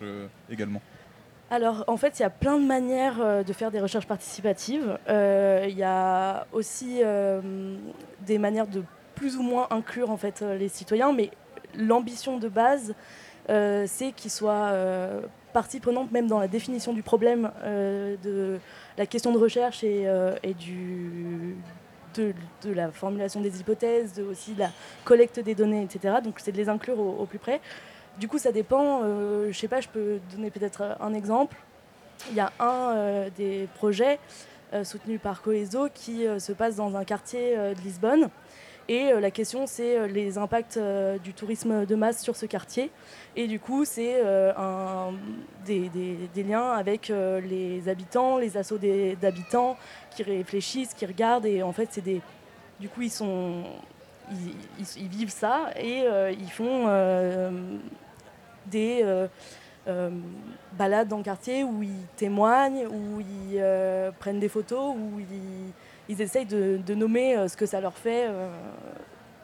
également? 0.49 0.82
Alors, 1.51 1.84
en 1.88 1.97
fait, 1.97 2.18
il 2.18 2.22
y 2.22 2.26
a 2.26 2.30
plein 2.30 2.58
de 2.58 2.66
manières 2.66 3.43
de 3.43 3.53
faire 3.53 3.72
des 3.72 3.82
recherches 3.82 4.08
participatives. 4.08 4.97
Il 5.10 5.78
y 5.78 5.84
a 5.84 6.47
aussi 6.53 7.01
des 8.26 8.38
manières 8.38 8.68
de 8.68 8.84
plus 9.16 9.36
ou 9.36 9.43
moins 9.43 9.68
inclure 9.70 10.12
en 10.12 10.18
fait 10.18 10.41
les 10.41 10.70
citoyens, 10.70 11.12
mais 11.12 11.30
l'ambition 11.78 12.39
de 12.39 12.47
base, 12.47 12.95
c'est 13.49 14.14
qu'ils 14.16 14.32
soient 14.32 14.72
partie 15.56 15.80
prenante 15.80 16.12
même 16.12 16.28
dans 16.28 16.41
la 16.41 16.49
définition 16.49 16.91
du 16.91 17.01
problème, 17.01 17.49
euh, 17.64 18.18
de 18.22 18.60
la 18.97 19.06
question 19.06 19.32
de 19.32 19.38
recherche 19.38 19.86
et, 19.86 20.03
euh, 20.06 20.36
de, 22.14 22.34
la 22.74 22.91
formulation 22.91 23.39
des 23.39 23.62
hypothèses, 23.62 24.14
de 24.16 24.24
aussi 24.24 24.53
de 24.53 24.60
la 24.60 24.72
collecte 25.06 25.39
des 25.39 25.56
données, 25.56 25.82
etc. 25.82 26.16
Donc, 26.22 26.41
c'est 26.41 26.51
de 26.51 26.58
les 26.58 26.68
inclure 26.68 26.99
au, 26.99 27.26
plus 27.26 27.39
près. 27.39 27.62
Du 28.20 28.28
coup, 28.28 28.38
ça 28.38 28.51
dépend. 28.51 29.03
euh, 29.03 29.47
je 29.49 29.58
sais 29.58 29.70
pas, 29.70 29.80
je 29.80 29.88
peux 29.88 30.20
donner 30.34 30.51
peut-être 30.51 30.97
un 30.99 31.14
exemple. 31.14 31.56
Il 32.32 32.36
y 32.36 32.41
a 32.41 32.51
un 32.60 32.95
euh, 32.95 33.30
des 33.38 33.70
projets 33.76 34.20
soutenus 34.84 35.22
par 35.22 35.41
Coeso 35.41 35.88
qui 35.93 36.26
se 36.38 36.51
passe 36.51 36.76
dans 36.76 36.97
un 36.97 37.06
quartier 37.06 37.56
de 37.56 37.82
Lisbonne. 37.82 38.28
Et 38.88 39.12
euh, 39.12 39.20
la 39.20 39.32
question, 39.32 39.66
c'est 39.66 39.98
euh, 39.98 40.08
les 40.08 40.38
impacts 40.38 40.78
euh, 40.78 41.18
du 41.18 41.34
tourisme 41.34 41.86
de 41.86 41.96
masse 41.96 42.22
sur 42.22 42.36
ce 42.36 42.46
quartier. 42.46 42.92
Et 43.36 43.48
du 43.48 43.60
coup, 43.60 43.84
c'est 43.84 44.22
des, 45.66 46.44
liens 46.44 46.72
avec 46.72 47.10
les 47.10 47.90
habitants, 47.90 48.38
les 48.38 48.56
assos 48.56 48.78
des- 48.78 49.18
d'habitants 49.18 49.76
qui 50.12 50.24
réfléchissent, 50.24 50.94
qui 50.94 51.06
regardent. 51.06 51.46
Et 51.46 51.62
en 51.62 51.74
fait, 51.74 51.90
c'est 51.92 52.04
des. 52.04 52.22
Du 52.80 52.88
coup, 52.88 53.02
ils 53.02 53.12
sont. 53.12 53.64
Ils, 54.32 55.08
vivent 55.10 55.30
ça 55.30 55.70
et 55.78 56.06
ils 56.40 56.50
font 56.50 56.88
des 58.68 59.06
balades 60.72 61.10
dans 61.10 61.18
le 61.18 61.24
quartier 61.24 61.66
où 61.66 61.84
ils 61.84 62.08
témoignent, 62.16 62.88
où 62.88 63.20
ils 63.20 63.62
prennent 64.20 64.40
des 64.40 64.50
photos, 64.50 64.96
où 64.96 65.20
ils, 65.20 65.74
ils 66.10 66.22
essayent 66.22 66.45
de, 66.45 66.80
de 66.86 66.95
nommer 66.95 67.36
euh, 67.38 67.47
ce 67.47 67.58
que 67.58 67.66
ça 67.66 67.82
leur 67.82 67.93
fait 67.97 68.26
euh, 68.28 68.49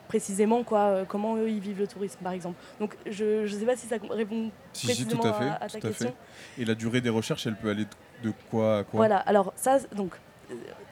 précisément, 0.08 0.62
quoi, 0.62 0.78
euh, 0.80 1.04
comment 1.08 1.36
eux 1.36 1.48
ils 1.48 1.60
vivent 1.60 1.78
le 1.80 1.86
tourisme 1.86 2.18
par 2.22 2.32
exemple. 2.32 2.56
Donc 2.80 2.96
je 3.06 3.42
ne 3.42 3.46
sais 3.46 3.64
pas 3.64 3.76
si 3.76 3.86
ça 3.86 3.96
répond 4.10 4.50
Si, 4.72 4.86
précisément 4.86 5.20
tout 5.22 5.28
à 5.28 5.32
fait. 5.32 5.48
à, 5.48 5.58
ta 5.58 5.68
tout 5.68 5.76
à 5.78 5.80
question. 5.90 6.14
fait. 6.56 6.62
Et 6.62 6.64
la 6.64 6.74
durée 6.74 7.00
des 7.00 7.08
recherches, 7.10 7.46
elle 7.46 7.56
peut 7.56 7.70
aller 7.70 7.86
de 8.22 8.32
quoi 8.50 8.78
à 8.78 8.84
quoi? 8.84 8.98
Voilà, 8.98 9.18
alors 9.18 9.52
ça, 9.56 9.78
donc, 9.96 10.12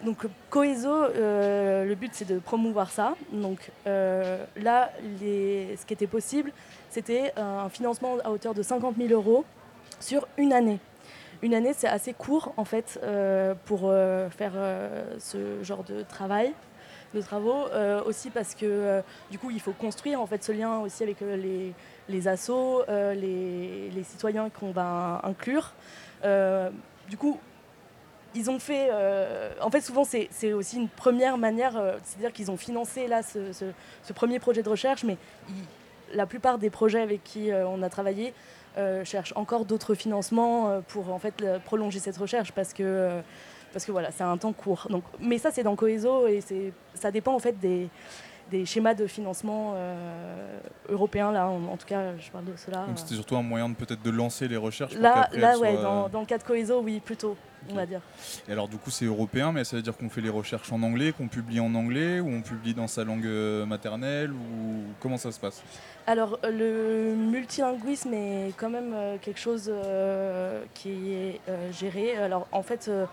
donc 0.05 0.27
Coeso, 0.49 0.89
euh, 0.91 1.85
le 1.85 1.95
but 1.95 2.11
c'est 2.15 2.25
de 2.27 2.39
promouvoir 2.39 2.91
ça. 2.91 3.15
Donc 3.33 3.71
euh, 3.87 4.45
là, 4.57 4.91
les, 5.21 5.77
ce 5.79 5.85
qui 5.85 5.93
était 5.93 6.07
possible, 6.07 6.51
c'était 6.89 7.33
un 7.37 7.69
financement 7.69 8.17
à 8.25 8.31
hauteur 8.31 8.55
de 8.55 8.63
50 8.63 8.97
000 8.97 9.11
euros 9.13 9.45
sur 10.01 10.27
une 10.39 10.53
année. 10.55 10.79
Une 11.43 11.55
année, 11.55 11.73
c'est 11.75 11.89
assez 11.89 12.13
court 12.13 12.53
en 12.57 12.65
fait 12.65 13.01
euh, 13.03 13.55
pour 13.65 13.83
euh, 13.85 14.29
faire 14.31 14.53
euh, 14.57 15.05
ce 15.19 15.63
genre 15.63 15.85
de 15.85 16.03
travail, 16.03 16.53
de 17.15 17.21
travaux. 17.23 17.65
Aussi 18.07 18.31
parce 18.31 18.55
que 18.55 19.03
du 19.31 19.39
coup, 19.39 19.51
il 19.51 19.61
faut 19.61 19.73
construire 19.73 20.21
en 20.21 20.27
fait 20.27 20.45
ce 20.45 20.53
lien 20.53 20.79
aussi 20.81 21.03
avec 21.03 21.21
les, 21.21 21.73
les 22.09 22.29
assos, 22.29 22.83
les, 22.89 23.91
les 23.91 24.03
citoyens 24.05 24.49
qu'on 24.51 24.71
va 24.71 25.21
inclure. 25.25 25.73
Du 27.09 27.17
coup, 27.17 27.41
ils 28.37 28.49
ont 28.49 28.61
fait. 28.61 28.91
en 29.61 29.71
fait, 29.71 29.81
souvent, 29.81 30.05
c'est 30.05 30.53
aussi 30.53 30.77
une 30.77 30.89
première 30.89 31.37
manière. 31.37 31.73
C'est-à-dire 32.05 32.33
qu'ils 32.33 32.51
ont 32.51 32.57
financé 32.57 33.09
là 33.09 33.23
ce, 33.25 33.53
ce- 33.53 34.13
premier 34.13 34.39
projet 34.39 34.63
de 34.63 34.69
recherche, 34.69 35.03
mais 35.03 35.17
la 36.15 36.27
plupart 36.27 36.59
des 36.59 36.71
projets 36.71 37.01
avec 37.01 37.25
qui 37.25 37.51
on 37.53 37.83
a 37.83 37.89
travaillé 37.89 38.35
euh, 38.79 39.05
cherchent 39.05 39.33
encore 39.37 39.65
d'autres 39.65 39.95
financements 39.95 40.69
euh, 40.71 40.81
pour 40.87 41.13
en 41.13 41.19
fait 41.19 41.45
prolonger 41.65 41.99
cette 41.99 42.17
recherche 42.17 42.53
parce 42.53 42.73
que. 42.73 42.83
euh, 42.85 43.21
parce 43.73 43.85
que 43.85 43.93
voilà, 43.93 44.11
c'est 44.11 44.25
un 44.25 44.37
temps 44.37 44.53
court. 44.53 44.89
Donc, 44.91 45.05
mais 45.21 45.39
ça, 45.39 45.53
c'est 45.53 45.63
dans 45.63 45.77
Coeso 45.77 46.27
et 46.27 46.41
c'est- 46.41 46.73
ça 46.95 47.13
dépend 47.13 47.35
en 47.35 47.39
fait 47.39 47.57
des, 47.61 47.89
des 48.51 48.67
schémas 48.67 48.95
de 48.95 49.07
financement 49.07 49.75
euh, 49.77 50.59
européens. 50.89 51.31
Là, 51.31 51.47
en, 51.47 51.63
en 51.69 51.77
tout 51.77 51.87
cas, 51.87 52.17
je 52.19 52.33
parle 52.33 52.47
de 52.47 52.57
cela. 52.57 52.85
Donc 52.87 52.99
c'était 52.99 53.15
surtout 53.15 53.37
un 53.37 53.43
moyen 53.43 53.69
de 53.69 53.77
peut-être 53.77 54.03
de 54.03 54.11
lancer 54.11 54.49
les 54.49 54.57
recherches. 54.57 54.95
Là, 54.97 55.29
là 55.41 55.57
ouais, 55.61 55.75
dans, 55.85 56.09
dans 56.09 56.19
le 56.21 56.27
cas 56.27 56.39
de 56.39 56.43
Coeso, 56.43 56.81
oui, 56.83 56.99
plutôt, 56.99 57.37
on 57.69 57.75
va 57.75 57.87
dire. 57.87 58.01
Et 58.49 58.53
alors 58.53 58.69
du 58.69 58.77
coup 58.79 58.91
c'est 58.91 59.05
européen, 59.05 59.53
mais 59.53 59.65
ça 59.65 59.77
veut 59.77 59.83
dire 59.83 59.97
qu'on 59.97 60.09
fait 60.09 60.21
les 60.21 60.31
recherches 60.31 60.73
en 60.73 60.83
anglais, 60.83 61.13
qu'on 61.13 61.29
publie 61.29 61.61
en 61.61 61.75
anglais, 61.75 62.21
ou 62.21 62.29
on 62.29 62.41
publie 62.43 62.75
dans 62.75 62.89
sa 62.89 63.05
langue 63.05 63.27
euh, 63.27 63.67
maternelle, 63.67 64.33
ou 64.33 64.85
comment 65.01 65.19
ça 65.19 65.33
se 65.33 65.39
passe? 65.41 65.63
Alors, 66.07 66.39
le 66.43 67.15
multilinguisme 67.15 68.13
est 68.15 68.53
quand 68.57 68.71
même 68.71 68.93
euh, 68.95 69.17
quelque 69.21 69.39
chose 69.39 69.69
euh, 69.69 70.63
qui 70.75 71.13
est 71.13 71.41
euh, 71.49 71.71
géré. 71.73 72.17
Alors, 72.17 72.49
en 72.51 72.63
fait, 72.63 72.89
euh, 72.89 73.05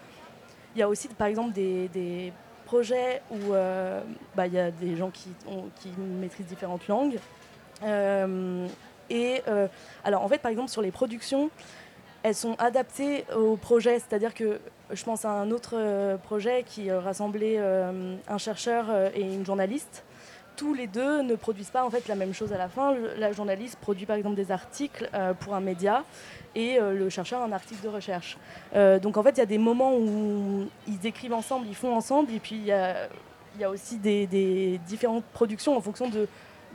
il 0.76 0.80
y 0.80 0.82
a 0.82 0.90
aussi, 0.90 1.08
par 1.10 1.28
exemple, 1.28 1.54
des, 1.54 1.90
des 1.90 2.32
projets 2.66 3.22
où 3.30 3.52
bah, 4.36 4.48
il 4.48 4.54
y 4.54 4.60
a 4.60 4.72
des 4.72 4.96
gens 4.96 5.10
qui, 5.10 5.30
ont- 5.48 5.66
qui 5.80 5.90
maîtrisent 6.20 6.48
différentes 6.48 6.88
langues. 6.88 7.18
Et 9.10 9.42
alors, 10.04 10.24
en 10.24 10.28
fait, 10.28 10.40
par 10.40 10.52
exemple, 10.52 10.70
sur 10.70 10.82
les 10.82 10.92
productions, 10.92 11.50
elles 12.28 12.36
sont 12.36 12.56
adaptées 12.60 13.26
au 13.36 13.56
projet. 13.56 14.00
C'est-à-dire 14.00 14.34
que 14.34 14.60
je 14.92 15.04
pense 15.04 15.26
à 15.26 15.32
un 15.32 15.52
autre 15.52 15.76
euh, 15.76 16.18
projet 16.18 16.64
qui 16.66 16.90
euh, 16.90 17.00
rassemblait 17.00 17.56
euh, 17.58 18.16
un 18.28 18.38
chercheur 18.38 18.86
et 19.16 19.22
une 19.22 19.46
journaliste 19.46 20.04
tous 20.56 20.74
les 20.74 20.88
deux 20.88 21.22
ne 21.22 21.36
produisent 21.36 21.70
pas 21.70 21.86
en 21.86 21.92
fait 21.92 22.08
la 22.08 22.16
même 22.16 22.34
chose 22.34 22.52
à 22.52 22.58
la 22.58 22.68
fin. 22.68 22.96
La 23.20 23.32
journaliste 23.32 23.76
produit 23.76 24.08
par 24.08 24.16
exemple 24.16 24.36
des 24.36 24.52
articles 24.52 25.08
pour 25.40 25.54
un 25.54 25.60
média 25.60 26.04
et 26.56 26.80
le 26.80 27.10
chercheur 27.10 27.44
un 27.44 27.52
article 27.52 27.84
de 27.84 27.90
recherche. 27.90 28.40
Donc 28.74 29.18
en 29.18 29.22
fait 29.22 29.34
il 29.34 29.38
y 29.38 29.42
a 29.42 29.46
des 29.46 29.60
moments 29.60 29.96
où 29.96 30.68
ils 30.88 31.06
écrivent 31.06 31.36
ensemble, 31.36 31.68
ils 31.68 31.76
font 31.76 31.96
ensemble 31.96 32.34
et 32.34 32.40
puis 32.40 32.56
il 32.56 32.66
y 32.66 32.72
a, 32.72 33.70
aussi 33.70 34.00
des 34.00 34.80
différentes 34.88 35.26
productions 35.26 35.78
en 35.78 35.82
fonction 35.82 36.10
de, 36.10 36.28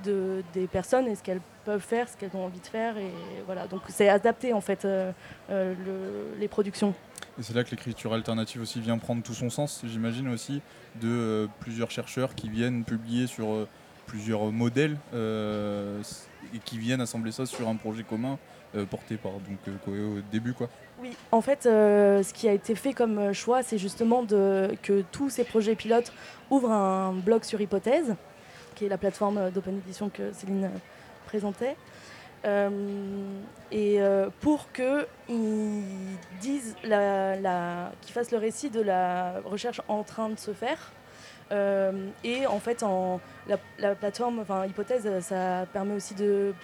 de- 0.04 0.42
des 0.54 0.66
personnes 0.66 1.06
et 1.08 1.14
ce 1.14 1.22
qu'elles 1.22 1.40
peuvent 1.64 1.80
faire, 1.80 2.08
ce 2.08 2.16
qu'elles 2.16 2.34
ont 2.34 2.44
envie 2.44 2.60
de 2.60 2.66
faire 2.66 2.96
et 2.98 3.10
voilà. 3.46 3.66
Donc 3.66 3.82
c'est 3.88 4.08
adapté 4.08 4.52
en 4.52 4.60
fait 4.60 4.84
euh, 4.84 5.12
euh, 5.50 5.74
le- 5.86 6.38
les 6.40 6.48
productions. 6.48 6.94
Et 7.38 7.42
c'est 7.42 7.54
là 7.54 7.64
que 7.64 7.70
l'écriture 7.70 8.12
alternative 8.12 8.60
aussi 8.60 8.80
vient 8.80 8.98
prendre 8.98 9.22
tout 9.22 9.32
son 9.34 9.48
sens, 9.48 9.82
j'imagine 9.86 10.28
aussi, 10.28 10.60
de 11.00 11.08
euh, 11.08 11.46
plusieurs 11.60 11.90
chercheurs 11.90 12.34
qui 12.34 12.48
viennent 12.50 12.84
publier 12.84 13.26
sur 13.26 13.66
plusieurs 14.06 14.52
modèles 14.52 14.96
et 16.54 16.58
qui 16.64 16.78
viennent 16.78 17.00
assembler 17.00 17.32
ça 17.32 17.46
sur 17.46 17.68
un 17.68 17.76
projet 17.76 18.02
commun 18.02 18.38
porté 18.90 19.16
par 19.16 19.32
donc 19.32 19.58
Coeo 19.84 20.18
au 20.18 20.20
début 20.30 20.52
quoi. 20.54 20.68
Oui, 21.00 21.10
en 21.30 21.40
fait, 21.40 21.66
euh, 21.66 22.22
ce 22.22 22.32
qui 22.32 22.48
a 22.48 22.52
été 22.52 22.74
fait 22.74 22.92
comme 22.92 23.32
choix, 23.32 23.62
c'est 23.62 23.76
justement 23.78 24.22
de, 24.22 24.74
que 24.82 25.02
tous 25.12 25.30
ces 25.30 25.44
projets 25.44 25.74
pilotes 25.74 26.12
ouvrent 26.50 26.70
un 26.70 27.12
blog 27.12 27.42
sur 27.44 27.60
Hypothèse, 27.60 28.14
qui 28.74 28.86
est 28.86 28.88
la 28.88 28.98
plateforme 28.98 29.50
d'open 29.50 29.78
edition 29.78 30.08
que 30.08 30.32
Céline 30.32 30.64
euh, 30.64 30.78
présentait. 31.26 31.76
Euh, 32.44 32.70
et 33.70 34.02
euh, 34.02 34.28
pour 34.40 34.72
qu'ils 34.72 35.06
disent, 36.40 36.74
la, 36.82 37.92
qu'ils 38.00 38.12
fassent 38.12 38.32
le 38.32 38.38
récit 38.38 38.70
de 38.70 38.80
la 38.80 39.34
recherche 39.44 39.80
en 39.88 40.02
train 40.02 40.28
de 40.28 40.38
se 40.38 40.52
faire. 40.52 40.92
Et 42.24 42.46
en 42.46 42.58
fait, 42.60 42.82
en, 42.82 43.20
la, 43.46 43.58
la 43.78 43.94
plateforme, 43.94 44.38
enfin 44.38 44.64
Hypothèse, 44.64 45.06
ça 45.20 45.66
permet 45.70 45.94
aussi 45.94 46.14
de, 46.14 46.54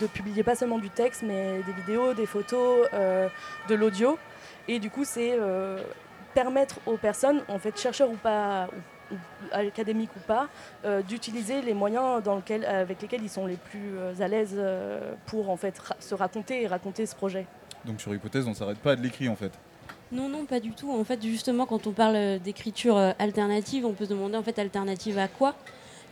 de 0.00 0.06
publier 0.08 0.42
pas 0.42 0.56
seulement 0.56 0.80
du 0.80 0.90
texte, 0.90 1.22
mais 1.22 1.62
des 1.62 1.72
vidéos, 1.72 2.12
des 2.12 2.26
photos, 2.26 2.88
de 2.90 3.74
l'audio. 3.76 4.18
Et 4.66 4.80
du 4.80 4.90
coup, 4.90 5.04
c'est 5.04 5.38
permettre 6.34 6.76
aux 6.86 6.96
personnes, 6.96 7.42
en 7.46 7.58
fait, 7.60 7.78
chercheurs 7.78 8.10
ou 8.10 8.16
pas, 8.16 8.66
ou, 8.66 8.80
ou 9.12 9.16
académiques 9.52 10.14
ou 10.16 10.20
pas, 10.26 10.48
euh, 10.84 11.02
d'utiliser 11.02 11.62
les 11.62 11.74
moyens 11.74 12.22
dans 12.22 12.36
lequel, 12.36 12.64
avec 12.64 13.02
lesquels 13.02 13.22
ils 13.22 13.30
sont 13.30 13.46
les 13.46 13.56
plus 13.56 13.96
euh, 13.96 14.14
à 14.20 14.28
l'aise 14.28 14.54
euh, 14.56 15.12
pour 15.26 15.50
en 15.50 15.56
fait 15.56 15.78
ra- 15.78 15.96
se 16.00 16.14
raconter 16.14 16.62
et 16.62 16.66
raconter 16.66 17.06
ce 17.06 17.14
projet. 17.14 17.46
Donc 17.84 18.00
sur 18.00 18.14
hypothèse 18.14 18.46
on 18.48 18.54
s'arrête 18.54 18.78
pas 18.78 18.96
de 18.96 19.02
l'écrit 19.02 19.28
en 19.28 19.36
fait. 19.36 19.52
Non, 20.10 20.28
non, 20.28 20.44
pas 20.44 20.60
du 20.60 20.72
tout. 20.72 20.92
En 20.92 21.04
fait, 21.04 21.22
justement, 21.22 21.64
quand 21.64 21.86
on 21.86 21.92
parle 21.92 22.38
d'écriture 22.38 22.98
alternative, 23.18 23.86
on 23.86 23.94
peut 23.94 24.04
se 24.04 24.10
demander 24.10 24.36
en 24.36 24.42
fait 24.42 24.58
alternative 24.58 25.18
à 25.18 25.26
quoi? 25.26 25.54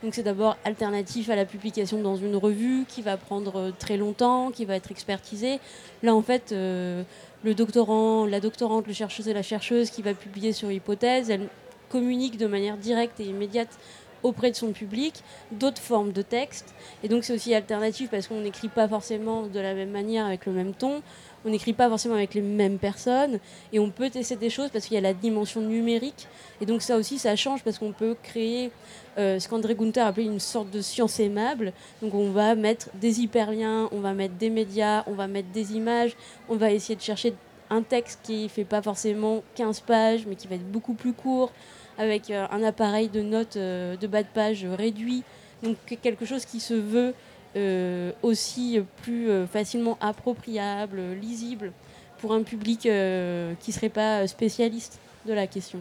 Donc 0.01 0.15
c'est 0.15 0.23
d'abord 0.23 0.57
alternatif 0.65 1.29
à 1.29 1.35
la 1.35 1.45
publication 1.45 2.01
dans 2.01 2.15
une 2.15 2.35
revue 2.35 2.85
qui 2.87 3.03
va 3.03 3.15
prendre 3.17 3.71
très 3.77 3.97
longtemps, 3.97 4.49
qui 4.49 4.65
va 4.65 4.75
être 4.75 4.89
expertisée. 4.89 5.59
Là, 6.01 6.15
en 6.15 6.23
fait, 6.23 6.51
euh, 6.51 7.03
le 7.43 7.53
doctorant, 7.53 8.25
la 8.25 8.39
doctorante, 8.39 8.87
le 8.87 8.93
chercheuse 8.93 9.27
et 9.27 9.33
la 9.33 9.43
chercheuse 9.43 9.91
qui 9.91 10.01
va 10.01 10.15
publier 10.15 10.51
sur 10.51 10.71
hypothèse, 10.71 11.29
elle, 11.29 11.47
communique 11.91 12.37
de 12.37 12.47
manière 12.47 12.77
directe 12.77 13.19
et 13.19 13.25
immédiate 13.25 13.77
auprès 14.23 14.51
de 14.51 14.55
son 14.55 14.71
public, 14.71 15.23
d'autres 15.51 15.81
formes 15.81 16.11
de 16.11 16.21
texte. 16.21 16.73
Et 17.03 17.07
donc 17.07 17.23
c'est 17.23 17.33
aussi 17.33 17.53
alternatif 17.53 18.09
parce 18.09 18.27
qu'on 18.27 18.41
n'écrit 18.41 18.67
pas 18.67 18.87
forcément 18.87 19.43
de 19.47 19.59
la 19.59 19.73
même 19.73 19.89
manière 19.89 20.25
avec 20.25 20.45
le 20.45 20.51
même 20.51 20.73
ton, 20.73 21.01
on 21.43 21.49
n'écrit 21.49 21.73
pas 21.73 21.89
forcément 21.89 22.15
avec 22.15 22.35
les 22.35 22.41
mêmes 22.41 22.77
personnes, 22.77 23.39
et 23.73 23.79
on 23.79 23.89
peut 23.89 24.09
tester 24.09 24.35
des 24.35 24.49
choses 24.49 24.69
parce 24.69 24.85
qu'il 24.85 24.93
y 24.95 24.97
a 24.97 25.01
la 25.01 25.13
dimension 25.13 25.61
numérique. 25.61 26.27
Et 26.61 26.65
donc 26.65 26.81
ça 26.81 26.97
aussi, 26.97 27.17
ça 27.17 27.35
change 27.35 27.63
parce 27.63 27.79
qu'on 27.79 27.93
peut 27.93 28.15
créer 28.21 28.71
euh, 29.17 29.39
ce 29.39 29.49
qu'André 29.49 29.75
Gunther 29.75 30.05
appelait 30.05 30.25
une 30.25 30.39
sorte 30.39 30.69
de 30.69 30.81
science 30.81 31.19
aimable. 31.19 31.73
Donc 32.01 32.13
on 32.13 32.29
va 32.29 32.55
mettre 32.55 32.89
des 32.93 33.21
hyperliens, 33.21 33.89
on 33.91 33.99
va 33.99 34.13
mettre 34.13 34.35
des 34.35 34.49
médias, 34.49 35.03
on 35.07 35.13
va 35.13 35.27
mettre 35.27 35.49
des 35.49 35.73
images, 35.73 36.15
on 36.47 36.55
va 36.55 36.71
essayer 36.71 36.95
de 36.95 37.01
chercher 37.01 37.33
un 37.71 37.81
texte 37.81 38.19
qui 38.23 38.49
fait 38.49 38.65
pas 38.65 38.81
forcément 38.81 39.41
15 39.55 39.79
pages, 39.79 40.25
mais 40.27 40.35
qui 40.35 40.47
va 40.47 40.55
être 40.55 40.69
beaucoup 40.69 40.93
plus 40.93 41.13
court, 41.13 41.51
avec 41.97 42.29
euh, 42.29 42.45
un 42.51 42.63
appareil 42.63 43.09
de 43.09 43.21
notes 43.21 43.57
euh, 43.57 43.95
de 43.97 44.07
bas 44.07 44.23
de 44.23 44.27
page 44.33 44.65
réduit. 44.65 45.23
Donc 45.63 45.77
quelque 46.01 46.25
chose 46.25 46.45
qui 46.45 46.59
se 46.59 46.73
veut 46.73 47.13
euh, 47.55 48.11
aussi 48.23 48.79
plus 49.03 49.29
facilement 49.51 49.97
appropriable, 50.01 51.01
lisible 51.21 51.71
pour 52.17 52.33
un 52.33 52.43
public 52.43 52.81
qui 52.81 52.89
ne 52.89 53.71
serait 53.71 53.89
pas 53.89 54.25
spécialiste 54.27 54.99
de 55.25 55.33
la 55.33 55.47
question. 55.47 55.79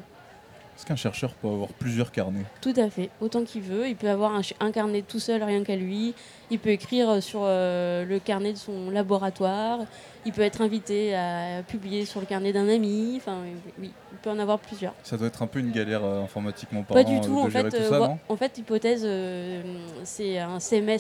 Est-ce 0.81 0.87
qu'un 0.87 0.97
chercheur 0.97 1.35
peut 1.35 1.47
avoir 1.47 1.69
plusieurs 1.75 2.11
carnets 2.11 2.47
Tout 2.63 2.73
à 2.79 2.89
fait, 2.89 3.11
autant 3.21 3.45
qu'il 3.45 3.61
veut. 3.61 3.87
Il 3.87 3.97
peut 3.97 4.09
avoir 4.09 4.33
un, 4.61 4.71
carnet 4.73 5.03
tout 5.03 5.19
seul, 5.19 5.43
rien 5.43 5.63
qu'à 5.63 5.77
lui. 5.77 6.15
Il 6.51 6.59
peut 6.59 6.71
écrire 6.71 7.23
sur 7.23 7.41
euh, 7.43 8.07
le 8.07 8.19
carnet 8.19 8.55
de 8.55 8.57
son 8.57 8.89
laboratoire. 8.91 9.81
Il 10.25 10.33
peut 10.33 10.41
être 10.41 10.63
invité 10.63 11.15
à 11.15 11.63
publier 11.69 12.07
sur 12.07 12.21
le 12.21 12.25
carnet 12.25 12.55
d'un 12.55 12.67
ami. 12.67 13.17
Enfin, 13.19 13.41
oui, 13.79 13.91
il 14.11 14.19
peut 14.23 14.31
en 14.31 14.39
avoir 14.39 14.59
plusieurs. 14.59 14.95
Ça 15.03 15.19
doit 15.19 15.27
être 15.27 15.43
un 15.43 15.47
peu 15.47 15.59
une 15.59 15.71
galère 15.71 16.03
euh, 16.03 16.25
informatiquement 16.25 16.83
Pas 16.83 16.95
parlant 17.05 17.11
du 17.21 17.21
tout. 17.21 17.39
euh, 17.39 17.43
En 17.43 17.51
gérer 17.51 17.71
fait, 17.71 17.77
tout 17.77 17.83
euh, 17.83 17.91
ça, 17.91 17.99
non? 17.99 18.19
en 18.31 18.37
fait, 18.37 18.57
hypothèse, 18.57 19.03
euh, 19.05 19.61
c'est 20.05 20.39
un 20.39 20.61
CMS, 20.61 20.99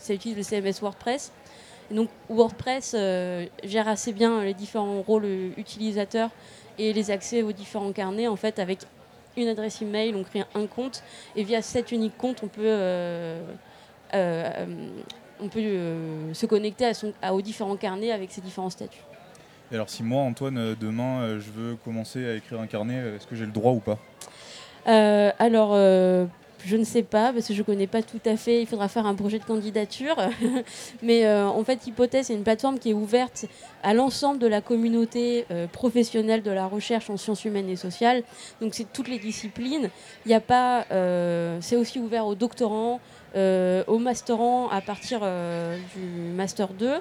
ça 0.00 0.12
utilise 0.12 0.36
le 0.38 0.42
CMS 0.42 0.80
WordPress. 0.82 1.30
Et 1.92 1.94
donc 1.94 2.08
WordPress 2.28 2.96
euh, 2.98 3.46
gère 3.62 3.86
assez 3.86 4.12
bien 4.12 4.42
les 4.42 4.54
différents 4.54 5.02
rôles 5.02 5.24
euh, 5.24 5.50
utilisateurs 5.56 6.30
et 6.80 6.92
les 6.92 7.12
accès 7.12 7.42
aux 7.42 7.52
différents 7.52 7.92
carnets. 7.92 8.26
En 8.26 8.34
fait, 8.36 8.58
avec 8.58 8.80
une 9.36 9.48
adresse 9.48 9.82
email, 9.82 10.14
on 10.14 10.22
crée 10.22 10.44
un 10.54 10.66
compte 10.66 11.02
et 11.36 11.42
via 11.42 11.62
cet 11.62 11.92
unique 11.92 12.16
compte, 12.16 12.42
on 12.42 12.48
peut, 12.48 12.62
euh, 12.64 13.40
euh, 14.14 14.66
on 15.40 15.48
peut 15.48 15.60
euh, 15.60 16.34
se 16.34 16.46
connecter 16.46 16.86
à 16.86 16.94
son, 16.94 17.12
à, 17.22 17.34
aux 17.34 17.42
différents 17.42 17.76
carnets 17.76 18.12
avec 18.12 18.30
ses 18.30 18.40
différents 18.40 18.70
statuts. 18.70 19.02
Et 19.72 19.74
alors 19.76 19.88
si 19.88 20.02
moi, 20.02 20.22
Antoine, 20.22 20.74
demain, 20.74 21.38
je 21.38 21.50
veux 21.50 21.76
commencer 21.76 22.26
à 22.28 22.34
écrire 22.34 22.60
un 22.60 22.66
carnet, 22.66 22.96
est-ce 23.16 23.26
que 23.26 23.36
j'ai 23.36 23.46
le 23.46 23.52
droit 23.52 23.72
ou 23.72 23.80
pas? 23.80 23.98
Alors, 25.38 25.76
je 26.64 26.76
ne 26.76 26.84
sais 26.84 27.02
pas, 27.02 27.32
parce 27.32 27.48
que 27.48 27.54
je 27.54 27.58
ne 27.58 27.64
connais 27.64 27.86
pas 27.86 28.02
tout 28.02 28.20
à 28.24 28.36
fait. 28.36 28.60
Il 28.60 28.66
faudra 28.66 28.88
faire 28.88 29.06
un 29.06 29.14
projet 29.14 29.38
de 29.38 29.44
candidature. 29.44 30.16
Mais 31.02 31.24
euh, 31.26 31.46
en 31.48 31.64
fait, 31.64 31.86
Hypothèse, 31.86 32.26
c'est 32.26 32.34
une 32.34 32.42
plateforme 32.42 32.78
qui 32.78 32.90
est 32.90 32.94
ouverte 32.94 33.46
à 33.82 33.94
l'ensemble 33.94 34.38
de 34.38 34.46
la 34.46 34.60
communauté 34.60 35.46
euh, 35.50 35.66
professionnelle 35.66 36.42
de 36.42 36.50
la 36.50 36.66
recherche 36.66 37.10
en 37.10 37.16
sciences 37.16 37.44
humaines 37.44 37.68
et 37.68 37.76
sociales. 37.76 38.22
Donc, 38.60 38.74
c'est 38.74 38.92
toutes 38.92 39.08
les 39.08 39.18
disciplines. 39.18 39.90
Il 40.24 40.28
n'y 40.28 40.34
a 40.34 40.40
pas. 40.40 40.86
euh, 40.90 41.58
c'est 41.60 41.76
aussi 41.76 41.98
ouvert 41.98 42.26
aux 42.26 42.34
doctorants. 42.34 43.00
Euh, 43.36 43.84
aux 43.86 43.98
masterants 43.98 44.68
à 44.70 44.80
partir 44.80 45.20
euh, 45.22 45.76
du 45.94 46.00
master 46.34 46.68
2 46.74 46.94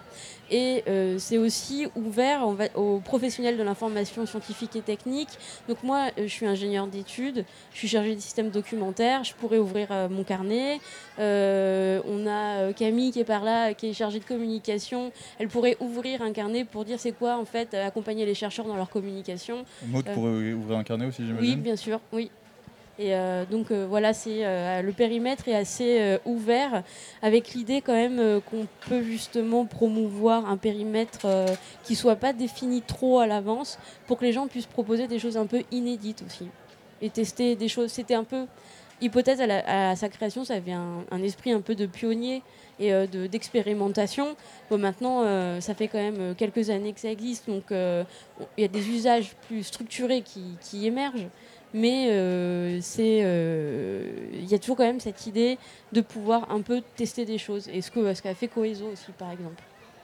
et 0.52 0.84
euh, 0.88 1.18
c'est 1.20 1.38
aussi 1.38 1.88
ouvert 1.96 2.48
va- 2.50 2.76
aux 2.76 3.00
professionnels 3.00 3.58
de 3.58 3.64
l'information 3.64 4.26
scientifique 4.26 4.76
et 4.76 4.82
technique. 4.82 5.30
Donc 5.68 5.82
moi 5.84 6.08
euh, 6.18 6.24
je 6.24 6.28
suis 6.28 6.46
ingénieur 6.46 6.88
d'études 6.88 7.46
je 7.74 7.78
suis 7.78 7.88
chargée 7.88 8.16
des 8.16 8.22
systèmes 8.22 8.50
documentaires 8.50 9.24
je 9.24 9.34
pourrais 9.34 9.58
ouvrir 9.60 9.90
mon 10.10 10.24
carnet. 10.24 10.80
On 11.18 12.28
a 12.28 12.74
Camille 12.74 13.12
qui 13.12 13.20
est 13.20 13.24
par 13.26 13.44
là 13.44 13.74
qui 13.74 13.88
est 13.90 13.94
chargée 13.94 14.20
de 14.20 14.26
communication. 14.26 15.12
Elle 15.40 15.48
pourrait 15.48 15.78
ouvrir 15.80 16.22
un 16.22 16.32
carnet 16.32 16.64
pour 16.66 16.86
dire 16.86 17.00
c'est 17.00 17.12
quoi 17.12 17.38
en 17.38 17.46
fait 17.46 17.74
accompagner 17.74 18.26
les 18.26 18.36
chercheurs 18.36 18.66
dans 18.66 18.76
leur 18.76 18.90
communication. 18.90 19.66
Maud 19.88 20.06
pourrait 20.14 20.54
ouvrir 20.54 20.78
un 20.78 20.84
carnet 20.84 21.06
aussi, 21.06 21.22
oui, 21.22 21.28
j'imagine. 21.28 21.62
bien 21.62 21.76
sûr, 21.76 22.00
oui. 22.14 22.30
Et 23.00 23.16
euh, 23.16 23.46
donc 23.46 23.72
euh, 23.72 23.88
voilà, 23.88 24.14
c'est 24.14 24.46
euh, 24.46 24.82
le 24.82 24.92
périmètre 24.92 25.48
est 25.48 25.56
assez 25.56 26.18
ouvert, 26.26 26.84
avec 27.22 27.54
l'idée 27.54 27.82
quand 27.82 27.94
même 27.94 28.42
qu'on 28.42 28.68
peut 28.90 29.02
justement 29.02 29.66
promouvoir 29.66 30.50
un 30.50 30.58
périmètre 30.58 31.26
qui 31.84 31.96
soit 31.96 32.18
pas 32.18 32.34
défini 32.34 32.82
trop 32.82 33.20
à 33.20 33.28
l'avance, 33.28 33.80
pour 34.06 34.18
que 34.20 34.26
les 34.26 34.34
gens 34.34 34.48
puissent 34.48 34.66
proposer 34.66 35.08
des 35.08 35.18
choses 35.18 35.38
un 35.38 35.46
peu 35.46 35.64
inédites 35.72 36.24
aussi 36.28 36.48
et 37.02 37.10
tester 37.10 37.56
des 37.56 37.70
choses. 37.70 37.90
C'était 37.90 38.16
un 38.16 38.26
peu 38.26 38.46
hypothèse 39.00 39.42
à, 39.42 39.96
sa 39.96 40.10
création, 40.10 40.44
ça 40.44 40.56
avait 40.56 40.74
un, 40.74 41.24
esprit 41.24 41.54
un 41.54 41.62
peu 41.62 41.76
de 41.76 41.86
pionnier 41.86 42.42
et 42.82 42.92
de- 42.92 43.28
d'expérimentation. 43.28 44.36
Bon, 44.70 44.78
maintenant, 44.78 45.24
ça 45.62 45.74
fait 45.74 45.88
quand 45.88 46.00
même 46.00 46.36
quelques 46.36 46.70
années 46.70 46.92
que 46.92 47.00
ça 47.00 47.10
existe, 47.10 47.48
donc 47.48 47.64
on- 47.72 48.06
il 48.58 48.62
y 48.62 48.66
a 48.66 48.68
des 48.68 48.90
usages 48.90 49.36
plus 49.48 49.64
structurés 49.64 50.22
qui 50.22 50.86
émergent. 50.86 51.30
Mais 51.74 52.10
euh, 52.10 52.80
c'est, 52.82 53.22
euh, 53.24 54.28
il 54.34 54.46
y 54.46 54.56
a 54.56 54.60
toujours 54.60 54.78
quand 54.78 54.86
même 54.86 55.00
cette 55.00 55.28
idée 55.28 55.58
de 55.91 56.02
pouvoir 56.02 56.52
un 56.52 56.62
peu 56.62 56.82
tester 56.96 57.26
des 57.26 57.38
choses. 57.38 57.68
Et 57.70 57.82
ce 57.82 57.91
que 57.91 58.14
ce 58.14 58.22
qu'a 58.22 58.34
fait 58.34 58.48
Coeso 58.48 58.88
aussi, 58.91 59.12
par 59.12 59.32
exemple, 59.32 59.62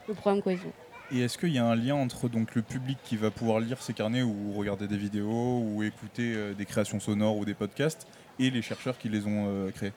le 0.08 0.14
programme 0.14 0.42
Coeso. 0.42 0.72
Et 1.12 1.22
est-ce 1.22 1.38
qu'il 1.38 1.54
y 1.54 1.60
a 1.60 1.66
un 1.66 1.76
lien 1.76 1.96
entre 1.96 2.30
donc, 2.30 2.56
le 2.56 2.62
public 2.62 2.98
qui 3.04 3.16
va 3.16 3.32
pouvoir 3.32 3.60
lire 3.60 3.82
ces 3.82 3.94
carnets 3.94 4.24
ou 4.24 4.54
regarder 4.54 4.88
des 4.88 4.98
vidéos 4.98 5.60
ou 5.64 5.84
écouter 5.84 6.34
euh, 6.36 6.54
des 6.54 6.66
créations 6.66 7.00
sonores 7.00 7.38
ou 7.38 7.46
des 7.46 7.54
podcasts 7.54 8.08
et 8.40 8.50
les 8.50 8.62
chercheurs 8.62 8.98
qui 8.98 9.10
les 9.10 9.26
ont 9.26 9.72
créés? 9.74 9.94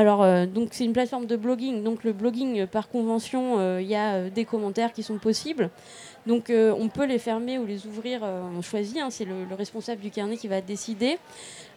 Alors, 0.00 0.22
euh, 0.22 0.46
donc 0.46 0.68
c'est 0.72 0.86
une 0.86 0.94
plateforme 0.94 1.26
de 1.26 1.36
blogging. 1.36 1.82
Donc, 1.82 2.04
le 2.04 2.14
blogging, 2.14 2.60
euh, 2.60 2.66
par 2.66 2.88
convention, 2.88 3.58
euh, 3.58 3.82
il 3.82 3.86
y 3.86 3.94
a 3.94 4.14
euh, 4.14 4.30
des 4.30 4.46
commentaires 4.46 4.94
qui 4.94 5.02
sont 5.02 5.18
possibles. 5.18 5.68
Donc, 6.26 6.48
euh, 6.48 6.74
on 6.78 6.88
peut 6.88 7.04
les 7.04 7.18
fermer 7.18 7.58
ou 7.58 7.66
les 7.66 7.86
ouvrir. 7.86 8.20
euh, 8.24 8.40
on 8.56 8.62
choisit. 8.62 8.96
hein, 8.96 9.10
c'est 9.10 9.26
le, 9.26 9.44
le 9.44 9.54
responsable 9.54 10.00
du 10.00 10.10
carnet 10.10 10.38
qui 10.38 10.48
va 10.48 10.62
décider. 10.62 11.18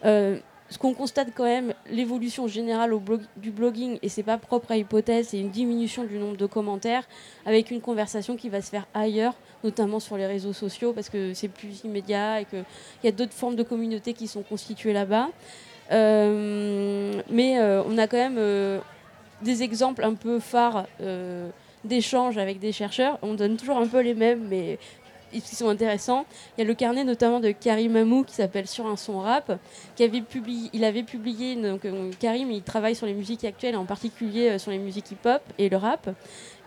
Euh, 0.05 0.37
ce 0.69 0.77
qu'on 0.77 0.93
constate 0.93 1.31
quand 1.35 1.43
même, 1.43 1.73
l'évolution 1.91 2.47
générale 2.47 2.93
du 3.35 3.51
blogging, 3.51 3.99
et 4.01 4.07
c'est 4.07 4.23
pas 4.23 4.37
propre 4.37 4.71
à 4.71 4.77
hypothèse, 4.77 5.27
c'est 5.31 5.39
une 5.39 5.49
diminution 5.51 6.05
du 6.05 6.17
nombre 6.17 6.37
de 6.37 6.45
commentaires 6.45 7.03
avec 7.45 7.71
une 7.71 7.81
conversation 7.81 8.37
qui 8.37 8.47
va 8.47 8.61
se 8.61 8.69
faire 8.69 8.87
ailleurs, 8.93 9.35
notamment 9.65 9.99
sur 9.99 10.15
les 10.15 10.25
réseaux 10.25 10.53
sociaux, 10.53 10.93
parce 10.93 11.09
que 11.09 11.33
c'est 11.33 11.49
plus 11.49 11.83
immédiat 11.83 12.39
et 12.39 12.45
qu'il 12.45 12.63
y 13.03 13.07
a 13.09 13.11
d'autres 13.11 13.33
formes 13.33 13.57
de 13.57 13.63
communautés 13.63 14.13
qui 14.13 14.27
sont 14.27 14.43
constituées 14.43 14.93
là-bas. 14.93 15.27
Euh, 15.91 17.21
mais 17.29 17.59
euh, 17.59 17.83
on 17.87 17.97
a 17.97 18.07
quand 18.07 18.17
même 18.17 18.37
euh, 18.37 18.79
des 19.41 19.63
exemples 19.63 20.03
un 20.03 20.13
peu 20.13 20.39
phares 20.39 20.85
d'échanges 21.83 22.37
avec 22.37 22.59
des 22.59 22.71
chercheurs. 22.71 23.19
On 23.21 23.33
donne 23.33 23.57
toujours 23.57 23.77
un 23.77 23.87
peu 23.87 24.01
les 24.01 24.13
mêmes, 24.13 24.47
mais 24.49 24.79
qui 25.41 25.55
sont 25.55 25.69
intéressants. 25.69 26.25
Il 26.57 26.61
y 26.61 26.63
a 26.63 26.67
le 26.67 26.73
carnet 26.73 27.03
notamment 27.03 27.39
de 27.39 27.51
Karim 27.51 27.95
Amou 27.95 28.23
qui 28.23 28.33
s'appelle 28.33 28.67
Sur 28.67 28.87
un 28.87 28.95
son 28.95 29.19
rap, 29.19 29.59
avait 29.99 30.21
publié, 30.21 30.69
il 30.73 30.83
avait 30.83 31.03
publié, 31.03 31.55
donc 31.55 31.85
euh, 31.85 32.11
Karim 32.19 32.51
il 32.51 32.61
travaille 32.61 32.95
sur 32.95 33.05
les 33.05 33.13
musiques 33.13 33.43
actuelles, 33.43 33.75
en 33.75 33.85
particulier 33.85 34.49
euh, 34.49 34.57
sur 34.57 34.71
les 34.71 34.77
musiques 34.77 35.11
hip-hop 35.11 35.41
et 35.57 35.69
le 35.69 35.77
rap. 35.77 36.09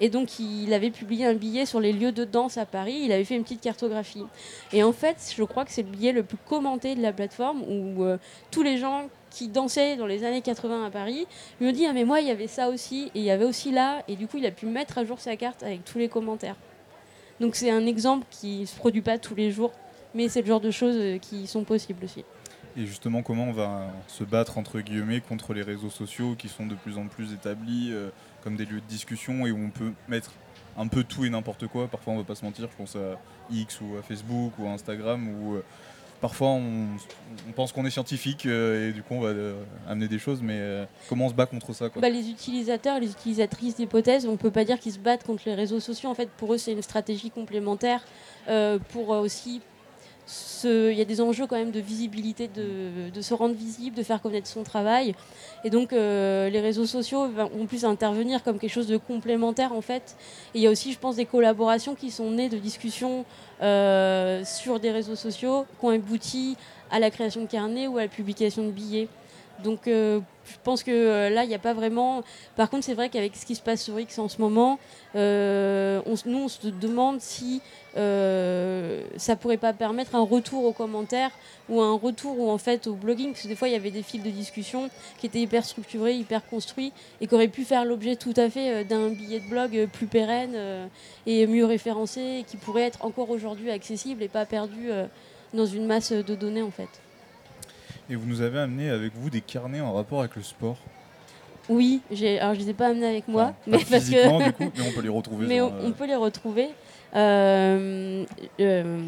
Et 0.01 0.11
donc 0.11 0.39
il 0.39 0.73
avait 0.73 0.91
publié 0.91 1.27
un 1.27 1.35
billet 1.35 1.67
sur 1.67 1.81
les 1.81 1.93
lieux 1.93 2.13
de 2.13 2.25
danse 2.25 2.59
à 2.59 2.67
Paris, 2.67 3.01
il 3.05 3.13
avait 3.13 3.25
fait 3.25 3.37
une 3.37 3.43
petite 3.43 3.63
cartographie. 3.63 4.25
Et 4.73 4.83
en 4.83 4.93
fait, 4.93 5.33
je 5.37 5.43
crois 5.45 5.65
que 5.65 5.73
c'est 5.73 5.83
le 5.83 5.91
billet 5.91 6.13
le 6.13 6.23
plus 6.23 6.39
commenté 6.49 6.95
de 6.95 7.03
la 7.03 7.13
plateforme 7.13 7.63
où 7.63 8.05
euh, 8.05 8.19
tous 8.51 8.63
les 8.63 8.79
gens 8.79 9.09
qui 9.31 9.49
dansaient 9.49 9.97
dans 9.97 10.07
les 10.07 10.25
années 10.25 10.41
80 10.41 10.87
à 10.87 10.91
Paris 10.91 11.27
lui 11.61 11.69
ont 11.69 11.73
dit 11.73 11.87
Ah, 11.87 11.93
mais 11.93 12.05
moi, 12.05 12.21
il 12.21 12.27
y 12.27 12.31
avait 12.31 12.47
ça 12.47 12.69
aussi, 12.69 13.11
et 13.15 13.21
il 13.21 13.25
y 13.25 13.31
avait 13.31 13.45
aussi 13.45 13.71
là, 13.71 14.03
et 14.09 14.17
du 14.17 14.27
coup, 14.27 14.39
il 14.39 14.47
a 14.47 14.51
pu 14.51 14.67
mettre 14.67 14.99
à 14.99 15.05
jour 15.05 15.21
sa 15.21 15.37
carte 15.37 15.63
avec 15.63 15.85
tous 15.85 15.99
les 15.99 16.09
commentaires. 16.09 16.57
Donc, 17.41 17.55
c'est 17.55 17.71
un 17.71 17.87
exemple 17.87 18.27
qui 18.31 18.61
ne 18.61 18.67
se 18.67 18.77
produit 18.77 19.03
pas 19.03 19.19
tous 19.19 19.35
les 19.35 19.51
jours, 19.51 19.73
mais 20.15 20.29
c'est 20.29 20.41
le 20.41 20.47
genre 20.47 20.61
de 20.61 20.71
choses 20.71 20.97
euh, 20.97 21.19
qui 21.19 21.47
sont 21.47 21.65
possibles 21.65 22.05
aussi. 22.05 22.25
Et 22.77 22.85
justement, 22.85 23.23
comment 23.23 23.45
on 23.45 23.53
va 23.53 23.91
se 24.07 24.23
battre 24.23 24.59
entre 24.59 24.81
guillemets 24.81 25.21
contre 25.21 25.55
les 25.55 25.63
réseaux 25.63 25.89
sociaux 25.89 26.35
qui 26.37 26.49
sont 26.49 26.67
de 26.67 26.75
plus 26.75 26.99
en 26.99 27.07
plus 27.07 27.33
établis 27.33 27.91
euh, 27.91 28.11
comme 28.43 28.57
des 28.57 28.67
lieux 28.67 28.81
de 28.81 28.87
discussion 28.87 29.47
et 29.47 29.51
où 29.51 29.59
on 29.59 29.71
peut 29.71 29.93
mettre 30.09 30.33
un 30.77 30.87
peu 30.87 31.03
tout 31.03 31.25
et 31.25 31.31
n'importe 31.31 31.67
quoi? 31.69 31.89
Parfois, 31.89 32.13
on 32.13 32.19
va 32.19 32.25
pas 32.25 32.35
se 32.35 32.45
mentir, 32.45 32.69
je 32.71 32.77
pense 32.77 32.97
à 32.97 33.19
X 33.51 33.81
ou 33.81 33.97
à 33.99 34.03
Facebook 34.03 34.53
ou 34.59 34.67
à 34.67 34.71
Instagram 34.71 35.27
euh, 35.55 35.63
parfois 36.21 36.49
on, 36.49 36.87
pense 37.55 37.73
qu'on 37.73 37.85
est 37.87 37.91
scientifique 37.91 38.47
euh, 38.47 38.89
et 38.89 38.93
du 38.93 39.03
coup 39.03 39.15
on 39.15 39.21
va 39.21 39.29
euh, 39.29 39.55
amener 39.89 40.09
des 40.09 40.19
choses, 40.19 40.41
mais 40.43 40.57
euh, 40.57 40.85
comment 41.09 41.27
on 41.27 41.29
se 41.29 41.35
bat 41.35 41.47
contre 41.47 41.73
ça 41.73 41.89
Bah, 41.97 42.09
les 42.09 42.31
utilisateurs, 42.31 43.01
les 43.01 43.11
utilisatrices 43.11 43.77
d'hypothèses, 43.77 44.27
on 44.27 44.33
ne 44.33 44.37
peut 44.37 44.51
pas 44.51 44.65
dire 44.65 44.79
qu'ils 44.79 44.93
se 44.93 44.99
battent 44.99 45.25
contre 45.25 45.43
les 45.47 45.55
réseaux 45.55 45.81
sociaux. 45.81 46.11
En 46.11 46.15
fait, 46.15 46.29
pour 46.31 46.53
eux, 46.53 46.59
c'est 46.59 46.73
une 46.73 46.83
stratégie 46.83 47.31
complémentaire 47.31 48.05
pour 48.91 49.09
aussi 49.09 49.61
il 50.65 50.97
y 50.97 51.01
a 51.01 51.05
des 51.05 51.21
enjeux 51.21 51.47
quand 51.47 51.57
même 51.57 51.71
de 51.71 51.81
visibilité, 51.81 52.49
de, 52.49 53.21
se 53.21 53.35
rendre 53.35 53.55
visible, 53.55 53.97
de 53.97 54.03
faire 54.03 54.21
connaître 54.21 54.47
son 54.47 54.63
travail. 54.63 55.15
Et 55.65 55.71
donc 55.71 55.93
euh, 55.93 56.51
les 56.51 56.61
réseaux 56.61 56.87
sociaux 56.87 57.29
vont 57.29 57.67
plus 57.67 57.85
intervenir 57.85 58.43
comme 58.43 58.59
quelque 58.59 58.73
chose 58.73 58.87
de 58.89 58.97
complémentaire 58.97 59.73
en 59.73 59.81
fait. 59.81 60.17
Et 60.55 60.59
il 60.59 60.63
y 60.63 60.67
a 60.67 60.71
aussi, 60.71 60.93
je 60.93 60.99
pense, 60.99 61.17
des 61.17 61.27
collaborations 61.27 61.95
qui 61.95 62.11
sont 62.11 62.31
nées 62.31 62.49
de 62.49 62.59
discussions 62.59 63.25
euh, 63.63 64.45
sur 64.45 64.81
des 64.81 64.91
réseaux 64.91 65.17
sociaux 65.17 65.67
qui 65.79 65.87
ont 65.87 65.91
abouti 65.91 66.57
à 66.91 66.99
la 66.99 67.11
création 67.11 67.43
de 67.43 67.47
carnets 67.47 67.87
ou 67.87 67.99
à 67.99 68.03
la 68.03 68.09
publication 68.09 68.65
de 68.65 68.71
billets. 68.71 69.09
Donc 69.63 69.89
euh, 69.89 70.21
je 70.45 70.57
pense 70.63 70.83
que 70.83 70.91
euh, 70.91 71.31
là, 71.31 71.45
il 71.45 71.49
n'y 71.49 71.55
a 71.55 71.59
pas 71.59 71.75
vraiment... 71.75 72.23
Par 72.57 72.71
contre, 72.71 72.85
c'est 72.85 72.95
vrai 72.95 73.09
qu'avec 73.09 73.35
ce 73.37 73.47
qui 73.47 73.55
se 73.55 73.63
passe 73.63 73.83
sur 73.83 73.99
X 73.99 74.19
en 74.19 74.29
ce 74.29 74.41
moment, 74.41 74.79
euh, 75.15 76.01
on, 76.07 76.15
nous, 76.27 76.45
on 76.45 76.49
se 76.49 76.69
demande 76.69 77.21
si 77.21 77.63
ça 77.95 79.37
pourrait 79.37 79.57
pas 79.57 79.73
permettre 79.73 80.15
un 80.15 80.23
retour 80.23 80.65
aux 80.65 80.73
commentaires 80.73 81.31
ou 81.71 81.81
un 81.81 81.97
retour 81.97 82.39
ou 82.39 82.51
en 82.51 82.59
fait 82.59 82.87
au 82.89 82.95
blogging, 82.95 83.33
parce 83.33 83.45
que 83.45 83.49
des 83.49 83.57
fois, 83.57 83.69
il 83.69 83.73
y 83.73 83.77
avait 83.77 83.91
des 83.91 84.03
fils 84.03 84.23
de 84.23 84.29
discussion 84.29 84.91
qui 85.19 85.27
étaient 85.27 85.41
hyper 85.41 85.65
structurés, 85.65 86.15
hyper 86.15 86.47
construits, 86.47 86.93
et 87.23 87.27
qui 87.27 87.35
auraient 87.35 87.49
pu 87.49 87.65
faire 87.65 87.87
l'objet 87.87 88.17
tout 88.17 88.35
à 88.37 88.51
fait 88.51 88.85
d'un 88.85 89.09
billet 89.09 89.41
de 89.41 89.49
blog 89.49 89.89
plus 89.95 90.07
pérenne 90.07 90.89
et 91.27 91.47
mieux 91.47 91.65
référencé, 91.65 92.21
et 92.41 92.43
qui 92.43 92.59
pourrait 92.59 92.83
être 92.83 93.03
encore 93.03 93.31
aujourd'hui 93.31 93.71
accessible 93.71 94.23
et 94.23 94.29
pas 94.29 94.45
perdu 94.45 94.91
dans 95.55 95.67
une 95.67 95.87
masse 95.87 96.13
de 96.13 96.35
données 96.35 96.63
en 96.63 96.71
fait. 96.71 96.91
Et 98.09 98.17
vous 98.17 98.27
nous 98.27 98.41
avez 98.41 98.61
amené 98.61 98.91
avec 98.91 99.13
vous 99.17 99.31
des 99.31 99.41
carnets 99.41 99.81
en 99.81 99.93
rapport 99.93 100.21
avec 100.21 100.37
le 100.37 100.43
sport. 100.43 100.79
Oui, 101.69 102.01
j'ai, 102.13 102.39
alors 102.39 102.55
je 102.55 102.61
les 102.61 102.71
ai 102.71 102.75
pas 102.75 102.87
amenés 102.87 103.07
avec 103.07 103.27
moi, 103.27 103.47
Enfin, 103.47 103.55
mais 103.67 103.79
parce 103.91 104.09
que 104.09 104.45
du 104.45 104.53
coup, 104.53 104.73
mais 104.77 104.85
on 104.89 104.93
peut 104.93 105.03
les 105.03 105.09
retrouver 105.09 105.47
Mais 105.49 105.61
on, 105.61 105.67
euh, 105.67 105.81
on 105.83 105.93
peut 105.93 106.07
les 106.07 106.15
retrouver. 106.15 106.69
Euh, 107.15 108.25
euh, 108.61 108.99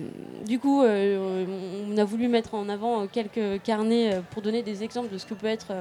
du 0.46 0.58
coup, 0.58 0.82
euh, 0.82 1.44
on 1.88 1.96
a 1.96 2.04
voulu 2.04 2.26
mettre 2.28 2.54
en 2.54 2.68
avant 2.68 3.06
quelques 3.06 3.62
carnets 3.62 4.20
pour 4.30 4.42
donner 4.42 4.62
des 4.62 4.82
exemples 4.82 5.12
de 5.12 5.18
ce 5.18 5.26
que 5.26 5.34
peut 5.34 5.46
être 5.46 5.72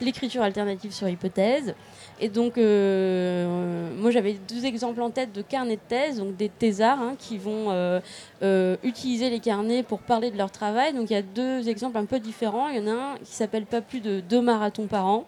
l'écriture 0.00 0.42
alternative 0.42 0.92
sur 0.92 1.08
hypothèse. 1.08 1.74
Et 2.20 2.28
donc, 2.28 2.58
euh, 2.58 3.88
moi 3.96 4.10
j'avais 4.10 4.34
deux 4.34 4.66
exemples 4.66 5.00
en 5.00 5.10
tête 5.10 5.32
de 5.32 5.40
carnets 5.40 5.76
de 5.76 5.80
thèse, 5.88 6.18
donc 6.18 6.36
des 6.36 6.50
thésards 6.50 7.00
hein, 7.00 7.14
qui 7.18 7.38
vont 7.38 7.70
euh, 7.70 8.00
euh, 8.42 8.76
utiliser 8.82 9.30
les 9.30 9.40
carnets 9.40 9.82
pour 9.82 10.00
parler 10.00 10.30
de 10.30 10.36
leur 10.36 10.50
travail. 10.50 10.92
Donc 10.92 11.08
il 11.08 11.14
y 11.14 11.16
a 11.16 11.22
deux 11.22 11.68
exemples 11.68 11.96
un 11.96 12.04
peu 12.04 12.20
différents. 12.20 12.68
Il 12.68 12.76
y 12.76 12.80
en 12.80 12.88
a 12.88 12.92
un 12.92 13.16
qui 13.16 13.32
s'appelle 13.32 13.64
Pas 13.64 13.80
plus 13.80 14.00
de 14.00 14.20
deux 14.20 14.42
marathons 14.42 14.86
par 14.86 15.06
an. 15.06 15.24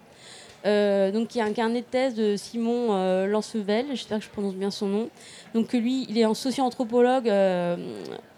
Euh, 0.65 1.11
donc 1.11 1.35
y 1.35 1.41
a 1.41 1.45
un 1.45 1.53
carnet 1.53 1.81
de 1.81 1.87
thèse 1.87 2.15
de 2.15 2.37
Simon 2.37 2.89
euh, 2.91 3.27
Lancevel, 3.27 3.87
j'espère 3.91 4.19
que 4.19 4.25
je 4.25 4.31
prononce 4.31 4.55
bien 4.55 4.71
son 4.71 4.87
nom. 4.87 5.09
Donc 5.55 5.73
lui, 5.73 6.07
il 6.09 6.19
est 6.19 6.25
en 6.25 6.35
socio-anthropologue 6.35 7.29
euh, 7.29 7.77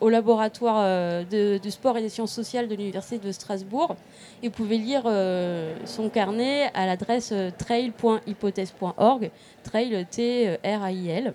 au 0.00 0.08
laboratoire 0.08 0.76
euh, 0.80 1.58
de, 1.58 1.70
sport 1.70 1.98
et 1.98 2.02
des 2.02 2.08
sciences 2.08 2.32
sociales 2.32 2.68
de 2.68 2.74
l'université 2.74 3.18
de 3.18 3.30
Strasbourg. 3.30 3.96
Et 4.42 4.48
vous 4.48 4.54
pouvez 4.54 4.78
lire 4.78 5.02
euh, 5.06 5.74
son 5.84 6.08
carnet 6.08 6.70
à 6.74 6.86
l'adresse 6.86 7.30
euh, 7.32 7.50
trail.hypothèse.org, 7.56 9.30
trail 9.62 10.06
T-R-A-I-L. 10.10 11.34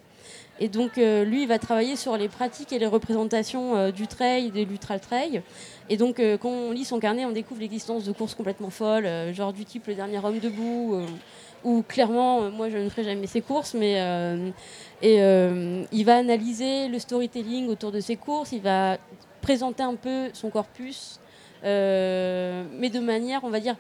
Et 0.60 0.68
donc 0.68 0.98
euh, 0.98 1.24
lui, 1.24 1.44
il 1.44 1.48
va 1.48 1.58
travailler 1.58 1.96
sur 1.96 2.18
les 2.18 2.28
pratiques 2.28 2.74
et 2.74 2.80
les 2.80 2.86
représentations 2.86 3.76
euh, 3.76 3.92
du 3.92 4.08
trail 4.08 4.52
de 4.52 4.62
l'ultra 4.62 5.00
trail. 5.00 5.42
Et 5.90 5.98
donc 5.98 6.20
euh, 6.20 6.38
quand 6.38 6.50
on 6.50 6.72
lit 6.72 6.86
son 6.86 7.00
carnet, 7.00 7.26
on 7.26 7.32
découvre 7.32 7.60
l'existence 7.60 8.06
de 8.06 8.12
courses 8.12 8.36
complètement 8.36 8.70
folles, 8.70 9.08
euh, 9.08 9.34
genre 9.34 9.54
du 9.54 9.66
type 9.66 9.88
le 9.88 9.96
dernier 9.96 10.24
homme 10.24 10.40
debout, 10.40 10.94
euh, 10.94 11.06
où 11.64 11.84
clairement, 11.86 12.52
moi 12.52 12.70
je 12.70 12.78
ne 12.78 12.88
ferai 12.90 13.04
jamais 13.04 13.26
ces 13.26 13.42
courses, 13.42 13.74
mais 13.74 13.96
il 15.02 16.06
va 16.06 16.18
analyser 16.18 16.88
le 16.88 17.00
storytelling 17.00 17.68
autour 17.68 17.92
de 17.92 18.00
ces 18.00 18.16
courses, 18.16 18.52
il 18.52 18.62
va 18.62 18.98
présenter 19.42 19.84
un 19.84 19.96
peu 19.96 20.30
son 20.34 20.50
corpus, 20.52 21.20
mais 21.64 22.90
de 22.94 23.00
manière, 23.00 23.44
on 23.44 23.50
va 23.50 23.60
dire, 23.60 23.76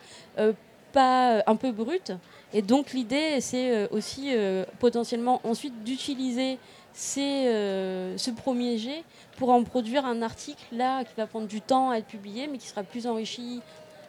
pas 0.91 1.41
un 1.47 1.55
peu 1.55 1.71
brute. 1.71 2.11
Et 2.53 2.61
donc 2.61 2.91
l'idée, 2.91 3.39
c'est 3.39 3.89
aussi 3.91 4.33
potentiellement 4.79 5.39
ensuite 5.45 5.81
d'utiliser 5.85 6.57
ces, 6.93 7.47
euh, 7.47 8.17
ce 8.17 8.31
premier 8.31 8.77
jet 8.77 9.03
pour 9.37 9.49
en 9.51 9.63
produire 9.63 10.05
un 10.05 10.21
article 10.21 10.63
là 10.71 11.03
qui 11.03 11.13
va 11.17 11.27
prendre 11.27 11.47
du 11.47 11.61
temps 11.61 11.91
à 11.91 11.97
être 11.97 12.07
publié, 12.07 12.47
mais 12.47 12.57
qui 12.57 12.67
sera 12.67 12.83
plus 12.83 13.07
enrichi, 13.07 13.61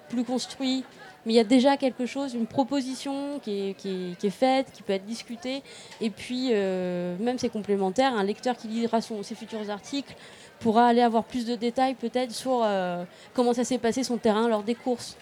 plus 0.09 0.25
construit. 0.25 0.85
Mais 1.27 1.35
il 1.35 1.37
y 1.37 1.41
a 1.41 1.45
déjà 1.45 1.77
quelque 1.77 2.07
chose, 2.07 2.33
une 2.35 2.47
proposition 2.47 3.39
qui 3.41 3.77
est, 3.85 4.31
faite, 4.31 4.69
qui 4.73 4.83
peut 4.83 4.95
être 4.95 5.05
discutée. 5.05 5.63
Et 6.01 6.09
puis, 6.09 6.49
euh, 6.53 7.15
même 7.19 7.39
c'est 7.39 7.51
complémentaire, 7.51 8.15
un 8.15 8.25
lecteur 8.25 8.57
qui 8.57 8.69
lira 8.69 9.03
son, 9.03 9.23
ses 9.23 9.35
futurs 9.35 9.69
articles 9.71 10.15
pourra 10.61 10.87
aller 10.87 11.03
avoir 11.03 11.25
plus 11.25 11.45
de 11.45 11.55
détails 11.55 11.95
peut-être 11.95 12.33
sur 12.33 12.63
euh, 12.65 13.05
comment 13.35 13.53
ça 13.53 13.65
s'est 13.65 13.79
passé 13.79 14.03
son 14.03 14.17
terrain 14.17 14.49
lors 14.49 14.63
des 14.63 14.75
courses. 14.75 15.17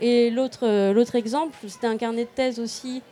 Et 0.00 0.30
l'autre 0.30 0.92
l'autre 0.92 1.14
exemple, 1.16 1.54
c'était 1.66 1.86
un 1.86 1.98
carnet 1.98 2.24
de 2.24 2.30
thèse 2.30 2.58
aussi 2.58 3.02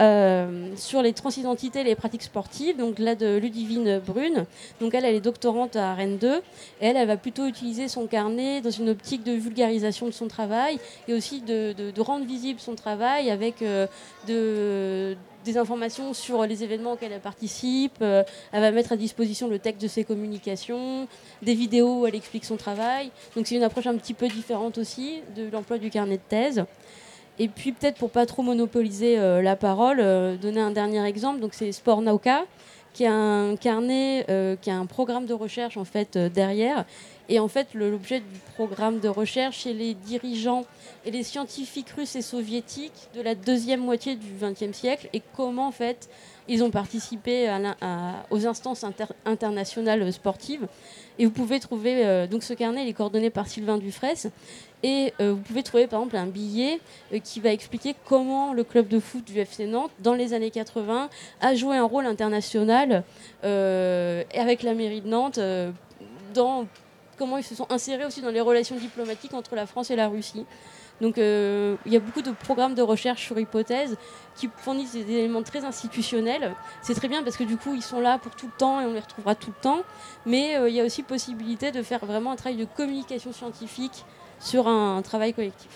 euh, 0.00 0.70
sur 0.76 1.02
les 1.02 1.12
transidentités 1.12 1.80
et 1.80 1.84
les 1.84 1.94
pratiques 1.94 2.22
sportives, 2.22 2.76
donc 2.76 2.98
là 2.98 3.14
de 3.14 3.36
Ludivine 3.36 3.98
Brune. 3.98 4.46
Donc 4.80 4.94
elle, 4.94 5.04
elle 5.04 5.14
est 5.14 5.20
doctorante 5.20 5.76
à 5.76 5.94
Rennes 5.94 6.18
2, 6.18 6.36
et 6.36 6.40
elle, 6.80 6.96
elle 6.96 7.08
va 7.08 7.16
plutôt 7.16 7.46
utiliser 7.46 7.88
son 7.88 8.06
carnet 8.06 8.60
dans 8.60 8.70
une 8.70 8.88
optique 8.88 9.24
de 9.24 9.32
vulgarisation 9.32 10.06
de 10.06 10.12
son 10.12 10.28
travail 10.28 10.78
et 11.08 11.14
aussi 11.14 11.40
de, 11.42 11.74
rendre 12.00 12.24
visible 12.24 12.60
son 12.60 12.74
travail 12.74 13.30
avec 13.30 13.60
euh, 13.60 13.86
de- 14.26 15.16
des 15.44 15.56
informations 15.56 16.12
sur 16.14 16.44
les 16.46 16.64
événements 16.64 16.92
auxquels 16.92 17.12
elle 17.12 17.20
participe. 17.20 17.96
Euh, 18.02 18.22
elle 18.52 18.60
va 18.60 18.70
mettre 18.70 18.92
à 18.92 18.96
disposition 18.96 19.48
le 19.48 19.58
texte 19.58 19.82
de 19.82 19.88
ses 19.88 20.04
communications, 20.04 21.08
des 21.42 21.54
vidéos 21.54 22.00
où 22.00 22.06
elle 22.06 22.14
explique 22.14 22.44
son 22.44 22.56
travail. 22.56 23.10
Donc 23.36 23.46
c'est 23.46 23.54
une 23.56 23.62
approche 23.62 23.86
un 23.86 23.96
petit 23.96 24.14
peu 24.14 24.28
différente 24.28 24.78
aussi 24.78 25.22
de 25.36 25.48
l'emploi 25.50 25.78
du 25.78 25.90
carnet 25.90 26.16
de 26.16 26.22
thèse. 26.28 26.64
Et 27.42 27.48
puis 27.48 27.72
peut-être 27.72 27.96
pour 27.96 28.10
pas 28.10 28.26
trop 28.26 28.42
monopoliser 28.42 29.18
euh, 29.18 29.40
la 29.40 29.56
parole, 29.56 29.98
euh, 29.98 30.36
donner 30.36 30.60
un 30.60 30.72
dernier 30.72 31.02
exemple. 31.06 31.40
Donc 31.40 31.54
c'est 31.54 31.72
Sport 31.72 32.02
Nauka, 32.02 32.44
qui 32.92 33.06
a 33.06 33.14
un 33.14 33.56
carnet, 33.56 34.26
euh, 34.28 34.56
qui 34.60 34.70
a 34.70 34.76
un 34.76 34.84
programme 34.84 35.24
de 35.24 35.32
recherche 35.32 35.78
en 35.78 35.86
fait 35.86 36.18
derrière. 36.18 36.84
Et 37.30 37.38
en 37.40 37.48
fait, 37.48 37.68
l'objet 37.72 38.20
du 38.20 38.38
programme 38.56 38.98
de 38.98 39.08
recherche, 39.08 39.60
c'est 39.62 39.72
les 39.72 39.94
dirigeants 39.94 40.66
et 41.06 41.10
les 41.10 41.22
scientifiques 41.22 41.88
russes 41.96 42.14
et 42.14 42.22
soviétiques 42.22 43.08
de 43.14 43.22
la 43.22 43.34
deuxième 43.34 43.80
moitié 43.80 44.16
du 44.16 44.26
XXe 44.38 44.76
siècle 44.76 45.08
et 45.14 45.22
comment 45.34 45.68
en 45.68 45.72
fait 45.72 46.10
ils 46.46 46.62
ont 46.64 46.70
participé 46.70 47.48
aux 48.30 48.46
instances 48.46 48.82
inter- 48.82 49.14
internationales 49.24 50.12
sportives. 50.12 50.66
Et 51.20 51.24
vous 51.24 51.30
pouvez 51.30 51.60
trouver 51.60 52.26
donc 52.28 52.42
ce 52.42 52.52
carnet, 52.54 52.82
il 52.82 52.88
est 52.88 52.94
coordonné 52.94 53.30
par 53.30 53.46
Sylvain 53.46 53.78
Dufresne. 53.78 54.32
Et 54.82 55.12
euh, 55.20 55.32
vous 55.32 55.40
pouvez 55.40 55.62
trouver 55.62 55.86
par 55.86 56.00
exemple 56.00 56.16
un 56.16 56.26
billet 56.26 56.80
euh, 57.12 57.18
qui 57.18 57.40
va 57.40 57.52
expliquer 57.52 57.94
comment 58.06 58.52
le 58.54 58.64
club 58.64 58.88
de 58.88 58.98
foot 58.98 59.24
du 59.24 59.38
FC 59.38 59.66
Nantes, 59.66 59.90
dans 59.98 60.14
les 60.14 60.32
années 60.32 60.50
80, 60.50 61.10
a 61.40 61.54
joué 61.54 61.76
un 61.76 61.84
rôle 61.84 62.06
international 62.06 63.04
euh, 63.44 64.24
avec 64.34 64.62
la 64.62 64.74
mairie 64.74 65.02
de 65.02 65.08
Nantes 65.08 65.40
dans 66.34 66.66
comment 67.18 67.36
ils 67.36 67.44
se 67.44 67.54
sont 67.54 67.66
insérés 67.70 68.06
aussi 68.06 68.22
dans 68.22 68.30
les 68.30 68.40
relations 68.40 68.76
diplomatiques 68.76 69.34
entre 69.34 69.54
la 69.54 69.66
France 69.66 69.90
et 69.90 69.96
la 69.96 70.08
Russie. 70.08 70.46
Donc 71.02 71.16
il 71.16 71.92
y 71.92 71.96
a 71.96 72.00
beaucoup 72.00 72.20
de 72.20 72.30
programmes 72.30 72.74
de 72.74 72.82
recherche 72.82 73.24
sur 73.24 73.38
hypothèses 73.38 73.96
qui 74.36 74.50
fournissent 74.58 74.92
des 74.92 75.10
éléments 75.10 75.42
très 75.42 75.64
institutionnels. 75.64 76.54
C'est 76.82 76.92
très 76.94 77.08
bien 77.08 77.22
parce 77.22 77.38
que 77.38 77.44
du 77.44 77.56
coup 77.56 77.74
ils 77.74 77.82
sont 77.82 78.00
là 78.00 78.18
pour 78.18 78.36
tout 78.36 78.46
le 78.46 78.52
temps 78.58 78.82
et 78.82 78.84
on 78.84 78.92
les 78.92 79.00
retrouvera 79.00 79.34
tout 79.34 79.48
le 79.48 79.62
temps. 79.62 79.80
Mais 80.26 80.56
il 80.68 80.74
y 80.74 80.80
a 80.80 80.84
aussi 80.84 81.02
possibilité 81.02 81.72
de 81.72 81.82
faire 81.82 82.04
vraiment 82.04 82.32
un 82.32 82.36
travail 82.36 82.58
de 82.58 82.66
communication 82.66 83.32
scientifique 83.32 84.04
sur 84.40 84.66
un, 84.66 85.00
travail 85.02 85.32
collectif. 85.34 85.70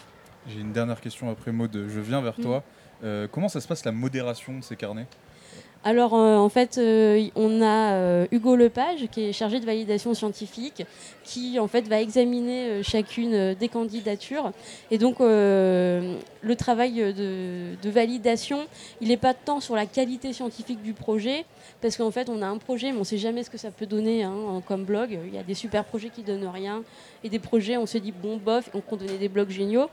J'ai 0.48 0.60
une 0.60 0.72
dernière 0.72 1.00
question 1.00 1.30
après 1.30 1.52
Maud, 1.52 1.72
je 1.72 2.00
viens 2.00 2.20
vers 2.20 2.38
Mm. 2.38 2.42
toi. 2.42 2.62
Euh, 3.02 3.28
comment 3.30 3.48
ça 3.48 3.60
se 3.60 3.68
passe 3.68 3.84
la 3.84 3.92
modération 3.92 4.58
de 4.58 4.62
ces 4.64 4.76
carnets? 4.76 5.06
Alors 5.86 6.14
euh, 6.14 6.36
en 6.38 6.48
fait, 6.48 6.78
euh, 6.78 7.28
on 7.36 7.60
a 7.60 7.92
euh, 7.92 8.26
Hugo 8.32 8.56
Lepage 8.56 9.06
qui 9.12 9.24
est 9.24 9.32
chargé 9.34 9.60
de 9.60 9.66
validation 9.66 10.14
scientifique, 10.14 10.86
qui 11.24 11.58
va 11.58 12.00
examiner 12.00 12.82
chacune 12.82 13.52
des 13.52 13.68
candidatures. 13.68 14.52
Et 14.90 14.96
donc 14.96 15.16
le 15.20 16.54
travail 16.56 16.94
de, 17.12 17.90
validation, 17.90 18.66
il 19.02 19.08
n'est 19.08 19.18
pas 19.18 19.34
tant 19.34 19.60
sur 19.60 19.74
la 19.74 19.84
qualité 19.84 20.32
scientifique 20.32 20.82
du 20.82 20.94
projet, 20.94 21.44
parce 21.82 21.96
qu'en 21.96 22.10
fait 22.10 22.30
on 22.30 22.40
a 22.40 22.46
un 22.46 22.58
projet, 22.58 22.90
mais 22.90 22.96
on 22.96 23.00
ne 23.00 23.04
sait 23.04 23.18
jamais 23.18 23.42
ce 23.42 23.50
que 23.50 23.58
ça 23.58 23.70
peut 23.70 23.86
donner 23.86 24.22
hein, 24.22 24.62
comme 24.66 24.84
blog. 24.84 25.18
Il 25.26 25.34
y 25.34 25.38
a 25.38 25.42
des 25.42 25.54
super 25.54 25.84
projets 25.84 26.08
qui 26.08 26.22
donnent 26.22 26.46
rien, 26.46 26.82
et 27.22 27.28
des 27.28 27.38
projets 27.38 27.76
on 27.76 27.86
se 27.86 27.98
dit 27.98 28.12
bon 28.12 28.38
bof, 28.38 28.70
on 28.72 28.80
peut 28.80 28.96
donner 28.96 29.18
des 29.18 29.28
blogs 29.28 29.50
géniaux 29.50 29.88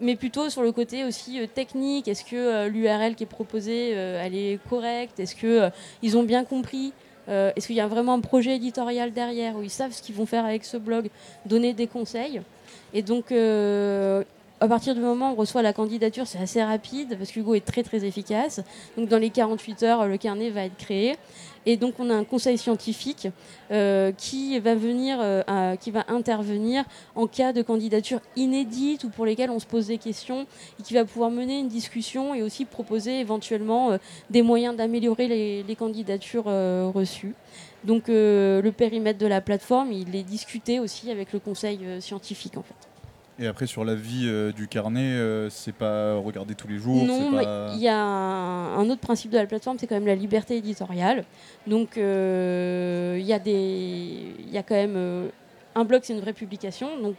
mais 0.00 0.16
plutôt 0.16 0.50
sur 0.50 0.62
le 0.62 0.72
côté 0.72 1.04
aussi 1.04 1.40
euh, 1.40 1.46
technique. 1.46 2.08
Est-ce 2.08 2.24
que 2.24 2.68
l'URL 2.68 3.14
qui 3.14 3.24
est 3.24 3.26
proposée, 3.26 3.92
euh, 3.94 4.22
elle 4.22 4.34
est 4.34 4.58
correcte? 4.68 5.20
Est-ce 5.20 5.36
que 5.36 5.46
euh, 5.46 5.70
ils 6.02 6.16
ont 6.16 6.22
bien 6.24 6.44
compris? 6.44 6.92
Euh, 7.28 7.52
Est-ce 7.56 7.66
qu'il 7.68 7.76
y 7.76 7.80
a 7.80 7.86
vraiment 7.86 8.14
un 8.14 8.20
projet 8.20 8.56
éditorial 8.56 9.12
derrière 9.12 9.56
où 9.56 9.62
ils 9.62 9.70
savent 9.70 9.92
ce 9.92 10.02
qu'ils 10.02 10.14
vont 10.14 10.26
faire 10.26 10.44
avec 10.44 10.64
ce 10.64 10.76
blog, 10.76 11.08
donner 11.46 11.72
des 11.72 11.86
conseils 11.86 12.42
Et 12.92 13.02
donc, 13.02 13.32
euh, 13.32 14.22
à 14.60 14.68
partir 14.68 14.94
du 14.94 15.00
moment 15.00 15.30
où 15.30 15.32
on 15.32 15.36
reçoit 15.36 15.62
la 15.62 15.72
candidature, 15.72 16.26
c'est 16.26 16.38
assez 16.38 16.62
rapide 16.62 17.16
parce 17.18 17.32
qu'Hugo 17.32 17.54
est 17.54 17.64
très 17.64 17.82
très 17.82 18.04
efficace. 18.04 18.60
Donc 18.96 19.08
dans 19.08 19.18
les 19.18 19.30
48 19.30 19.82
heures, 19.82 20.06
le 20.06 20.16
carnet 20.16 20.50
va 20.50 20.64
être 20.64 20.76
créé. 20.76 21.16
Et 21.66 21.76
donc 21.76 21.94
on 21.98 22.10
a 22.10 22.14
un 22.14 22.24
conseil 22.24 22.58
scientifique 22.58 23.28
euh, 23.70 24.12
qui 24.12 24.58
va 24.58 24.74
venir, 24.74 25.18
euh, 25.20 25.76
qui 25.76 25.90
va 25.90 26.04
intervenir 26.08 26.84
en 27.14 27.26
cas 27.26 27.52
de 27.52 27.62
candidature 27.62 28.20
inédite 28.36 29.04
ou 29.04 29.08
pour 29.08 29.26
lesquelles 29.26 29.50
on 29.50 29.58
se 29.58 29.66
pose 29.66 29.86
des 29.86 29.98
questions 29.98 30.46
et 30.78 30.82
qui 30.82 30.94
va 30.94 31.04
pouvoir 31.04 31.30
mener 31.30 31.58
une 31.60 31.68
discussion 31.68 32.34
et 32.34 32.42
aussi 32.42 32.64
proposer 32.64 33.20
éventuellement 33.20 33.92
euh, 33.92 33.98
des 34.30 34.42
moyens 34.42 34.76
d'améliorer 34.76 35.28
les, 35.28 35.62
les 35.62 35.76
candidatures 35.76 36.44
reçues. 36.44 37.34
Donc 37.84 38.04
le 38.08 38.70
périmètre 38.70 39.18
de 39.18 39.26
la 39.26 39.40
plateforme, 39.40 39.92
il 39.92 40.14
est 40.16 40.22
discuté 40.22 40.80
aussi 40.80 41.10
avec 41.10 41.32
le 41.32 41.38
conseil 41.38 41.80
scientifique 42.00 42.56
en 42.56 42.62
fait. 42.62 42.93
Et 43.38 43.48
après, 43.48 43.66
sur 43.66 43.84
la 43.84 43.96
vie 43.96 44.26
euh, 44.26 44.52
du 44.52 44.68
carnet, 44.68 45.00
euh, 45.00 45.50
c'est 45.50 45.72
pas 45.74 46.14
regarder 46.16 46.54
tous 46.54 46.68
les 46.68 46.78
jours. 46.78 47.04
Non, 47.04 47.32
mais 47.32 47.42
pas... 47.42 47.72
il 47.74 47.80
y 47.80 47.88
a 47.88 47.98
un, 47.98 48.78
un 48.78 48.90
autre 48.90 49.00
principe 49.00 49.32
de 49.32 49.38
la 49.38 49.46
plateforme, 49.46 49.76
c'est 49.78 49.88
quand 49.88 49.96
même 49.96 50.06
la 50.06 50.14
liberté 50.14 50.56
éditoriale. 50.56 51.24
Donc 51.66 51.98
euh, 51.98 53.16
il 53.18 53.26
y 53.26 53.32
a 53.32 53.40
des, 53.40 54.34
il 54.38 54.50
y 54.50 54.58
a 54.58 54.62
quand 54.62 54.76
même 54.76 54.94
euh, 54.96 55.28
un 55.74 55.84
blog, 55.84 56.02
c'est 56.04 56.12
une 56.12 56.20
vraie 56.20 56.32
publication. 56.32 56.96
Donc 57.02 57.16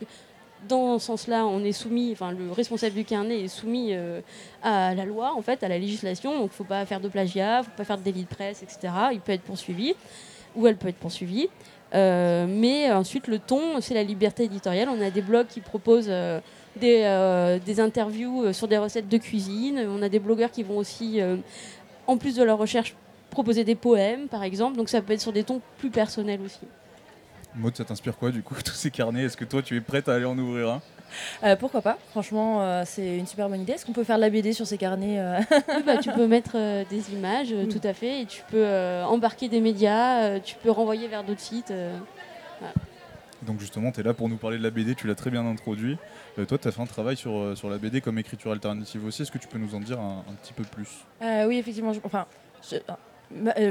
dans 0.69 0.99
ce 0.99 1.07
sens-là, 1.07 1.45
on 1.45 1.63
est 1.65 1.73
soumis, 1.73 2.13
enfin 2.13 2.31
le 2.31 2.49
responsable 2.51 2.95
du 2.95 3.03
carnet 3.03 3.41
est 3.41 3.47
soumis 3.49 3.93
à 4.63 4.95
la 4.95 5.05
loi, 5.05 5.33
en 5.35 5.41
fait, 5.41 5.63
à 5.63 5.67
la 5.67 5.77
législation. 5.77 6.31
Donc 6.31 6.43
il 6.43 6.45
ne 6.45 6.49
faut 6.49 6.63
pas 6.63 6.85
faire 6.85 7.01
de 7.01 7.09
plagiat, 7.09 7.57
il 7.57 7.59
ne 7.59 7.63
faut 7.65 7.77
pas 7.77 7.83
faire 7.83 7.97
de 7.97 8.03
délit 8.03 8.23
de 8.23 8.29
presse, 8.29 8.63
etc. 8.63 8.93
Il 9.11 9.19
peut 9.19 9.33
être 9.33 9.43
poursuivi 9.43 9.93
ou 10.55 10.65
elle 10.65 10.77
peut 10.77 10.87
être 10.87 10.95
poursuivie. 10.95 11.49
Euh, 11.93 12.45
mais 12.49 12.91
ensuite, 12.91 13.27
le 13.27 13.39
ton, 13.39 13.79
c'est 13.81 13.93
la 13.93 14.03
liberté 14.03 14.43
éditoriale. 14.43 14.89
On 14.89 15.01
a 15.01 15.11
des 15.11 15.21
blogs 15.21 15.47
qui 15.47 15.61
proposent 15.61 16.07
euh, 16.09 16.39
des, 16.75 17.01
euh, 17.03 17.59
des 17.59 17.79
interviews 17.79 18.51
sur 18.53 18.67
des 18.67 18.77
recettes 18.77 19.07
de 19.07 19.17
cuisine. 19.17 19.85
On 19.87 20.01
a 20.01 20.09
des 20.09 20.19
blogueurs 20.19 20.51
qui 20.51 20.63
vont 20.63 20.77
aussi, 20.77 21.19
en 22.07 22.17
plus 22.17 22.35
de 22.35 22.43
leur 22.43 22.57
recherche, 22.57 22.95
proposer 23.29 23.63
des 23.63 23.75
poèmes, 23.75 24.27
par 24.27 24.43
exemple. 24.43 24.77
Donc 24.77 24.89
ça 24.89 25.01
peut 25.01 25.13
être 25.13 25.21
sur 25.21 25.33
des 25.33 25.43
tons 25.43 25.61
plus 25.77 25.89
personnels 25.89 26.41
aussi. 26.41 26.65
Maud, 27.55 27.75
ça 27.75 27.85
t'inspire 27.85 28.17
quoi 28.17 28.31
du 28.31 28.43
coup, 28.43 28.55
tous 28.65 28.73
ces 28.73 28.91
carnets? 28.91 29.23
Est-ce 29.23 29.37
que 29.37 29.45
toi, 29.45 29.61
tu 29.61 29.77
es 29.77 29.81
prête 29.81 30.09
à 30.09 30.15
aller 30.15 30.25
en 30.25 30.37
ouvrir 30.37 30.69
un? 30.69 30.81
Euh, 31.43 31.55
pourquoi 31.55 31.81
pas 31.81 31.97
Franchement, 32.11 32.61
euh, 32.61 32.83
c'est 32.85 33.17
une 33.17 33.27
super 33.27 33.49
bonne 33.49 33.61
idée. 33.61 33.73
Est-ce 33.73 33.85
qu'on 33.85 33.91
peut 33.93 34.03
faire 34.03 34.17
de 34.17 34.21
la 34.21 34.29
BD 34.29 34.53
sur 34.53 34.65
ces 34.67 34.77
carnets 34.77 35.19
euh 35.19 35.39
Oui, 35.77 35.83
bah, 35.85 35.97
tu 35.97 36.11
peux 36.11 36.27
mettre 36.27 36.51
euh, 36.55 36.83
des 36.89 37.13
images, 37.13 37.49
euh, 37.51 37.65
tout 37.65 37.81
à 37.83 37.93
fait, 37.93 38.21
et 38.21 38.25
tu 38.25 38.41
peux 38.49 38.57
euh, 38.65 39.03
embarquer 39.05 39.47
des 39.49 39.61
médias, 39.61 40.21
euh, 40.23 40.39
tu 40.43 40.55
peux 40.55 40.71
renvoyer 40.71 41.07
vers 41.07 41.23
d'autres 41.23 41.39
sites. 41.41 41.71
euh, 41.71 41.97
voilà. 42.59 42.73
Donc 43.43 43.59
justement, 43.59 43.91
tu 43.91 43.99
es 43.99 44.03
là 44.03 44.13
pour 44.13 44.27
nous 44.29 44.37
parler 44.37 44.57
de 44.57 44.63
la 44.63 44.71
BD, 44.71 44.95
tu 44.95 45.07
l'as 45.07 45.13
très 45.15 45.29
bien 45.29 45.45
introduit. 45.45 45.97
Euh, 46.39 46.45
toi, 46.45 46.57
tu 46.57 46.67
as 46.67 46.71
fait 46.71 46.81
un 46.81 46.85
travail 46.87 47.15
sur, 47.15 47.31
euh, 47.37 47.55
sur 47.55 47.69
la 47.69 47.77
BD 47.77 48.01
comme 48.01 48.17
écriture 48.17 48.51
alternative 48.51 49.05
aussi. 49.05 49.21
Est-ce 49.21 49.31
que 49.31 49.37
tu 49.37 49.47
peux 49.47 49.59
nous 49.59 49.75
en 49.75 49.79
dire 49.79 49.99
un, 49.99 50.23
un 50.29 50.33
petit 50.41 50.53
peu 50.53 50.63
plus? 50.63 50.87
Euh, 51.21 51.45
oui, 51.45 51.57
effectivement. 51.57 51.93
je- 51.93 51.99
enfin, 52.03 52.25
je, 52.69 52.77
ah, 52.87 52.97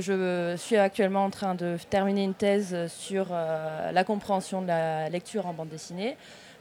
je 0.01 0.55
suis 0.59 0.77
actuellement 0.77 1.24
en 1.24 1.31
train 1.31 1.55
de 1.55 1.77
terminer 1.90 2.23
une 2.24 2.35
thèse 2.35 2.77
sur 2.89 3.28
euh, 3.32 3.90
la 3.90 4.05
compréhension 4.05 4.62
de 4.62 4.69
la 4.69 5.09
lecture 5.09 5.47
en 5.47 5.52
bande 5.55 5.69
dessinée. 5.70 6.16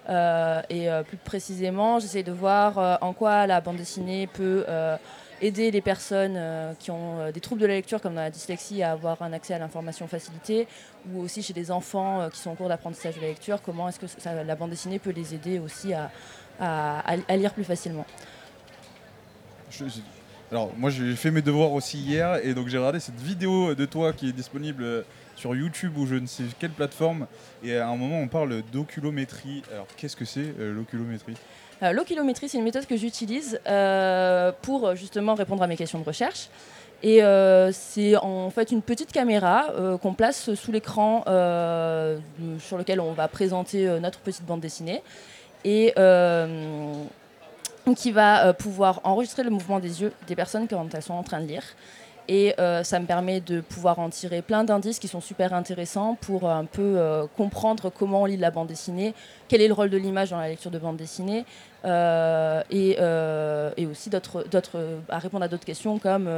Euh, 0.09 0.61
et 0.69 0.89
euh, 0.89 1.03
plus 1.03 1.17
précisément, 1.17 1.99
j'essaie 1.99 2.23
de 2.23 2.31
voir 2.31 2.77
euh, 2.77 2.95
en 3.01 3.13
quoi 3.13 3.47
la 3.47 3.61
bande 3.61 3.77
dessinée 3.77 4.27
peut 4.27 4.65
aider 5.41 5.71
les 5.71 5.81
personnes 5.81 6.39
qui 6.80 6.89
ont 6.89 7.30
des 7.31 7.41
troubles 7.41 7.61
de 7.61 7.65
la 7.65 7.73
lecture, 7.73 7.99
comme 7.99 8.15
la 8.15 8.30
dyslexie, 8.30 8.81
à 8.81 8.91
avoir 8.91 9.21
un 9.21 9.34
accès 9.34 9.53
à 9.53 9.59
l'information 9.59 10.07
facilité, 10.07 10.67
ou 11.11 11.21
aussi 11.21 11.43
chez 11.43 11.51
des 11.53 11.69
enfants 11.69 12.30
qui 12.31 12.39
sont 12.39 12.51
en 12.51 12.55
cours 12.55 12.69
d'apprentissage 12.69 13.15
de 13.15 13.21
la 13.21 13.27
lecture, 13.27 13.61
comment 13.61 13.89
est-ce 13.89 13.99
que 13.99 14.05
la 14.45 14.55
bande 14.55 14.69
dessinée 14.69 14.99
peut 14.99 15.09
les 15.09 15.34
aider 15.34 15.59
aussi 15.59 15.93
à- 15.93 17.35
lire 17.35 17.53
plus 17.53 17.65
facilement. 17.65 18.05
Alors, 20.49 20.71
moi, 20.77 20.91
j'ai 20.91 21.15
fait 21.15 21.31
mes 21.31 21.41
devoirs 21.41 21.73
aussi 21.73 21.97
hier, 21.97 22.35
et 22.45 22.53
donc 22.53 22.67
j'ai 22.69 22.77
regardé 22.77 23.01
cette 23.01 23.19
vidéo 23.19 23.75
de 23.75 23.85
toi 23.85 24.13
qui 24.13 24.30
est 24.30 24.34
disponible 24.34 25.03
sur 25.35 25.55
YouTube 25.55 25.97
ou 25.97 26.05
je 26.05 26.15
ne 26.15 26.27
sais 26.27 26.43
quelle 26.60 26.72
plateforme. 26.72 27.27
Et 27.64 27.77
à 27.77 27.88
un 27.88 27.95
moment, 27.95 28.19
on 28.19 28.27
parle 28.27 28.61
d'oculométrie. 28.72 29.64
Alors, 29.72 29.88
qu'est-ce 29.97 30.15
que 30.15 30.26
c'est 30.26 30.53
euh, 30.60 30.73
l'oculométrie? 30.73 31.35
Euh, 31.81 31.91
L'oculométrie, 31.91 32.49
c'est 32.49 32.57
une 32.57 32.64
méthode 32.64 32.85
que 32.85 32.95
j'utilise 32.95 33.60
euh, 33.68 34.51
pour 34.61 34.95
justement 34.95 35.34
répondre 35.35 35.64
à 35.64 35.68
mes 35.68 35.76
questions 35.76 35.99
de 35.99 36.05
recherche. 36.05 36.49
Et 37.05 37.19
c'est 37.73 38.15
en 38.15 38.49
fait 38.49 38.72
une 38.72 38.81
petite 38.81 39.11
caméra 39.11 39.65
qu'on 40.01 40.14
place 40.14 40.53
sous 40.53 40.72
l'écran 40.72 41.23
sur 42.60 42.77
lequel 42.77 43.01
on 43.01 43.11
va 43.11 43.27
présenter 43.27 43.99
notre 43.99 44.19
petite 44.19 44.45
bande 44.45 44.61
dessinée. 44.61 45.03
Et 45.65 45.93
qui 47.97 48.11
va 48.14 48.53
pouvoir 48.53 49.01
enregistrer 49.03 49.43
le 49.43 49.49
mouvement 49.49 49.81
des 49.81 50.01
yeux 50.01 50.14
des 50.27 50.35
personnes 50.38 50.65
quand 50.69 50.95
elles 50.95 51.03
sont 51.03 51.14
en 51.14 51.23
train 51.23 51.41
de 51.41 51.45
lire. 51.45 51.64
Et 52.28 52.54
euh, 52.60 52.84
ça 52.84 53.00
me 53.00 53.06
permet 53.06 53.41
de 53.41 53.62
pouvoir 53.62 54.00
en 54.00 54.10
tirer 54.10 54.41
plein 54.41 54.64
d'indices 54.64 55.00
qui 55.00 55.08
sont 55.08 55.22
super 55.22 55.54
intéressants 55.54 56.18
pour 56.22 56.48
euh, 56.48 56.54
un 56.54 56.66
peu 56.66 56.82
euh, 56.82 57.26
comprendre 57.36 57.90
comment 57.90 58.22
on 58.22 58.26
lit 58.26 58.38
la 58.38 58.52
bande 58.52 58.68
dessinée, 58.68 59.14
quel 59.50 59.62
est 59.62 59.68
le 59.68 59.74
rôle 59.74 59.90
de 59.90 59.98
l'image 59.98 60.30
dans 60.30 60.40
la 60.40 60.48
lecture 60.48 60.72
de 60.72 60.80
bande 60.80 60.98
dessinée, 60.98 61.45
et, 61.86 63.86
aussi 63.86 64.10
d'autres, 64.10 64.45
à 65.10 65.20
répondre 65.20 65.44
à 65.44 65.48
d'autres 65.50 65.66
questions 65.66 66.00
comme 66.00 66.30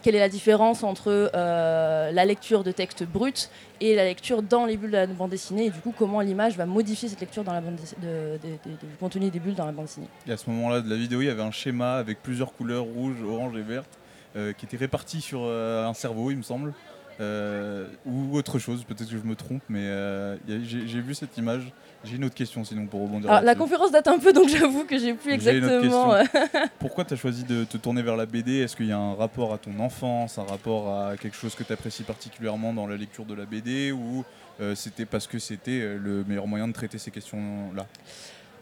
quelle 0.00 0.14
est 0.14 0.20
la 0.20 0.28
différence 0.28 0.84
entre 0.84 1.30
la 1.34 2.24
lecture 2.24 2.62
de 2.62 2.70
texte 2.70 3.04
brut 3.04 3.50
et 3.80 3.96
la 3.96 4.04
lecture 4.04 4.42
dans 4.42 4.64
les 4.64 4.76
bulles 4.76 4.92
de 4.92 4.96
la 4.96 5.06
bande 5.08 5.30
dessinée, 5.30 5.66
et 5.66 5.70
du 5.70 5.80
coup 5.80 5.92
comment 5.96 6.20
l'image 6.20 6.56
va 6.56 6.66
modifier 6.66 7.08
cette 7.08 7.20
lecture 7.20 7.42
dans 7.42 7.52
la 7.52 7.60
bande 7.60 7.74
du 7.74 8.96
contenu 9.00 9.30
des 9.30 9.40
bulles 9.40 9.56
dans 9.56 9.66
la 9.66 9.72
bande 9.72 9.86
dessinée. 9.86 10.08
Et 10.28 10.32
à 10.32 10.36
ce 10.36 10.48
moment-là 10.50 10.80
de 10.80 10.88
la 10.88 10.96
vidéo, 10.96 11.20
il 11.20 11.26
y 11.26 11.30
avait 11.30 11.42
un 11.42 11.50
schéma 11.50 11.94
avec 11.94 12.22
plusieurs 12.22 12.54
couleurs 12.54 12.84
rouge, 12.84 13.16
orange 13.26 13.56
et 13.56 13.62
verte 13.62 13.98
qui 14.34 14.66
étaient 14.66 14.76
réparties 14.76 15.20
sur 15.20 15.40
euh, 15.42 15.86
un 15.86 15.94
cerveau, 15.94 16.30
il 16.30 16.36
me 16.38 16.42
semble. 16.42 16.72
Euh, 17.20 17.86
ou 18.06 18.36
autre 18.36 18.58
chose, 18.58 18.84
peut-être 18.84 19.10
que 19.10 19.18
je 19.18 19.22
me 19.22 19.36
trompe, 19.36 19.62
mais 19.68 19.84
euh, 19.84 20.36
j'ai 20.46 21.00
vu 21.00 21.14
cette 21.14 21.36
image. 21.36 21.72
J'ai 22.04 22.16
une 22.16 22.24
autre 22.24 22.34
question 22.34 22.64
sinon 22.64 22.86
pour 22.86 23.02
rebondir. 23.02 23.30
Alors, 23.30 23.44
la 23.44 23.54
conférence 23.54 23.92
date 23.92 24.08
un 24.08 24.18
peu, 24.18 24.32
donc 24.32 24.48
j'avoue 24.58 24.84
que 24.84 24.98
j'ai 24.98 25.14
plus 25.14 25.40
J'ai 25.40 25.58
une 25.58 25.64
autre 25.64 25.74
exactement. 25.74 26.14
euh. 26.14 26.24
Pourquoi 26.80 27.04
tu 27.04 27.14
as 27.14 27.16
choisi 27.16 27.44
de 27.44 27.62
te 27.64 27.76
tourner 27.76 28.02
vers 28.02 28.16
la 28.16 28.26
BD 28.26 28.58
Est-ce 28.58 28.74
qu'il 28.74 28.86
y 28.86 28.92
a 28.92 28.98
un 28.98 29.14
rapport 29.14 29.52
à 29.52 29.58
ton 29.58 29.78
enfance, 29.78 30.38
un 30.38 30.44
rapport 30.44 30.88
à 30.92 31.16
quelque 31.16 31.36
chose 31.36 31.54
que 31.54 31.62
tu 31.62 31.72
apprécies 31.72 32.02
particulièrement 32.02 32.72
dans 32.72 32.88
la 32.88 32.96
lecture 32.96 33.24
de 33.24 33.34
la 33.34 33.44
BD 33.44 33.92
ou 33.92 34.24
euh, 34.60 34.74
c'était 34.74 35.06
parce 35.06 35.26
que 35.26 35.38
c'était 35.38 35.80
euh, 35.80 35.98
le 35.98 36.24
meilleur 36.24 36.46
moyen 36.46 36.68
de 36.68 36.72
traiter 36.72 36.98
ces 36.98 37.10
questions-là? 37.10 37.86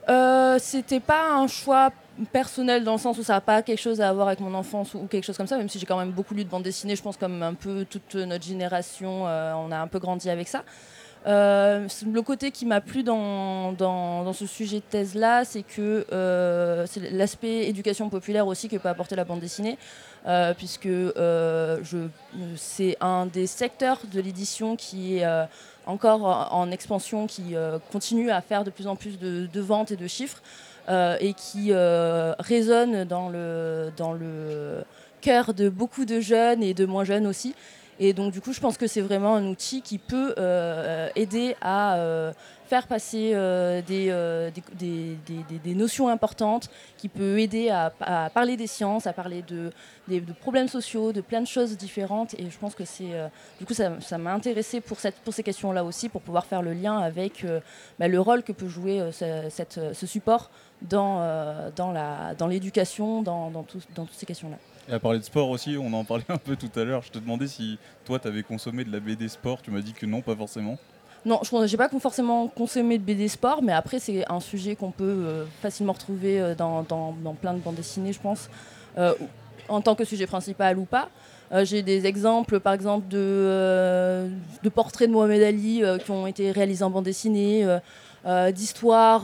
Euh, 0.09 0.59
c'était 0.59 1.01
pas 1.01 1.33
un 1.33 1.47
choix 1.47 1.91
personnel 2.33 2.85
dans 2.85 2.93
le 2.93 2.99
sens 2.99 3.19
où 3.19 3.23
ça 3.23 3.35
n'a 3.35 3.41
pas 3.41 3.63
quelque 3.63 3.81
chose 3.81 4.01
à 4.01 4.13
voir 4.13 4.29
avec 4.29 4.41
mon 4.41 4.55
enfance 4.55 4.95
ou 4.95 5.07
quelque 5.07 5.25
chose 5.25 5.37
comme 5.37 5.47
ça, 5.47 5.57
même 5.57 5.69
si 5.69 5.79
j'ai 5.79 5.87
quand 5.87 5.99
même 5.99 6.11
beaucoup 6.11 6.35
lu 6.35 6.45
de 6.45 6.51
bande 6.51 6.63
dessinée, 6.63 6.97
je 6.97 7.03
pense 7.03 7.17
comme 7.17 7.43
un 7.43 7.55
peu 7.55 7.85
toute 7.85 8.15
notre 8.15 8.45
génération, 8.45 9.27
euh, 9.27 9.53
on 9.55 9.71
a 9.71 9.79
un 9.79 9.87
peu 9.87 9.99
grandi 9.99 10.29
avec 10.29 10.49
ça. 10.49 10.65
Euh, 11.27 11.87
le 12.11 12.23
côté 12.23 12.51
qui 12.51 12.65
m'a 12.65 12.81
plu 12.81 13.03
dans, 13.03 13.73
dans, 13.73 14.33
ce 14.33 14.47
sujet 14.47 14.79
de 14.79 14.85
thèse-là, 14.85 15.45
c'est 15.45 15.63
que 15.63 16.07
c'est 16.89 17.11
l'aspect 17.11 17.69
éducation 17.69 18.09
populaire 18.09 18.47
aussi 18.47 18.69
que 18.69 18.77
peut 18.77 18.89
apporter 18.89 19.17
la 19.17 19.25
bande 19.25 19.41
dessinée, 19.41 19.77
puisque 20.57 20.89
c'est 22.57 22.97
un 23.01 23.27
des 23.27 23.47
secteurs 23.47 24.01
de 24.11 24.21
l'édition 24.21 24.77
qui 24.77 25.19
est 25.19 25.27
encore 25.91 26.53
en, 26.53 26.71
expansion, 26.71 27.27
qui 27.27 27.55
euh, 27.55 27.79
continue 27.93 28.31
à 28.31 28.41
faire 28.41 28.65
de 28.65 28.71
plus 28.71 28.87
en 28.87 28.97
plus 28.97 29.19
de, 29.19 29.61
ventes 29.61 29.91
et 29.91 29.97
de 29.97 30.07
chiffres, 30.07 30.43
euh, 30.89 31.17
et 31.21 31.35
qui 31.35 31.69
euh, 31.71 32.33
résonne 32.39 33.05
dans 33.05 33.29
le, 33.29 34.83
cœur 35.21 35.53
de 35.53 35.69
beaucoup 35.69 36.07
de 36.07 36.19
jeunes 36.21 36.63
et 36.63 36.73
de 36.73 36.87
moins 36.87 37.05
jeunes 37.05 37.27
aussi. 37.27 37.55
Et 37.99 38.15
donc, 38.15 38.33
du 38.33 38.41
coup, 38.41 38.55
je 38.55 38.61
pense 38.61 38.79
que 38.79 38.87
c'est 38.87 39.03
vraiment 39.03 39.37
un 39.37 39.47
outil 39.47 39.83
qui 39.83 39.99
peut 39.99 40.35
aider 41.15 41.57
à 41.61 42.33
faire 42.71 42.87
passer 42.87 43.33
euh, 43.35 43.83
des, 43.83 44.07
euh, 44.11 44.49
des, 44.79 45.75
notions 45.75 46.09
importantes, 46.09 46.71
qui 46.97 47.09
peut 47.09 47.41
aider 47.41 47.69
à, 47.69 48.31
parler 48.33 48.57
des 48.57 48.69
sciences, 48.69 49.09
à 49.09 49.13
parler 49.13 49.43
de, 49.43 49.73
problèmes 50.41 50.69
sociaux, 50.69 51.13
de 51.13 51.21
plein 51.21 51.41
de 51.41 51.49
choses 51.49 51.77
différentes. 51.77 52.35
Et 52.35 52.49
je 52.49 52.59
pense 52.59 52.77
que 52.77 52.85
c'est. 52.85 53.13
euh, 53.13 53.27
du 53.59 53.67
coup, 53.67 53.75
ça 53.75 54.19
m'a 54.19 54.33
intéressé 54.33 54.81
pour, 54.81 55.01
cette, 55.01 55.17
pour 55.17 55.35
ces 55.35 55.43
questions-là 55.43 55.83
aussi, 55.83 56.09
pour 56.09 56.23
pouvoir 56.23 56.47
faire 56.47 56.63
le 56.63 56.73
lien 56.73 56.97
avec 56.99 57.45
bah, 57.99 58.07
le 58.07 58.21
rôle 58.21 58.45
que 58.45 58.53
peut 58.53 58.69
jouer 58.69 59.11
ce, 59.13 60.07
support 60.07 60.51
dans, 60.81 61.73
dans, 61.75 62.47
l'éducation, 62.47 63.23
dans, 63.23 63.51
dans 63.51 63.65
toutes 63.65 64.13
ces 64.13 64.27
questions-là. 64.27 64.59
Et 64.89 64.93
à 64.93 65.01
parler 65.01 65.19
de 65.19 65.25
sport 65.25 65.51
aussi, 65.51 65.77
on 65.77 65.93
en 65.93 66.05
parlait 66.05 66.25
un 66.29 66.39
peu 66.39 66.55
tout 66.55 66.71
à 66.77 66.85
l'heure. 66.85 67.03
Je 67.03 67.11
te 67.11 67.19
demandais 67.19 67.49
si 67.49 67.79
toi, 68.05 68.21
tu 68.21 68.29
avais 68.29 68.45
consommé 68.45 68.85
de 68.85 68.93
la 68.93 69.01
BD 69.01 69.29
sport. 69.29 69.61
Tu 69.61 69.73
m'as 69.73 69.81
dit 69.81 69.93
que 69.93 70.07
non, 70.07 70.21
pas 70.23 70.37
forcément. 70.37 70.79
Non, 71.27 71.41
je 71.43 71.55
n'ai 71.55 71.77
pas 71.77 71.91
forcément 72.01 72.49
consommé 72.49 72.97
de 72.97 73.03
BD 73.03 73.29
sport, 73.29 73.63
mais 73.63 73.73
après, 73.73 73.99
c'est 73.99 74.25
un 74.31 74.41
sujet 74.41 74.75
qu'on 74.75 74.91
peut 74.91 75.05
euh, 75.05 75.45
facilement 75.61 75.93
retrouver 75.93 76.41
euh, 76.41 76.55
dans, 76.55 76.83
plein 77.39 77.53
de 77.53 77.59
bandes 77.59 77.75
dessinées, 77.75 78.15
je 78.15 78.21
pense, 78.21 78.49
euh, 78.97 79.13
en 79.69 79.83
tant 79.83 79.95
que 79.95 80.05
sujet 80.05 80.27
principal 80.27 80.79
ou 80.79 80.85
pas. 80.85 81.09
J'ai 81.65 81.83
des 81.83 82.07
exemples, 82.07 82.61
par 82.61 82.73
exemple, 82.75 83.09
de, 83.09 84.31
portraits 84.73 85.09
de 85.09 85.13
Mohamed 85.13 85.43
Ali 85.43 85.83
qui 86.05 86.11
ont 86.13 86.29
été 86.29 86.53
réalisés 86.53 86.85
en 86.85 86.91
bande 86.91 87.05
dessinée. 87.05 87.67
d'histoire 88.55 89.23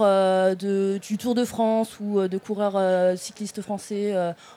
de- 0.57 0.99
du 1.01 1.19
Tour 1.19 1.37
de 1.37 1.45
France 1.45 2.01
ou 2.01 2.27
de 2.27 2.39
coureurs 2.39 3.17
cyclistes 3.17 3.63
français 3.63 4.13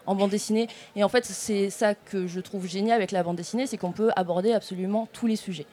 en 0.08 0.16
bande 0.16 0.32
dessinée. 0.32 0.68
Et 0.96 1.04
en 1.04 1.10
fait, 1.10 1.26
c'est 1.26 1.70
ça 1.70 1.94
que 1.94 2.26
je 2.26 2.40
trouve 2.40 2.66
génial 2.66 2.96
avec 2.96 3.12
la 3.12 3.22
bande 3.22 3.36
dessinée, 3.36 3.68
c'est 3.68 3.78
qu'on 3.78 3.92
peut 3.92 4.10
aborder 4.16 4.54
absolument 4.54 5.08
tous 5.14 5.28
les 5.28 5.36
sujets. 5.36 5.68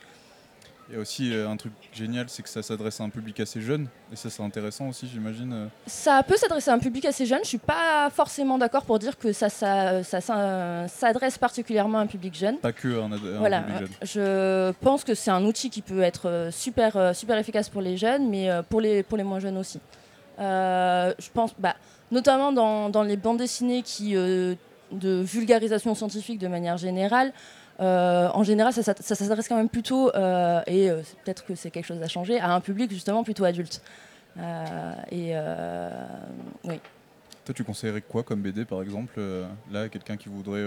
Il 0.88 0.94
y 0.94 0.98
a 0.98 1.00
aussi 1.00 1.34
euh, 1.34 1.48
un 1.48 1.56
truc 1.56 1.72
génial, 1.92 2.26
c'est 2.28 2.42
que 2.44 2.48
ça 2.48 2.62
s'adresse 2.62 3.00
à 3.00 3.04
un 3.04 3.08
public 3.08 3.40
assez 3.40 3.60
jeune. 3.60 3.88
Et 4.12 4.16
ça, 4.16 4.30
c'est 4.30 4.42
intéressant 4.42 4.88
aussi, 4.88 5.08
j'imagine. 5.12 5.52
euh. 5.52 5.66
Ça 5.86 6.22
peut 6.22 6.36
s'adresser 6.36 6.70
à 6.70 6.74
un 6.74 6.78
public 6.78 7.04
assez 7.06 7.26
jeune. 7.26 7.40
Je 7.42 7.48
suis 7.48 7.58
pas 7.58 8.08
forcément 8.10 8.56
d'accord 8.56 8.84
pour 8.84 9.00
dire 9.00 9.18
que 9.18 9.32
ça, 9.32 9.48
ça, 9.48 10.04
ça, 10.04 10.20
ça, 10.20 10.86
s'adresse 10.86 11.38
particulièrement 11.38 11.98
à 11.98 12.02
un 12.02 12.06
public 12.06 12.34
jeune. 12.34 12.58
Pas 12.58 12.72
que 12.72 13.00
un, 13.02 13.10
ad- 13.10 13.18
un 13.34 13.38
Voilà, 13.38 13.62
public 13.62 13.78
jeune. 13.80 13.88
je 14.02 14.72
pense 14.80 15.02
que 15.02 15.14
c'est 15.14 15.32
un 15.32 15.44
outil 15.44 15.70
qui 15.70 15.82
peut 15.82 16.02
être 16.02 16.28
euh, 16.28 16.50
super, 16.52 17.14
super 17.16 17.36
efficace 17.36 17.68
pour 17.68 17.82
les 17.82 17.96
jeunes, 17.96 18.28
mais 18.30 18.48
pour 18.70 18.80
les, 18.80 19.02
pour 19.02 19.18
les 19.18 19.24
moins 19.24 19.40
jeunes 19.40 19.58
aussi. 19.58 19.80
Euh, 20.38 21.12
je 21.18 21.28
pense, 21.32 21.50
bah, 21.58 21.74
notamment 22.12 22.52
dans, 22.52 22.90
dans 22.90 23.02
les 23.02 23.16
bandes 23.16 23.38
dessinées 23.38 23.82
qui, 23.82 24.14
euh, 24.16 24.54
de 24.92 25.20
vulgarisation 25.20 25.96
scientifique 25.96 26.38
de 26.38 26.46
manière 26.46 26.76
générale, 26.76 27.32
euh, 27.80 28.28
en 28.32 28.42
général, 28.42 28.72
ça, 28.72 28.82
s'ad- 28.82 29.00
ça 29.02 29.14
s'adresse 29.14 29.48
quand 29.48 29.56
même 29.56 29.68
plutôt, 29.68 30.14
euh, 30.14 30.60
et 30.66 30.90
euh, 30.90 31.02
peut-être 31.24 31.44
que 31.44 31.54
c'est 31.54 31.70
quelque 31.70 31.84
chose 31.86 32.02
à 32.02 32.08
changer, 32.08 32.38
à 32.40 32.52
un 32.52 32.60
public 32.60 32.90
justement 32.90 33.22
plutôt 33.24 33.44
adulte. 33.44 33.82
Et 35.10 35.34
oui. 36.64 36.80
Toi, 37.44 37.54
tu 37.54 37.62
conseillerais 37.64 38.00
quoi 38.02 38.22
comme 38.24 38.40
BD, 38.40 38.64
par 38.64 38.82
exemple 38.82 39.20
Là, 39.70 39.88
quelqu'un 39.88 40.16
qui 40.16 40.28
voudrait, 40.28 40.64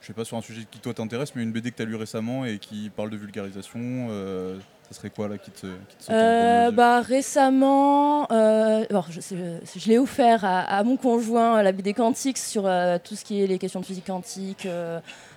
je 0.00 0.06
sais 0.06 0.12
pas, 0.12 0.24
sur 0.24 0.36
un 0.36 0.42
sujet 0.42 0.62
qui 0.70 0.78
toi 0.78 0.94
t'intéresse, 0.94 1.34
mais 1.34 1.42
une 1.42 1.52
BD 1.52 1.70
que 1.72 1.76
tu 1.76 1.82
as 1.82 1.86
lu 1.86 1.96
récemment 1.96 2.44
et 2.44 2.58
qui 2.58 2.90
parle 2.94 3.10
de 3.10 3.16
vulgarisation, 3.16 3.80
euh, 4.10 4.56
ça 4.88 4.94
serait 4.96 5.10
quoi 5.10 5.26
là 5.28 5.36
qui 5.38 5.50
te, 5.50 5.66
qui 5.66 6.06
te 6.06 6.12
Euh, 6.12 6.70
bah, 6.70 7.00
récemment, 7.00 8.30
euh, 8.30 8.84
je, 9.10 9.20
c'est- 9.20 9.36
je- 9.36 9.80
je 9.80 9.88
l'ai 9.88 9.98
offert 9.98 10.44
à, 10.44 10.60
à 10.60 10.82
mon 10.84 10.96
conjoint, 10.96 11.60
la 11.62 11.72
BD 11.72 11.92
Quantique, 11.92 12.38
sur 12.38 12.62
tout 13.02 13.16
ce 13.16 13.24
qui 13.24 13.42
est 13.42 13.46
les 13.48 13.58
questions 13.58 13.80
de 13.80 13.84
physique 13.86 14.06
quantique, 14.06 14.66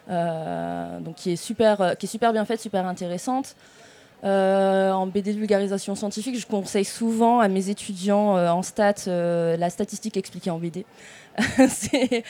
donc 0.07 1.15
qui 1.15 1.31
est, 1.31 1.36
super, 1.36 1.95
qui 1.98 2.06
est 2.06 2.10
super 2.10 2.31
bien 2.34 2.45
faite, 2.45 2.60
super 2.60 2.86
intéressante. 2.86 3.56
Euh, 4.23 4.91
en 4.91 5.07
BD 5.07 5.33
de 5.33 5.39
vulgarisation 5.39 5.95
scientifique, 5.95 6.37
je 6.37 6.45
conseille 6.45 6.85
souvent 6.85 7.39
à 7.39 7.47
mes 7.47 7.69
étudiants 7.69 8.35
euh, 8.35 8.49
en 8.49 8.63
stats 8.63 9.07
euh, 9.07 9.55
la 9.55 9.69
statistique 9.69 10.17
expliquée 10.17 10.49
en 10.49 10.59
BD. 10.59 10.85
C'est 11.69 12.25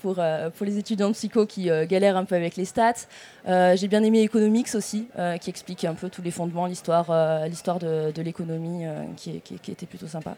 pour, 0.00 0.20
pour 0.56 0.66
les 0.66 0.78
étudiants 0.78 1.08
de 1.08 1.14
psycho 1.14 1.44
qui 1.44 1.70
galèrent 1.88 2.16
un 2.16 2.24
peu 2.24 2.36
avec 2.36 2.54
les 2.54 2.66
stats. 2.66 3.08
J'ai 3.46 3.88
bien 3.88 4.04
aimé 4.04 4.22
Economics 4.22 4.76
aussi, 4.76 5.08
qui 5.40 5.50
explique 5.50 5.84
un 5.84 5.94
peu 5.94 6.08
tous 6.08 6.22
les 6.22 6.30
fondements, 6.30 6.66
l'histoire 6.66 7.08
de, 7.08 8.12
de 8.12 8.22
l'économie, 8.22 8.84
qui 9.16 9.42
était 9.72 9.86
plutôt 9.86 10.06
sympa. 10.06 10.36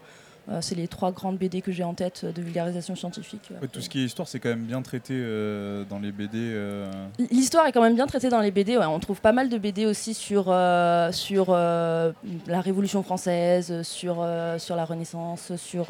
Euh, 0.49 0.61
C'est 0.63 0.75
les 0.75 0.89
trois 0.89 1.13
grandes 1.13 1.37
BD 1.39 1.61
que 1.61 1.71
j'ai 1.71 1.85
en 1.85 1.95
tête 1.95 2.25
de 2.25 2.43
vulgarisation 2.43 2.97
scientifique. 2.97 3.51
Ouais, 3.61 3.69
tout 3.69 3.81
ce 3.81 3.89
qui 3.89 4.01
est 4.01 4.05
histoire, 4.05 4.27
c'est 4.27 4.41
quand 4.41 4.49
même 4.49 4.65
bien 4.65 4.81
traité 4.83 5.15
euh, 5.15 5.85
dans 5.89 5.99
les 5.99 6.13
BD. 6.13 6.31
euh. 6.39 6.91
L'histoire 7.31 7.67
est 7.67 7.73
quand 7.73 7.83
même 7.83 7.95
bien 7.95 8.07
traitée 8.07 8.31
dans 8.31 8.41
les 8.41 8.51
BD. 8.51 8.77
ouais. 8.77 8.87
On 8.87 8.99
trouve 8.99 9.21
pas 9.21 9.33
mal 9.33 9.49
de 9.49 9.59
BD 9.59 9.87
aussi 9.87 10.15
sur, 10.15 10.47
euh, 10.49 11.13
sur 11.13 11.53
la 11.53 12.61
Révolution 12.61 13.03
française, 13.03 13.83
sur, 13.83 14.27
sur 14.59 14.77
la 14.77 14.85
Renaissance, 14.85 15.55
sur 15.57 15.87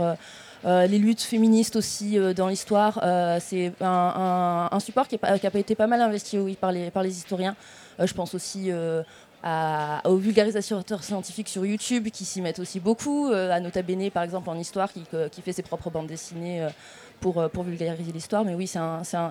les 0.64 0.98
luttes 0.98 1.22
féministes 1.22 1.76
aussi 1.76 2.18
dans 2.36 2.48
l'histoire. 2.48 2.94
C'est 3.40 3.72
un, 3.80 3.86
un- 3.86 4.68
un 4.76 4.80
support 4.80 5.08
qui 5.08 5.18
n'a 5.22 5.38
pas 5.50 5.58
été 5.58 5.74
pas 5.74 5.86
mal 5.86 6.00
investi 6.02 6.38
oui, 6.38 6.56
par, 6.60 6.72
les, 6.72 6.90
par 6.90 7.02
les 7.02 7.16
historiens. 7.16 7.54
Je 8.02 8.12
pense 8.14 8.34
aussi 8.34 8.70
aux 9.44 10.16
vulgarisateurs 10.16 11.02
scientifiques 11.02 11.48
sur 11.48 11.64
YouTube 11.64 12.08
qui 12.08 12.24
s'y 12.24 12.40
mettent 12.40 12.58
aussi 12.58 12.80
beaucoup. 12.80 13.30
Euh, 13.30 13.50
à 13.50 13.60
Nota 13.60 13.82
Bene, 13.82 14.10
par 14.10 14.22
exemple, 14.22 14.50
en 14.50 14.58
histoire, 14.58 14.92
qui, 14.92 15.04
qui 15.32 15.42
fait 15.42 15.52
ses 15.52 15.62
propres 15.62 15.90
bandes 15.90 16.06
dessinées. 16.06 16.62
euh, 16.62 16.68
pour, 17.20 17.38
euh, 17.38 17.48
vulgariser 17.48 18.12
l'histoire. 18.12 18.44
Mais 18.44 18.54
oui, 18.54 18.70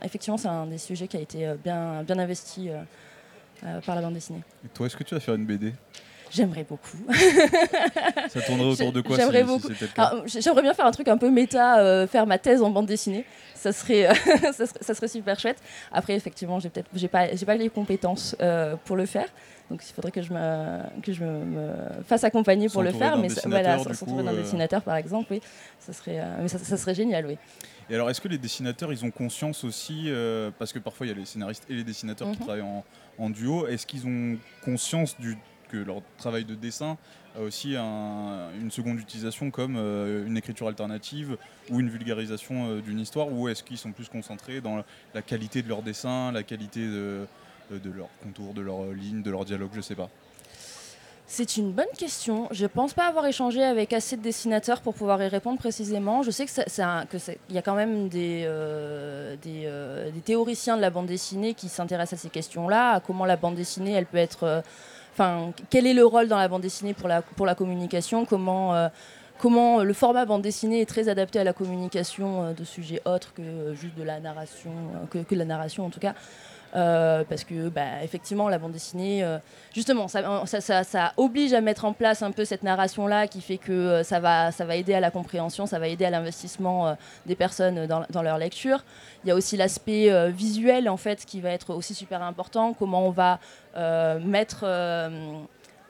effectivement, 0.04 0.38
c'est 0.38 0.48
un 0.48 0.68
des 0.68 0.78
sujets 0.78 1.08
qui 1.08 1.18
a 1.18 1.22
été 1.22 1.48
euh, 1.48 1.56
bien, 1.62 2.04
bien 2.04 2.20
investi 2.20 2.70
euh, 2.70 2.82
euh, 3.64 3.82
par 3.82 3.96
la 3.96 4.02
bande 4.02 4.14
dessinée. 4.14 4.42
Et 4.64 4.70
toi, 4.70 4.86
est-ce 4.86 4.96
que 4.96 5.04
tu 5.04 5.16
vas 5.16 5.20
faire 5.20 5.36
une 5.36 5.46
BD 5.46 5.74
J'aimerais 6.32 6.64
beaucoup. 6.64 6.98
Ça 8.30 8.42
tournerait 8.42 8.70
autour 8.70 8.92
de 8.92 9.02
quoi 9.02 9.18
J'aimerais 9.18 9.42
si 9.42 9.46
beaucoup. 9.48 9.70
J'aimerais 10.28 10.62
bien 10.62 10.74
faire 10.74 10.86
un 10.86 10.92
truc 10.92 11.08
un 11.08 11.18
peu 11.18 11.30
méta, 11.30 11.80
euh, 11.80 12.08
faire 12.08 12.26
ma 12.28 12.38
thèse 12.38 12.62
en 12.62 12.70
bande 12.70 12.86
dessinée. 12.86 13.26
Ça 13.56 13.74
serait, 13.74 14.08
ça 14.54 14.66
serait, 14.66 14.80
ça 14.82 14.94
serait 14.94 15.08
super 15.08 15.40
chouette. 15.40 15.58
Après, 15.92 16.14
effectivement, 16.16 16.60
j'ai 16.60 16.70
peut-être, 16.70 16.90
j'ai 16.94 17.08
pas, 17.08 17.36
j'ai 17.36 17.46
pas 17.46 17.56
les 17.56 17.70
compétences 17.70 18.36
euh, 18.42 18.76
pour 18.86 18.96
le 18.96 19.06
faire. 19.06 19.28
Donc, 19.70 19.84
il 19.88 19.94
faudrait 19.94 20.12
que 20.12 20.22
je 20.24 20.34
me, 20.34 21.02
que 21.04 21.14
je 21.14 21.24
me, 21.24 21.46
me 21.46 21.72
fasse 22.08 22.24
accompagner 22.24 22.70
pour 22.70 22.82
le 22.82 22.92
faire. 22.92 23.18
Mais 23.18 23.28
voilà, 23.46 23.78
s'entourer 23.94 24.24
d'un 24.24 24.34
euh. 24.34 24.42
dessinateur, 24.42 24.82
par 24.82 24.96
exemple, 24.96 25.28
oui, 25.32 25.42
ça 25.80 25.94
serait, 25.94 26.20
euh, 26.20 26.38
mais 26.42 26.48
ça, 26.48 26.58
ça 26.58 26.76
serait 26.78 26.96
génial, 26.96 27.28
oui. 27.28 27.38
Et 27.90 27.96
alors, 27.96 28.10
est-ce 28.10 28.22
que 28.22 28.28
les 28.28 28.38
dessinateurs, 28.40 28.92
ils 28.92 29.04
ont 29.06 29.12
conscience 29.12 29.64
aussi, 29.64 30.06
euh, 30.08 30.50
parce 30.58 30.74
que 30.74 30.80
parfois 30.80 31.06
il 31.06 31.10
y 31.10 31.12
a 31.12 31.16
les 31.16 31.26
scénaristes 31.26 31.66
et 31.70 31.74
les 31.74 31.84
dessinateurs 31.84 32.32
qui 32.32 32.38
Mhm. 32.38 32.46
travaillent 32.46 32.62
en, 32.64 32.84
en 33.20 33.30
duo, 33.30 33.68
est-ce 33.68 33.86
qu'ils 33.86 34.08
ont 34.08 34.38
conscience 34.64 35.20
du, 35.20 35.38
que 35.70 35.78
leur 35.78 36.02
travail 36.18 36.46
de 36.46 36.56
dessin 36.56 36.98
a 37.38 37.42
aussi 37.42 37.76
un- 37.78 38.50
une 38.60 38.72
seconde 38.72 39.00
utilisation 39.00 39.52
comme 39.52 39.76
euh, 39.78 40.26
une 40.26 40.36
écriture 40.38 40.68
alternative 40.68 41.38
ou 41.70 41.80
une 41.80 41.90
vulgarisation 41.90 42.70
euh, 42.70 42.82
d'une 42.82 43.00
histoire, 43.00 43.32
ou 43.32 43.48
est-ce 43.48 43.64
qu'ils 43.64 43.78
sont 43.78 43.92
plus 43.92 44.10
concentrés 44.10 44.62
dans 44.62 44.84
la 45.14 45.22
qualité 45.22 45.62
de 45.62 45.70
leur 45.70 45.82
dessin, 45.84 46.32
la 46.32 46.44
qualité 46.44 46.82
de, 46.86 47.28
de 47.72 47.92
leur 47.92 48.10
contour, 48.24 48.54
de 48.54 48.62
leur 48.62 48.84
ligne, 48.92 49.22
de 49.22 49.32
leur 49.32 49.46
dialogue, 49.46 49.70
je 49.74 49.82
sais 49.82 49.96
pas 49.96 50.10
C'est 51.28 51.58
une 51.58 51.72
bonne 51.72 51.94
question. 51.96 52.48
Je 52.50 52.66
pense 52.66 52.96
pas 52.96 53.06
avoir 53.08 53.28
échangé 53.28 53.64
avec 53.64 53.94
assez 53.94 54.18
de 54.18 54.24
dessinateurs 54.24 54.82
pour 54.82 54.96
pouvoir 54.96 55.22
y 55.22 55.28
répondre 55.28 55.60
précisément. 55.60 56.24
Je 56.24 56.32
sais 56.32 56.46
que 56.46 56.52
c'est- 56.52 56.68
c'est 56.68 56.82
un- 56.82 57.06
que 57.06 57.20
c'est- 57.20 57.38
il 57.50 57.56
y 57.56 57.60
a 57.60 57.62
quand 57.62 57.76
même 57.76 58.10
des, 58.10 58.46
euh, 58.48 59.36
des, 59.44 59.66
euh, 59.68 60.10
théoriciens 60.26 60.76
de 60.78 60.82
la 60.82 60.90
bande 60.90 61.06
dessinée 61.06 61.54
qui 61.54 61.70
s'intéressent 61.70 62.20
à 62.20 62.22
ces 62.24 62.30
questions-là, 62.32 62.94
à 62.94 63.00
comment 63.00 63.26
la 63.26 63.38
bande 63.38 63.54
dessinée, 63.54 63.92
elle 63.92 64.08
peut 64.08 64.18
être, 64.18 64.44
euh, 64.44 64.62
quel 65.70 65.88
est 65.88 65.94
le 65.94 66.06
rôle 66.06 66.28
dans 66.28 66.38
la 66.38 66.48
bande 66.48 66.62
dessinée 66.62 66.94
pour 66.94 67.46
la 67.46 67.56
communication, 67.56 68.26
comment 68.26 68.76
euh, 68.76 68.90
comment 69.40 69.84
le 69.84 69.94
format 69.94 70.26
bande 70.26 70.44
dessinée 70.44 70.82
est 70.82 70.86
très 70.86 71.10
adapté 71.10 71.40
à 71.40 71.44
la 71.44 71.54
communication 71.54 72.44
euh, 72.44 72.54
de 72.54 72.64
sujets 72.64 73.02
autres 73.06 73.34
que 73.34 73.42
euh, 73.42 73.74
juste 73.74 73.96
de 73.96 74.04
la 74.04 74.20
narration, 74.20 74.72
euh, 75.16 75.24
que, 75.24 75.36
la 75.36 75.46
narration 75.46 75.86
en 75.86 75.90
tout 75.90 76.00
cas. 76.00 76.14
Euh, 76.76 77.24
parce 77.28 77.44
que 77.46 77.70
bah, 77.70 78.04
effectivement 78.04 78.48
la 78.48 78.60
bande 78.60 78.74
dessinée 78.74 79.24
euh, 79.24 79.40
justement 79.74 80.08
ça, 80.08 81.14
oblige 81.18 81.52
à 81.54 81.62
mettre 81.62 81.84
en 81.84 81.94
place 81.94 82.22
un 82.22 82.30
peu 82.30 82.46
cette 82.46 82.62
narration 82.62 83.08
là 83.08 83.26
qui 83.26 83.42
fait 83.42 83.58
que 83.58 83.72
euh, 83.72 84.04
ça, 84.04 84.20
va, 84.20 84.52
aider 84.76 84.94
à 84.94 85.00
la 85.00 85.10
compréhension 85.10 85.66
ça 85.66 85.80
va 85.80 85.88
aider 85.88 86.06
à 86.06 86.12
l'investissement 86.12 86.90
euh, 86.90 86.94
des 87.26 87.34
personnes 87.34 87.88
dans, 87.88 88.06
dans 88.12 88.22
leur 88.22 88.38
lecture. 88.38 88.84
Il 89.24 89.30
y 89.30 89.32
a 89.32 89.36
aussi 89.36 89.58
l'aspect 89.58 90.12
euh, 90.12 90.30
visuel 90.30 90.90
en 90.90 90.98
fait 90.98 91.26
qui 91.26 91.42
va 91.42 91.50
être 91.50 91.74
aussi 91.74 91.96
super 91.96 92.22
important. 92.22 92.74
Comment 92.74 93.08
on 93.08 93.10
va 93.10 93.34
euh, 93.34 93.69
mettre 94.20 94.62
euh, 94.64 95.40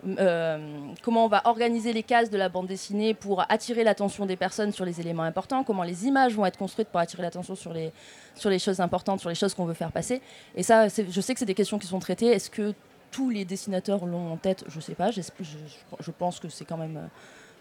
euh, 0.08 0.58
comment 1.02 1.26
on 1.26 1.28
va 1.28 1.42
organiser 1.46 1.92
les 1.92 2.04
cases 2.04 2.30
de 2.30 2.38
la 2.38 2.48
bande 2.50 2.68
dessinée 2.68 3.14
pour 3.14 3.44
attirer 3.50 3.84
l'attention 3.84 4.26
des 4.26 4.38
personnes 4.38 4.72
sur 4.72 4.86
les 4.86 5.02
éléments 5.02 5.24
importants, 5.24 5.64
comment 5.64 5.84
les 5.84 6.06
images 6.06 6.36
vont 6.36 6.46
être 6.46 6.58
construites 6.58 6.88
pour 6.88 7.00
attirer 7.00 7.24
l'attention 7.24 7.56
sur 7.56 7.74
les, 7.74 7.92
sur 8.36 8.50
les 8.50 8.60
choses 8.60 8.80
importantes, 8.80 9.20
sur 9.20 9.30
les 9.30 9.36
choses 9.36 9.54
qu'on 9.54 9.66
veut 9.66 9.74
faire 9.74 9.92
passer. 9.92 10.22
Et 10.56 10.64
ça, 10.64 10.88
je 10.88 11.22
sais 11.22 11.34
que 11.34 11.40
c'est 11.40 11.46
des 11.46 11.54
questions 11.54 11.80
qui 11.80 11.88
sont 11.88 12.00
traitées. 12.00 12.28
Est-ce 12.28 12.50
que 12.50 12.74
tous 13.12 13.30
les 13.30 13.44
dessinateurs 13.44 14.06
l'ont 14.06 14.32
en 14.32 14.38
tête? 14.38 14.64
Je 14.68 14.80
sais 14.80 14.96
pas. 14.96 15.12
Je, 15.12 16.12
pense 16.12 16.40
que 16.40 16.48
c'est 16.48 16.66
quand 16.66 16.78
même 16.78 17.10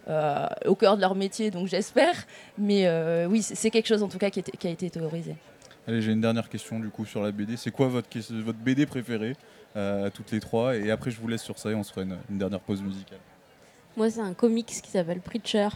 euh, 0.08 0.46
au 0.66 0.74
cœur 0.74 0.96
de 0.96 1.00
leur 1.00 1.14
métier, 1.14 1.50
donc 1.50 1.66
j'espère. 1.66 2.14
Mais 2.56 2.86
euh, 2.86 3.26
oui, 3.26 3.42
c'est 3.42 3.70
quelque 3.70 3.88
chose 3.88 4.02
en 4.02 4.08
tout 4.08 4.18
cas 4.18 4.30
qui, 4.30 4.42
qui 4.42 4.66
a 4.66 4.70
été 4.70 4.88
théorisé. 4.90 5.36
Allez, 5.88 6.02
j'ai 6.02 6.12
une 6.12 6.20
dernière 6.20 6.48
question 6.48 6.78
du 6.78 6.90
coup 6.90 7.04
sur 7.04 7.22
la 7.22 7.32
BD. 7.32 7.56
C'est 7.56 7.70
quoi 7.70 7.88
votre, 7.88 8.08
votre 8.42 8.58
BD 8.58 8.86
préférée? 8.86 9.34
Euh, 9.78 10.06
à 10.06 10.10
toutes 10.10 10.30
les 10.32 10.40
trois 10.40 10.76
Et 10.76 10.90
après, 10.90 11.10
je 11.10 11.20
vous 11.20 11.28
laisse 11.28 11.42
sur 11.42 11.58
ça 11.58 11.70
et 11.70 11.74
on 11.74 11.82
se 11.82 11.90
fera 11.92 12.02
une, 12.02 12.18
une 12.30 12.38
dernière 12.38 12.60
pause 12.60 12.82
musicale. 12.82 13.18
Moi, 13.96 14.10
c'est 14.10 14.20
un 14.20 14.34
comics 14.34 14.66
qui 14.66 14.90
s'appelle 14.90 15.20
Preacher. 15.20 15.68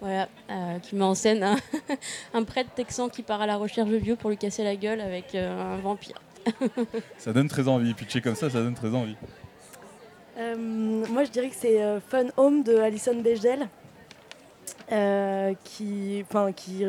Voilà, 0.00 0.28
euh, 0.48 0.78
qui 0.78 0.94
met 0.94 1.02
en 1.04 1.14
scène 1.16 1.42
un, 1.42 1.56
un 2.34 2.44
prêtre 2.44 2.70
texan 2.74 3.08
qui 3.08 3.22
part 3.22 3.40
à 3.40 3.46
la 3.46 3.56
recherche 3.56 3.88
de 3.90 3.98
Dieu 3.98 4.14
pour 4.14 4.30
lui 4.30 4.36
casser 4.36 4.62
la 4.62 4.76
gueule 4.76 5.00
avec 5.00 5.34
euh, 5.34 5.74
un 5.74 5.78
vampire. 5.78 6.20
Ça 7.18 7.32
donne 7.32 7.48
très 7.48 7.66
envie. 7.66 7.94
Pitché 7.94 8.20
comme 8.20 8.36
ça, 8.36 8.48
ça 8.48 8.60
donne 8.60 8.74
très 8.74 8.94
envie. 8.94 9.16
Euh, 10.38 10.56
moi, 10.56 11.24
je 11.24 11.30
dirais 11.30 11.48
que 11.48 11.56
c'est 11.56 11.82
euh, 11.82 11.98
Fun 12.00 12.26
Home 12.36 12.62
de 12.62 12.76
Alison 12.76 13.20
Bechdel, 13.20 13.68
euh, 14.92 15.52
qui, 15.64 16.24
enfin, 16.28 16.52
qui, 16.52 16.84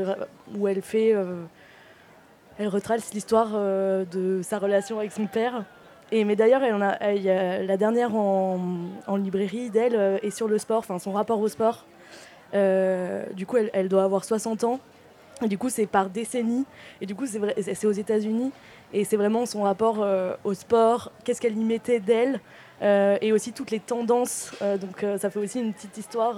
où 0.56 0.68
elle 0.68 0.84
fait, 0.84 1.14
euh, 1.14 1.44
elle 2.60 2.68
retrace 2.68 3.12
l'histoire 3.14 3.50
euh, 3.54 4.06
de 4.06 4.42
sa 4.44 4.60
relation 4.60 5.00
avec 5.00 5.12
son 5.12 5.26
père. 5.26 5.66
Et 6.12 6.24
mais 6.24 6.36
d'ailleurs, 6.36 6.62
la 6.62 7.78
dernière 7.78 8.16
en, 8.16 8.58
librairie 9.18 9.70
d'elle 9.70 9.96
euh, 9.96 10.18
est 10.24 10.32
sur 10.32 10.48
le 10.48 10.58
sport, 10.58 10.80
enfin 10.80 10.98
son 11.00 11.12
rapport 11.12 11.40
au 11.40 11.48
sport. 11.48 11.86
Euh, 12.56 13.26
du 13.34 13.46
coup, 13.46 13.58
elle, 13.74 13.90
doit 13.90 14.04
avoir 14.04 14.24
60 14.24 14.64
ans. 14.64 14.80
Et 15.44 15.48
du 15.48 15.58
coup, 15.58 15.70
c'est 15.70 15.86
par 15.86 16.10
décennie. 16.10 16.66
Et 17.00 17.06
du 17.06 17.16
coup, 17.16 17.26
c'est 17.28 17.86
aux 17.88 17.92
États-Unis. 17.92 18.52
Et 18.92 19.04
c'est 19.04 19.18
vraiment 19.18 19.46
son 19.46 19.62
rapport 19.64 20.02
euh, 20.02 20.34
au 20.44 20.56
sport, 20.56 21.12
qu'est-ce 21.24 21.40
qu'elle 21.40 21.58
y 21.58 21.64
mettait 21.64 22.00
d'elle, 22.00 22.40
et 22.82 23.32
aussi 23.34 23.52
toutes 23.54 23.72
les 23.72 23.80
tendances. 23.80 24.52
Donc, 24.82 25.06
ça 25.20 25.30
fait 25.30 25.40
aussi 25.40 25.60
une 25.60 25.74
petite 25.74 25.98
histoire 25.98 26.38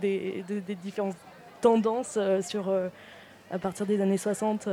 des, 0.00 0.44
de- 0.48 0.60
des 0.60 0.74
différentes 0.74 1.16
tendances 1.62 2.18
sur, 2.42 2.70
à 3.50 3.58
partir 3.58 3.86
des 3.86 4.00
années 4.00 4.18
60. 4.18 4.68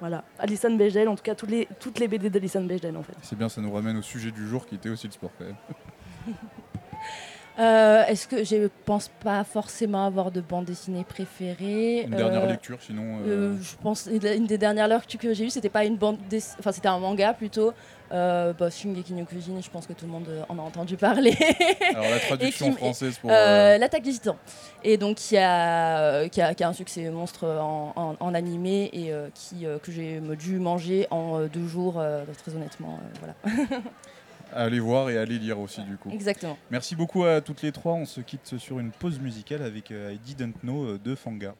Voilà. 0.00 0.24
Alison 0.38 0.74
Bechdel, 0.74 1.08
en 1.08 1.16
tout 1.16 1.22
cas, 1.22 1.34
toutes 1.34 1.50
les, 1.50 1.68
toutes 1.80 1.98
les 1.98 2.08
BD 2.08 2.30
d'Alison 2.30 2.62
Bechdel, 2.62 2.96
en 2.96 3.02
fait. 3.02 3.14
C'est 3.22 3.36
bien, 3.36 3.48
ça 3.48 3.60
nous 3.60 3.72
ramène 3.72 3.96
au 3.96 4.02
sujet 4.02 4.30
du 4.30 4.46
jour 4.46 4.66
qui 4.66 4.76
était 4.76 4.88
aussi 4.88 5.06
le 5.06 5.12
sport 5.12 5.30
quand 5.38 5.44
même. 5.44 5.56
Euh, 7.58 8.04
Est-ce 8.06 8.28
que 8.28 8.44
je 8.44 8.68
pense 8.84 9.10
pas 9.22 9.42
forcément 9.42 10.06
avoir 10.06 10.30
de 10.30 10.40
bande 10.40 10.64
dessinée 10.66 11.02
préférée 11.04 12.02
Une 12.02 12.10
dernière 12.14 12.44
Euh, 12.44 12.50
lecture, 12.50 12.78
sinon. 12.80 13.18
euh, 13.26 13.56
je 13.60 13.74
pense 13.82 14.06
une 14.10 14.46
des 14.46 14.58
dernières 14.58 14.86
lectures 14.86 15.18
que 15.18 15.34
j'ai 15.34 15.44
eues, 15.46 15.50
c'était 15.50 15.68
pas 15.68 15.84
une 15.84 15.96
bande, 15.96 16.18
dess- 16.30 16.54
enfin 16.60 16.70
c'était 16.70 16.86
un 16.88 16.98
manga 17.00 17.34
plutôt. 17.34 17.72
Euh, 18.10 18.52
bah, 18.54 18.70
Shingeki 18.70 19.12
no 19.12 19.24
Kyojin, 19.26 19.60
je 19.60 19.68
pense 19.68 19.86
que 19.86 19.92
tout 19.92 20.06
le 20.06 20.12
monde 20.12 20.28
en 20.48 20.56
a 20.58 20.62
entendu 20.62 20.96
parler. 20.96 21.34
Alors 21.94 22.08
la 22.08 22.20
traduction 22.20 22.70
qui- 22.70 22.76
française 22.76 23.18
pour. 23.18 23.28
L'attaque 23.30 24.02
des 24.04 24.12
titans. 24.12 24.36
Et 24.84 24.96
donc 24.96 25.16
qui 25.16 25.36
a, 25.36 26.28
qui 26.28 26.40
a, 26.40 26.54
qui 26.54 26.62
a 26.64 26.68
un 26.68 26.72
succès 26.72 27.10
monstre 27.10 27.44
en, 27.46 27.92
en, 27.96 28.14
en 28.20 28.34
animé 28.34 28.88
et 28.92 29.12
qui, 29.34 29.66
que 29.82 29.90
j'ai 29.92 30.20
dû 30.38 30.58
manger 30.60 31.06
en 31.10 31.40
deux 31.46 31.66
jours, 31.66 32.00
très 32.42 32.54
honnêtement. 32.54 32.98
voilà. 33.18 33.34
à 34.52 34.64
aller 34.64 34.80
voir 34.80 35.10
et 35.10 35.18
à 35.18 35.22
aller 35.22 35.38
lire 35.38 35.58
aussi 35.58 35.82
du 35.82 35.96
coup. 35.96 36.10
Exactement. 36.10 36.56
Merci 36.70 36.96
beaucoup 36.96 37.24
à 37.24 37.40
toutes 37.40 37.62
les 37.62 37.72
trois. 37.72 37.94
On 37.94 38.06
se 38.06 38.20
quitte 38.20 38.58
sur 38.58 38.78
une 38.78 38.90
pause 38.90 39.18
musicale 39.20 39.62
avec 39.62 39.90
euh, 39.90 40.14
I 40.14 40.18
Didn't 40.18 40.60
Know 40.62 40.84
euh, 40.84 40.98
de 41.02 41.14
Fanga. 41.14 41.54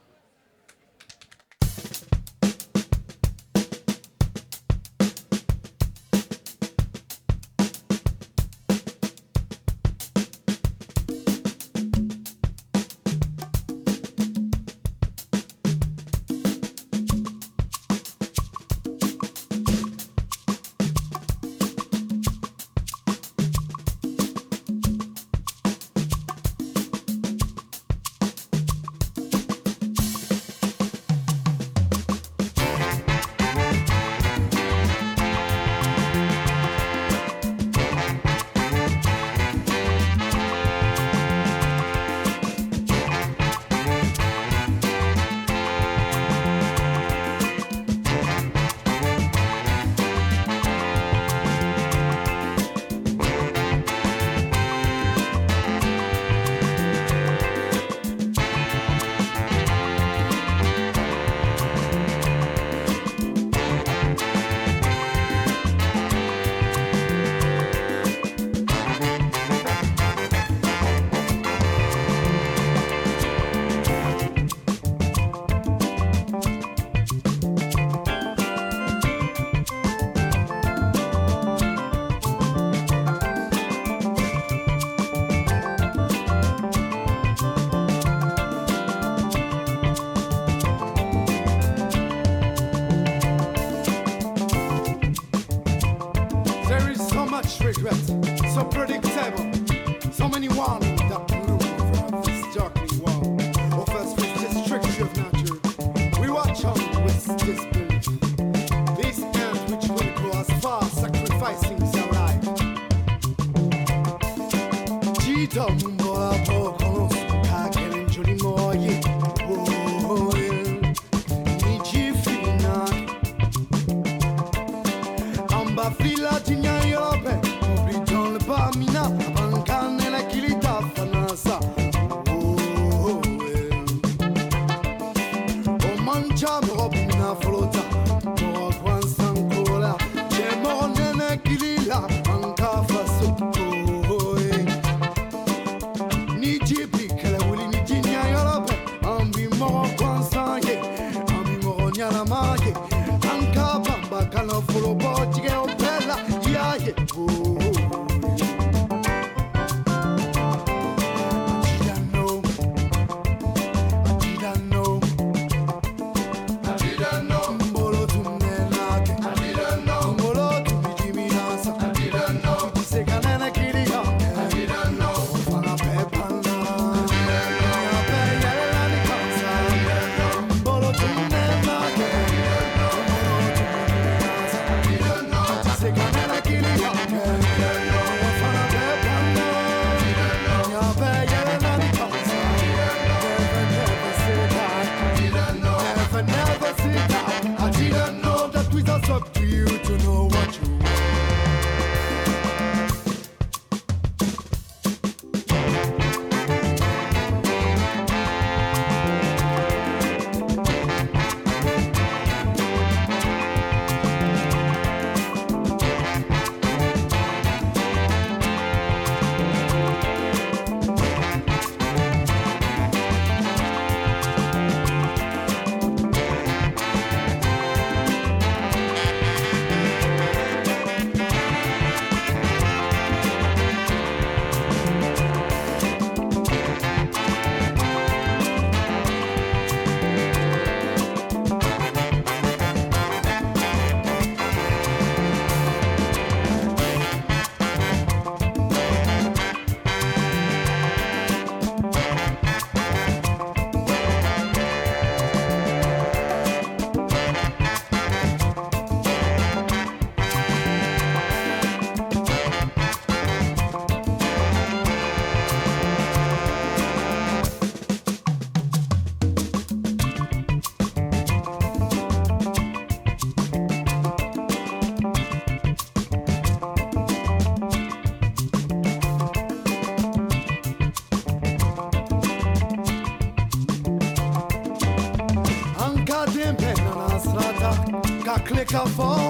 Come 288.68 289.00
on. 289.00 289.27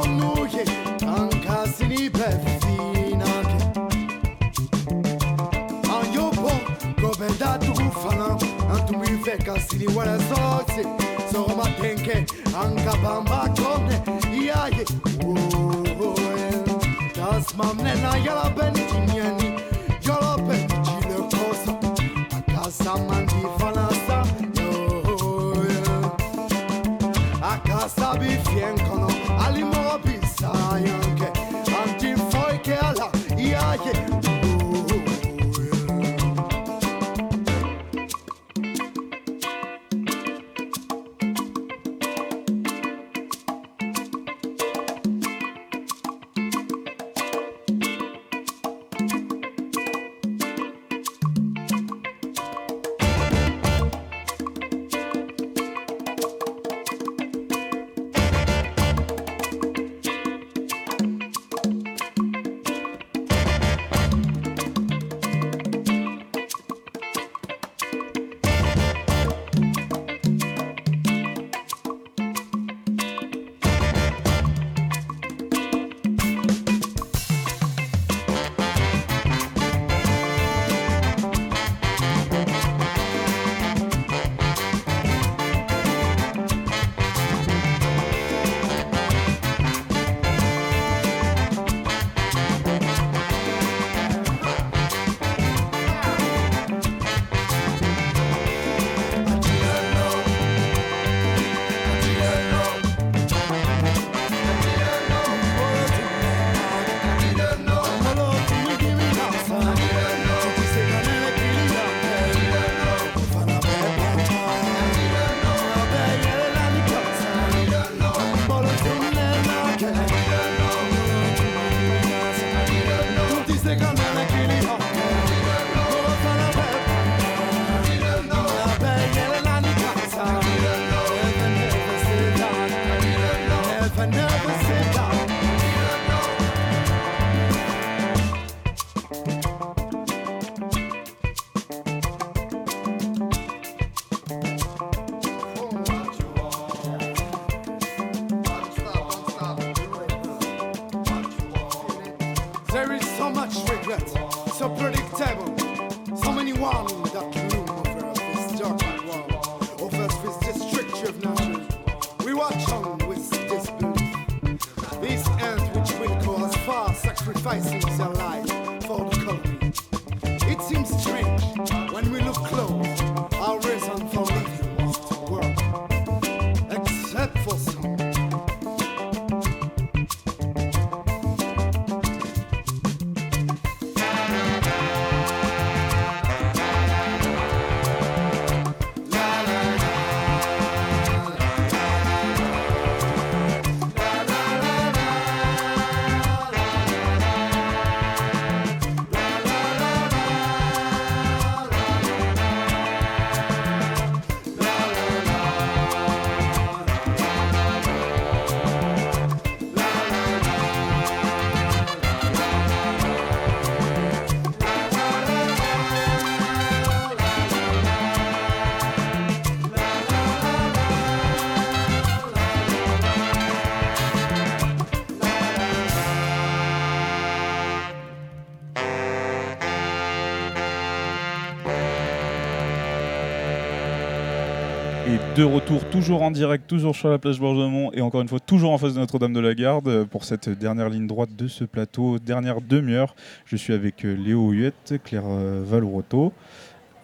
De 235.38 235.44
retour, 235.44 235.84
toujours 235.88 236.22
en 236.22 236.32
direct, 236.32 236.66
toujours 236.66 236.96
sur 236.96 237.08
la 237.10 237.18
plage 237.18 237.38
Bourgemont 237.38 237.92
et 237.92 238.00
encore 238.00 238.22
une 238.22 238.28
fois, 238.28 238.40
toujours 238.40 238.72
en 238.72 238.78
face 238.78 238.94
de 238.94 238.98
Notre-Dame 238.98 239.32
de 239.32 239.38
la 239.38 239.54
Garde 239.54 239.86
euh, 239.86 240.04
pour 240.04 240.24
cette 240.24 240.48
dernière 240.48 240.88
ligne 240.88 241.06
droite 241.06 241.36
de 241.36 241.46
ce 241.46 241.62
plateau, 241.62 242.18
dernière 242.18 242.60
demi-heure. 242.60 243.14
Je 243.44 243.54
suis 243.54 243.72
avec 243.72 244.04
euh, 244.04 244.14
Léo 244.14 244.50
Huette, 244.50 244.94
Claire 245.04 245.22
euh, 245.26 245.62
Valoroto. 245.64 246.32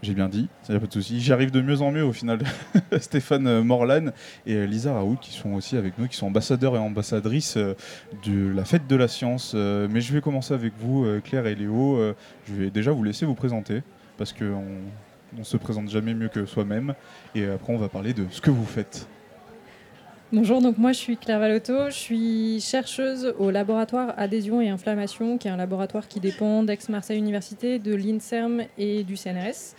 J'ai 0.02 0.14
bien 0.14 0.28
dit, 0.28 0.48
il 0.68 0.72
n'y 0.72 0.76
a 0.76 0.80
pas 0.80 0.88
de 0.88 0.92
souci. 0.92 1.20
J'arrive 1.20 1.52
de 1.52 1.60
mieux 1.60 1.80
en 1.80 1.92
mieux 1.92 2.02
au 2.02 2.12
final. 2.12 2.40
Stéphane 2.98 3.46
euh, 3.46 3.62
Morlan 3.62 4.06
et 4.46 4.66
Lisa 4.66 4.92
Raoult 4.92 5.18
qui 5.20 5.30
sont 5.30 5.52
aussi 5.52 5.76
avec 5.76 5.96
nous, 5.96 6.08
qui 6.08 6.16
sont 6.16 6.26
ambassadeurs 6.26 6.74
et 6.74 6.80
ambassadrices 6.80 7.56
de 7.56 8.52
la 8.52 8.64
fête 8.64 8.88
de 8.88 8.96
la 8.96 9.06
science. 9.06 9.54
Mais 9.54 10.00
je 10.00 10.12
vais 10.12 10.20
commencer 10.20 10.54
avec 10.54 10.72
vous, 10.76 11.06
Claire 11.22 11.46
et 11.46 11.54
Léo. 11.54 12.00
Je 12.48 12.52
vais 12.52 12.70
déjà 12.70 12.90
vous 12.90 13.04
laisser 13.04 13.26
vous 13.26 13.34
présenter 13.34 13.84
parce 14.18 14.32
qu'on 14.32 14.64
on 15.38 15.44
se 15.44 15.56
présente 15.56 15.88
jamais 15.88 16.14
mieux 16.14 16.28
que 16.28 16.46
soi-même. 16.46 16.94
Et 17.34 17.44
après, 17.46 17.72
on 17.72 17.78
va 17.78 17.88
parler 17.88 18.14
de 18.14 18.26
ce 18.30 18.40
que 18.40 18.50
vous 18.50 18.64
faites. 18.64 19.06
Bonjour, 20.32 20.60
donc 20.60 20.78
moi 20.78 20.90
je 20.90 20.98
suis 20.98 21.16
Claire 21.16 21.38
Valotto, 21.38 21.90
je 21.90 21.94
suis 21.94 22.60
chercheuse 22.60 23.34
au 23.38 23.52
laboratoire 23.52 24.14
Adhésion 24.16 24.60
et 24.60 24.68
Inflammation, 24.68 25.38
qui 25.38 25.46
est 25.46 25.50
un 25.50 25.56
laboratoire 25.56 26.08
qui 26.08 26.18
dépend 26.18 26.64
d'Aix-Marseille 26.64 27.18
Université, 27.18 27.78
de 27.78 27.94
l'INSERM 27.94 28.62
et 28.76 29.04
du 29.04 29.16
CNRS. 29.16 29.76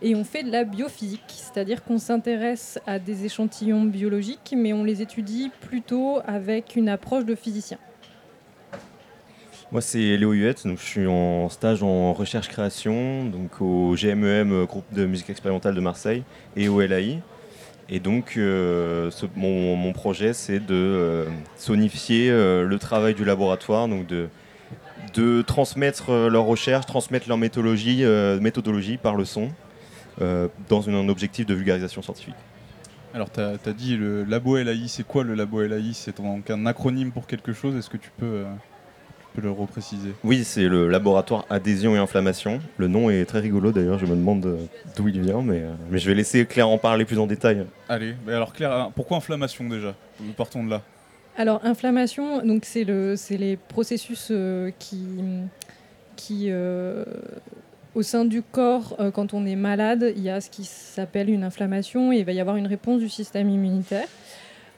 Et 0.00 0.14
on 0.14 0.24
fait 0.24 0.44
de 0.44 0.50
la 0.50 0.64
biophysique, 0.64 1.24
c'est-à-dire 1.26 1.84
qu'on 1.84 1.98
s'intéresse 1.98 2.78
à 2.86 2.98
des 2.98 3.26
échantillons 3.26 3.84
biologiques, 3.84 4.54
mais 4.56 4.72
on 4.72 4.84
les 4.84 5.02
étudie 5.02 5.50
plutôt 5.60 6.20
avec 6.24 6.76
une 6.76 6.88
approche 6.88 7.26
de 7.26 7.34
physicien. 7.34 7.78
Moi, 9.70 9.82
c'est 9.82 10.16
Léo 10.16 10.32
Huette, 10.32 10.66
donc 10.66 10.78
je 10.78 10.84
suis 10.84 11.06
en 11.06 11.50
stage 11.50 11.82
en 11.82 12.14
recherche-création 12.14 13.26
donc 13.26 13.60
au 13.60 13.94
GMEM, 13.94 14.50
euh, 14.50 14.64
groupe 14.64 14.86
de 14.94 15.04
musique 15.04 15.28
expérimentale 15.28 15.74
de 15.74 15.80
Marseille, 15.82 16.22
et 16.56 16.68
au 16.68 16.80
LAI. 16.80 17.20
Et 17.90 18.00
donc, 18.00 18.38
euh, 18.38 19.10
mon, 19.36 19.92
projet, 19.92 20.32
c'est 20.32 20.58
de 20.58 20.74
euh, 20.74 21.26
sonifier 21.56 22.30
le 22.30 22.76
travail 22.78 23.12
du 23.12 23.26
laboratoire, 23.26 23.88
donc 23.88 24.06
de, 24.06 25.42
transmettre 25.42 26.12
leurs 26.12 26.44
recherches, 26.44 26.86
transmettre 26.86 27.28
leur 27.28 27.36
méthodologie, 27.36 28.96
par 28.96 29.16
le 29.16 29.26
son, 29.26 29.50
dans 30.18 30.88
un 30.88 31.08
objectif 31.10 31.44
de 31.44 31.52
vulgarisation 31.52 32.00
scientifique. 32.00 32.34
Alors, 33.12 33.30
tu 33.30 33.40
as, 33.40 33.72
dit 33.74 33.96
le 33.96 34.24
labo 34.24 34.56
LAI, 34.56 34.88
c'est 34.88 35.06
quoi 35.06 35.24
le 35.24 35.34
labo 35.34 35.60
LAI 35.62 35.92
C'est 35.92 36.16
un 36.20 36.66
acronyme 36.66 37.12
pour 37.12 37.26
quelque 37.26 37.52
chose? 37.52 37.76
Est-ce 37.76 37.90
que 37.90 37.96
tu 37.98 38.10
peux, 38.18 38.44
peux 39.34 39.42
le 39.42 39.50
repréciser? 39.50 40.10
Oui, 40.24 40.44
c'est 40.44 40.68
le 40.68 40.88
laboratoire 40.88 41.46
adhésion 41.50 41.94
et 41.94 41.98
inflammation. 41.98 42.60
Le 42.76 42.88
nom 42.88 43.10
est 43.10 43.24
très 43.24 43.40
rigolo 43.40 43.72
d'ailleurs, 43.72 43.98
je 43.98 44.06
me 44.06 44.16
demande 44.16 44.46
euh, 44.46 44.56
d'où 44.96 45.08
il 45.08 45.20
vient, 45.20 45.42
mais, 45.42 45.60
euh, 45.60 45.72
mais 45.90 45.98
je 45.98 46.08
vais 46.08 46.14
laisser 46.14 46.46
Claire 46.46 46.68
en 46.68 46.78
parler 46.78 47.04
plus 47.04 47.18
en 47.18 47.26
détail. 47.26 47.64
Allez, 47.88 48.14
mais 48.26 48.32
alors 48.32 48.52
Claire, 48.52 48.72
hein, 48.72 48.92
pourquoi 48.94 49.16
inflammation 49.16 49.68
déjà? 49.68 49.94
Nous 50.20 50.32
Partons 50.32 50.64
de 50.64 50.70
là. 50.70 50.82
Alors, 51.36 51.60
inflammation, 51.64 52.44
donc 52.44 52.64
c'est 52.64 52.82
le, 52.82 53.14
les 53.30 53.56
processus 53.56 54.28
euh, 54.32 54.72
qui, 54.80 54.98
qui 56.16 56.46
euh, 56.48 57.04
au 57.94 58.02
sein 58.02 58.24
du 58.24 58.42
corps, 58.42 58.96
euh, 58.98 59.10
quand 59.10 59.34
on 59.34 59.46
est 59.46 59.56
malade, 59.56 60.12
il 60.16 60.22
y 60.22 60.30
a 60.30 60.40
ce 60.40 60.50
qui 60.50 60.64
s'appelle 60.64 61.30
une 61.30 61.44
inflammation 61.44 62.12
et 62.12 62.18
il 62.18 62.24
va 62.24 62.32
y 62.32 62.40
avoir 62.40 62.56
une 62.56 62.66
réponse 62.66 62.98
du 63.00 63.08
système 63.08 63.48
immunitaire. 63.48 64.06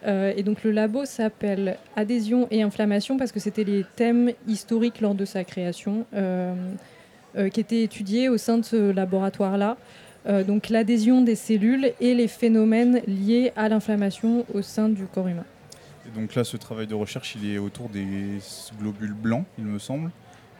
Euh, 0.06 0.32
et 0.36 0.42
donc 0.42 0.64
le 0.64 0.70
labo 0.70 1.04
s'appelle 1.04 1.76
adhésion 1.96 2.48
et 2.50 2.62
inflammation 2.62 3.18
parce 3.18 3.32
que 3.32 3.40
c'était 3.40 3.64
les 3.64 3.84
thèmes 3.96 4.32
historiques 4.46 5.00
lors 5.00 5.14
de 5.14 5.24
sa 5.24 5.44
création 5.44 6.06
euh, 6.14 6.54
euh, 7.36 7.48
qui 7.50 7.60
étaient 7.60 7.82
étudiés 7.82 8.28
au 8.28 8.38
sein 8.38 8.58
de 8.58 8.64
ce 8.64 8.90
laboratoire-là. 8.90 9.76
Donc 10.46 10.68
l'adhésion 10.68 11.22
des 11.22 11.34
cellules 11.34 11.94
et 11.98 12.14
les 12.14 12.28
phénomènes 12.28 13.00
liés 13.06 13.52
à 13.56 13.70
l'inflammation 13.70 14.44
au 14.52 14.60
sein 14.60 14.90
du 14.90 15.06
corps 15.06 15.28
humain. 15.28 15.46
Et 16.06 16.10
donc 16.10 16.34
là, 16.34 16.44
ce 16.44 16.58
travail 16.58 16.86
de 16.86 16.94
recherche, 16.94 17.38
il 17.40 17.50
est 17.50 17.56
autour 17.56 17.88
des 17.88 18.04
globules 18.78 19.14
blancs, 19.14 19.46
il 19.56 19.64
me 19.64 19.78
semble. 19.78 20.10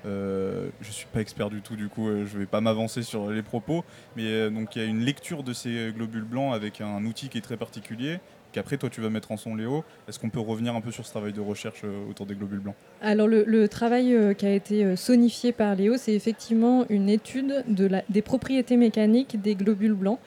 Je 0.07 0.71
suis 0.91 1.07
pas 1.12 1.21
expert 1.21 1.51
du 1.51 1.61
tout, 1.61 1.77
du 1.77 1.89
coup, 1.89 2.09
je 2.09 2.39
vais 2.39 2.47
pas 2.47 2.62
m'avancer 2.62 3.03
sur 3.03 3.31
les 3.31 3.43
propos. 3.43 3.85
Mais 4.17 4.49
donc, 4.49 4.77
il 4.77 4.83
y 4.83 4.85
a 4.85 4.89
une 4.89 5.05
lecture 5.05 5.43
de 5.43 5.53
ces 5.53 5.93
globules 5.95 6.25
blancs 6.25 6.55
avec 6.55 6.81
un 6.81 7.05
outil 7.05 7.29
qui 7.29 7.37
est 7.37 7.43
très 7.43 7.59
particulier. 7.59 8.19
Qu'après, 8.53 8.77
toi, 8.77 8.91
tu 8.91 9.01
vas 9.01 9.11
mettre 9.11 9.31
en 9.31 9.37
son, 9.37 9.55
Léo. 9.55 9.85
Est-ce 10.09 10.19
qu'on 10.19 10.31
peut 10.31 10.41
revenir 10.41 10.75
un 10.75 10.81
peu 10.81 10.91
sur 10.91 11.07
ce 11.07 11.11
travail 11.11 11.33
de 11.33 11.41
recherche 11.41 11.83
euh, 11.85 12.09
autour 12.09 12.27
des 12.27 12.35
globules 12.35 12.59
blancs? 12.59 12.75
Alors 13.01 13.29
le, 13.29 13.69
travail 13.69 14.15
euh, 14.15 14.35
qui 14.35 14.47
a 14.47 14.53
été 14.53 14.85
euh, 14.85 14.97
sonifié 14.97 15.53
par 15.53 15.77
Léo, 15.77 15.97
c'est 15.97 16.15
effectivement 16.15 16.85
une 16.89 17.09
étude 17.09 17.65
des 17.67 18.23
propriétés 18.23 18.77
mécaniques 18.77 19.41
des 19.41 19.55
globules 19.55 19.95
blancs. 19.95 20.19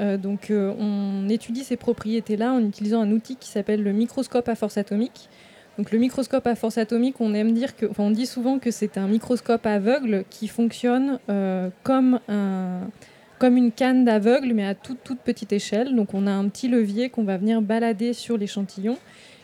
Donc 0.00 0.52
on 0.52 1.28
étudie 1.28 1.64
ces 1.64 1.76
propriétés-là 1.76 2.52
en 2.52 2.64
utilisant 2.64 3.00
un 3.00 3.10
outil 3.10 3.34
qui 3.34 3.48
s'appelle 3.48 3.82
le 3.82 3.92
microscope 3.92 4.48
à 4.48 4.54
force 4.54 4.78
atomique. 4.78 5.28
Donc 5.76 5.90
le 5.90 5.98
microscope 5.98 6.46
à 6.46 6.54
force 6.54 6.78
atomique, 6.78 7.20
on 7.20 7.34
aime 7.34 7.52
dire 7.52 7.74
que, 7.74 7.86
on 7.98 8.12
dit 8.12 8.26
souvent 8.26 8.60
que 8.60 8.70
c'est 8.70 8.96
un 8.96 9.08
microscope 9.08 9.66
aveugle 9.66 10.24
qui 10.30 10.46
fonctionne 10.46 11.18
comme 11.82 12.20
un, 12.28 12.82
comme 13.38 13.56
une 13.56 13.72
canne 13.72 14.04
d'aveugle, 14.04 14.52
mais 14.52 14.64
à 14.64 14.74
toute, 14.74 15.02
toute 15.04 15.20
petite 15.20 15.52
échelle. 15.52 15.94
Donc 15.94 16.14
on 16.14 16.26
a 16.26 16.32
un 16.32 16.48
petit 16.48 16.68
levier 16.68 17.08
qu'on 17.10 17.24
va 17.24 17.36
venir 17.36 17.62
balader 17.62 18.12
sur 18.12 18.36
l'échantillon 18.36 18.96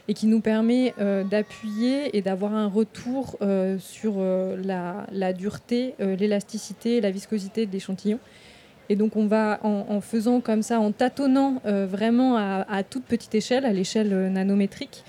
et 0.09 0.15
qui 0.15 0.27
nous 0.27 0.41
permet 0.41 0.95
euh, 1.01 1.25
d'appuyer 1.25 2.17
et 2.17 2.23
d'avoir 2.23 2.55
un 2.55 2.69
retour 2.69 3.37
euh, 3.41 3.79
sur 3.79 4.15
euh, 4.19 4.57
la, 4.63 5.33
dureté, 5.33 5.95
l'élasticité 5.99 7.01
la 7.01 7.11
viscosité 7.11 7.67
de 7.67 7.73
l'échantillon. 7.73 8.19
Et 8.91 8.97
donc 8.97 9.17
on 9.17 9.27
va, 9.27 9.61
en, 9.63 10.03
faisant 10.03 10.41
comme 10.41 10.61
ça, 10.61 10.79
en 10.79 10.93
tâtonnant 10.93 11.63
vraiment 11.65 12.37
à, 12.37 12.83
toute 12.83 13.05
petite 13.05 13.35
échelle, 13.35 13.65
à 13.65 13.73
l'échelle 13.73 14.31
nanométrique, 14.31 15.05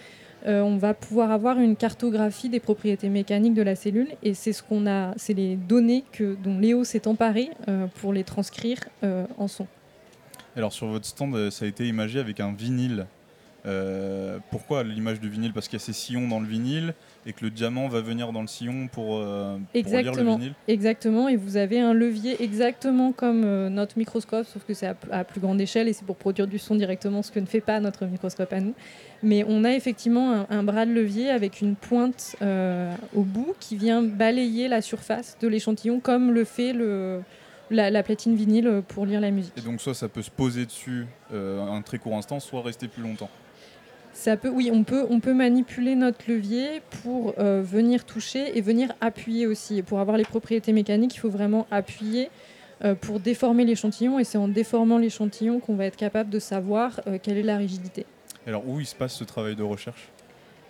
euh, 0.47 0.61
on 0.61 0.77
va 0.77 0.93
pouvoir 0.93 1.31
avoir 1.31 1.59
une 1.59 1.75
cartographie 1.75 2.49
des 2.49 2.59
propriétés 2.59 3.09
mécaniques 3.09 3.55
de 3.55 3.61
la 3.61 3.75
cellule. 3.75 4.09
Et 4.23 4.33
c'est 4.33 4.53
ce 4.53 4.61
qu'on 4.61 4.85
a, 4.87 5.13
c'est 5.17 5.33
les 5.33 5.55
données 5.55 6.03
que, 6.11 6.35
dont 6.43 6.59
Léo 6.59 6.83
s'est 6.83 7.07
emparé 7.07 7.49
euh, 7.67 7.87
pour 8.01 8.13
les 8.13 8.23
transcrire 8.23 8.79
euh, 9.03 9.25
en 9.37 9.47
son. 9.47 9.67
Alors, 10.55 10.71
sur 10.71 10.87
votre 10.87 11.05
stand, 11.05 11.49
ça 11.49 11.65
a 11.65 11.67
été 11.67 11.87
imagé 11.87 12.19
avec 12.19 12.39
un 12.39 12.53
vinyle. 12.53 13.07
Pourquoi 14.51 14.83
l'image 14.83 15.19
du 15.19 15.27
vinyle? 15.27 15.51
Parce 15.51 15.67
qu'il 15.67 15.79
y 15.79 15.81
a 15.81 15.85
ces 15.85 15.91
sillons 15.91 16.27
dans 16.27 16.39
le 16.39 16.45
vinyle 16.45 16.93
et 17.27 17.33
que 17.33 17.43
le 17.43 17.49
diamant 17.49 17.87
va 17.87 18.01
venir 18.01 18.31
dans 18.31 18.41
le 18.41 18.47
sillon 18.47 18.87
pour, 18.87 19.17
euh, 19.17 19.55
pour 19.57 19.61
lire 19.61 19.67
le 19.73 19.79
Exactement, 19.79 20.35
vinyle. 20.37 20.53
exactement. 20.67 21.27
Et 21.27 21.35
vous 21.35 21.57
avez 21.57 21.79
un 21.79 21.93
levier 21.93 22.41
exactement 22.43 23.11
comme 23.11 23.43
euh, 23.43 23.69
notre 23.69 23.97
microscope, 23.97 24.45
sauf 24.45 24.63
que 24.63 24.73
c'est 24.75 24.87
à, 24.87 24.95
à 25.11 25.23
plus 25.23 25.41
grande 25.41 25.59
échelle 25.59 25.87
et 25.87 25.93
c'est 25.93 26.05
pour 26.05 26.17
produire 26.17 26.45
du 26.47 26.59
son 26.59 26.75
directement, 26.75 27.23
ce 27.23 27.31
que 27.31 27.39
ne 27.39 27.45
fait 27.47 27.61
pas 27.61 27.79
notre 27.79 28.05
microscope 28.05 28.53
à 28.53 28.59
nous. 28.59 28.73
Mais 29.23 29.43
on 29.47 29.63
a 29.63 29.71
effectivement 29.73 30.33
un, 30.33 30.47
un 30.51 30.63
bras 30.63 30.85
de 30.85 30.91
levier 30.91 31.29
avec 31.31 31.61
une 31.61 31.75
pointe 31.75 32.35
euh, 32.43 32.93
au 33.15 33.21
bout 33.23 33.55
qui 33.59 33.75
vient 33.75 34.03
balayer 34.03 34.67
la 34.67 34.81
surface 34.81 35.35
de 35.41 35.47
l'échantillon, 35.47 35.99
comme 35.99 36.31
le 36.31 36.43
fait 36.43 36.73
le, 36.73 37.21
la, 37.71 37.89
la 37.89 38.03
platine 38.03 38.35
vinyle 38.35 38.83
pour 38.87 39.07
lire 39.07 39.19
la 39.19 39.31
musique. 39.31 39.53
Et 39.57 39.61
donc, 39.61 39.81
soit 39.81 39.95
ça 39.95 40.07
peut 40.09 40.21
se 40.21 40.29
poser 40.29 40.67
dessus 40.67 41.07
euh, 41.33 41.59
un 41.65 41.81
très 41.81 41.97
court 41.97 42.15
instant, 42.15 42.39
soit 42.39 42.61
rester 42.61 42.87
plus 42.87 43.01
longtemps. 43.01 43.29
Ça 44.15 44.37
peut, 44.37 44.47
oui, 44.47 44.71
on 44.71 44.85
peut, 44.85 45.05
on 45.09 45.19
peut 45.19 45.33
manipuler 45.33 45.93
notre 45.93 46.31
levier 46.31 46.81
pour 47.03 47.33
euh, 47.37 47.61
venir 47.61 48.05
toucher 48.05 48.57
et 48.57 48.61
venir 48.61 48.93
appuyer 49.01 49.45
aussi. 49.45 49.77
Et 49.77 49.83
pour 49.83 49.99
avoir 49.99 50.15
les 50.15 50.23
propriétés 50.23 50.71
mécaniques, 50.71 51.15
il 51.15 51.19
faut 51.19 51.29
vraiment 51.29 51.67
appuyer 51.69 52.29
euh, 52.85 52.95
pour 52.95 53.19
déformer 53.19 53.65
l'échantillon. 53.65 54.17
Et 54.17 54.23
c'est 54.23 54.37
en 54.37 54.47
déformant 54.47 54.99
l'échantillon 54.99 55.59
qu'on 55.59 55.75
va 55.75 55.85
être 55.85 55.97
capable 55.97 56.29
de 56.29 56.39
savoir 56.39 57.01
euh, 57.07 57.19
quelle 57.21 57.37
est 57.37 57.43
la 57.43 57.57
rigidité. 57.57 58.05
Alors, 58.47 58.65
où 58.65 58.79
il 58.79 58.85
se 58.85 58.95
passe 58.95 59.13
ce 59.13 59.25
travail 59.25 59.57
de 59.57 59.63
recherche? 59.63 60.07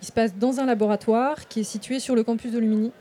Il 0.01 0.07
se 0.07 0.11
passe 0.11 0.35
dans 0.35 0.59
un 0.59 0.65
laboratoire 0.65 1.47
qui 1.47 1.59
est 1.59 1.63
situé 1.63 1.99
sur 1.99 2.15
le 2.15 2.23
campus 2.23 2.51
de 2.51 2.57
Lumini, 2.59 2.91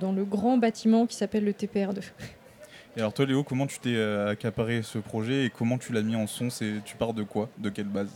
dans 0.00 0.12
le 0.12 0.24
grand 0.24 0.58
bâtiment 0.58 1.06
qui 1.06 1.16
s'appelle 1.16 1.44
le 1.44 1.52
TPR2. 1.52 2.00
Et 2.96 3.00
alors, 3.00 3.12
toi, 3.12 3.24
Léo, 3.24 3.44
comment 3.44 3.66
tu 3.66 3.78
t'es 3.78 4.00
accaparé 4.00 4.82
ce 4.82 4.98
projet 4.98 5.44
et 5.44 5.50
comment 5.50 5.78
tu 5.78 5.92
l'as 5.92 6.02
mis 6.02 6.16
en 6.16 6.26
son? 6.26 6.48
Tu 6.48 6.96
pars 6.98 7.14
de 7.14 7.22
quoi? 7.22 7.48
De 7.58 7.68
quelle 7.68 7.86
base? 7.86 8.10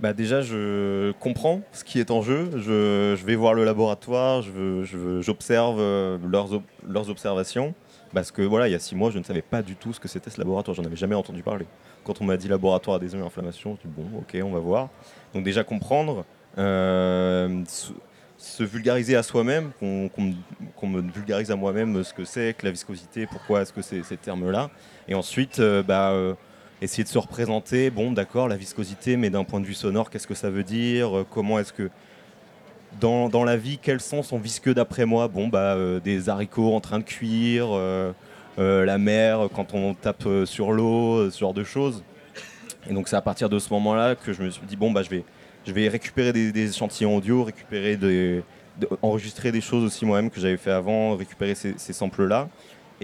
Bah 0.00 0.12
déjà, 0.12 0.42
je 0.42 1.12
comprends 1.20 1.60
ce 1.72 1.84
qui 1.84 2.00
est 2.00 2.10
en 2.10 2.20
jeu. 2.20 2.50
Je, 2.56 3.14
je 3.18 3.24
vais 3.24 3.36
voir 3.36 3.54
le 3.54 3.64
laboratoire, 3.64 4.42
je 4.42 4.50
veux- 4.50 4.84
je 4.84 5.20
j'observe 5.22 5.76
euh, 5.78 6.18
leurs, 6.28 6.52
ob- 6.52 6.62
leurs 6.88 7.08
observations. 7.10 7.74
Parce 8.12 8.30
que 8.30 8.42
voilà, 8.42 8.68
il 8.68 8.72
y 8.72 8.74
a 8.74 8.78
six 8.78 8.94
mois, 8.94 9.10
je 9.10 9.18
ne 9.18 9.24
savais 9.24 9.42
pas 9.42 9.62
du 9.62 9.74
tout 9.76 9.92
ce 9.92 9.98
que 10.00 10.06
c'était 10.08 10.30
ce 10.30 10.38
laboratoire. 10.38 10.74
J'en 10.76 10.84
avais 10.84 10.96
jamais 10.96 11.14
entendu 11.16 11.42
parler. 11.42 11.66
Quand 12.04 12.20
on 12.20 12.24
m'a 12.24 12.36
dit 12.36 12.48
laboratoire 12.48 12.96
adhésion 12.96 13.18
et 13.20 13.22
inflammation, 13.26 13.76
je 13.82 13.88
dis 13.88 13.94
bon, 13.96 14.18
ok, 14.18 14.36
on 14.44 14.50
va 14.52 14.58
voir. 14.60 14.88
Donc 15.32 15.42
déjà 15.44 15.64
comprendre, 15.64 16.24
euh, 16.58 17.62
se, 17.66 17.92
se 18.36 18.62
vulgariser 18.62 19.16
à 19.16 19.22
soi-même, 19.22 19.70
qu'on 19.80 20.10
qu'on 20.76 20.86
me- 20.86 21.00
vulgarise 21.12 21.50
à 21.50 21.56
moi-même 21.56 22.04
ce 22.04 22.12
que 22.14 22.24
c'est 22.24 22.54
que 22.56 22.66
la 22.66 22.70
viscosité, 22.72 23.26
pourquoi 23.26 23.62
est-ce 23.62 23.72
que 23.72 23.82
c'est 23.82 24.02
ces 24.04 24.16
termes-là. 24.16 24.70
Et 25.08 25.14
ensuite, 25.14 25.58
euh, 25.60 25.82
bah, 25.82 26.12
essayer 26.82 27.04
de 27.04 27.08
se 27.08 27.18
représenter, 27.18 27.90
bon 27.90 28.12
d'accord, 28.12 28.48
la 28.48 28.56
viscosité, 28.56 29.16
mais 29.16 29.30
d'un 29.30 29.44
point 29.44 29.60
de 29.60 29.66
vue 29.66 29.74
sonore, 29.74 30.10
qu'est-ce 30.10 30.26
que 30.26 30.34
ça 30.34 30.50
veut 30.50 30.64
dire? 30.64 31.18
Euh, 31.18 31.26
Comment 31.28 31.58
est-ce 31.58 31.72
que 31.72 31.90
dans, 33.00 33.28
dans 33.28 33.44
la 33.44 33.56
vie, 33.56 33.78
quels 33.78 34.00
sons 34.00 34.22
sont 34.22 34.38
visqueux 34.38 34.74
d'après 34.74 35.04
moi? 35.04 35.28
Bon, 35.28 35.48
bah, 35.48 35.74
euh, 35.74 36.00
des 36.00 36.28
haricots 36.28 36.74
en 36.74 36.80
train 36.80 36.98
de 36.98 37.04
cuire, 37.04 37.68
euh, 37.70 38.12
la 38.56 38.98
mer 38.98 39.48
quand 39.52 39.74
on 39.74 39.94
tape 39.94 40.28
sur 40.44 40.72
l'eau, 40.72 41.28
ce 41.30 41.38
genre 41.38 41.54
de 41.54 41.64
choses. 41.64 42.04
Et 42.88 42.92
donc 42.92 43.08
c'est 43.08 43.16
à 43.16 43.22
partir 43.22 43.48
de 43.48 43.58
ce 43.58 43.72
moment-là 43.72 44.14
que 44.14 44.32
je 44.32 44.42
me 44.42 44.50
suis 44.50 44.66
dit, 44.66 44.76
bon, 44.76 44.92
bah, 44.92 45.02
je, 45.02 45.10
vais, 45.10 45.24
je 45.66 45.72
vais 45.72 45.88
récupérer 45.88 46.32
des, 46.32 46.70
échantillons 46.70 47.16
audio, 47.16 47.42
récupérer 47.44 47.96
des, 47.96 48.42
de- 48.78 48.88
enregistrer 49.02 49.50
des 49.50 49.60
choses 49.60 49.84
aussi 49.84 50.04
moi-même 50.04 50.30
que 50.30 50.38
j'avais 50.38 50.56
fait 50.56 50.70
avant, 50.70 51.16
récupérer 51.16 51.54
ces, 51.54 51.74
ces 51.78 51.92
samples-là 51.92 52.48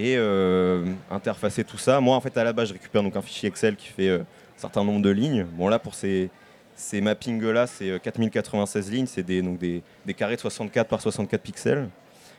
et 0.00 0.16
euh, 0.16 0.86
interfacer 1.10 1.62
tout 1.62 1.76
ça. 1.76 2.00
Moi, 2.00 2.16
en 2.16 2.20
fait, 2.20 2.36
à 2.38 2.44
la 2.44 2.52
base, 2.54 2.68
je 2.68 2.72
récupère 2.72 3.02
donc 3.02 3.16
un 3.16 3.22
fichier 3.22 3.48
Excel 3.48 3.76
qui 3.76 3.88
fait 3.88 4.08
euh, 4.08 4.20
un 4.20 4.60
certain 4.60 4.82
nombre 4.82 5.02
de 5.02 5.10
lignes. 5.10 5.44
Bon, 5.56 5.68
là, 5.68 5.78
pour 5.78 5.94
ces, 5.94 6.30
ces 6.74 7.02
mappings-là, 7.02 7.66
c'est 7.66 7.90
euh, 7.90 7.98
4096 7.98 8.90
lignes, 8.90 9.06
c'est 9.06 9.22
des, 9.22 9.42
des, 9.42 9.82
des 10.06 10.14
carrés 10.14 10.36
de 10.36 10.40
64 10.40 10.88
par 10.88 11.02
64 11.02 11.42
pixels. 11.42 11.88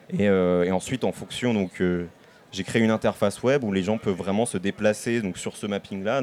Et, 0.10 0.28
euh, 0.28 0.64
et 0.64 0.72
ensuite, 0.72 1.04
en 1.04 1.12
fonction, 1.12 1.54
donc, 1.54 1.82
euh, 1.82 2.08
j'ai 2.52 2.64
créé 2.64 2.82
une 2.82 2.92
interface 2.92 3.44
web 3.44 3.64
où 3.64 3.72
les 3.72 3.84
gens 3.84 4.00
peuvent 4.00 4.16
vraiment 4.16 4.48
se 4.48 4.58
déplacer 4.58 5.22
donc, 5.22 5.38
sur 5.38 5.56
ce 5.56 5.68
mapping-là, 5.68 6.22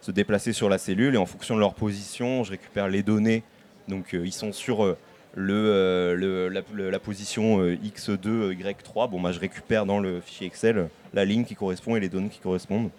se 0.00 0.10
déplacer 0.10 0.52
sur 0.52 0.68
la 0.68 0.78
cellule, 0.78 1.14
et 1.14 1.18
en 1.18 1.26
fonction 1.26 1.54
de 1.54 1.60
leur 1.60 1.74
position, 1.74 2.44
je 2.44 2.52
récupère 2.52 2.88
les 2.88 3.02
données. 3.02 3.42
Donc, 3.88 4.14
euh, 4.14 4.24
ils 4.24 4.32
sont 4.32 4.52
sur 4.52 4.84
euh, 4.84 4.96
euh, 5.38 6.50
la, 6.90 6.98
position 6.98 7.60
euh, 7.60 7.76
X2, 7.76 8.26
euh, 8.26 8.54
Y3. 8.54 9.10
Bon, 9.10 9.20
bah, 9.20 9.32
je 9.32 9.40
récupère 9.40 9.86
dans 9.86 10.00
le 10.00 10.20
fichier 10.20 10.46
Excel 10.46 10.88
la 11.14 11.24
ligne 11.24 11.44
qui 11.44 11.54
correspond 11.54 11.96
et 11.96 12.00
les 12.00 12.08
données 12.08 12.28
qui 12.28 12.40
correspondent. 12.40 12.90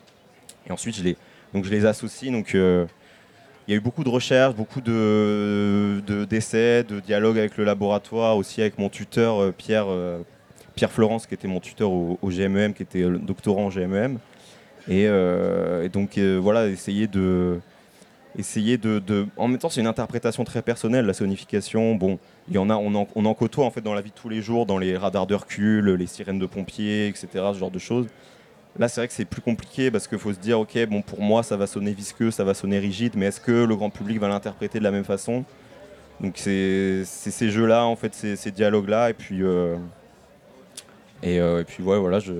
Et 0.67 0.71
ensuite, 0.71 0.95
je 0.95 1.03
les, 1.03 1.17
donc, 1.53 1.65
je 1.65 1.69
les 1.69 1.85
associe. 1.85 2.31
Donc, 2.31 2.51
il 2.53 2.87
y 3.67 3.73
a 3.73 3.75
eu 3.75 3.79
beaucoup 3.79 4.03
de 4.03 4.09
recherches, 4.09 4.55
beaucoup 4.55 4.81
de, 4.81 6.01
de- 6.05 6.25
d'essais, 6.25 6.83
de 6.83 6.99
dialogues 6.99 7.37
avec 7.37 7.57
le 7.57 7.63
laboratoire, 7.63 8.37
aussi 8.37 8.61
avec 8.61 8.77
mon 8.77 8.89
tuteur 8.89 9.53
Pierre, 9.53 9.87
Pierre 10.75 10.91
Florence, 10.91 11.27
qui 11.27 11.33
était 11.33 11.47
mon 11.47 11.59
tuteur 11.59 11.91
au, 11.91 12.17
GMEM, 12.23 12.73
qui 12.73 12.83
était 12.83 13.03
doctorant 13.03 13.65
en 13.65 13.69
GMEM. 13.69 14.17
Et, 14.87 15.05
euh, 15.07 15.83
et 15.83 15.89
donc 15.89 16.17
voilà, 16.17 16.67
essayer 16.67 17.07
de, 17.07 17.59
essayer 18.37 18.77
de, 18.77 18.99
de- 18.99 19.25
En 19.37 19.47
même 19.47 19.57
temps, 19.57 19.69
c'est 19.69 19.81
une 19.81 19.87
interprétation 19.87 20.43
très 20.43 20.61
personnelle, 20.61 21.05
la 21.05 21.13
sonification. 21.13 21.95
Bon, 21.95 22.19
il 22.47 22.55
y 22.55 22.57
en 22.57 22.69
a, 22.69 22.75
on 22.75 22.93
en, 22.95 23.07
on 23.15 23.25
en 23.25 23.33
côtoie 23.33 23.65
en 23.65 23.71
fait 23.71 23.81
dans 23.81 23.93
la 23.93 24.01
vie 24.01 24.11
de 24.11 24.15
tous 24.15 24.29
les 24.29 24.41
jours, 24.41 24.65
dans 24.65 24.77
les 24.77 24.95
radars 24.97 25.27
de 25.27 25.35
recul, 25.35 25.89
les 25.95 26.07
sirènes 26.07 26.39
de 26.39 26.45
pompiers, 26.45 27.07
etc., 27.07 27.27
ce 27.53 27.59
genre 27.59 27.71
de 27.71 27.79
choses. 27.79 28.07
Là, 28.77 28.87
c'est 28.87 29.01
vrai 29.01 29.07
que 29.07 29.13
c'est 29.13 29.25
plus 29.25 29.41
compliqué 29.41 29.91
parce 29.91 30.07
qu'il 30.07 30.19
faut 30.19 30.31
se 30.33 30.39
dire, 30.39 30.59
ok, 30.59 30.77
bon, 30.87 31.01
pour 31.01 31.21
moi, 31.21 31.43
ça 31.43 31.57
va 31.57 31.67
sonner 31.67 31.91
visqueux, 31.91 32.31
ça 32.31 32.43
va 32.43 32.53
sonner 32.53 32.79
rigide, 32.79 33.13
mais 33.15 33.25
est-ce 33.27 33.41
que 33.41 33.51
le 33.65 33.75
grand 33.75 33.89
public 33.89 34.19
va 34.19 34.27
l'interpréter 34.29 34.79
de 34.79 34.83
la 34.83 34.91
même 34.91 35.03
façon? 35.03 35.43
Donc, 36.21 36.33
c'est 36.37 37.03
ces 37.05 37.49
jeux-là, 37.49 37.85
en 37.85 37.95
fait, 37.95 38.13
ces, 38.13 38.51
dialogues-là, 38.51 39.09
et 39.09 39.13
puis. 39.13 39.41
euh, 39.43 39.77
euh, 41.25 41.61
et 41.61 41.63
puis, 41.63 41.83
voilà, 41.83 42.19
je. 42.19 42.33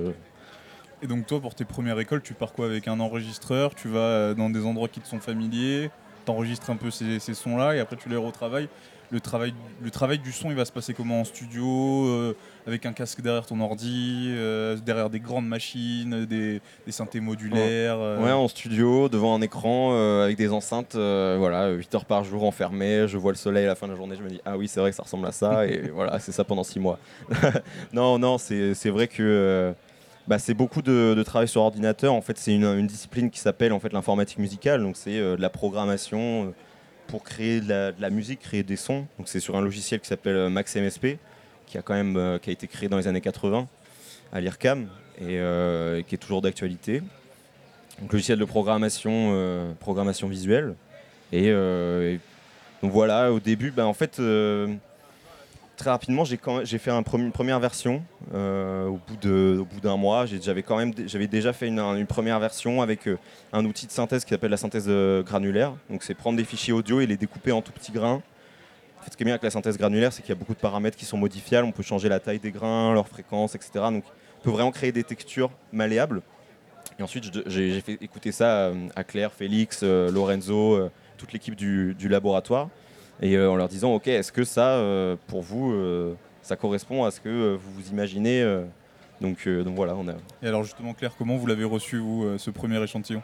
Et 1.02 1.06
donc 1.06 1.26
toi, 1.26 1.40
pour 1.40 1.54
tes 1.54 1.64
premières 1.64 1.98
écoles, 1.98 2.20
tu 2.22 2.34
pars 2.34 2.52
quoi 2.52 2.66
avec 2.66 2.86
un 2.86 3.00
enregistreur? 3.00 3.74
Tu 3.74 3.88
vas 3.88 4.00
euh, 4.00 4.34
dans 4.34 4.50
des 4.50 4.66
endroits 4.66 4.88
qui 4.88 5.00
te 5.00 5.08
sont 5.08 5.18
familiers, 5.18 5.90
t'enregistres 6.26 6.68
un 6.70 6.76
peu 6.76 6.90
ces, 6.90 7.18
sons-là 7.20 7.74
et 7.74 7.80
après 7.80 7.96
tu 7.96 8.08
les 8.08 8.16
retravailles. 8.16 8.68
Le 9.12 9.18
travail, 9.18 9.54
le 9.82 9.90
travail 9.90 10.20
du 10.20 10.30
son, 10.30 10.50
il 10.50 10.56
va 10.56 10.64
se 10.64 10.70
passer 10.70 10.94
comment? 10.94 11.22
En 11.22 11.24
studio 11.24 12.06
euh, 12.06 12.36
Avec 12.68 12.86
un 12.86 12.92
casque 12.92 13.20
derrière 13.22 13.44
ton 13.44 13.58
ordi, 13.60 14.26
euh, 14.28 14.76
derrière 14.76 15.10
des 15.10 15.18
grandes 15.18 15.48
machines, 15.48 16.26
des, 16.26 16.60
synthés 16.90 17.18
modulaires 17.18 17.98
Ouais, 17.98 18.30
en 18.30 18.46
studio, 18.46 19.08
devant 19.08 19.34
un 19.34 19.40
écran, 19.40 20.20
avec 20.22 20.36
des 20.36 20.52
enceintes, 20.52 20.94
voilà, 20.94 21.70
8 21.70 21.94
heures 21.94 22.04
par 22.04 22.22
jour 22.22 22.44
enfermé, 22.44 23.08
je 23.08 23.16
vois 23.16 23.32
le 23.32 23.38
soleil 23.38 23.64
à 23.64 23.68
la 23.68 23.74
fin 23.74 23.86
de 23.86 23.92
la 23.92 23.96
journée, 23.96 24.14
je 24.16 24.22
me 24.22 24.28
dis, 24.28 24.40
ah 24.44 24.56
oui, 24.56 24.68
c'est 24.68 24.78
vrai 24.78 24.90
que 24.90 24.96
ça 24.96 25.02
ressemble 25.02 25.26
à 25.26 25.32
ça, 25.32 25.66
et 25.66 25.88
voilà, 25.94 26.20
c'est 26.20 26.32
ça 26.32 26.44
pendant 26.44 26.62
6 26.62 26.78
mois. 26.78 27.00
non, 27.92 28.16
non, 28.16 28.38
c'est 28.38 28.90
vrai 28.90 29.08
que 29.08 29.74
bah, 30.28 30.38
c'est 30.38 30.54
beaucoup 30.54 30.82
de, 30.82 31.22
travail 31.24 31.48
sur 31.48 31.62
ordinateur. 31.62 32.14
En 32.14 32.20
fait, 32.20 32.38
c'est 32.38 32.54
une, 32.54 32.86
discipline 32.86 33.30
qui 33.30 33.40
s'appelle 33.40 33.72
en 33.72 33.80
fait 33.80 33.92
l'informatique 33.92 34.38
musicale, 34.38 34.82
donc 34.82 34.96
c'est 34.96 35.18
euh, 35.18 35.36
de 35.36 35.42
la 35.42 35.50
programmation 35.50 36.46
euh, 36.46 36.50
pour 37.06 37.22
créer 37.22 37.60
de 37.60 37.94
la, 37.98 38.10
musique, 38.10 38.40
créer 38.40 38.62
des 38.62 38.76
sons. 38.76 39.06
Donc 39.18 39.28
c'est 39.28 39.40
sur 39.40 39.56
un 39.56 39.60
logiciel 39.60 40.00
qui 40.00 40.06
s'appelle 40.06 40.36
euh, 40.36 40.50
Max 40.50 40.76
MSP, 40.76 41.18
qui 41.66 41.78
a 41.78 41.82
quand 41.82 41.94
même 41.94 42.38
qui 42.40 42.50
a 42.50 42.52
été 42.52 42.66
créé 42.66 42.88
dans 42.88 42.96
les 42.96 43.06
années 43.06 43.20
80 43.20 43.68
à 44.32 44.40
l'IRCAM 44.40 44.88
et, 45.20 45.38
qui 46.06 46.14
est 46.14 46.18
toujours 46.20 46.42
d'actualité. 46.42 47.00
Donc 48.00 48.12
logiciel 48.12 48.38
de 48.38 48.44
programmation, 48.44 49.76
programmation 49.78 50.26
visuelle. 50.26 50.74
Et, 51.32 51.52
donc 52.82 52.90
voilà, 52.90 53.32
au 53.32 53.38
début, 53.38 53.70
ben, 53.70 53.84
en 53.84 53.94
fait, 53.94 54.20
très 55.80 55.90
rapidement, 55.90 56.24
j'ai 56.24 56.78
fait 56.78 56.90
une 56.90 57.32
première 57.32 57.58
version. 57.58 58.02
euh, 58.34 58.86
au 58.86 59.00
bout 59.64 59.80
d'un 59.82 59.96
mois, 59.96 60.26
j'avais 60.26 61.26
déjà 61.26 61.52
fait 61.54 61.68
une, 61.68 62.06
première 62.06 62.38
version 62.38 62.82
avec 62.82 63.08
euh, 63.08 63.18
un 63.52 63.64
outil 63.64 63.86
de 63.86 63.90
synthèse 63.90 64.24
qui 64.24 64.30
s'appelle 64.30 64.50
la 64.50 64.58
synthèse 64.58 64.84
euh, 64.88 65.22
granulaire. 65.22 65.72
Donc 65.88 66.02
c'est 66.02 66.14
prendre 66.14 66.36
des 66.36 66.44
fichiers 66.44 66.74
audio 66.74 67.00
et 67.00 67.06
les 67.06 67.16
découper 67.16 67.50
en 67.50 67.62
tout 67.62 67.72
petits 67.72 67.92
grains. 67.92 68.22
Ce 69.10 69.16
qui 69.16 69.22
est 69.22 69.24
bien 69.24 69.32
avec 69.32 69.42
la 69.42 69.50
synthèse 69.50 69.78
granulaire, 69.78 70.12
c'est 70.12 70.20
qu'il 70.20 70.28
y 70.28 70.36
a 70.36 70.38
beaucoup 70.38 70.52
de 70.52 70.60
paramètres 70.60 70.98
qui 70.98 71.06
sont 71.06 71.16
modifiables. 71.16 71.66
On 71.66 71.72
peut 71.72 71.82
changer 71.82 72.10
la 72.10 72.20
taille 72.20 72.40
des 72.40 72.52
grains, 72.52 72.92
leur 72.92 73.08
fréquence, 73.08 73.54
etc. 73.54 73.70
Donc, 73.90 74.04
on 74.40 74.44
peut 74.44 74.50
vraiment 74.50 74.72
créer 74.72 74.92
des 74.92 75.02
textures 75.02 75.50
malléables. 75.72 76.20
Et 76.98 77.02
ensuite, 77.02 77.24
j'ai 77.46 77.80
fait 77.80 77.96
écouter 78.02 78.32
ça 78.32 78.70
à 78.94 79.04
Claire, 79.04 79.32
Félix, 79.32 79.82
Lorenzo, 79.82 80.90
toute 81.16 81.32
l'équipe 81.32 81.54
du 81.54 82.08
laboratoire, 82.08 82.68
et 83.20 83.36
euh, 83.36 83.50
en 83.50 83.56
leur 83.56 83.68
disant, 83.68 83.94
ok, 83.94 84.08
est-ce 84.08 84.32
que 84.32 84.44
ça, 84.44 84.76
euh, 84.76 85.16
pour 85.26 85.42
vous, 85.42 85.72
euh, 85.72 86.14
ça 86.42 86.56
correspond 86.56 87.04
à 87.04 87.10
ce 87.10 87.20
que 87.20 87.54
vous 87.54 87.70
vous 87.72 87.90
imaginez 87.90 88.42
euh, 88.42 88.64
donc, 89.20 89.46
euh, 89.46 89.62
donc 89.62 89.76
voilà, 89.76 89.94
on 89.96 90.08
a. 90.08 90.14
Et 90.42 90.48
alors 90.48 90.62
justement, 90.64 90.94
Claire, 90.94 91.12
comment 91.16 91.36
vous 91.36 91.46
l'avez 91.46 91.64
reçu, 91.64 91.98
vous, 91.98 92.24
euh, 92.24 92.38
ce 92.38 92.50
premier 92.50 92.82
échantillon? 92.82 93.22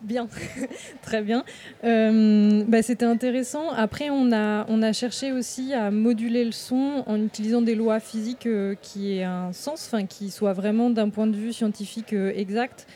Bien, 0.00 0.28
très 1.02 1.20
bien. 1.20 1.44
Euh, 1.84 2.64
bah, 2.66 2.80
C'était 2.82 3.04
intéressant. 3.04 3.70
Après, 3.70 4.08
on 4.08 4.32
a, 4.32 4.64
on 4.68 4.82
a 4.82 4.94
cherché 4.94 5.30
aussi 5.30 5.74
à 5.74 5.90
moduler 5.90 6.44
le 6.46 6.52
son 6.52 7.04
en 7.06 7.20
utilisant 7.20 7.60
des 7.60 7.74
lois 7.74 8.00
physiques 8.00 8.46
euh, 8.46 8.74
qui 8.80 9.12
aient 9.12 9.24
un 9.24 9.52
sens, 9.52 9.90
enfin 9.92 10.06
qui 10.06 10.30
soient 10.30 10.54
vraiment 10.54 10.88
d'un 10.88 11.10
point 11.10 11.26
de 11.26 11.36
vue 11.36 11.52
scientifique 11.52 12.14
euh, 12.14 12.32
exact, 12.34 12.86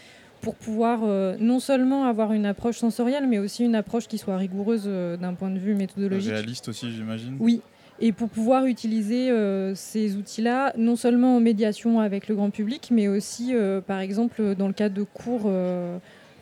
pour 0.44 0.56
pouvoir 0.56 1.00
euh, 1.04 1.36
non 1.40 1.58
seulement 1.58 2.04
avoir 2.04 2.34
une 2.34 2.44
approche 2.44 2.76
sensorielle, 2.76 3.26
mais 3.26 3.38
aussi 3.38 3.64
une 3.64 3.74
approche 3.74 4.06
qui 4.06 4.18
soit 4.18 4.36
rigoureuse 4.36 4.84
euh, 4.86 5.16
d'un 5.16 5.32
point 5.32 5.48
de 5.48 5.58
vue 5.58 5.74
méthodologique. 5.74 6.32
Réaliste 6.32 6.68
aussi, 6.68 6.92
j'imagine 6.92 7.36
Oui. 7.40 7.62
Et 7.98 8.12
pour 8.12 8.28
pouvoir 8.28 8.66
utiliser 8.66 9.30
euh, 9.30 9.74
ces 9.74 10.16
outils-là, 10.16 10.74
non 10.76 10.96
seulement 10.96 11.36
en 11.36 11.40
médiation 11.40 12.00
avec 12.00 12.28
le 12.28 12.34
grand 12.34 12.50
public, 12.50 12.88
mais 12.90 13.08
aussi, 13.08 13.54
par 13.86 14.00
exemple, 14.00 14.54
dans 14.56 14.66
le 14.66 14.74
cadre 14.74 14.94
de 14.94 15.04
cours 15.04 15.50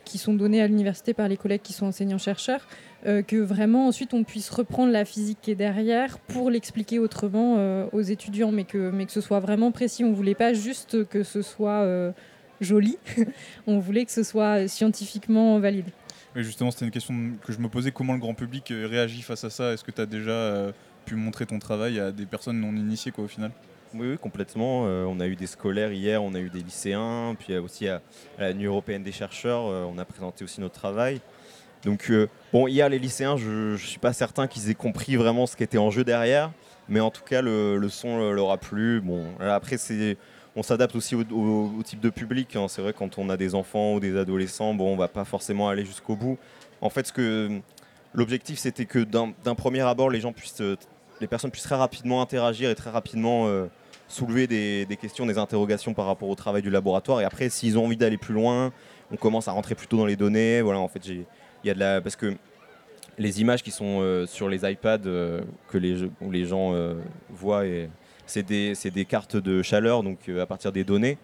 qui 0.05 0.19
sont 0.19 0.35
donnés 0.35 0.63
à 0.63 0.67
l'université 0.67 1.15
par 1.15 1.29
les 1.29 1.37
collègues 1.37 1.61
qui 1.63 1.75
sont 1.75 1.87
enseignants-chercheurs, 1.87 2.67
que 3.05 3.37
vraiment 3.37 3.87
ensuite 3.87 4.15
on 4.15 4.25
puisse 4.25 4.49
reprendre 4.49 4.93
la 4.93 5.05
physique 5.05 5.39
qui 5.43 5.51
est 5.51 5.55
derrière 5.55 6.19
pour 6.21 6.51
l'expliquer 6.51 6.99
autrement 6.99 7.87
aux 7.93 8.01
étudiants, 8.01 8.51
mais 8.51 8.65
que, 8.65 8.91
mais 8.91 9.05
que 9.05 9.13
ce 9.13 9.21
soit 9.21 9.41
vraiment 9.41 9.73
précis. 9.73 10.05
On 10.05 10.11
ne 10.11 10.17
voulait 10.17 10.35
pas 10.35 10.55
juste 10.55 11.07
que 11.07 11.23
ce 11.23 11.43
soit 11.43 12.15
joli, 12.65 12.99
on 13.67 13.79
voulait 13.79 14.05
que 14.05 14.13
ce 14.13 14.23
soit 14.23 14.69
scientifiquement 14.69 15.59
valide. 15.59 15.91
Oui, 16.35 16.45
justement, 16.45 16.71
c'était 16.71 16.87
une 16.87 16.91
question 16.91 17.15
que 17.45 17.53
je 17.53 17.59
me 17.59 17.69
posais. 17.69 17.93
Comment 17.93 18.15
le 18.15 18.19
grand 18.19 18.35
public 18.35 18.71
euh, 18.71 18.87
réagit 18.87 19.23
face 19.23 19.45
à 19.45 19.51
ça? 19.51 19.73
Est-ce 19.73 19.85
que 19.85 19.91
tu 19.91 20.01
as 20.01 20.07
déjà 20.07 20.31
euh, 20.31 20.73
pu 21.05 21.15
montrer 21.15 21.45
ton 21.45 21.59
travail 21.59 22.01
à 22.01 22.11
des 22.11 22.27
personnes 22.27 22.59
non 22.61 22.75
initiées, 22.75 23.13
quoi, 23.13 23.25
au 23.25 23.29
final? 23.29 23.51
Oui, 23.95 24.09
oui, 24.13 24.19
complètement. 24.19 24.87
Euh, 24.87 25.05
on 25.05 25.21
a 25.21 25.27
eu 25.27 25.37
des 25.37 25.47
scolaires 25.47 25.93
hier, 25.93 26.23
on 26.23 26.35
a 26.35 26.39
eu 26.39 26.49
des 26.49 26.63
lycéens, 26.63 27.37
puis 27.39 27.57
aussi 27.59 27.89
à, 27.89 28.01
à 28.39 28.43
la 28.43 28.55
Nuit 28.55 28.65
européenne 28.65 29.03
des 29.03 29.13
chercheurs, 29.13 29.67
euh, 29.67 29.85
on 29.85 29.99
a 29.99 30.05
présenté 30.05 30.45
aussi 30.45 30.61
notre 30.61 30.75
travail. 30.75 31.21
Donc, 31.85 32.11
euh, 32.11 32.29
bon, 32.53 32.67
hier, 32.69 32.89
les 32.89 32.99
lycéens, 32.99 33.37
je 33.37 33.73
ne 33.73 33.77
suis 33.77 33.99
pas 33.99 34.15
certain 34.15 34.47
qu'ils 34.47 34.71
aient 34.71 34.75
compris 34.75 35.17
vraiment 35.17 35.47
ce 35.47 35.57
qui 35.57 35.63
était 35.63 35.79
en 35.79 35.91
jeu 35.91 36.05
derrière, 36.05 36.53
mais 36.89 37.01
en 37.01 37.11
tout 37.11 37.25
cas, 37.25 37.43
le, 37.43 37.77
le 37.77 37.89
son 37.91 38.33
leur 38.33 38.51
a 38.51 38.57
plu. 38.57 39.01
Bon, 39.03 39.27
là, 39.39 39.55
après, 39.55 39.77
c'est. 39.77 40.17
On 40.55 40.63
s'adapte 40.63 40.95
aussi 40.95 41.15
au, 41.15 41.83
type 41.83 42.01
de 42.01 42.11
public. 42.11 42.57
hein. 42.57 42.67
C'est 42.69 42.83
vrai, 42.83 42.93
quand 42.93 43.19
on 43.19 43.31
a 43.31 43.37
des 43.37 43.55
enfants 43.55 43.95
ou 43.95 44.01
des 44.01 44.17
adolescents, 44.17 44.75
bon, 44.75 44.93
on 44.93 44.97
va 44.97 45.09
pas 45.09 45.25
forcément 45.25 45.69
aller 45.69 45.85
jusqu'au 45.85 46.15
bout. 46.15 46.39
En 46.83 46.91
fait, 46.91 47.11
l'objectif, 48.13 48.59
c'était 48.59 48.85
que 48.85 48.99
d'un 48.99 49.55
premier 49.55 49.81
abord, 49.81 50.11
euh, 50.11 50.77
les 51.21 51.27
personnes 51.27 51.51
puissent 51.51 51.65
très 51.65 51.77
rapidement 51.77 52.21
interagir 52.21 52.69
et 52.69 52.75
très 52.75 52.91
rapidement 52.91 53.47
euh, 53.47 53.67
soulever 54.09 54.47
des, 54.47 54.99
questions, 55.01 55.25
des 55.25 55.39
interrogations 55.39 55.95
par 55.95 56.05
rapport 56.05 56.29
au 56.29 56.35
travail 56.35 56.61
du 56.61 56.71
laboratoire. 56.71 57.23
Et 57.23 57.25
après, 57.25 57.49
s'ils 57.49 57.79
ont 57.79 57.87
envie 57.87 57.97
d'aller 57.97 58.19
plus 58.19 58.35
loin, 58.35 58.73
on 59.11 59.17
commence 59.17 59.49
à 59.49 59.53
rentrer 59.53 59.75
plutôt 59.75 59.97
dans 59.97 60.07
les 60.07 60.17
données. 60.17 60.61
Voilà, 60.61 60.81
en 60.81 60.89
fait, 60.89 61.07
il 61.07 61.25
y 61.65 61.73
de 61.73 61.79
la 61.79 62.03
parce 62.03 62.17
que 62.17 62.35
les 63.17 63.41
images 63.41 63.63
qui 63.63 63.71
sont 63.71 64.01
euh, 64.01 64.27
sur 64.27 64.49
les 64.51 64.71
iPads 64.71 65.07
euh, 65.07 65.43
que 65.69 65.79
les, 65.79 66.45
gens 66.45 66.75
voient, 67.31 67.65
et 67.65 67.89
c'est 68.33 68.43
des, 68.43 68.73
des 68.91 69.05
cartes 69.05 69.37
de 69.37 69.63
chaleur, 69.63 70.03
donc 70.03 70.19
euh, 70.29 70.43
à 70.43 70.47
partir 70.47 70.73
des 70.73 70.85
données. 70.85 71.19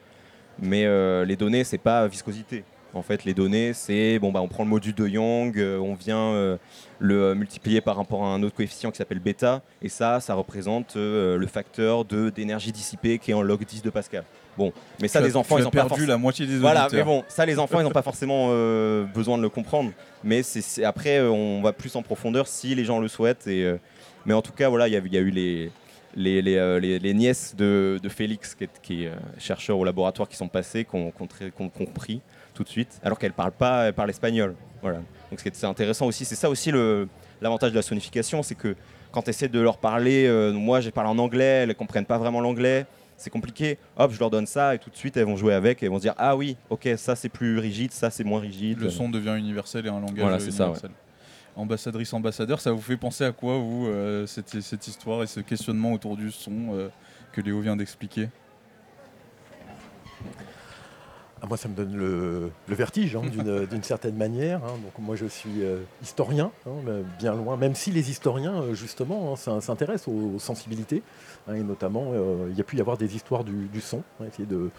Mais 0.61 0.85
euh, 0.85 1.25
les 1.25 1.37
données, 1.37 1.65
c'est 1.65 1.79
pas 1.79 2.07
viscosité. 2.07 2.65
En 2.95 3.03
fait, 3.03 3.25
les 3.25 3.35
données, 3.35 3.73
c'est 3.75 4.19
bon, 4.19 4.33
bah, 4.33 4.41
on 4.41 4.49
prend 4.49 4.65
le 4.65 4.71
module 4.71 4.95
de 4.95 5.07
Young, 5.07 5.59
euh, 5.59 5.79
on 5.79 5.95
vient 5.95 6.19
euh, 6.33 6.57
le 6.99 7.23
euh, 7.23 7.35
multiplier 7.35 7.81
par 7.83 7.97
rapport 7.97 8.25
à 8.25 8.29
un 8.29 8.43
autre 8.43 8.57
coefficient 8.57 8.91
qui 8.91 8.97
s'appelle 8.97 9.19
bêta, 9.21 9.61
et 9.83 9.89
ça, 9.91 10.21
ça 10.21 10.35
représente 10.35 10.97
le 10.97 11.47
facteur 11.47 12.05
de 12.07 12.31
d'énergie 12.31 12.73
dissipée 12.73 13.19
qui 13.19 13.31
est 13.31 13.35
en 13.35 13.43
log 13.43 13.65
10 13.65 13.83
de 13.83 13.91
Pascal. 13.91 14.25
Bon, 14.57 14.73
mais 15.01 15.07
ça, 15.07 15.21
les 15.21 15.37
enfants, 15.37 15.59
ils 15.59 15.67
ont 15.67 15.71
perdu 15.71 16.05
la 16.07 16.17
moitié 16.17 16.47
des 16.47 16.57
Voilà, 16.59 16.87
auditeurs. 16.87 17.07
mais 17.07 17.13
bon, 17.13 17.25
ça, 17.29 17.47
les 17.47 17.59
enfants, 17.59 17.79
ils 17.81 17.85
n'ont 17.85 17.91
pas 17.91 18.03
forcément 18.03 18.49
besoin 19.15 19.37
de 19.39 19.43
le 19.43 19.49
comprendre. 19.51 19.93
Mais 20.25 20.43
c'est 20.43 20.83
après, 20.85 21.21
on 21.21 21.63
va 21.63 21.73
plus 21.73 21.95
en 21.95 22.03
profondeur 22.03 22.49
si 22.49 22.75
les 22.75 22.85
gens 22.85 22.99
le 22.99 23.07
souhaitent. 23.09 23.47
Et, 23.47 23.71
mais 24.27 24.35
en 24.35 24.43
tout 24.43 24.53
cas, 24.53 24.69
voilà, 24.69 24.89
il 24.89 24.95
y, 24.95 24.97
a- 24.97 25.03
il 25.05 25.13
y 25.15 25.17
a 25.17 25.21
eu 25.21 25.31
les, 25.31 25.71
les, 26.17 26.43
les, 26.43 26.57
euh, 26.57 26.79
les- 26.81 26.99
les 26.99 27.15
nièces 27.15 27.55
de, 27.57 27.99
de 28.03 28.09
Félix, 28.09 28.55
qui 28.55 28.65
est, 28.65 28.81
qui 28.83 29.05
est, 29.05 29.09
euh, 29.09 29.15
chercheur 29.39 29.79
au 29.79 29.85
laboratoire, 29.85 30.29
qui 30.29 30.37
sont 30.37 30.49
passées, 30.49 30.85
qui 30.85 30.97
ont, 30.97 31.11
compris 31.13 32.21
tout 32.55 32.65
de 32.65 32.69
suite, 32.69 32.99
alors 33.03 33.19
qu'elles 33.19 33.33
parlent 33.33 33.53
pas, 33.53 33.85
elles 33.87 33.93
parlent 33.95 34.11
espagnol. 34.11 34.55
Voilà. 34.83 34.99
Donc 35.31 35.41
c'est 35.41 35.65
intéressant 35.65 36.07
aussi, 36.07 36.25
c'est 36.25 36.35
ça 36.35 36.49
aussi 36.49 36.73
l'avantage 37.41 37.71
de 37.71 37.77
la 37.77 37.83
sonification, 37.83 38.43
c'est 38.43 38.55
que 38.55 38.75
quand 39.13 39.23
tu 39.23 39.31
essaies 39.31 39.49
de 39.49 39.61
leur 39.61 39.79
parler, 39.79 40.27
euh, 40.27 40.53
moi 40.53 40.81
j'ai 40.81 40.91
parlé 40.91 41.11
en 41.11 41.19
anglais, 41.19 41.65
elles 41.65 41.75
comprennent 41.75 42.05
pas 42.07 42.19
vraiment 42.19 42.41
l'anglais, 42.41 42.87
c'est 43.17 43.31
compliqué. 43.31 43.79
Hop, 43.97 44.13
je 44.13 44.19
leur 44.19 44.31
donne 44.31 44.47
ça 44.47 44.75
et 44.75 44.79
tout 44.79 44.91
de 44.91 44.97
suite 44.97 45.17
elles 45.17 45.25
vont 45.25 45.37
jouer 45.37 45.55
avec 45.55 45.83
et 45.83 45.87
elles 45.87 45.91
vont 45.93 45.99
se 45.99 46.03
dire 46.03 46.15
ah 46.19 46.37
oui, 46.37 46.57
ok, 46.71 46.89
ça 46.97 47.17
c'est 47.17 47.29
plus 47.29 47.59
rigide, 47.59 47.93
ça 47.93 48.11
c'est 48.11 48.25
moins 48.25 48.41
rigide. 48.41 48.79
Le 48.81 48.91
son 48.91 49.09
devient 49.09 49.35
universel 49.37 49.87
et 49.87 49.89
un 49.89 50.01
langage 50.01 50.19
Voilà, 50.19 50.39
c'est 50.39 50.51
ça, 50.53 50.65
universel. 50.65 50.91
Ambassadrice, 51.59 52.13
ambassadeur, 52.13 52.61
ça 52.61 52.71
vous 52.71 52.81
fait 52.81 52.97
penser 52.97 53.25
à 53.25 53.33
quoi, 53.33 53.59
vous, 53.59 53.89
euh, 53.89 54.27
cette, 54.27 54.61
cette 54.61 54.87
histoire 54.87 55.25
et 55.25 55.27
ce 55.27 55.41
questionnement 55.41 55.93
autour 55.93 56.17
du 56.17 56.31
son 56.31 56.69
euh, 56.71 56.89
que 57.33 57.41
Léo 57.41 57.61
vient 57.61 57.75
d'expliquer? 57.75 58.29
Ah, 61.40 61.47
moi, 61.47 61.56
ça 61.56 61.69
me 61.69 61.74
donne 61.74 61.94
le, 61.97 62.51
le 62.66 62.74
vertige, 62.74 63.15
hein, 63.15 63.23
d'une 63.70 63.82
certaine 63.82 64.16
manière. 64.16 64.59
hein. 64.65 64.73
Donc, 64.82 64.93
moi, 64.98 65.15
je 65.15 65.27
suis 65.27 65.62
euh, 65.62 65.78
historien, 66.02 66.51
hein, 66.66 66.70
bien 67.19 67.35
loin, 67.35 67.56
même 67.56 67.74
si 67.77 67.93
les 67.93 68.10
historiens, 68.10 68.60
euh, 68.62 68.74
justement, 68.74 69.36
s'in- 69.36 69.60
s'intéressent 69.60 70.09
aux, 70.09 70.35
aux 70.35 70.39
sensibilités. 70.39 71.02
et 71.55 71.60
notamment, 71.62 72.06
euh, 72.12 72.48
il 72.51 72.56
y 72.59 72.60
a 72.60 72.65
pu 72.65 72.77
y 72.77 72.81
avoir 72.81 72.97
des 72.98 73.15
histoires 73.15 73.44
du, 73.44 73.66
du 73.69 73.81
son, 73.81 74.02
essayer 74.27 74.47
de, 74.47 74.70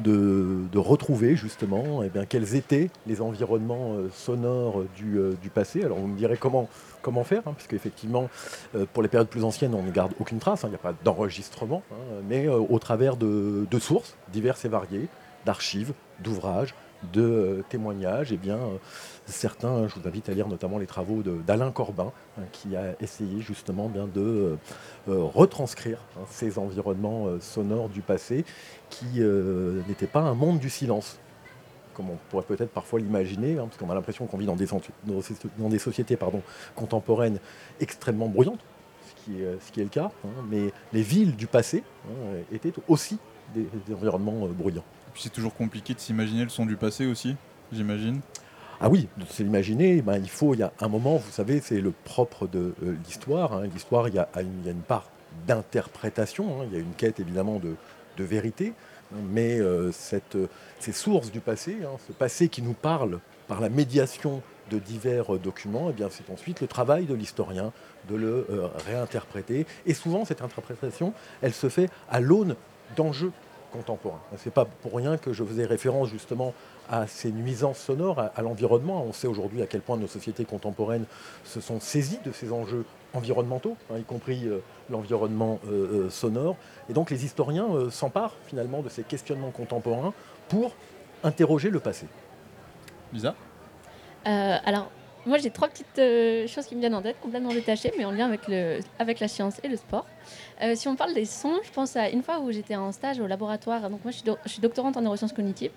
de, 0.00 0.62
de 0.72 0.78
retrouver, 0.78 1.36
justement, 1.36 2.02
eh 2.02 2.08
bien, 2.08 2.24
quels 2.24 2.54
étaient 2.54 2.90
les 3.06 3.20
environnements 3.20 3.94
euh, 3.96 4.08
sonores 4.12 4.84
du, 4.96 5.18
du 5.42 5.50
passé. 5.50 5.84
Alors, 5.84 5.98
vous 5.98 6.06
me 6.06 6.16
direz 6.16 6.36
comment, 6.38 6.68
comment 7.02 7.24
faire, 7.24 7.42
parce 7.42 7.66
qu'effectivement, 7.66 8.30
euh, 8.74 8.86
pour 8.92 9.02
les 9.02 9.08
périodes 9.10 9.28
plus 9.28 9.44
anciennes, 9.44 9.74
on 9.74 9.82
ne 9.82 9.90
garde 9.90 10.12
aucune 10.18 10.38
trace, 10.38 10.62
il 10.64 10.70
n'y 10.70 10.74
a 10.76 10.78
pas 10.78 10.94
d'enregistrement, 11.04 11.82
mais 12.28 12.48
au 12.48 12.78
travers 12.78 13.16
de, 13.16 13.66
de 13.70 13.78
sources 13.78 14.16
diverses 14.32 14.64
et 14.64 14.68
variées, 14.68 15.08
d'archives, 15.44 15.92
d'ouvrages, 16.20 16.74
de 17.12 17.22
euh, 17.22 17.64
témoignages, 17.68 18.32
et 18.32 18.36
bien, 18.36 18.56
euh, 18.56 18.78
certains, 19.26 19.88
je 19.88 19.94
vous 19.94 20.06
invite 20.06 20.28
à 20.28 20.32
lire 20.32 20.48
notamment 20.48 20.78
les 20.78 20.86
travaux 20.86 21.22
d'Alain 21.22 21.70
Corbin, 21.70 22.12
hein, 22.38 22.42
qui 22.52 22.76
a 22.76 22.94
essayé 23.00 23.40
justement 23.40 23.88
bien 23.88 24.06
de 24.06 24.56
euh, 25.08 25.22
retranscrire 25.22 25.98
hein, 26.16 26.24
ces 26.30 26.58
environnements 26.58 27.26
sonores 27.40 27.88
du 27.88 28.00
passé 28.00 28.44
qui 28.90 29.20
n'étaient 29.88 30.06
pas 30.06 30.20
un 30.20 30.34
monde 30.34 30.58
du 30.58 30.70
silence 30.70 31.18
comme 31.94 32.10
on 32.10 32.18
pourrait 32.28 32.44
peut-être 32.44 32.72
parfois 32.72 33.00
l'imaginer, 33.00 33.58
hein, 33.58 33.64
parce 33.68 33.78
qu'on 33.78 33.88
a 33.88 33.94
l'impression 33.94 34.26
qu'on 34.26 34.36
vit 34.36 34.44
dans 34.44 34.54
des, 34.54 35.78
sociétés 35.78 36.16
pardon, 36.18 36.42
contemporaines 36.74 37.38
extrêmement 37.80 38.28
bruyantes, 38.28 38.60
ce 39.06 39.72
qui 39.72 39.80
est, 39.80 39.84
le 39.84 39.88
cas, 39.88 40.10
hein, 40.22 40.44
mais 40.50 40.72
les 40.92 41.00
villes 41.00 41.34
du 41.36 41.46
passé 41.46 41.82
hein, 42.06 42.34
étaient 42.52 42.74
aussi 42.86 43.18
des, 43.54 43.66
environnements 43.94 44.46
bruyants. 44.48 44.84
C'est 45.18 45.32
toujours 45.32 45.54
compliqué 45.54 45.94
de 45.94 46.00
s'imaginer 46.00 46.44
le 46.44 46.50
son 46.50 46.66
du 46.66 46.76
passé 46.76 47.06
aussi, 47.06 47.36
j'imagine. 47.72 48.20
Ah 48.80 48.90
oui, 48.90 49.08
de 49.16 49.24
se 49.24 49.42
l'imaginer, 49.42 50.02
ben, 50.02 50.18
il 50.18 50.28
faut, 50.28 50.52
il 50.52 50.60
y 50.60 50.62
a 50.62 50.72
un 50.80 50.88
moment, 50.88 51.16
vous 51.16 51.30
savez, 51.30 51.60
c'est 51.60 51.80
le 51.80 51.92
propre 51.92 52.46
de 52.46 52.74
euh, 52.82 52.94
l'histoire. 53.06 53.54
hein. 53.54 53.66
L'histoire, 53.72 54.08
il 54.08 54.14
y, 54.14 54.18
a 54.18 54.28
une, 54.40 54.82
part 54.86 55.08
d'interprétation, 55.46 56.60
hein. 56.60 56.66
il 56.70 56.74
y 56.74 56.76
a 56.76 56.80
une 56.80 56.92
quête 56.92 57.18
évidemment 57.18 57.58
de, 57.58 57.76
vérité, 58.18 58.72
mais 59.30 59.58
euh, 59.58 59.92
ces 59.92 60.92
sources 60.92 61.30
du 61.30 61.40
passé, 61.40 61.76
hein, 61.84 61.96
ce 62.06 62.12
passé 62.12 62.48
qui 62.48 62.62
nous 62.62 62.72
parle 62.72 63.20
par 63.46 63.60
la 63.60 63.68
médiation 63.68 64.42
de 64.70 64.78
divers 64.78 65.34
euh, 65.34 65.38
documents, 65.38 65.88
eh 65.90 65.92
bien, 65.92 66.08
c'est 66.10 66.30
ensuite 66.30 66.60
le 66.60 66.66
travail 66.66 67.04
de 67.04 67.14
l'historien 67.14 67.72
de 68.08 68.16
le 68.16 68.46
réinterpréter. 68.86 69.66
Et 69.84 69.94
souvent, 69.94 70.24
cette 70.24 70.42
interprétation, 70.42 71.12
elle 71.42 71.52
se 71.52 71.68
fait 71.68 71.90
à 72.08 72.20
l'aune 72.20 72.56
d'enjeux 72.96 73.32
contemporains. 73.76 74.20
C'est 74.36 74.52
pas 74.52 74.64
pour 74.64 74.94
rien 74.94 75.16
que 75.18 75.32
je 75.32 75.44
faisais 75.44 75.66
référence 75.66 76.08
justement 76.08 76.52
à 76.88 77.06
ces 77.06 77.30
nuisances 77.32 77.78
sonores, 77.78 78.18
à, 78.18 78.26
à 78.34 78.42
l'environnement. 78.42 79.04
On 79.08 79.12
sait 79.12 79.28
aujourd'hui 79.28 79.62
à 79.62 79.66
quel 79.66 79.80
point 79.80 79.96
nos 79.96 80.06
sociétés 80.06 80.44
contemporaines 80.44 81.06
se 81.44 81.60
sont 81.60 81.80
saisies 81.80 82.20
de 82.24 82.32
ces 82.32 82.52
enjeux 82.52 82.84
environnementaux, 83.14 83.76
hein, 83.90 83.98
y 83.98 84.04
compris 84.04 84.46
euh, 84.46 84.58
l'environnement 84.90 85.58
euh, 85.66 86.06
euh, 86.06 86.10
sonore. 86.10 86.56
Et 86.90 86.92
donc 86.92 87.10
les 87.10 87.24
historiens 87.24 87.68
euh, 87.70 87.90
s'emparent 87.90 88.36
finalement 88.46 88.82
de 88.82 88.88
ces 88.88 89.02
questionnements 89.02 89.52
contemporains 89.52 90.12
pour 90.48 90.72
interroger 91.24 91.70
le 91.70 91.80
passé. 91.80 92.06
Lisa? 93.12 93.34
Euh, 94.26 94.56
alors, 94.64 94.90
moi 95.26 95.38
j'ai 95.38 95.50
trois 95.50 95.68
petites 95.68 95.98
euh, 95.98 96.46
choses 96.46 96.66
qui 96.66 96.76
me 96.76 96.80
viennent 96.80 96.94
en 96.94 97.02
tête, 97.02 97.16
complètement 97.20 97.50
détachées, 97.50 97.92
mais 97.98 98.04
en 98.04 98.12
lien 98.12 98.30
avec, 98.98 99.20
la 99.20 99.28
science 99.28 99.60
et 99.62 99.68
le 99.68 99.76
sport. 99.76 100.06
Euh, 100.62 100.74
si 100.74 100.88
on 100.88 100.96
parle 100.96 101.14
des 101.14 101.24
sons, 101.24 101.54
je 101.64 101.70
pense 101.70 101.96
à 101.96 102.08
une 102.08 102.22
fois 102.22 102.40
où 102.40 102.52
j'étais 102.52 102.76
en 102.76 102.92
stage 102.92 103.20
au 103.20 103.26
laboratoire. 103.26 103.90
Donc, 103.90 104.04
moi 104.04 104.12
je 104.12 104.22
suis, 104.46 104.60
doctorante 104.60 104.96
en 104.96 105.02
neurosciences 105.02 105.32
cognitives 105.32 105.72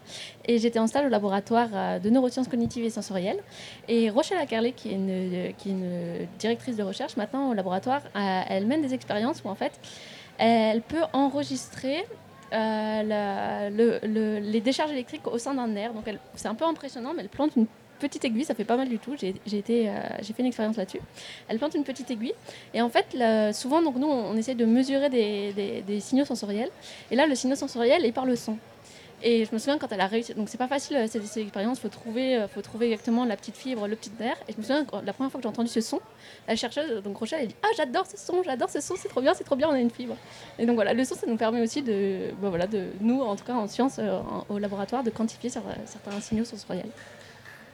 et 0.45 0.59
j'étais 0.59 0.79
en 0.79 0.87
stage 0.87 1.05
au 1.05 1.09
laboratoire 1.09 1.67
euh, 1.73 1.99
de 1.99 2.09
neurosciences 2.09 2.47
cognitives 2.47 2.85
et 2.85 2.89
sensorielles. 2.89 3.41
Et 3.87 4.09
Rochelle 4.09 4.37
Ackerley, 4.37 4.71
qui 4.71 4.89
est 4.89 4.95
une, 5.65 6.27
directrice 6.37 6.77
de 6.77 6.83
recherche 6.83 7.17
maintenant 7.17 7.49
au 7.49 7.53
laboratoire, 7.53 8.01
elle 8.13 8.65
mène 8.65 8.81
des 8.81 8.93
expériences 8.93 9.41
où 9.43 9.49
en 9.49 9.55
fait 9.55 9.79
elle 10.37 10.81
peut 10.81 11.03
enregistrer 11.11 12.05
les 12.51 14.61
décharges 14.63 14.91
électriques 14.91 15.27
au 15.27 15.37
sein 15.37 15.53
d'un 15.53 15.67
nerf. 15.67 15.93
Donc 15.93 16.05
c'est 16.35 16.47
un 16.47 16.55
peu 16.55 16.65
impressionnant, 16.65 17.13
mais 17.13 17.23
elle 17.23 17.29
plante 17.29 17.55
une 17.55 17.67
petite 17.99 18.25
aiguille, 18.25 18.45
ça 18.45 18.55
fait 18.55 18.63
pas 18.63 18.77
mal 18.77 18.89
du 18.89 18.99
tout. 18.99 19.13
Euh, 19.23 19.31
j'ai 19.45 19.61
fait 19.61 20.39
une 20.39 20.45
expérience 20.45 20.77
là-dessus. 20.77 21.01
Elle 21.47 21.57
plante 21.57 21.75
une 21.75 21.83
petite 21.83 22.09
aiguille 22.11 22.33
et 22.73 22.81
en 22.81 22.89
fait, 22.89 23.05
souvent, 23.53 23.81
donc 23.81 23.95
nous, 23.97 24.07
on, 24.07 24.35
essaie 24.35 24.55
de 24.55 24.65
mesurer 24.65 25.09
des, 25.09 25.99
signaux 25.99 26.25
sensoriels. 26.25 26.69
Et 27.11 27.15
là, 27.15 27.27
le 27.27 27.35
signal 27.35 27.57
sensoriel 27.57 28.05
est 28.05 28.11
par 28.11 28.25
le 28.25 28.35
son. 28.35 28.57
Et 29.21 29.43
je 29.43 29.51
me 29.51 29.57
souviens 29.59 29.77
quand 29.77 29.91
elle 29.91 29.99
a 29.99 30.07
réussi, 30.07 30.33
donc 30.33 30.47
c'est 30.47 30.57
pas 30.57 30.69
facile 30.69 30.95
euh, 30.95 31.07
cette, 31.07 31.25
cette 31.25 31.43
expérience, 31.43 31.79
faut 31.79 31.89
trouver, 31.89 32.37
euh, 32.37 32.47
faut 32.47 32.61
trouver 32.61 32.91
exactement 32.91 33.25
la 33.25 33.35
petite 33.35 33.57
fibre, 33.57 33.85
le 33.85 33.97
petit 33.97 34.11
nerf. 34.17 34.37
Et 34.47 34.53
je 34.53 34.57
me 34.57 34.63
souviens 34.63 34.85
la 35.03 35.11
première 35.11 35.29
fois 35.29 35.39
que 35.39 35.43
j'ai 35.43 35.49
entendu 35.49 35.67
ce 35.67 35.81
son, 35.81 35.99
la 36.47 36.55
chercheuse, 36.55 37.03
donc 37.03 37.17
Rochelle, 37.17 37.39
elle 37.41 37.49
dit 37.49 37.55
ah 37.61 37.67
j'adore 37.75 38.07
ce 38.07 38.15
son, 38.15 38.43
j'adore 38.43 38.69
ce 38.69 38.79
son, 38.79 38.95
c'est 38.95 39.09
trop 39.09 39.19
bien, 39.19 39.33
c'est 39.33 39.43
trop 39.43 39.57
bien, 39.57 39.67
on 39.67 39.73
a 39.73 39.79
une 39.79 39.89
fibre. 39.91 40.15
Et 40.57 40.65
donc 40.65 40.75
voilà, 40.75 40.93
le 40.93 41.03
son, 41.03 41.15
ça 41.15 41.27
nous 41.27 41.35
permet 41.35 41.61
aussi 41.61 41.81
de, 41.81 42.31
bah, 42.41 42.47
voilà, 42.47 42.65
de 42.65 42.87
nous, 43.01 43.21
en 43.21 43.35
tout 43.35 43.43
cas 43.43 43.55
en 43.55 43.67
sciences, 43.67 43.99
en- 43.99 44.45
au 44.47 44.57
laboratoire, 44.57 45.03
de 45.03 45.09
quantifier 45.09 45.49
cer- 45.49 45.63
certains 45.85 46.21
signaux 46.21 46.45
sensoriels. 46.45 46.89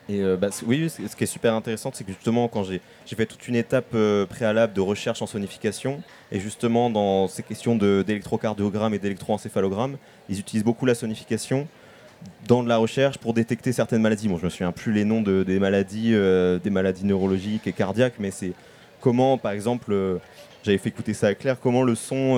Et 0.07 0.21
euh, 0.21 0.37
bah, 0.37 0.49
oui, 0.67 0.89
ce 0.89 1.15
qui 1.15 1.23
est 1.23 1.27
super 1.27 1.53
intéressant, 1.53 1.89
c'est 1.93 2.03
que 2.03 2.13
justement, 2.13 2.47
quand 2.47 2.63
j'ai 2.63 2.81
fait 3.15 3.25
toute 3.25 3.47
une 3.47 3.55
étape 3.55 3.87
euh, 3.95 4.25
préalable 4.25 4.73
de 4.73 4.81
recherche 4.81 5.21
en 5.21 5.25
sonification, 5.25 6.01
et 6.31 6.39
justement 6.39 6.89
dans 6.89 7.27
ces 7.27 7.41
questions 7.41 7.75
d'électrocardiogramme 7.75 8.93
et 8.93 8.99
d'électroencéphalogramme, 8.99 9.97
ils 10.29 10.39
utilisent 10.39 10.63
beaucoup 10.63 10.85
la 10.85 10.95
sonification 10.95 11.67
dans 12.47 12.63
de 12.63 12.69
la 12.69 12.77
recherche 12.77 13.17
pour 13.17 13.33
détecter 13.33 13.71
certaines 13.71 14.01
maladies. 14.01 14.27
Bon, 14.27 14.37
je 14.37 14.45
me 14.45 14.49
souviens 14.49 14.71
plus 14.71 14.93
les 14.93 15.05
noms 15.05 15.21
de, 15.21 15.43
des 15.43 15.59
maladies, 15.59 16.13
euh, 16.13 16.59
des 16.59 16.69
maladies 16.69 17.05
neurologiques 17.05 17.65
et 17.65 17.73
cardiaques, 17.73 18.15
mais 18.19 18.31
c'est 18.31 18.53
comment, 19.01 19.37
par 19.39 19.53
exemple, 19.53 20.19
j'avais 20.63 20.77
fait 20.77 20.89
écouter 20.89 21.13
ça 21.13 21.27
à 21.27 21.33
Claire, 21.35 21.59
comment 21.59 21.83
le 21.83 21.95
son, 21.95 22.37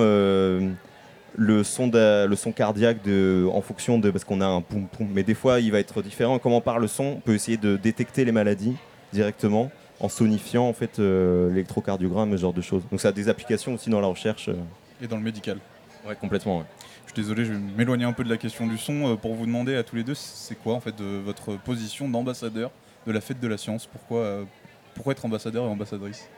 le 1.36 1.62
son, 1.64 1.90
le 1.92 2.34
son 2.36 2.52
cardiaque 2.52 3.02
de, 3.04 3.46
en 3.52 3.60
fonction 3.60 3.98
de, 3.98 4.10
parce 4.10 4.24
qu'on 4.24 4.40
a 4.40 4.46
un 4.46 4.60
poum 4.60 4.86
poum, 4.86 5.08
mais 5.12 5.22
des 5.22 5.34
fois 5.34 5.60
il 5.60 5.70
va 5.72 5.78
être 5.78 6.02
différent. 6.02 6.38
Comment 6.38 6.60
par 6.60 6.78
le 6.78 6.86
son, 6.88 7.04
on 7.04 7.20
peut 7.20 7.34
essayer 7.34 7.56
de 7.56 7.76
détecter 7.76 8.24
les 8.24 8.32
maladies 8.32 8.76
directement 9.12 9.70
en 10.00 10.08
sonifiant 10.08 10.68
en 10.68 10.72
fait 10.72 10.98
euh, 10.98 11.48
l'électrocardiogramme, 11.50 12.32
ce 12.32 12.40
genre 12.40 12.52
de 12.52 12.60
choses. 12.62 12.82
Donc 12.90 13.00
ça 13.00 13.08
a 13.08 13.12
des 13.12 13.28
applications 13.28 13.74
aussi 13.74 13.90
dans 13.90 14.00
la 14.00 14.06
recherche. 14.06 14.48
euh. 14.48 14.54
Et 15.02 15.06
dans 15.06 15.16
le 15.16 15.22
médical. 15.22 15.58
Ouais, 16.06 16.14
complètement. 16.14 16.58
ouais. 16.58 16.64
Je 17.06 17.12
suis 17.12 17.22
désolé, 17.22 17.44
je 17.44 17.52
vais 17.52 17.58
m'éloigner 17.58 18.04
un 18.04 18.12
peu 18.12 18.22
de 18.22 18.28
la 18.28 18.36
question 18.36 18.66
du 18.66 18.78
son 18.78 19.12
euh, 19.12 19.16
pour 19.16 19.34
vous 19.34 19.46
demander 19.46 19.74
à 19.76 19.82
tous 19.82 19.96
les 19.96 20.04
deux, 20.04 20.14
c'est 20.14 20.54
quoi 20.56 20.74
en 20.74 20.80
fait 20.80 20.96
de 20.96 21.18
votre 21.18 21.56
position 21.56 22.08
d'ambassadeur 22.08 22.70
de 23.06 23.12
la 23.12 23.20
fête 23.20 23.40
de 23.40 23.48
la 23.48 23.56
science? 23.56 23.86
Pourquoi, 23.86 24.18
euh, 24.20 24.44
pourquoi 24.94 25.12
être 25.12 25.24
ambassadeur 25.24 25.64
et 25.64 25.68
ambassadrice? 25.68 26.28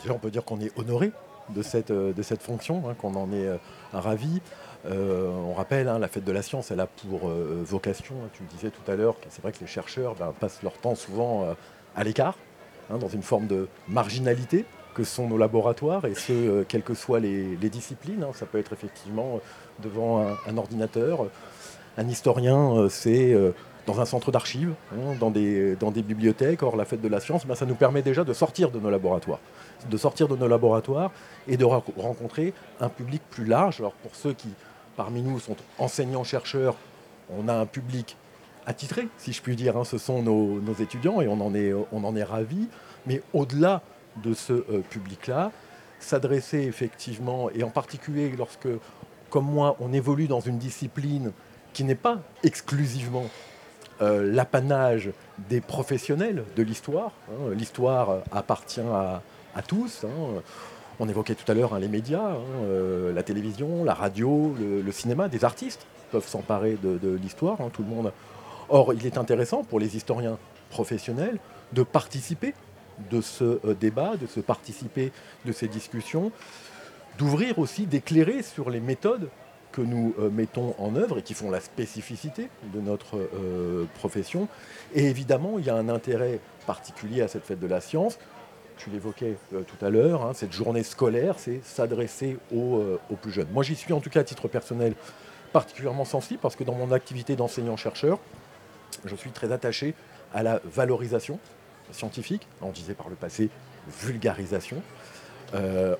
Déjà, 0.00 0.14
on 0.14 0.18
peut 0.18 0.30
dire 0.30 0.44
qu'on 0.44 0.60
est 0.60 0.72
honoré 0.76 1.12
de 1.54 1.62
cette, 1.62 1.90
euh, 1.90 2.12
de 2.12 2.22
cette 2.22 2.42
fonction, 2.42 2.82
hein, 2.88 2.94
qu'on 2.94 3.14
en 3.14 3.32
est 3.32 3.46
euh, 3.46 3.56
ravi. 3.92 4.40
Euh, 4.86 5.28
on 5.28 5.54
rappelle, 5.54 5.88
hein, 5.88 5.98
la 5.98 6.08
fête 6.08 6.24
de 6.24 6.32
la 6.32 6.42
science, 6.42 6.70
elle 6.70 6.80
a 6.80 6.86
pour 6.86 7.30
vocation, 7.64 8.14
hein, 8.24 8.28
tu 8.32 8.42
disais 8.44 8.70
tout 8.70 8.90
à 8.90 8.94
l'heure, 8.94 9.16
c'est 9.28 9.42
vrai 9.42 9.52
que 9.52 9.60
les 9.60 9.66
chercheurs 9.66 10.14
ben, 10.14 10.32
passent 10.38 10.62
leur 10.62 10.74
temps 10.74 10.94
souvent 10.94 11.46
à 11.96 12.04
l'écart, 12.04 12.36
dans 12.88 13.08
une 13.08 13.22
forme 13.22 13.48
de 13.48 13.68
marginalité 13.88 14.64
que 14.94 15.04
sont 15.04 15.28
nos 15.28 15.36
laboratoires, 15.36 16.04
et 16.04 16.14
ce, 16.14 16.62
quelles 16.62 16.84
que 16.84 16.94
soient 16.94 17.20
les, 17.20 17.56
disciplines. 17.56 18.24
Ça 18.34 18.46
peut 18.46 18.58
être 18.58 18.72
effectivement 18.72 19.40
devant 19.82 20.24
un, 20.46 20.56
ordinateur. 20.56 21.26
Un 21.96 22.08
historien, 22.08 22.86
c'est 22.88 23.36
dans 23.88 24.00
un 24.00 24.04
centre 24.04 24.30
d'archives, 24.30 24.74
hein, 24.92 25.14
dans, 25.18 25.30
des, 25.30 26.02
bibliothèques. 26.02 26.62
Or, 26.62 26.76
la 26.76 26.84
fête 26.84 27.00
de 27.00 27.08
la 27.08 27.20
science, 27.20 27.46
ben, 27.46 27.54
ça 27.54 27.64
nous 27.64 27.74
permet 27.74 28.02
déjà 28.02 28.22
de 28.22 28.32
sortir 28.34 28.70
de 28.70 28.78
nos 28.78 28.90
laboratoires 28.90 29.40
de 29.88 29.96
sortir 29.96 30.26
de 30.26 30.34
nos 30.34 30.48
laboratoires 30.48 31.12
et 31.46 31.56
de 31.56 31.64
rencontrer 31.64 32.52
un 32.80 32.88
public 32.88 33.22
plus 33.30 33.44
large. 33.44 33.78
Alors 33.78 33.92
pour 33.92 34.14
ceux 34.16 34.32
qui, 34.32 34.48
parmi 34.96 35.22
nous, 35.22 35.38
sont 35.38 35.54
enseignants-chercheurs, 35.78 36.74
on 37.30 37.46
a 37.46 37.54
un 37.54 37.64
public 37.64 38.16
attitré, 38.66 39.06
si 39.18 39.32
je 39.32 39.40
puis 39.40 39.54
dire, 39.54 39.76
hein, 39.76 39.84
ce 39.84 39.96
sont 39.96 40.20
nos, 40.20 40.74
étudiants 40.80 41.20
et 41.20 41.28
on 41.28 41.40
en 41.40 41.54
est, 41.54 41.72
on 41.92 42.02
en 42.04 42.16
est 42.16 42.24
ravis. 42.24 42.68
Mais 43.06 43.22
au-delà 43.32 43.82
de 44.22 44.34
ce 44.34 44.52
euh, 44.52 44.82
public-là, 44.90 45.52
s'adresser 46.00 46.62
effectivement, 46.62 47.50
et 47.50 47.62
en 47.62 47.70
particulier 47.70 48.32
lorsque, 48.36 48.68
comme 49.30 49.46
moi, 49.46 49.76
on 49.78 49.92
évolue 49.92 50.26
dans 50.26 50.40
une 50.40 50.58
discipline 50.58 51.30
qui 51.72 51.84
n'est 51.84 51.94
pas 51.94 52.18
exclusivement 52.42 53.26
euh, 54.00 54.30
l'apanage 54.32 55.10
des 55.50 55.60
professionnels 55.60 56.44
de 56.56 56.62
l'histoire. 56.62 57.12
hein. 57.30 57.52
L'histoire 57.54 58.10
euh, 58.10 58.20
appartient 58.32 58.80
à, 58.80 59.22
à 59.54 59.62
tous. 59.62 60.04
hein. 60.04 60.42
On 61.00 61.08
évoquait 61.08 61.34
tout 61.34 61.50
à 61.50 61.54
l'heure 61.54 61.74
hein, 61.74 61.78
les 61.78 61.88
médias, 61.88 62.32
euh, 62.64 63.12
la 63.12 63.22
télévision, 63.22 63.84
la 63.84 63.94
radio, 63.94 64.54
le, 64.58 64.92
cinéma, 64.92 65.28
des 65.28 65.44
artistes 65.44 65.86
peuvent 66.10 66.26
s'emparer 66.26 66.76
de, 66.82 66.98
de 66.98 67.14
l'histoire, 67.14 67.58
tout 67.72 67.82
le 67.82 67.88
monde. 67.88 68.12
Or, 68.68 68.92
il 68.94 69.06
est 69.06 69.16
intéressant 69.16 69.62
pour 69.62 69.78
les 69.78 69.96
historiens 69.96 70.38
professionnels 70.70 71.38
de 71.72 71.82
participer 71.82 72.54
de 73.10 73.20
ce 73.20 73.60
débat, 73.74 74.16
de 74.16 74.26
se 74.26 74.40
participer 74.40 75.12
de 75.44 75.52
ces 75.52 75.68
discussions, 75.68 76.32
d'ouvrir 77.16 77.58
aussi, 77.58 77.86
d'éclairer 77.86 78.42
sur 78.42 78.68
les 78.70 78.80
méthodes 78.80 79.28
que 79.78 79.82
nous 79.82 80.12
euh, 80.18 80.28
mettons 80.28 80.74
en 80.78 80.96
œuvre 80.96 81.18
et 81.18 81.22
qui 81.22 81.34
font 81.34 81.50
la 81.50 81.60
spécificité 81.60 82.48
de 82.74 82.80
notre 82.80 83.16
euh, 83.16 83.84
profession. 83.94 84.48
Et 84.92 85.04
évidemment, 85.04 85.58
il 85.58 85.66
y 85.66 85.70
a 85.70 85.76
un 85.76 85.88
intérêt 85.88 86.40
particulier 86.66 87.22
à 87.22 87.28
cette 87.28 87.44
fête 87.44 87.60
de 87.60 87.66
la 87.68 87.80
science. 87.80 88.18
Tu 88.76 88.90
l'évoquais 88.90 89.36
euh, 89.54 89.62
tout 89.62 89.84
à 89.84 89.88
l'heure, 89.88 90.24
hein, 90.24 90.32
cette 90.34 90.52
journée 90.52 90.82
scolaire, 90.82 91.36
c'est 91.38 91.60
s'adresser 91.62 92.38
aux, 92.52 92.82
plus 93.22 93.30
jeunes. 93.30 93.46
Moi, 93.52 93.62
j'y 93.62 93.76
suis 93.76 93.92
en 93.92 94.00
tout 94.00 94.10
cas 94.10 94.20
à 94.20 94.24
titre 94.24 94.48
personnel 94.48 94.94
particulièrement 95.52 96.04
sensible 96.04 96.40
parce 96.42 96.56
que 96.56 96.64
dans 96.64 96.74
mon 96.74 96.90
activité 96.90 97.36
d'enseignant-chercheur, 97.36 98.18
je 99.04 99.14
suis 99.14 99.30
très 99.30 99.52
attaché 99.52 99.94
à 100.34 100.42
la 100.42 100.60
valorisation 100.64 101.38
scientifique, 101.92 102.48
on 102.60 102.70
disait 102.70 102.94
par 102.94 103.08
le 103.08 103.14
passé 103.14 103.48
vulgarisation, 104.02 104.82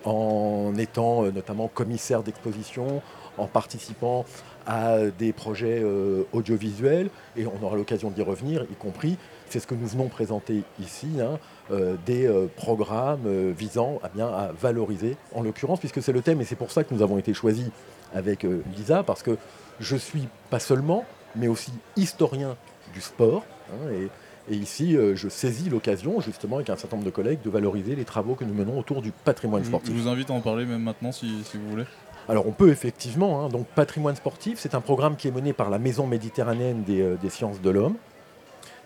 en 0.04 0.74
étant 0.76 1.22
notamment 1.22 1.68
commissaire 1.68 2.22
d'exposition, 2.22 3.00
en 3.38 3.46
participant 3.46 4.24
à 4.66 4.98
des 5.18 5.32
projets 5.32 5.80
euh, 5.82 6.24
audiovisuels, 6.32 7.08
et 7.36 7.46
on 7.46 7.64
aura 7.64 7.76
l'occasion 7.76 8.10
d'y 8.10 8.22
revenir, 8.22 8.64
y 8.70 8.74
compris, 8.74 9.16
c'est 9.48 9.60
ce 9.60 9.66
que 9.66 9.74
nous 9.74 9.86
venons 9.86 10.08
présenter 10.08 10.62
ici, 10.78 11.08
hein, 11.20 11.38
euh, 11.70 11.96
des 12.04 12.26
euh, 12.26 12.48
programmes 12.54 13.52
visant 13.52 13.98
à, 14.02 14.08
bien, 14.08 14.26
à 14.26 14.52
valoriser, 14.60 15.16
en 15.34 15.42
l'occurrence, 15.42 15.78
puisque 15.78 16.02
c'est 16.02 16.12
le 16.12 16.20
thème, 16.20 16.40
et 16.40 16.44
c'est 16.44 16.56
pour 16.56 16.70
ça 16.70 16.84
que 16.84 16.92
nous 16.92 17.02
avons 17.02 17.18
été 17.18 17.32
choisis 17.32 17.66
avec 18.14 18.44
Lisa, 18.76 19.02
parce 19.02 19.22
que 19.22 19.36
je 19.80 19.96
suis 19.96 20.28
pas 20.50 20.58
seulement, 20.58 21.04
mais 21.36 21.48
aussi 21.48 21.72
historien 21.96 22.56
du 22.92 23.00
sport, 23.00 23.44
hein, 23.70 23.90
et, 23.92 24.08
et 24.50 24.56
ici, 24.56 24.96
euh, 24.96 25.14
je 25.14 25.28
saisis 25.28 25.68
l'occasion, 25.68 26.20
justement, 26.20 26.56
avec 26.56 26.70
un 26.70 26.76
certain 26.76 26.96
nombre 26.96 27.06
de 27.06 27.14
collègues, 27.14 27.40
de 27.44 27.50
valoriser 27.50 27.94
les 27.94 28.04
travaux 28.04 28.34
que 28.34 28.44
nous 28.44 28.54
menons 28.54 28.78
autour 28.78 29.02
du 29.02 29.12
patrimoine 29.12 29.62
Je 29.62 29.68
sportif. 29.68 29.94
vous 29.94 30.08
invite 30.08 30.30
à 30.30 30.32
en 30.32 30.40
parler 30.40 30.64
même 30.64 30.82
maintenant 30.82 31.12
si, 31.12 31.42
si 31.44 31.58
vous 31.58 31.68
voulez. 31.68 31.84
Alors 32.28 32.46
on 32.46 32.52
peut 32.52 32.68
effectivement, 32.68 33.40
hein, 33.40 33.48
donc 33.48 33.66
patrimoine 33.68 34.14
sportif, 34.14 34.58
c'est 34.58 34.74
un 34.74 34.82
programme 34.82 35.16
qui 35.16 35.28
est 35.28 35.30
mené 35.30 35.54
par 35.54 35.70
la 35.70 35.78
Maison 35.78 36.06
méditerranéenne 36.06 36.82
des, 36.82 37.00
euh, 37.00 37.16
sciences 37.30 37.62
de 37.62 37.70
l'homme. 37.70 37.96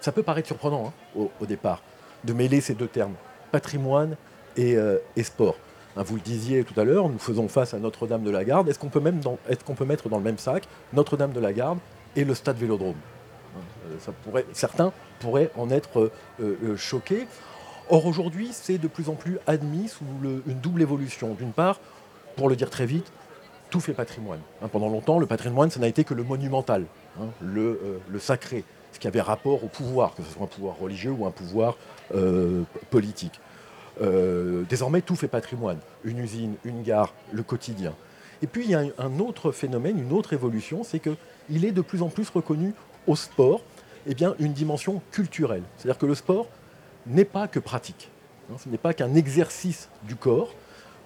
Ça 0.00 0.12
peut 0.12 0.22
paraître 0.22 0.46
surprenant 0.46 0.92
hein, 1.16 1.28
au, 1.40 1.46
départ 1.46 1.82
de 2.22 2.32
mêler 2.32 2.60
ces 2.60 2.74
deux 2.74 2.86
termes, 2.86 3.14
patrimoine 3.50 4.16
et, 4.56 4.76
euh, 4.76 4.98
sport. 5.24 5.56
Hein, 5.96 6.04
vous 6.04 6.14
le 6.14 6.20
disiez 6.20 6.62
tout 6.62 6.78
à 6.78 6.84
l'heure, 6.84 7.08
nous 7.08 7.18
faisons 7.18 7.48
face 7.48 7.74
à 7.74 7.80
Notre-Dame 7.80 8.22
de 8.22 8.30
la 8.30 8.44
Garde. 8.44 8.68
Est-ce 8.68 8.78
qu'on 8.78 8.90
peut, 8.90 9.00
même 9.00 9.20
mettre 9.86 10.08
dans 10.08 10.18
le 10.18 10.22
même 10.22 10.38
sac 10.38 10.68
Notre-Dame 10.92 11.32
de 11.32 11.40
la 11.40 11.52
Garde 11.52 11.78
et 12.14 12.24
le 12.24 12.34
stade 12.34 12.58
Vélodrome 12.58 12.94
euh, 13.96 14.42
Certains 14.52 14.92
pourraient 15.18 15.50
en 15.56 15.68
être 15.70 16.12
choqués. 16.76 17.26
Or 17.90 18.06
aujourd'hui, 18.06 18.50
c'est 18.52 18.78
de 18.78 18.86
plus 18.86 19.08
en 19.08 19.14
plus 19.14 19.38
admis 19.48 19.88
sous 19.88 20.04
une 20.22 20.60
double 20.60 20.82
évolution. 20.82 21.34
D'une 21.34 21.52
part, 21.52 21.80
pour 22.36 22.48
le 22.48 22.56
dire 22.56 22.70
très 22.70 22.86
vite, 22.86 23.12
tout 23.72 23.80
fait 23.80 23.94
patrimoine. 23.94 24.40
Hein, 24.62 24.68
pendant 24.70 24.88
longtemps, 24.88 25.18
le 25.18 25.26
patrimoine, 25.26 25.70
ça 25.70 25.80
n'a 25.80 25.88
été 25.88 26.04
que 26.04 26.14
le 26.14 26.22
monumental, 26.22 26.84
hein, 27.20 27.24
le, 27.40 27.60
euh, 27.82 27.98
le 28.08 28.18
sacré, 28.20 28.64
ce 28.92 28.98
qui 29.00 29.08
avait 29.08 29.20
rapport 29.22 29.64
au 29.64 29.68
pouvoir, 29.68 30.14
que 30.14 30.22
ce 30.22 30.30
soit 30.30 30.44
un 30.44 30.46
pouvoir 30.46 30.76
religieux 30.78 31.10
ou 31.10 31.26
un 31.26 31.30
pouvoir 31.30 31.76
euh, 32.14 32.62
politique. 32.90 33.40
Euh, 34.00 34.62
désormais, 34.68 35.00
tout 35.00 35.16
fait 35.16 35.28
patrimoine. 35.28 35.78
Une 36.04 36.18
usine, 36.18 36.54
une 36.64 36.82
gare, 36.82 37.12
le 37.32 37.42
quotidien. 37.42 37.94
Et 38.42 38.46
puis, 38.46 38.64
il 38.64 38.70
y 38.70 38.74
a 38.74 38.80
un- 38.80 38.90
un 38.98 39.18
autre 39.20 39.52
phénomène, 39.52 39.98
une 39.98 40.12
autre 40.12 40.32
évolution, 40.34 40.84
c'est 40.84 41.00
qu'il 41.00 41.64
est 41.64 41.72
de 41.72 41.80
plus 41.80 42.02
en 42.02 42.08
plus 42.08 42.28
reconnu 42.28 42.74
au 43.06 43.16
sport 43.16 43.62
eh 44.06 44.14
bien, 44.14 44.34
une 44.38 44.52
dimension 44.52 45.00
culturelle. 45.12 45.62
C'est-à-dire 45.78 45.98
que 45.98 46.06
le 46.06 46.14
sport 46.14 46.46
n'est 47.06 47.24
pas 47.24 47.48
que 47.48 47.58
pratique. 47.60 48.10
hein, 48.50 48.56
ce 48.62 48.68
n'est 48.68 48.78
pas 48.78 48.92
qu'un 48.92 49.14
exercice 49.14 49.88
du 50.02 50.16
corps. 50.16 50.52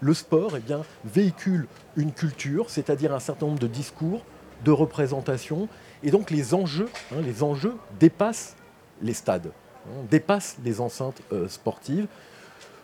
Le 0.01 0.12
sport 0.14 0.52
eh 0.56 0.60
bien, 0.60 0.82
véhicule 1.05 1.66
une 1.97 2.12
culture, 2.12 2.68
c'est-à-dire 2.70 3.14
un 3.14 3.20
certain 3.20 3.47
nombre 3.47 3.59
de 3.59 3.66
discours, 3.66 4.23
de 4.64 4.70
représentations. 4.70 5.68
Et 6.02 6.10
donc 6.10 6.31
les 6.31 6.55
enjeux, 6.55 6.89
hein, 7.12 7.20
les 7.24 7.43
enjeux 7.43 7.74
dépassent 7.98 8.56
les 9.02 9.14
stades, 9.14 9.51
hein, 9.86 10.05
dépassent 10.10 10.56
les 10.64 10.81
enceintes 10.81 11.23
euh, 11.32 11.48
sportives. 11.48 12.06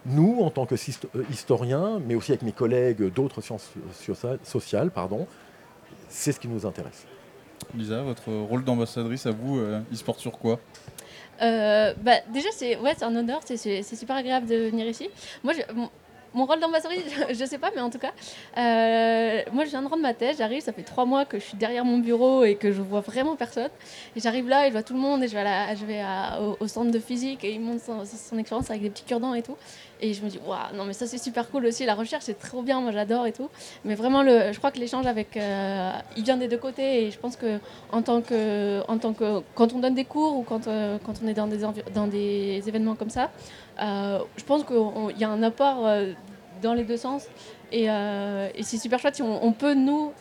Nous, 0.06 0.40
en 0.40 0.50
tant 0.50 0.66
que 0.66 0.74
euh, 0.74 1.22
historiens, 1.30 2.00
mais 2.06 2.14
aussi 2.14 2.32
avec 2.32 2.42
mes 2.42 2.52
collègues 2.52 3.12
d'autres 3.12 3.40
sciences 3.40 3.70
socia- 3.94 4.38
sociales, 4.42 4.90
pardon, 4.90 5.26
c'est 6.08 6.32
ce 6.32 6.40
qui 6.40 6.48
nous 6.48 6.66
intéresse. 6.66 7.04
Lisa, 7.76 8.02
votre 8.02 8.32
rôle 8.32 8.64
d'ambassadrice 8.64 9.26
à 9.26 9.30
vous, 9.30 9.58
euh, 9.58 9.80
il 9.92 9.96
se 9.96 10.02
porte 10.02 10.18
sur 10.18 10.32
quoi? 10.38 10.58
Euh, 11.40 11.94
bah, 12.02 12.16
déjà, 12.32 12.48
c'est 12.52 12.76
ouais, 12.78 12.94
c'est 12.96 13.04
un 13.04 13.14
honneur, 13.14 13.40
c'est- 13.44 13.82
super 13.82 14.16
agréable 14.16 14.46
de 14.46 14.56
venir 14.70 14.86
ici. 14.86 15.08
Moi, 15.44 15.52
je- 15.54 15.62
mon 16.34 16.46
rôle 16.46 16.60
d'ambassadrice, 16.60 17.02
je, 17.28 17.34
je 17.34 17.44
sais 17.44 17.58
pas, 17.58 17.70
mais 17.74 17.80
en 17.80 17.90
tout 17.90 17.98
cas, 17.98 18.12
euh, 18.58 19.42
moi, 19.52 19.64
je 19.64 19.70
viens 19.70 19.82
de 19.82 19.88
rendre 19.88 20.02
ma 20.02 20.14
thèse, 20.14 20.38
j'arrive, 20.38 20.62
ça 20.62 20.72
fait 20.72 20.82
trois 20.82 21.04
mois 21.04 21.24
que 21.24 21.38
je 21.38 21.44
suis 21.44 21.56
derrière 21.56 21.84
mon 21.84 21.98
bureau 21.98 22.44
et 22.44 22.56
que 22.56 22.72
je 22.72 22.82
vois 22.82 23.00
vraiment 23.00 23.36
personne. 23.36 23.70
Et 24.16 24.20
j'arrive 24.20 24.48
là 24.48 24.64
et 24.64 24.68
je 24.68 24.72
vois 24.72 24.82
tout 24.82 24.94
le 24.94 25.00
monde 25.00 25.22
et 25.22 25.28
je 25.28 25.86
vais, 25.86 26.02
au 26.60 26.66
centre 26.68 26.90
de 26.90 26.98
physique 26.98 27.44
et 27.44 27.52
il 27.52 27.60
montre 27.60 27.84
son, 27.84 28.04
son 28.04 28.38
expérience 28.38 28.70
avec 28.70 28.82
des 28.82 28.90
petits 28.90 29.04
cure-dents 29.04 29.34
et 29.34 29.42
tout. 29.42 29.56
Et 30.04 30.14
je 30.14 30.24
me 30.24 30.28
dis, 30.28 30.40
waouh, 30.44 30.74
non, 30.74 30.84
mais 30.84 30.94
ça, 30.94 31.06
c'est 31.06 31.16
super 31.16 31.48
cool 31.48 31.64
aussi. 31.64 31.86
La 31.86 31.94
recherche, 31.94 32.24
c'est 32.24 32.38
trop 32.38 32.62
bien, 32.62 32.80
moi, 32.80 32.90
j'adore 32.90 33.24
et 33.24 33.32
tout. 33.32 33.48
Mais 33.84 33.94
vraiment, 33.94 34.24
le, 34.24 34.52
je 34.52 34.58
crois 34.58 34.72
que 34.72 34.80
l'échange 34.80 35.06
avec. 35.06 35.36
euh, 35.36 35.92
il 36.16 36.24
vient 36.24 36.36
des 36.36 36.48
deux 36.48 36.58
côtés 36.58 37.04
et 37.04 37.10
je 37.12 37.18
pense 37.20 37.36
que, 37.36 37.60
en 37.92 38.02
tant 38.02 38.20
que, 38.20 38.82
en 38.88 38.98
tant 38.98 39.12
que. 39.12 39.42
Quand 39.54 39.72
on 39.72 39.78
donne 39.78 39.94
des 39.94 40.04
cours 40.04 40.36
ou 40.36 40.42
quand, 40.42 40.66
euh, 40.66 40.98
quand 41.06 41.14
on 41.22 41.28
est 41.28 41.34
dans 41.34 41.46
des, 41.46 41.58
dans 41.94 42.08
des 42.08 42.62
événements 42.66 42.96
comme 42.96 43.10
ça, 43.10 43.30
euh, 43.80 44.18
je 44.36 44.42
pense 44.42 44.64
qu'il 44.64 45.20
y 45.20 45.22
a 45.22 45.30
un 45.30 45.42
apport 45.44 45.88
dans 46.62 46.74
les 46.74 46.82
deux 46.82 46.96
sens. 46.96 47.26
Et, 47.70 47.86
c'est 48.60 48.78
super 48.78 48.98
chouette 48.98 49.14
si 49.14 49.22
on, 49.22 49.52
peut, 49.52 49.74
nous, 49.74 50.12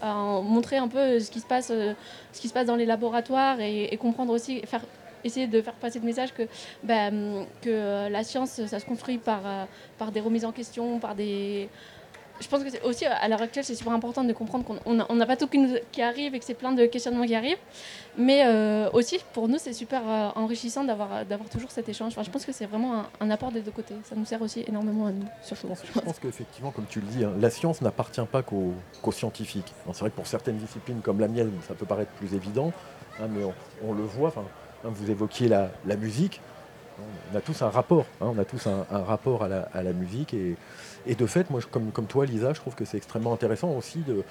montrer 0.43 0.77
un 0.77 0.89
peu 0.89 1.19
ce 1.19 1.31
qui 1.31 1.39
se 1.39 1.47
passe, 1.47 1.67
ce 1.69 2.39
qui 2.39 2.47
se 2.47 2.53
passe 2.53 2.67
dans 2.67 2.75
les 2.75 2.85
laboratoires 2.85 3.59
et, 3.59 3.85
et 3.85 3.97
comprendre 3.97 4.31
aussi, 4.31 4.61
faire, 4.61 4.81
essayer 5.23 5.47
de 5.47 5.61
faire 5.61 5.73
passer 5.73 5.99
le 5.99 6.05
message 6.05 6.33
que, 6.33 6.43
hum, 6.43 7.45
que 7.61 7.69
euh, 7.69 8.09
la 8.09 8.23
science, 8.23 8.65
ça 8.65 8.79
se 8.79 8.85
construit 8.85 9.17
par, 9.17 9.41
euh, 9.45 9.65
par 9.97 10.11
des 10.11 10.19
remises 10.19 10.45
en 10.45 10.51
question, 10.51 10.99
par 10.99 11.15
des... 11.15 11.69
Je 12.39 12.47
pense 12.47 12.63
que 12.63 12.71
c'est 12.71 12.81
aussi, 12.81 13.05
à 13.05 13.27
l'heure 13.27 13.43
actuelle, 13.43 13.63
c'est 13.63 13.75
super 13.75 13.93
important 13.93 14.23
de 14.23 14.33
comprendre 14.33 14.65
qu'on 14.65 15.15
n'a 15.15 15.25
pas 15.27 15.37
tout 15.37 15.47
qui, 15.47 16.01
arrive 16.01 16.33
et 16.33 16.39
que 16.39 16.45
c'est 16.45 16.55
plein 16.55 16.71
de 16.71 16.87
questionnements 16.87 17.27
qui 17.27 17.35
arrivent. 17.35 17.59
Mais 18.17 18.41
euh, 18.47 18.89
aussi, 18.93 19.19
pour 19.33 19.47
nous, 19.47 19.59
c'est 19.59 19.73
super 19.73 20.01
enrichissant 20.35 20.83
d'avoir 20.83 21.23
toujours 21.51 21.69
cet 21.69 21.87
échange. 21.87 22.13
Enfin, 22.13 22.23
je 22.23 22.31
pense 22.31 22.43
que 22.43 22.51
c'est 22.51 22.65
vraiment 22.65 23.03
un, 23.19 23.29
apport 23.29 23.51
des 23.51 23.61
deux 23.61 23.69
côtés. 23.69 23.93
Ça 24.05 24.15
nous 24.15 24.25
sert 24.25 24.41
aussi 24.41 24.63
énormément 24.67 25.05
à 25.05 25.11
nous, 25.11 25.27
surtout. 25.43 25.67
Je 25.93 25.99
pense 25.99 26.17
qu'effectivement, 26.17 26.71
comme 26.71 26.87
tu 26.89 26.99
le 26.99 27.05
dis, 27.05 27.23
hein, 27.23 27.33
la 27.39 27.51
science 27.51 27.79
n'appartient 27.79 28.25
pas 28.31 28.41
qu'aux 28.41 28.73
scientifiques. 29.11 29.71
C'est 29.93 29.99
vrai 29.99 30.09
que 30.09 30.15
pour 30.15 30.25
certaines 30.25 30.57
disciplines 30.57 31.01
comme 31.01 31.19
la 31.19 31.27
mienne, 31.27 31.51
ça 31.67 31.75
peut 31.75 31.85
paraître 31.85 32.11
plus 32.13 32.33
évident, 32.33 32.73
hein, 33.19 33.27
mais 33.29 33.43
on 33.87 33.93
le 33.93 34.01
voit. 34.01 34.33
Hein, 34.83 34.89
vous 34.91 35.11
évoquiez 35.11 35.47
la, 35.47 35.69
musique. 35.97 36.41
On 37.31 37.37
a 37.37 37.41
tous 37.41 37.61
un 37.61 37.69
rapport. 37.69 38.05
hein, 38.21 38.31
on 38.35 38.37
a 38.37 38.45
tous 38.45 38.67
un, 38.67 38.85
rapport 38.91 39.43
à 39.43 39.47
la, 39.47 39.93
musique. 39.93 40.33
Et, 40.33 41.15
de 41.15 41.25
fait, 41.25 41.49
moi, 41.49 41.61
comme, 41.71 42.05
toi, 42.07 42.25
Lisa, 42.25 42.53
je 42.53 42.59
trouve 42.59 42.75
que 42.75 42.85
c'est 42.85 42.97
extrêmement 42.97 43.33
intéressant 43.33 43.71
aussi 43.71 43.99
de 43.99 44.23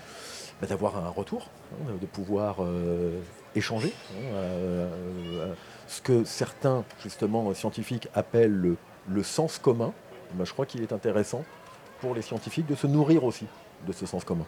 bah, 0.61 0.67
d'avoir 0.67 0.97
un 0.99 1.09
retour, 1.09 1.49
hein, 1.73 1.93
de 2.01 2.07
pouvoir 2.07 2.57
euh, 2.61 3.19
échanger. 3.55 3.93
euh, 4.17 4.89
euh, 5.39 5.55
ce 5.89 6.01
que 6.03 6.23
certains, 6.25 6.85
justement, 7.03 7.53
scientifiques 7.55 8.09
appellent 8.15 8.77
le, 9.09 9.23
sens 9.23 9.59
commun. 9.59 9.93
Je 10.41 10.53
crois 10.53 10.67
qu'il 10.67 10.83
est 10.83 10.93
intéressant 10.93 11.45
pour 12.01 12.15
les 12.15 12.23
scientifiques 12.23 12.67
de 12.67 12.77
se 12.77 12.87
nourrir 12.87 13.25
aussi 13.25 13.47
de 13.89 13.93
ce 13.93 14.07
sens 14.07 14.25
commun. 14.25 14.47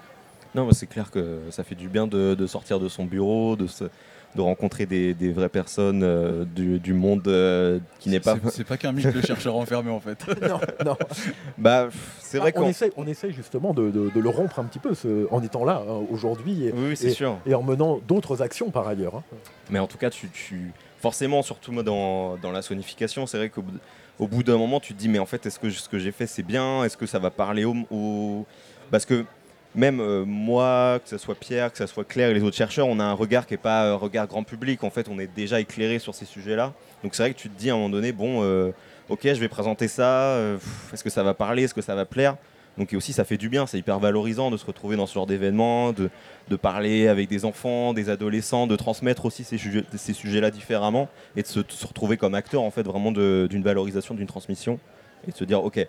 Non, 0.54 0.66
mais 0.66 0.72
c'est 0.72 0.86
clair 0.86 1.10
que 1.10 1.40
ça 1.50 1.64
fait 1.64 1.74
du 1.74 1.88
bien 1.88 2.06
de 2.06 2.46
sortir 2.46 2.78
de 2.78 2.88
son 2.88 3.06
bureau, 3.06 3.56
de, 3.56 3.66
se- 3.66 3.90
de 4.34 4.40
rencontrer 4.40 4.86
des, 4.86 5.12
des 5.14 5.30
vraies 5.32 5.48
personnes 5.50 6.02
euh, 6.02 6.44
du, 6.44 6.78
du 6.78 6.94
monde 6.94 7.26
euh, 7.28 7.78
qui 7.98 8.08
n'est 8.08 8.20
pas. 8.20 8.36
C'est- 8.50 8.64
pas 8.64 8.76
qu'un 8.78 8.92
mythe, 8.92 9.12
le 9.14 9.20
chercheur 9.20 9.56
enfermé, 9.56 9.90
en 9.90 10.00
fait. 10.00 10.24
non, 10.48 10.58
non. 10.84 10.96
Bah, 11.58 11.88
c'est 12.20 12.38
vrai 12.38 12.52
Ah, 12.54 12.58
on 12.60 12.62
qu'on. 12.62 12.68
essaie, 12.68 12.92
on 12.96 13.06
essaie 13.06 13.30
justement 13.32 13.74
de, 13.74 13.90
de- 13.90 14.10
de 14.10 14.20
le 14.20 14.28
rompre 14.30 14.58
un 14.58 14.64
petit 14.64 14.78
peu 14.78 14.94
ce- 14.94 15.26
en 15.30 15.42
étant 15.42 15.64
là 15.64 15.82
hein, 15.86 16.00
aujourd'hui 16.10 16.64
et, 16.66 16.72
Oui, 16.72 16.96
c'est 16.96 17.08
et- 17.08 17.10
sûr. 17.10 17.38
et 17.46 17.54
en 17.54 17.62
menant 17.62 18.00
d'autres 18.08 18.40
actions 18.42 18.70
par 18.70 18.88
ailleurs. 18.88 19.16
hein. 19.16 19.22
Mais 19.70 19.78
en 19.78 19.86
tout 19.86 19.98
cas, 19.98 20.08
tu, 20.10 20.28
tu- 20.30 20.72
forcément, 21.00 21.42
surtout 21.42 21.72
moi 21.72 21.82
dans, 21.82 22.36
dans 22.38 22.52
la 22.52 22.62
sonification, 22.62 23.26
c'est 23.26 23.36
vrai 23.36 23.48
qu'au 23.50 23.62
bout- 23.62 23.78
au 24.18 24.28
bout 24.28 24.42
d'un 24.42 24.56
moment, 24.56 24.80
tu 24.80 24.94
te 24.94 24.98
dis, 24.98 25.08
mais 25.08 25.18
en 25.18 25.26
fait, 25.26 25.44
est-ce 25.46 25.58
que 25.58 25.68
ce 25.70 25.88
que 25.88 25.98
j'ai 25.98 26.12
fait, 26.12 26.26
c'est 26.26 26.42
bien? 26.42 26.84
Est-ce 26.84 26.96
que 26.96 27.06
ça 27.06 27.18
va 27.18 27.30
parler 27.30 27.64
au, 27.64 27.74
au- 27.90 28.46
Parce 28.90 29.04
que 29.04 29.24
même 29.74 30.00
euh, 30.00 30.24
moi, 30.24 30.98
que 31.02 31.08
ce 31.08 31.18
soit 31.18 31.34
Pierre, 31.34 31.72
que 31.72 31.78
ce 31.78 31.86
soit 31.86 32.04
Claire 32.04 32.30
et 32.30 32.34
les 32.34 32.42
autres 32.42 32.56
chercheurs, 32.56 32.86
on 32.88 33.00
a 33.00 33.04
un 33.04 33.14
regard 33.14 33.46
qui 33.46 33.54
n'est 33.54 33.58
pas 33.58 33.90
un 33.90 33.94
regard 33.94 34.26
grand 34.26 34.44
public. 34.44 34.84
En 34.84 34.90
fait, 34.90 35.08
on 35.08 35.18
est 35.18 35.32
déjà 35.34 35.60
éclairé 35.60 35.98
sur 35.98 36.14
ces 36.14 36.24
sujets-là. 36.24 36.72
Donc 37.02 37.14
c'est 37.14 37.22
vrai 37.22 37.32
que 37.32 37.38
tu 37.38 37.48
te 37.48 37.58
dis 37.58 37.70
à 37.70 37.74
un 37.74 37.76
moment 37.76 37.88
donné, 37.88 38.12
bon, 38.12 38.42
euh, 38.42 38.70
ok, 39.08 39.20
je 39.24 39.40
vais 39.40 39.48
présenter 39.48 39.88
ça. 39.88 40.34
euh, 40.34 40.58
est-ce 40.92 41.02
que 41.02 41.10
ça 41.10 41.22
va 41.22 41.34
parler 41.34 41.64
Est-ce 41.64 41.74
que 41.74 41.82
ça 41.82 41.94
va 41.94 42.04
plaire? 42.04 42.36
Donc 42.78 42.92
et 42.92 42.96
aussi 42.96 43.12
ça 43.12 43.24
fait 43.24 43.36
du 43.36 43.50
bien, 43.50 43.66
c'est 43.66 43.78
hyper 43.78 43.98
valorisant 43.98 44.50
de 44.50 44.56
se 44.56 44.64
retrouver 44.64 44.96
dans 44.96 45.06
ce 45.06 45.12
genre 45.12 45.26
d'événement, 45.26 45.92
de, 45.92 46.08
parler 46.56 47.06
avec 47.08 47.28
des 47.28 47.44
enfants, 47.44 47.92
des 47.92 48.08
adolescents, 48.08 48.66
de 48.66 48.76
transmettre 48.76 49.26
aussi 49.26 49.44
ces, 49.44 49.58
sujets, 49.58 49.84
ces 49.94 50.14
sujets-là 50.14 50.50
différemment 50.50 51.08
et 51.36 51.42
de 51.42 51.46
se, 51.46 51.60
de 51.60 51.70
se 51.70 51.86
retrouver 51.86 52.16
comme 52.16 52.34
acteur 52.34 52.62
en 52.62 52.70
fait 52.70 52.82
vraiment 52.82 53.12
d'une 53.12 53.62
valorisation, 53.62 54.14
d'une 54.14 54.26
transmission 54.26 54.78
et 55.28 55.32
de 55.32 55.36
se 55.36 55.44
dire 55.44 55.62
ok, 55.62 55.86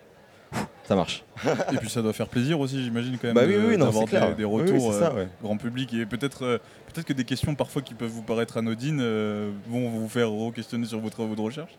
Ça 0.83 0.95
marche. 0.95 1.23
Et 1.71 1.77
puis 1.77 1.89
ça 1.89 2.01
doit 2.01 2.11
faire 2.13 2.27
plaisir 2.27 2.59
aussi, 2.59 2.83
j'imagine 2.83 3.17
quand 3.17 3.27
même, 3.27 3.35
Bah 3.35 3.43
oui, 3.47 3.55
oui, 3.55 3.77
non, 3.77 3.85
d'avoir 3.85 4.05
des, 4.05 4.35
des 4.35 4.43
Oui, 4.43 4.63
oui, 4.63 4.71
retours 4.71 4.93
ça, 4.93 5.11
euh, 5.11 5.15
ouais. 5.23 5.27
grand 5.41 5.55
public 5.57 5.93
et 5.93 6.05
peut-être 6.05 6.43
euh, 6.43 6.57
peut-être 6.87 7.07
que 7.07 7.13
des 7.13 7.23
questions 7.23 7.55
parfois 7.55 7.81
qui 7.81 7.93
peuvent 7.93 8.09
vous 8.09 8.21
paraître 8.21 8.57
anodines 8.57 8.99
euh, 9.01 9.51
vont 9.67 9.89
vous 9.89 10.09
faire 10.09 10.29
re-questionner 10.29 10.85
sur 10.85 10.99
vos 10.99 11.09
travaux 11.09 11.35
de 11.35 11.41
recherche? 11.41 11.71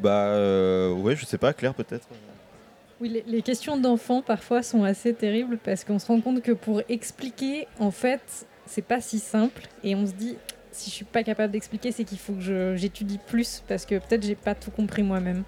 Bah 0.00 0.10
euh, 0.28 0.92
ouais, 0.92 1.14
je 1.14 1.26
sais 1.26 1.36
pas, 1.36 1.52
Claire 1.52 1.74
peut-être. 1.74 2.08
Oui, 3.02 3.10
les, 3.10 3.24
les 3.26 3.42
questions 3.42 3.76
d'enfants 3.76 4.22
parfois 4.22 4.62
sont 4.62 4.84
assez 4.84 5.12
terribles 5.12 5.58
parce 5.62 5.84
qu'on 5.84 5.98
se 5.98 6.06
rend 6.06 6.20
compte 6.20 6.40
que 6.40 6.52
pour 6.52 6.80
expliquer, 6.88 7.66
en 7.78 7.90
fait, 7.90 8.46
c'est 8.64 8.80
pas 8.86 9.00
si 9.02 9.18
simple 9.18 9.62
et 9.84 9.94
on 9.94 10.06
se 10.06 10.12
dit 10.12 10.36
si 10.70 10.88
je 10.88 10.94
suis 10.94 11.04
pas 11.04 11.22
capable 11.22 11.52
d'expliquer, 11.52 11.92
c'est 11.92 12.04
qu'il 12.04 12.18
faut 12.18 12.32
que 12.32 12.76
j'étudie 12.76 13.18
plus 13.26 13.62
parce 13.68 13.84
que 13.84 13.96
peut-être 13.96 14.24
j'ai 14.24 14.36
pas 14.36 14.54
tout 14.54 14.70
compris 14.70 15.02
moi-même. 15.02 15.42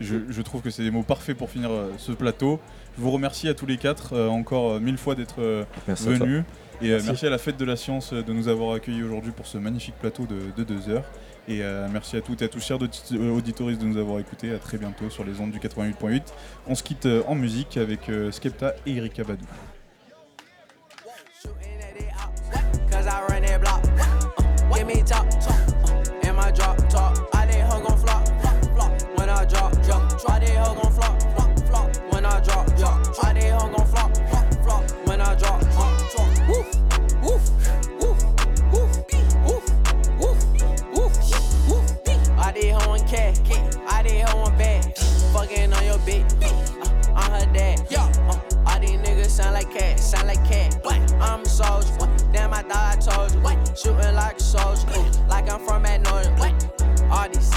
Je, 0.00 0.16
je 0.28 0.42
trouve 0.42 0.62
que 0.62 0.70
c'est 0.70 0.82
des 0.84 0.90
mots 0.90 1.02
parfaits 1.02 1.36
pour 1.36 1.50
finir 1.50 1.70
euh, 1.70 1.90
ce 1.98 2.12
plateau. 2.12 2.60
Je 2.96 3.02
vous 3.02 3.10
remercie 3.10 3.48
à 3.48 3.54
tous 3.54 3.66
les 3.66 3.76
quatre 3.78 4.12
euh, 4.14 4.28
encore 4.28 4.72
euh, 4.72 4.80
mille 4.80 4.98
fois 4.98 5.14
d'être 5.14 5.40
euh, 5.40 5.64
venus. 5.88 6.44
Et 6.80 6.86
euh, 6.90 6.92
Merci. 6.92 7.06
merci 7.08 7.26
à 7.26 7.30
la 7.30 7.38
Fête 7.38 7.56
de 7.56 7.64
la 7.64 7.74
Science 7.76 8.12
de 8.12 8.32
nous 8.32 8.46
avoir 8.48 8.74
accueillis 8.74 9.02
aujourd'hui 9.02 9.32
pour 9.32 9.46
ce 9.48 9.58
magnifique 9.58 9.96
plateau 10.00 10.26
de, 10.26 10.38
de 10.56 10.62
deux 10.62 10.88
heures. 10.88 11.04
Et 11.48 11.62
euh, 11.62 11.88
merci 11.92 12.16
à 12.16 12.20
toutes 12.20 12.42
et 12.42 12.44
à 12.44 12.48
tous, 12.48 12.60
chers 12.60 12.76
audit- 12.80 13.16
auditoristes, 13.18 13.80
de 13.80 13.86
nous 13.86 13.96
avoir 13.98 14.20
écoutés. 14.20 14.52
À 14.54 14.58
très 14.58 14.78
bientôt 14.78 15.10
sur 15.10 15.24
les 15.24 15.40
ondes 15.40 15.50
du 15.50 15.58
88.8. 15.58 16.22
On 16.68 16.74
se 16.76 16.82
quitte 16.84 17.08
en 17.26 17.34
musique 17.34 17.76
avec 17.78 18.08
euh, 18.08 18.30
Skepta 18.30 18.74
et 18.86 18.96
Erika 18.96 19.24
Badou. 19.24 19.44
Cause 22.90 23.06
I 23.06 23.20
run 23.28 23.42
that 23.42 23.60
block. 23.60 23.82
Uh, 23.84 24.74
give 24.76 24.86
me 24.86 25.02
top, 25.02 25.28
top. 25.40 25.54
Uh, 25.88 26.26
and 26.28 26.36
my 26.36 26.50
drop, 26.52 26.76
I 30.26 30.38
did 30.40 30.56
hoe 30.56 30.74
gon' 30.74 30.92
flop, 30.92 31.22
flop, 31.34 31.58
flop. 31.68 31.96
When 32.12 32.24
I 32.24 32.40
drop, 32.40 32.66
drop. 32.76 33.24
I 33.24 33.32
did 33.32 33.52
hoe 33.52 33.68
gon' 33.68 33.86
flop, 33.86 34.16
flop, 34.28 34.54
flop. 34.64 34.90
When 35.06 35.20
I 35.20 35.34
drop, 35.36 35.60
drop, 35.60 36.10
drop. 36.12 36.48
Woof, 36.48 36.74
woof, 37.22 37.50
woof, 38.00 38.24
woof, 38.72 38.90
woof, 39.44 39.64
woof, 40.18 40.44
woof, 40.92 41.68
woof. 41.68 42.38
I 42.38 42.52
did 42.52 42.72
hoe 42.74 42.92
on 42.92 43.00
cat, 43.06 43.40
I 43.88 44.02
did 44.02 44.28
hoe 44.28 44.38
on 44.38 44.58
bag. 44.58 44.96
Fucking 45.32 45.72
on 45.72 45.84
your 45.84 45.98
bitch, 45.98 46.26
uh, 46.42 47.14
I'm 47.14 47.30
her 47.32 47.52
dad. 47.52 47.86
Yeah, 47.90 48.10
uh, 48.28 48.40
all 48.66 48.80
these 48.80 48.98
niggas 48.98 49.30
sound 49.30 49.54
like 49.54 49.70
cat, 49.72 50.00
sound 50.00 50.26
like 50.26 50.44
cat. 50.44 50.78
What? 50.82 51.12
I'm 51.20 51.42
a 51.42 51.46
soldier. 51.46 51.92
What? 51.98 52.32
Damn, 52.32 52.54
I 52.54 52.62
thought 52.62 52.96
I 52.96 53.00
told 53.00 53.34
you. 53.34 53.40
What? 53.40 53.78
Shooting 53.78 54.14
like 54.14 54.38
a 54.38 54.42
soldier. 54.42 54.88
Ooh, 54.96 55.26
like 55.28 55.50
I'm 55.50 55.60
from 55.60 55.82
Magnolia. 55.82 56.30
What? 56.36 56.54
All 57.10 57.28
these 57.28 57.50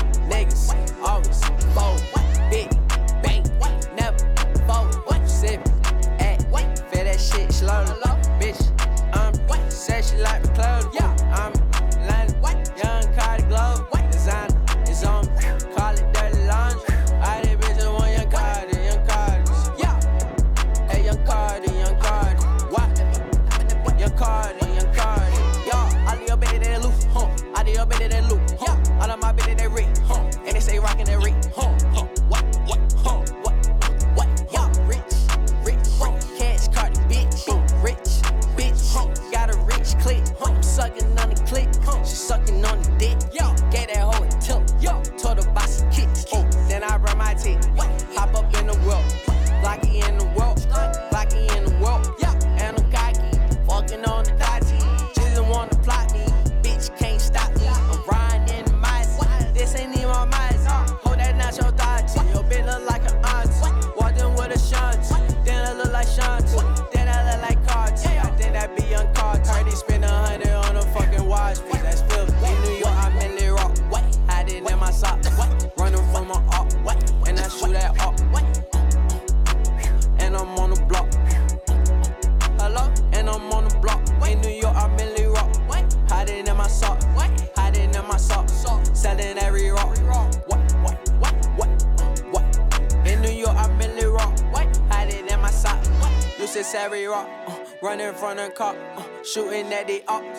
You 100.22 100.28
know 100.28 100.38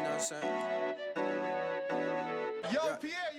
what 0.00 0.14
I'm 0.14 0.20
saying? 0.20 0.42
Yo, 2.72 2.80
Pierre, 3.00 3.32
you 3.34 3.38